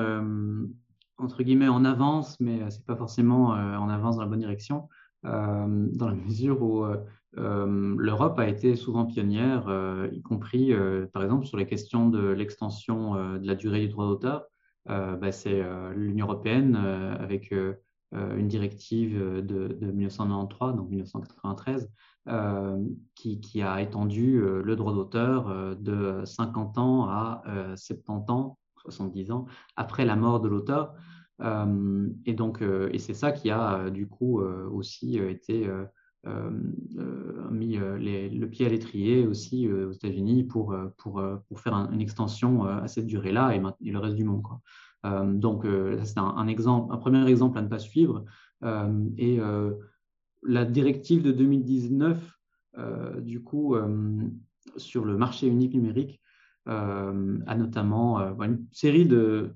entre 1.19 1.43
guillemets, 1.43 1.69
en 1.69 1.85
avance, 1.85 2.41
mais 2.41 2.71
ce 2.71 2.79
n'est 2.79 2.85
pas 2.85 2.97
forcément 2.97 3.49
en 3.49 3.89
avance 3.91 4.17
dans 4.17 4.23
la 4.23 4.29
bonne 4.29 4.39
direction, 4.39 4.89
dans 5.25 6.09
la 6.09 6.15
mesure 6.15 6.63
où 6.63 6.87
l'Europe 7.35 8.39
a 8.39 8.49
été 8.49 8.77
souvent 8.77 9.05
pionnière, 9.05 9.69
y 10.11 10.23
compris, 10.23 10.73
par 11.13 11.23
exemple, 11.23 11.45
sur 11.45 11.59
les 11.59 11.67
questions 11.67 12.09
de 12.09 12.29
l'extension 12.29 13.39
de 13.39 13.47
la 13.47 13.55
durée 13.55 13.81
du 13.81 13.89
droit 13.89 14.07
d'auteur. 14.07 14.47
Euh, 14.91 15.17
bah, 15.17 15.33
c'est 15.33 15.61
euh, 15.61 15.93
l'Union 15.95 16.27
européenne 16.27 16.79
euh, 16.83 17.15
avec 17.19 17.55
une 18.13 18.49
directive 18.49 19.19
de, 19.19 19.77
1993, 19.93 20.77
donc 20.77 20.89
1993, 20.89 21.91
qui, 23.15 23.41
qui, 23.41 23.61
a 23.61 23.83
étendu 23.83 24.41
le 24.41 24.77
droit 24.77 24.95
d'auteur 24.95 25.77
de 25.77 26.23
50 26.25 26.79
ans 26.79 27.05
à 27.05 27.43
70 27.77 28.33
ans, 28.33 28.59
70 28.77 29.31
ans 29.31 29.45
après 29.77 30.07
la 30.07 30.17
mort 30.17 30.41
de 30.41 30.49
l'auteur. 30.49 30.95
et 32.25 32.33
donc, 32.33 32.63
et 32.63 32.99
c'est 32.99 33.13
ça 33.13 33.31
qui 33.31 33.51
a 33.51 33.91
du 33.91 34.09
coup 34.09 34.41
aussi 34.41 35.19
été 35.19 35.71
mis 37.51 37.77
le 37.77 38.47
pied 38.47 38.67
à 38.67 38.69
l'étrier 38.69 39.27
aussi 39.27 39.71
aux 39.71 39.93
États-Unis 39.93 40.45
pour, 40.45 40.77
pour, 40.97 41.23
pour 41.49 41.61
faire 41.61 41.75
une 41.75 42.01
extension 42.01 42.65
à 42.65 42.89
cette 42.89 43.07
durée-là 43.07 43.55
et, 43.55 43.91
le 43.91 43.99
reste 43.99 44.17
du 44.17 44.25
monde. 44.25 44.43
Euh, 45.07 45.33
donc, 45.33 45.65
euh, 45.65 46.01
c'est 46.05 46.19
un, 46.19 46.35
un 46.37 46.97
premier 46.97 47.29
exemple 47.29 47.59
à 47.59 47.63
ne 47.63 47.69
pas 47.69 47.79
suivre. 47.79 48.25
Euh, 48.65 49.05
et 49.17 49.39
la 50.43 50.65
directive 50.65 51.23
de 51.23 51.33
2019, 51.33 52.39
du 53.21 53.43
coup, 53.43 53.77
sur 54.77 55.05
le 55.05 55.17
marché 55.17 55.47
unique 55.47 55.75
numérique, 55.75 56.21
a 56.67 57.55
notamment 57.57 58.19
une 58.41 58.67
série 58.73 59.07
de, 59.07 59.55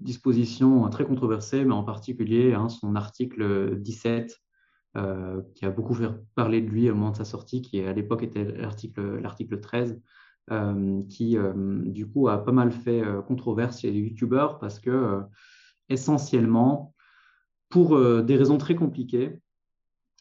dispositions 0.00 0.88
très 0.88 1.04
controversées, 1.04 1.64
mais 1.64 1.74
en 1.74 1.84
particulier 1.84 2.54
hein, 2.54 2.68
son 2.68 2.96
article 2.96 3.78
17, 3.78 4.40
qui 5.54 5.64
a 5.64 5.70
beaucoup 5.70 5.94
fait 5.94 6.08
parler 6.34 6.60
de 6.60 6.68
lui 6.68 6.88
au 6.90 6.94
moment 6.94 7.10
de 7.10 7.16
sa 7.16 7.24
sortie, 7.24 7.62
qui 7.62 7.80
à 7.80 7.92
l'époque 7.92 8.22
était 8.22 8.44
l'article 8.44 9.60
13, 9.60 10.00
euh, 10.50 11.02
qui 11.08 11.38
euh, 11.38 11.54
du 11.86 12.06
coup 12.06 12.28
a 12.28 12.44
pas 12.44 12.52
mal 12.52 12.70
fait 12.70 13.00
euh, 13.02 13.22
controverse 13.22 13.80
chez 13.80 13.90
les 13.90 14.00
youtubeurs 14.00 14.58
parce 14.58 14.78
que 14.78 15.22
essentiellement, 15.88 16.94
pour 17.70 17.98
des 18.22 18.36
raisons 18.36 18.58
très 18.58 18.74
compliquées, 18.74 19.40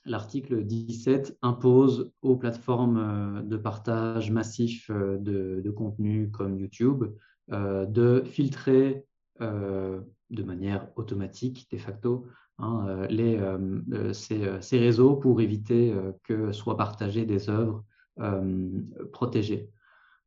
l'article 0.05 0.63
17 0.63 1.37
impose 1.41 2.11
aux 2.21 2.37
plateformes 2.37 3.47
de 3.47 3.57
partage 3.57 4.31
massif 4.31 4.89
de, 4.89 5.73
contenu 5.75 6.31
comme 6.31 6.57
YouTube 6.57 7.05
de 7.49 8.23
filtrer 8.25 9.05
de 9.39 10.43
manière 10.43 10.89
automatique, 10.95 11.67
de 11.71 11.77
facto, 11.77 12.25
hein, 12.59 13.05
les, 13.09 13.39
ces, 14.13 14.61
ces, 14.61 14.79
réseaux 14.79 15.15
pour 15.15 15.41
éviter 15.41 15.93
que 16.23 16.51
soient 16.51 16.77
partagées 16.77 17.25
des 17.25 17.49
œuvres 17.49 17.83
protégées. 19.11 19.69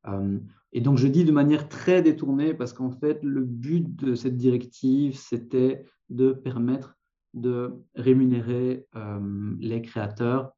Euh, 0.09 0.39
et 0.73 0.81
donc, 0.81 0.99
je 0.99 1.07
dis 1.07 1.25
de 1.25 1.33
manière 1.33 1.69
très 1.69 2.03
détournée 2.03 2.55
parce 2.55 2.73
qu'en 2.73 2.91
fait, 2.91 3.23
le 3.23 3.43
but 3.43 3.95
de 3.97 4.15
cette 4.15 4.37
directive, 4.37 5.17
c'était 5.17 5.85
de 6.09 6.33
permettre 6.33 6.97
de 7.35 7.75
rémunérer 7.95 8.87
euh, 8.97 9.55
les 9.61 9.83
créateurs 9.83 10.53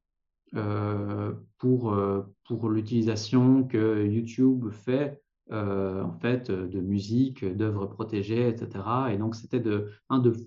euh, 0.55 1.33
pour, 1.57 1.95
pour 2.45 2.69
l'utilisation 2.69 3.63
que 3.63 4.05
YouTube 4.05 4.69
fait 4.71 5.21
en 5.51 6.13
fait 6.21 6.51
de 6.51 6.79
musique, 6.79 7.43
d'œuvres 7.43 7.87
protégées, 7.87 8.47
etc. 8.47 8.85
Et 9.11 9.17
donc, 9.17 9.35
c'était 9.35 9.59
de, 9.59 9.89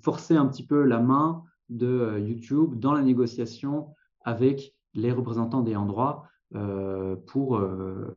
forcer 0.03 0.37
un 0.37 0.47
petit 0.47 0.65
peu 0.65 0.85
la 0.85 1.01
main 1.01 1.43
de 1.69 2.19
YouTube 2.19 2.79
dans 2.79 2.93
la 2.93 3.03
négociation 3.03 3.89
avec 4.25 4.75
les 4.95 5.13
représentants 5.13 5.63
des 5.63 5.75
droit 5.75 6.29
euh, 6.55 7.17
pour 7.29 7.57
euh, 7.57 8.15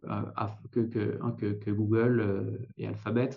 que, 0.71 1.71
Google 1.71 2.19
euh, 2.19 2.57
et 2.77 2.85
Alphabet 2.85 3.29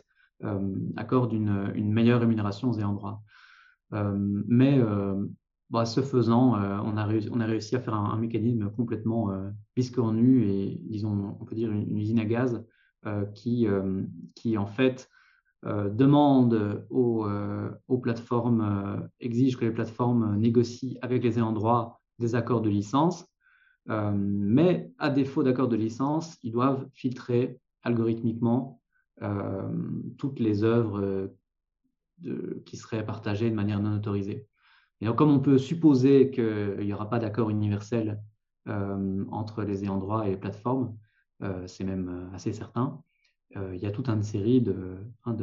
accordent 0.96 1.32
une, 1.32 1.92
meilleure 1.92 2.20
rémunération 2.20 2.70
aux 2.70 2.78
droit. 2.94 3.22
mais 3.90 4.80
bah, 5.70 5.84
ce 5.84 6.00
faisant, 6.00 6.54
on, 6.54 6.96
a 6.96 7.04
réussi, 7.04 7.28
on 7.32 7.40
a 7.40 7.46
réussi 7.46 7.74
à 7.74 7.80
faire 7.80 7.94
un, 7.94 8.16
mécanisme 8.16 8.70
complètement 8.70 9.32
biscornu 9.74 10.44
et, 10.44 10.80
disons, 10.84 11.36
on 11.40 11.44
peut 11.44 11.56
dire 11.56 11.72
une, 11.72 11.96
usine 11.96 12.20
à 12.20 12.24
gaz 12.24 12.64
qui, 13.34 13.66
qui, 14.34 14.58
en 14.58 14.66
fait, 14.66 15.08
demande 15.64 16.86
aux, 16.90 17.26
aux 17.88 17.98
plateformes, 17.98 19.08
exige 19.20 19.56
que 19.56 19.64
les 19.64 19.70
plateformes 19.70 20.36
négocient 20.36 20.98
avec 21.02 21.22
les 21.22 21.38
ayants 21.38 21.52
droit 21.52 22.00
des 22.18 22.34
accords 22.34 22.60
de 22.60 22.70
licence 22.70 23.28
euh, 23.90 24.12
mais 24.14 24.92
à 24.98 25.10
défaut 25.10 25.42
d'accord 25.42 25.68
de 25.68 25.76
licence, 25.76 26.36
ils 26.42 26.52
doivent 26.52 26.88
filtrer 26.92 27.58
algorithmiquement 27.82 28.82
euh, 29.22 29.68
toutes 30.18 30.40
les 30.40 30.62
œuvres 30.62 31.30
euh, 32.24 32.62
qui 32.66 32.76
seraient 32.76 33.06
partagées 33.06 33.50
de 33.50 33.54
manière 33.54 33.80
non 33.80 33.96
autorisée. 33.96 34.46
Et 35.00 35.06
donc, 35.06 35.16
comme 35.16 35.30
on 35.30 35.40
peut 35.40 35.58
supposer 35.58 36.30
qu'il 36.30 36.84
n'y 36.84 36.92
aura 36.92 37.08
pas 37.08 37.18
d'accord 37.18 37.50
universel 37.50 38.20
entre 39.30 39.62
les 39.62 39.84
ayants 39.84 39.96
droit 39.96 40.26
et 40.26 40.30
les 40.30 40.36
plateformes. 40.36 40.94
C'est 41.66 41.84
même 41.84 42.30
assez 42.34 42.52
certain. 42.52 43.02
il 43.54 43.78
y 43.78 43.86
a 43.86 43.90
toute 43.90 44.08
une 44.08 44.22
série 44.22 44.64
hein, 45.24 45.36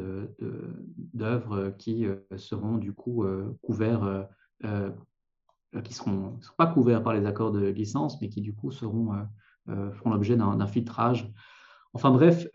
d'œuvres 1.13 1.57
de, 1.63 1.69
qui 1.77 2.05
seront 2.37 2.77
du 2.77 2.93
coup 2.93 3.25
couverts, 3.61 4.27
qui 4.61 5.93
seront, 5.93 6.37
seront 6.41 6.55
pas 6.57 6.67
couverts 6.67 7.03
par 7.03 7.13
les 7.13 7.25
accords 7.25 7.51
de 7.51 7.67
licence, 7.67 8.21
mais 8.21 8.29
qui 8.29 8.41
du 8.41 8.53
coup 8.53 8.71
seront, 8.71 9.13
feront 9.67 10.09
l'objet 10.09 10.35
d'un 10.35 10.67
filtrage. 10.67 11.31
Enfin 11.93 12.11
bref, 12.11 12.47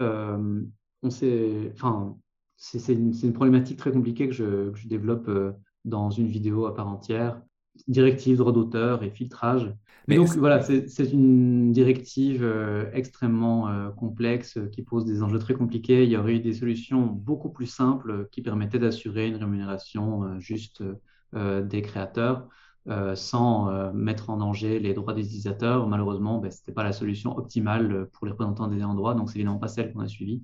on 1.03 1.11
sait, 1.11 1.71
enfin, 1.75 2.17
c'est 2.57 2.93
une, 2.93 3.33
problématique 3.33 3.79
très 3.79 3.91
compliquée 3.91 4.29
que 4.29 4.35
je, 4.35 4.87
développe 4.87 5.29
euh, 5.29 5.53
dans 5.85 6.11
une 6.11 6.27
vidéo 6.27 6.67
à 6.67 6.75
part 6.75 6.89
entière. 6.89 7.41
Directive, 7.89 8.37
droit 8.37 8.53
d'auteur 8.53 9.03
et 9.03 9.11
filtrage. 9.11 9.73
Mais 10.09 10.17
donc 10.17 10.29
voilà, 10.37 10.61
c'est 10.61 11.13
une 11.13 11.73
directive 11.73 12.43
euh, 12.43 12.91
extrêmement 12.93 13.69
euh, 13.69 13.91
complexe 13.91 14.59
qui 14.73 14.83
pose 14.83 15.05
des 15.05 15.23
enjeux 15.23 15.39
très 15.39 15.55
compliqués. 15.55 16.05
Il 16.05 16.11
y 16.11 16.17
aurait 16.17 16.37
eu 16.37 16.41
des 16.41 16.55
solutions 16.55 17.07
beaucoup 17.07 17.51
plus 17.51 17.67
simples 17.67 18.29
qui 18.33 18.43
permettaient 18.43 18.79
d'assurer 18.79 19.29
une 19.29 19.37
rémunération 19.37 20.39
juste 20.41 20.83
des 21.33 21.83
créateurs. 21.83 22.49
sans 23.15 23.93
mettre 23.93 24.31
en 24.31 24.39
danger 24.39 24.81
les 24.81 24.95
droits 24.95 25.15
des 25.15 25.23
utilisateurs. 25.23 25.87
Malheureusement, 25.87 26.39
ben, 26.39 26.51
ce 26.51 26.59
n'était 26.59 26.73
pas 26.73 26.83
la 26.83 26.93
solution 26.93 27.37
optimale 27.37 28.09
pour 28.13 28.27
les 28.27 28.33
représentants 28.33 28.67
des 28.67 28.79
ayants 28.79 28.95
droit, 28.95 29.15
donc 29.15 29.31
c'est 29.31 29.37
évidemment 29.37 29.59
pas 29.59 29.69
celle 29.69 29.93
qu'on 29.93 30.01
a 30.01 30.09
suivie. 30.09 30.43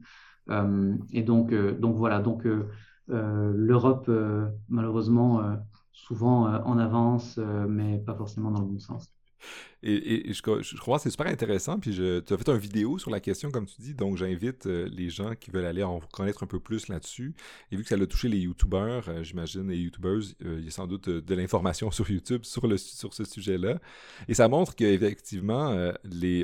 Euh, 0.50 0.94
et 1.12 1.22
donc, 1.22 1.52
euh, 1.52 1.72
donc 1.72 1.96
voilà, 1.96 2.20
donc 2.20 2.46
euh, 2.46 2.64
l'Europe, 3.08 4.10
malheureusement, 4.68 5.40
souvent 5.96 6.44
en 6.44 6.78
avance, 6.78 7.38
mais 7.38 7.98
pas 7.98 8.14
forcément 8.14 8.50
dans 8.50 8.60
le 8.60 8.66
bon 8.66 8.78
sens. 8.78 9.10
Et, 9.82 10.32
je, 10.32 10.42
crois 10.42 10.96
que 10.96 11.02
c'est 11.02 11.10
super 11.10 11.26
intéressant. 11.26 11.78
Puis 11.78 11.94
tu 11.94 12.34
as 12.34 12.36
fait 12.36 12.48
une 12.48 12.58
vidéo 12.58 12.98
sur 12.98 13.10
la 13.10 13.20
question, 13.20 13.50
comme 13.50 13.66
tu 13.66 13.80
dis. 13.80 13.94
Donc, 13.94 14.16
j'invite 14.16 14.66
les 14.66 15.10
gens 15.10 15.34
qui 15.38 15.50
veulent 15.50 15.66
aller 15.66 15.82
en 15.82 16.00
connaître 16.00 16.42
un 16.42 16.46
peu 16.46 16.58
plus 16.58 16.88
là-dessus. 16.88 17.34
Et 17.70 17.76
vu 17.76 17.82
que 17.82 17.88
ça 17.88 17.94
a 17.94 18.06
touché 18.06 18.28
les 18.28 18.38
YouTubeurs, 18.38 19.04
j'imagine, 19.22 19.68
les 19.68 19.78
YouTubers, 19.78 20.20
il 20.40 20.64
y 20.64 20.68
a 20.68 20.70
sans 20.70 20.86
doute 20.86 21.08
de 21.08 21.34
l'information 21.34 21.90
sur 21.92 22.10
YouTube 22.10 22.44
sur, 22.44 22.62
sur 22.78 23.14
ce 23.14 23.24
sujet-là. 23.24 23.78
Et 24.28 24.34
ça 24.34 24.48
montre 24.48 24.74
qu'effectivement, 24.74 25.92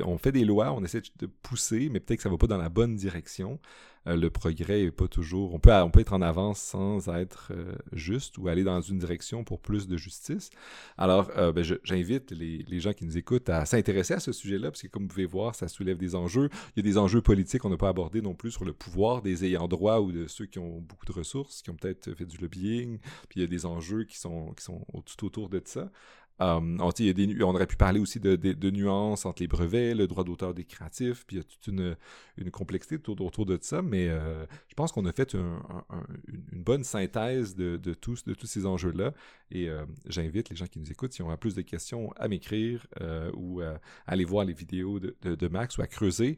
on 0.05 0.17
fait 0.17 0.31
des 0.31 0.45
lois, 0.45 0.71
on 0.71 0.83
essaie 0.83 1.01
de 1.19 1.25
pousser, 1.25 1.89
mais 1.89 1.99
peut-être 1.99 2.17
que 2.17 2.23
ça 2.23 2.29
ne 2.29 2.35
va 2.35 2.37
pas 2.37 2.47
dans 2.47 2.57
la 2.57 2.69
bonne 2.69 2.95
direction. 2.95 3.59
Euh, 4.07 4.15
le 4.15 4.29
progrès 4.29 4.83
est 4.83 4.91
pas 4.91 5.07
toujours. 5.07 5.53
On 5.53 5.59
peut, 5.59 5.73
on 5.73 5.89
peut 5.89 6.01
être 6.01 6.13
en 6.13 6.21
avance 6.21 6.59
sans 6.59 7.07
être 7.09 7.51
euh, 7.51 7.73
juste 7.93 8.37
ou 8.37 8.47
aller 8.47 8.63
dans 8.63 8.81
une 8.81 8.97
direction 8.97 9.43
pour 9.43 9.59
plus 9.59 9.87
de 9.87 9.97
justice. 9.97 10.49
Alors, 10.97 11.31
euh, 11.37 11.51
ben, 11.51 11.63
j'invite 11.83 12.31
les, 12.31 12.65
les, 12.67 12.79
gens 12.79 12.93
qui 12.93 13.05
nous 13.05 13.17
écoutent 13.17 13.49
à 13.49 13.65
s'intéresser 13.65 14.13
à 14.13 14.19
ce 14.19 14.31
sujet-là, 14.31 14.71
parce 14.71 14.81
que 14.81 14.87
comme 14.87 15.03
vous 15.03 15.09
pouvez 15.09 15.25
voir, 15.25 15.55
ça 15.55 15.67
soulève 15.67 15.97
des 15.97 16.15
enjeux. 16.15 16.49
Il 16.75 16.85
y 16.85 16.87
a 16.87 16.91
des 16.91 16.97
enjeux 16.97 17.21
politiques 17.21 17.61
qu'on 17.61 17.69
n'a 17.69 17.77
pas 17.77 17.89
abordés 17.89 18.21
non 18.21 18.33
plus 18.33 18.51
sur 18.51 18.65
le 18.65 18.73
pouvoir 18.73 19.21
des 19.21 19.45
ayants 19.45 19.67
droit 19.67 19.99
ou 19.99 20.11
de 20.11 20.27
ceux 20.27 20.45
qui 20.45 20.59
ont 20.59 20.81
beaucoup 20.81 21.05
de 21.05 21.13
ressources, 21.13 21.61
qui 21.61 21.69
ont 21.69 21.75
peut-être 21.75 22.13
fait 22.13 22.25
du 22.25 22.37
lobbying. 22.37 22.99
Puis 23.29 23.39
il 23.39 23.41
y 23.41 23.45
a 23.45 23.47
des 23.47 23.65
enjeux 23.65 24.03
qui 24.03 24.17
sont, 24.17 24.53
qui 24.53 24.63
sont 24.63 24.85
tout 25.05 25.25
autour 25.25 25.49
de 25.49 25.61
ça. 25.63 25.89
Um, 26.39 26.79
on, 26.81 27.55
aurait 27.55 27.67
pu 27.67 27.75
parler 27.75 27.99
aussi 27.99 28.19
de, 28.19 28.69
nuances 28.71 29.25
entre 29.25 29.43
les 29.43 29.47
brevets, 29.47 29.93
le 29.93 30.07
droit 30.07 30.23
d'auteur 30.23 30.53
des 30.53 30.65
créatifs, 30.65 31.25
puis 31.25 31.37
il 31.37 31.39
y 31.39 31.41
a 31.41 31.43
toute 31.43 31.67
une, 31.67 32.51
complexité 32.51 32.95
autour, 33.11 33.45
de 33.45 33.57
ça, 33.61 33.81
mais 33.81 34.09
euh, 34.09 34.45
je 34.67 34.73
pense 34.73 34.91
qu'on 34.91 35.05
a 35.05 35.11
fait 35.11 35.33
une 35.35 36.63
bonne 36.63 36.83
synthèse 36.83 37.55
de 37.55 37.93
tous 37.93 38.45
ces 38.45 38.65
enjeux-là, 38.65 39.13
et 39.53 39.69
euh, 39.69 39.85
j'invite 40.07 40.49
les 40.49 40.55
gens 40.55 40.67
qui 40.67 40.79
nous 40.79 40.91
écoutent, 40.91 41.13
si 41.13 41.21
on 41.21 41.29
a 41.29 41.37
plus 41.37 41.55
de 41.55 41.61
questions, 41.61 42.11
à 42.17 42.27
m'écrire 42.27 42.85
euh, 43.01 43.31
ou 43.35 43.61
à 43.61 43.79
aller 44.07 44.25
voir 44.25 44.43
les 44.43 44.53
vidéos 44.53 44.99
de, 44.99 45.47
Max 45.47 45.77
ou 45.77 45.81
à 45.81 45.87
creuser 45.87 46.37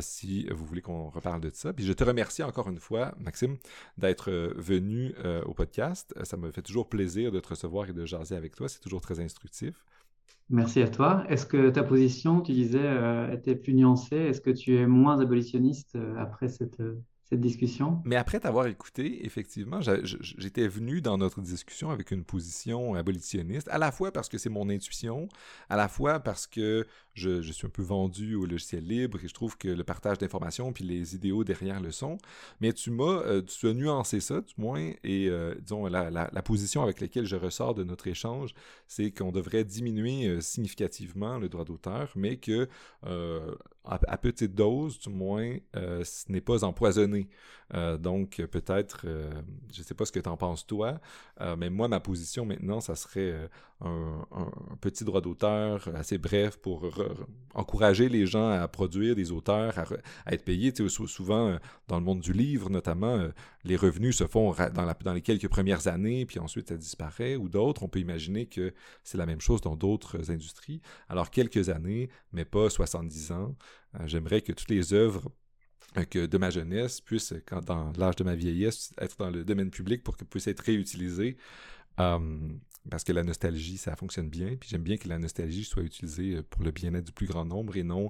si 0.00 0.46
vous 0.50 0.66
voulez 0.66 0.82
qu'on 0.82 1.08
reparle 1.08 1.40
de 1.40 1.50
ça. 1.52 1.72
Puis 1.72 1.84
je 1.84 1.92
te 1.92 2.04
remercie 2.04 2.42
encore 2.42 2.68
une 2.68 2.78
fois, 2.78 3.14
Maxime, 3.18 3.56
d'être 3.96 4.30
venu 4.56 5.14
au 5.46 5.54
podcast. 5.54 6.14
Ça 6.24 6.36
me 6.36 6.50
fait 6.50 6.62
toujours 6.62 6.88
plaisir 6.88 7.32
de 7.32 7.40
te 7.40 7.48
recevoir 7.48 7.88
et 7.88 7.92
de 7.92 8.04
jaser 8.04 8.36
avec 8.36 8.54
toi. 8.54 8.68
C'est 8.68 8.80
toujours 8.80 9.00
très 9.00 9.20
instructif. 9.20 9.84
Merci 10.52 10.82
à 10.82 10.88
toi. 10.88 11.24
Est-ce 11.30 11.46
que 11.46 11.70
ta 11.70 11.82
position, 11.82 12.42
tu 12.42 12.52
disais, 12.52 12.78
euh, 12.82 13.32
était 13.32 13.54
plus 13.54 13.72
nuancée? 13.72 14.16
Est-ce 14.16 14.42
que 14.42 14.50
tu 14.50 14.76
es 14.76 14.86
moins 14.86 15.18
abolitionniste 15.18 15.96
euh, 15.96 16.14
après 16.18 16.48
cette, 16.48 16.82
discussion? 17.40 18.02
Mais 18.04 18.16
après 18.16 18.40
t'avoir 18.40 18.66
écouté, 18.66 19.24
effectivement, 19.24 19.80
j'étais 19.80 20.68
venu 20.68 21.00
dans 21.00 21.18
notre 21.18 21.40
discussion 21.40 21.90
avec 21.90 22.10
une 22.10 22.24
position 22.24 22.94
abolitionniste, 22.94 23.68
à 23.68 23.78
la 23.78 23.92
fois 23.92 24.12
parce 24.12 24.28
que 24.28 24.38
c'est 24.38 24.50
mon 24.50 24.68
intuition, 24.68 25.28
à 25.68 25.76
la 25.76 25.88
fois 25.88 26.20
parce 26.20 26.46
que 26.46 26.86
je, 27.14 27.42
suis 27.52 27.66
un 27.66 27.70
peu 27.70 27.82
vendu 27.82 28.34
au 28.34 28.46
logiciel 28.46 28.84
libre 28.84 29.18
et 29.22 29.28
je 29.28 29.34
trouve 29.34 29.58
que 29.58 29.68
le 29.68 29.84
partage 29.84 30.18
d'informations 30.18 30.72
puis 30.72 30.84
les 30.84 31.14
idéaux 31.14 31.44
derrière 31.44 31.80
le 31.80 31.90
sont. 31.90 32.18
Mais 32.60 32.72
tu 32.72 32.90
m'as, 32.90 33.04
euh, 33.04 33.42
tu 33.42 33.68
as 33.68 33.74
nuancé 33.74 34.20
ça, 34.20 34.40
du 34.40 34.54
moins, 34.56 34.92
et 35.04 35.28
euh, 35.28 35.54
disons, 35.60 35.86
la, 35.86 36.10
la, 36.10 36.42
position 36.42 36.82
avec 36.82 37.00
laquelle 37.00 37.26
je 37.26 37.36
ressors 37.36 37.74
de 37.74 37.84
notre 37.84 38.06
échange, 38.08 38.54
c'est 38.86 39.10
qu'on 39.10 39.30
devrait 39.30 39.64
diminuer 39.64 40.26
euh, 40.26 40.40
significativement 40.40 41.38
le 41.38 41.48
droit 41.48 41.64
d'auteur, 41.64 42.12
mais 42.16 42.36
que 42.36 42.68
à, 43.84 44.16
petite 44.16 44.54
dose, 44.54 44.98
du 45.00 45.10
moins, 45.10 45.56
euh, 45.76 46.04
ce 46.04 46.30
n'est 46.30 46.40
pas 46.40 46.64
empoisonné. 46.64 47.28
Euh, 47.74 47.96
donc, 47.98 48.42
peut-être, 48.50 49.02
euh, 49.06 49.30
je 49.72 49.80
ne 49.80 49.84
sais 49.84 49.94
pas 49.94 50.04
ce 50.04 50.12
que 50.12 50.20
tu 50.20 50.28
en 50.28 50.36
penses 50.36 50.66
toi, 50.66 51.00
mais 51.58 51.70
moi, 51.70 51.88
ma 51.88 52.00
position 52.00 52.44
maintenant, 52.44 52.80
ça 52.80 52.94
serait 52.94 53.48
un, 53.84 54.24
petit 54.80 55.04
droit 55.04 55.20
d'auteur 55.20 55.88
assez 55.94 56.18
bref 56.18 56.56
pour 56.56 56.92
encourager 57.54 58.08
les 58.08 58.26
gens 58.26 58.50
à 58.50 58.66
produire 58.68 59.14
des 59.14 59.32
auteurs, 59.32 59.78
à, 59.78 60.32
être 60.32 60.44
payés. 60.44 60.72
souvent, 60.88 61.58
dans 61.88 61.98
le 61.98 62.04
monde 62.04 62.20
du 62.20 62.32
livre, 62.32 62.70
notamment, 62.70 63.28
les 63.64 63.76
revenus 63.76 64.16
se 64.16 64.26
font 64.26 64.54
dans, 64.74 65.12
les 65.12 65.22
quelques 65.22 65.48
premières 65.48 65.86
années, 65.86 66.26
puis 66.26 66.38
ensuite 66.38 66.68
ça 66.68 66.76
disparaît, 66.76 67.36
ou 67.36 67.48
d'autres, 67.48 67.82
on 67.82 67.88
peut 67.88 68.00
imaginer 68.00 68.46
que 68.46 68.72
c'est 69.04 69.18
la 69.18 69.26
même 69.26 69.40
chose 69.40 69.60
dans 69.60 69.76
d'autres 69.76 70.30
industries. 70.30 70.80
Alors, 71.08 71.30
quelques 71.30 71.68
années, 71.68 72.08
mais 72.32 72.44
pas 72.44 72.70
70 72.70 73.32
ans. 73.32 73.56
Euh, 73.98 74.06
j'aimerais 74.06 74.42
que 74.42 74.52
toutes 74.52 74.70
les 74.70 74.92
œuvres 74.92 75.30
euh, 75.96 76.04
que 76.04 76.26
de 76.26 76.38
ma 76.38 76.50
jeunesse 76.50 77.00
puissent, 77.00 77.34
dans 77.66 77.92
l'âge 77.96 78.16
de 78.16 78.24
ma 78.24 78.34
vieillesse, 78.34 78.92
être 78.98 79.16
dans 79.18 79.30
le 79.30 79.44
domaine 79.44 79.70
public 79.70 80.02
pour 80.02 80.16
qu'elles 80.16 80.28
puissent 80.28 80.46
être 80.46 80.60
réutilisées. 80.60 81.36
Euh, 82.00 82.18
parce 82.90 83.04
que 83.04 83.12
la 83.12 83.22
nostalgie, 83.22 83.78
ça 83.78 83.96
fonctionne 83.96 84.28
bien. 84.28 84.56
Puis 84.58 84.68
j'aime 84.70 84.82
bien 84.82 84.96
que 84.96 85.08
la 85.08 85.18
nostalgie 85.18 85.64
soit 85.64 85.82
utilisée 85.82 86.42
pour 86.42 86.62
le 86.62 86.70
bien-être 86.70 87.04
du 87.04 87.12
plus 87.12 87.26
grand 87.26 87.44
nombre 87.44 87.76
et 87.76 87.82
non 87.82 88.08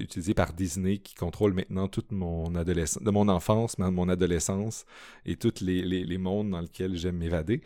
utilisée 0.00 0.34
par 0.34 0.52
Disney 0.52 0.98
qui 0.98 1.14
contrôle 1.14 1.52
maintenant 1.52 1.86
toute 1.86 2.10
mon 2.10 2.54
adolescence, 2.56 3.02
de 3.02 3.10
mon 3.10 3.28
enfance, 3.28 3.78
même 3.78 3.94
mon 3.94 4.08
adolescence 4.08 4.84
et 5.24 5.36
tous 5.36 5.60
les, 5.60 6.18
mondes 6.18 6.50
dans 6.50 6.60
lesquels 6.60 6.96
j'aime 6.96 7.18
m'évader. 7.18 7.62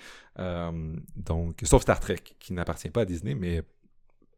donc, 1.16 1.60
sauf 1.64 1.82
Star 1.82 2.00
Trek 2.00 2.22
qui 2.38 2.52
n'appartient 2.52 2.90
pas 2.90 3.02
à 3.02 3.04
Disney, 3.06 3.34
mais 3.34 3.62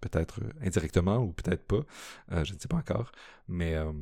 peut-être 0.03 0.41
euh, 0.43 0.67
indirectement 0.67 1.19
ou 1.19 1.33
peut-être 1.33 1.65
pas, 1.67 1.81
euh, 2.33 2.45
je 2.45 2.53
ne 2.53 2.59
sais 2.59 2.69
pas 2.69 2.77
encore. 2.77 3.13
Mais, 3.49 3.75
euh, 3.75 3.93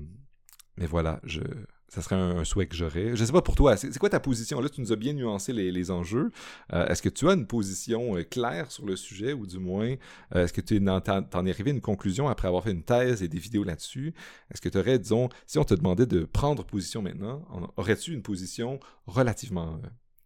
mais 0.76 0.86
voilà, 0.86 1.20
je, 1.22 1.42
ça 1.90 2.02
serait 2.02 2.16
un, 2.16 2.44
souhait 2.44 2.66
que 2.66 2.74
j'aurais. 2.74 3.14
Je 3.14 3.20
ne 3.20 3.26
sais 3.26 3.32
pas 3.32 3.42
pour 3.42 3.54
toi, 3.54 3.76
c'est 3.76 3.98
quoi 3.98 4.08
ta 4.08 4.20
position? 4.20 4.60
Là, 4.60 4.68
tu 4.68 4.80
nous 4.80 4.92
as 4.92 4.96
bien 4.96 5.12
nuancé 5.12 5.52
les, 5.52 5.90
enjeux. 5.90 6.30
est-ce 6.72 7.02
que 7.02 7.08
tu 7.08 7.28
as 7.28 7.32
une 7.32 7.46
position 7.46 8.16
claire 8.30 8.70
sur 8.70 8.86
le 8.86 8.96
sujet 8.96 9.32
ou 9.32 9.46
du 9.46 9.58
moins, 9.58 9.94
est-ce 10.34 10.52
que 10.52 10.60
tu 10.60 10.76
en 10.88 11.00
es 11.46 11.50
arrivé 11.50 11.70
à 11.70 11.74
une 11.74 11.80
conclusion 11.80 12.28
après 12.28 12.48
avoir 12.48 12.64
fait 12.64 12.72
une 12.72 12.82
thèse 12.82 13.22
et 13.22 13.28
des 13.28 13.38
vidéos 13.38 13.64
là-dessus? 13.64 14.14
Est-ce 14.50 14.60
que 14.60 14.68
tu 14.68 14.78
aurais, 14.78 14.98
disons, 14.98 15.28
si 15.46 15.58
on 15.58 15.64
te 15.64 15.74
demandait 15.74 16.06
de 16.06 16.24
prendre 16.24 16.64
position 16.64 17.02
maintenant, 17.02 17.42
aurais-tu 17.76 18.12
une 18.12 18.22
position 18.22 18.78
relativement 19.06 19.80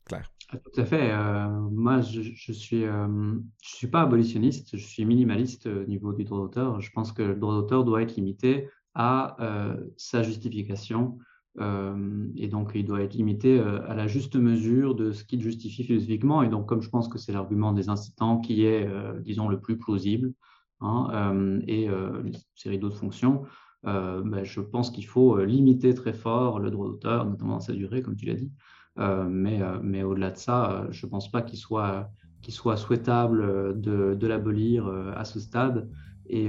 claire? 0.04 0.30
Tout 0.50 0.80
à 0.80 0.84
fait. 0.84 1.10
Euh, 1.10 1.48
moi, 1.48 2.00
je 2.00 2.20
ne 2.20 2.54
suis, 2.54 2.84
euh, 2.84 3.34
je 3.62 3.74
suis 3.74 3.86
pas 3.86 4.02
abolitionniste, 4.02 4.76
je 4.76 4.86
suis 4.86 5.04
minimaliste 5.04 5.66
au 5.66 5.84
niveau 5.84 6.12
du 6.12 6.24
droit 6.24 6.38
d'auteur. 6.38 6.80
Je 6.80 6.90
pense 6.92 7.12
que 7.12 7.22
le 7.22 7.34
droit 7.34 7.54
d'auteur 7.54 7.84
doit 7.84 8.02
être 8.02 8.16
limité 8.16 8.68
à 8.94 9.36
euh, 9.40 9.76
sa 9.96 10.22
justification 10.22 11.18
et 11.56 12.48
donc 12.48 12.72
il 12.74 12.84
doit 12.84 13.02
être 13.02 13.14
limité 13.14 13.60
à 13.60 13.94
la 13.94 14.06
juste 14.06 14.34
mesure 14.36 14.94
de 14.94 15.12
ce 15.12 15.24
qu'il 15.24 15.40
justifie 15.40 15.84
philosophiquement. 15.84 16.42
Et 16.42 16.48
donc, 16.48 16.66
comme 16.66 16.82
je 16.82 16.90
pense 16.90 17.06
que 17.06 17.18
c'est 17.18 17.32
l'argument 17.32 17.72
des 17.72 17.88
incitants 17.88 18.40
qui 18.40 18.64
est, 18.64 18.88
disons, 19.22 19.48
le 19.48 19.60
plus 19.60 19.78
plausible, 19.78 20.32
hein, 20.80 21.60
et 21.68 21.86
une 21.86 22.32
série 22.54 22.78
d'autres 22.78 22.98
fonctions, 22.98 23.42
ben, 23.84 24.42
je 24.42 24.60
pense 24.60 24.90
qu'il 24.90 25.06
faut 25.06 25.44
limiter 25.44 25.94
très 25.94 26.12
fort 26.12 26.58
le 26.58 26.70
droit 26.70 26.88
d'auteur, 26.88 27.24
notamment 27.24 27.54
dans 27.54 27.60
sa 27.60 27.72
durée, 27.72 28.02
comme 28.02 28.16
tu 28.16 28.26
l'as 28.26 28.34
dit. 28.34 28.50
Euh, 28.98 29.26
mais, 29.28 29.60
euh, 29.60 29.78
mais 29.82 30.02
au-delà 30.02 30.30
de 30.30 30.36
ça, 30.36 30.70
euh, 30.70 30.86
je 30.90 31.06
ne 31.06 31.10
pense 31.10 31.30
pas 31.30 31.42
qu'il 31.42 31.58
soit, 31.58 32.10
qu'il 32.42 32.54
soit 32.54 32.76
souhaitable 32.76 33.80
de, 33.80 34.14
de 34.14 34.26
l'abolir 34.26 34.86
à 35.16 35.24
ce 35.24 35.40
stade. 35.40 35.88
Et, 36.26 36.48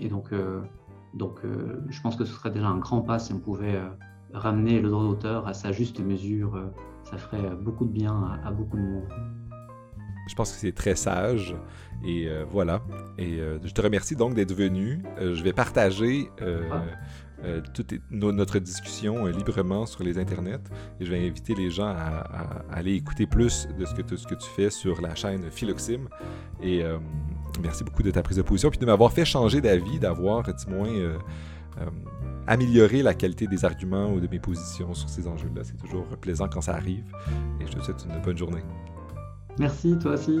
et 0.00 0.08
donc, 0.08 0.32
donc 1.14 1.40
je 1.88 2.00
pense 2.00 2.16
que 2.16 2.24
ce 2.24 2.32
serait 2.32 2.50
déjà 2.50 2.68
un 2.68 2.78
grand 2.78 3.02
pas 3.02 3.18
si 3.18 3.32
on 3.32 3.38
pouvait 3.38 3.80
ramener 4.32 4.80
le 4.80 4.90
droit 4.90 5.04
d'auteur 5.04 5.46
à 5.46 5.54
sa 5.54 5.72
juste 5.72 6.00
mesure. 6.00 6.58
ça 7.04 7.16
ferait 7.16 7.56
beaucoup 7.60 7.84
de 7.84 7.92
bien 7.92 8.12
à, 8.12 8.48
à 8.48 8.50
beaucoup 8.50 8.76
de 8.76 8.82
monde. 8.82 9.08
je 10.28 10.34
pense 10.34 10.52
que 10.52 10.58
c'est 10.58 10.72
très 10.72 10.96
sage. 10.96 11.54
Et 12.04 12.26
euh, 12.26 12.44
voilà. 12.48 12.82
Et 13.18 13.38
euh, 13.40 13.58
je 13.64 13.72
te 13.72 13.80
remercie 13.80 14.16
donc 14.16 14.34
d'être 14.34 14.54
venu. 14.54 15.02
Euh, 15.18 15.34
je 15.34 15.42
vais 15.42 15.52
partager 15.52 16.30
toute 17.74 17.92
notre 18.10 18.60
discussion 18.60 19.26
librement 19.26 19.86
sur 19.86 20.02
les 20.04 20.18
internets. 20.18 20.62
Et 21.00 21.04
je 21.04 21.10
vais 21.10 21.26
inviter 21.26 21.54
les 21.54 21.70
gens 21.70 21.88
à, 21.88 22.64
aller 22.70 22.94
écouter 22.94 23.26
plus 23.26 23.68
de 23.78 23.84
ce 23.84 23.94
que, 23.94 24.16
ce 24.16 24.26
que 24.26 24.34
tu 24.34 24.48
fais 24.48 24.70
sur 24.70 25.00
la 25.00 25.14
chaîne 25.14 25.50
Philoxime. 25.50 26.08
Et 26.62 26.82
merci 27.60 27.82
beaucoup 27.82 28.04
de 28.04 28.12
ta 28.12 28.22
prise 28.22 28.36
de 28.36 28.42
position. 28.42 28.70
Puis 28.70 28.78
de 28.78 28.86
m'avoir 28.86 29.12
fait 29.12 29.24
changer 29.24 29.60
d'avis, 29.60 29.98
d'avoir, 29.98 30.44
du 30.44 30.72
moins, 30.72 30.88
amélioré 32.46 33.02
la 33.02 33.14
qualité 33.14 33.46
des 33.46 33.64
arguments 33.64 34.12
ou 34.12 34.20
de 34.20 34.26
mes 34.26 34.38
positions 34.38 34.94
sur 34.94 35.08
ces 35.08 35.26
enjeux-là. 35.26 35.62
C'est 35.64 35.76
toujours 35.76 36.06
plaisant 36.20 36.48
quand 36.48 36.60
ça 36.60 36.74
arrive. 36.74 37.04
Et 37.60 37.66
je 37.66 37.72
te 37.72 37.80
souhaite 37.82 38.04
une 38.08 38.20
bonne 38.22 38.38
journée. 38.38 38.62
Merci, 39.58 39.98
toi 39.98 40.12
aussi. 40.12 40.40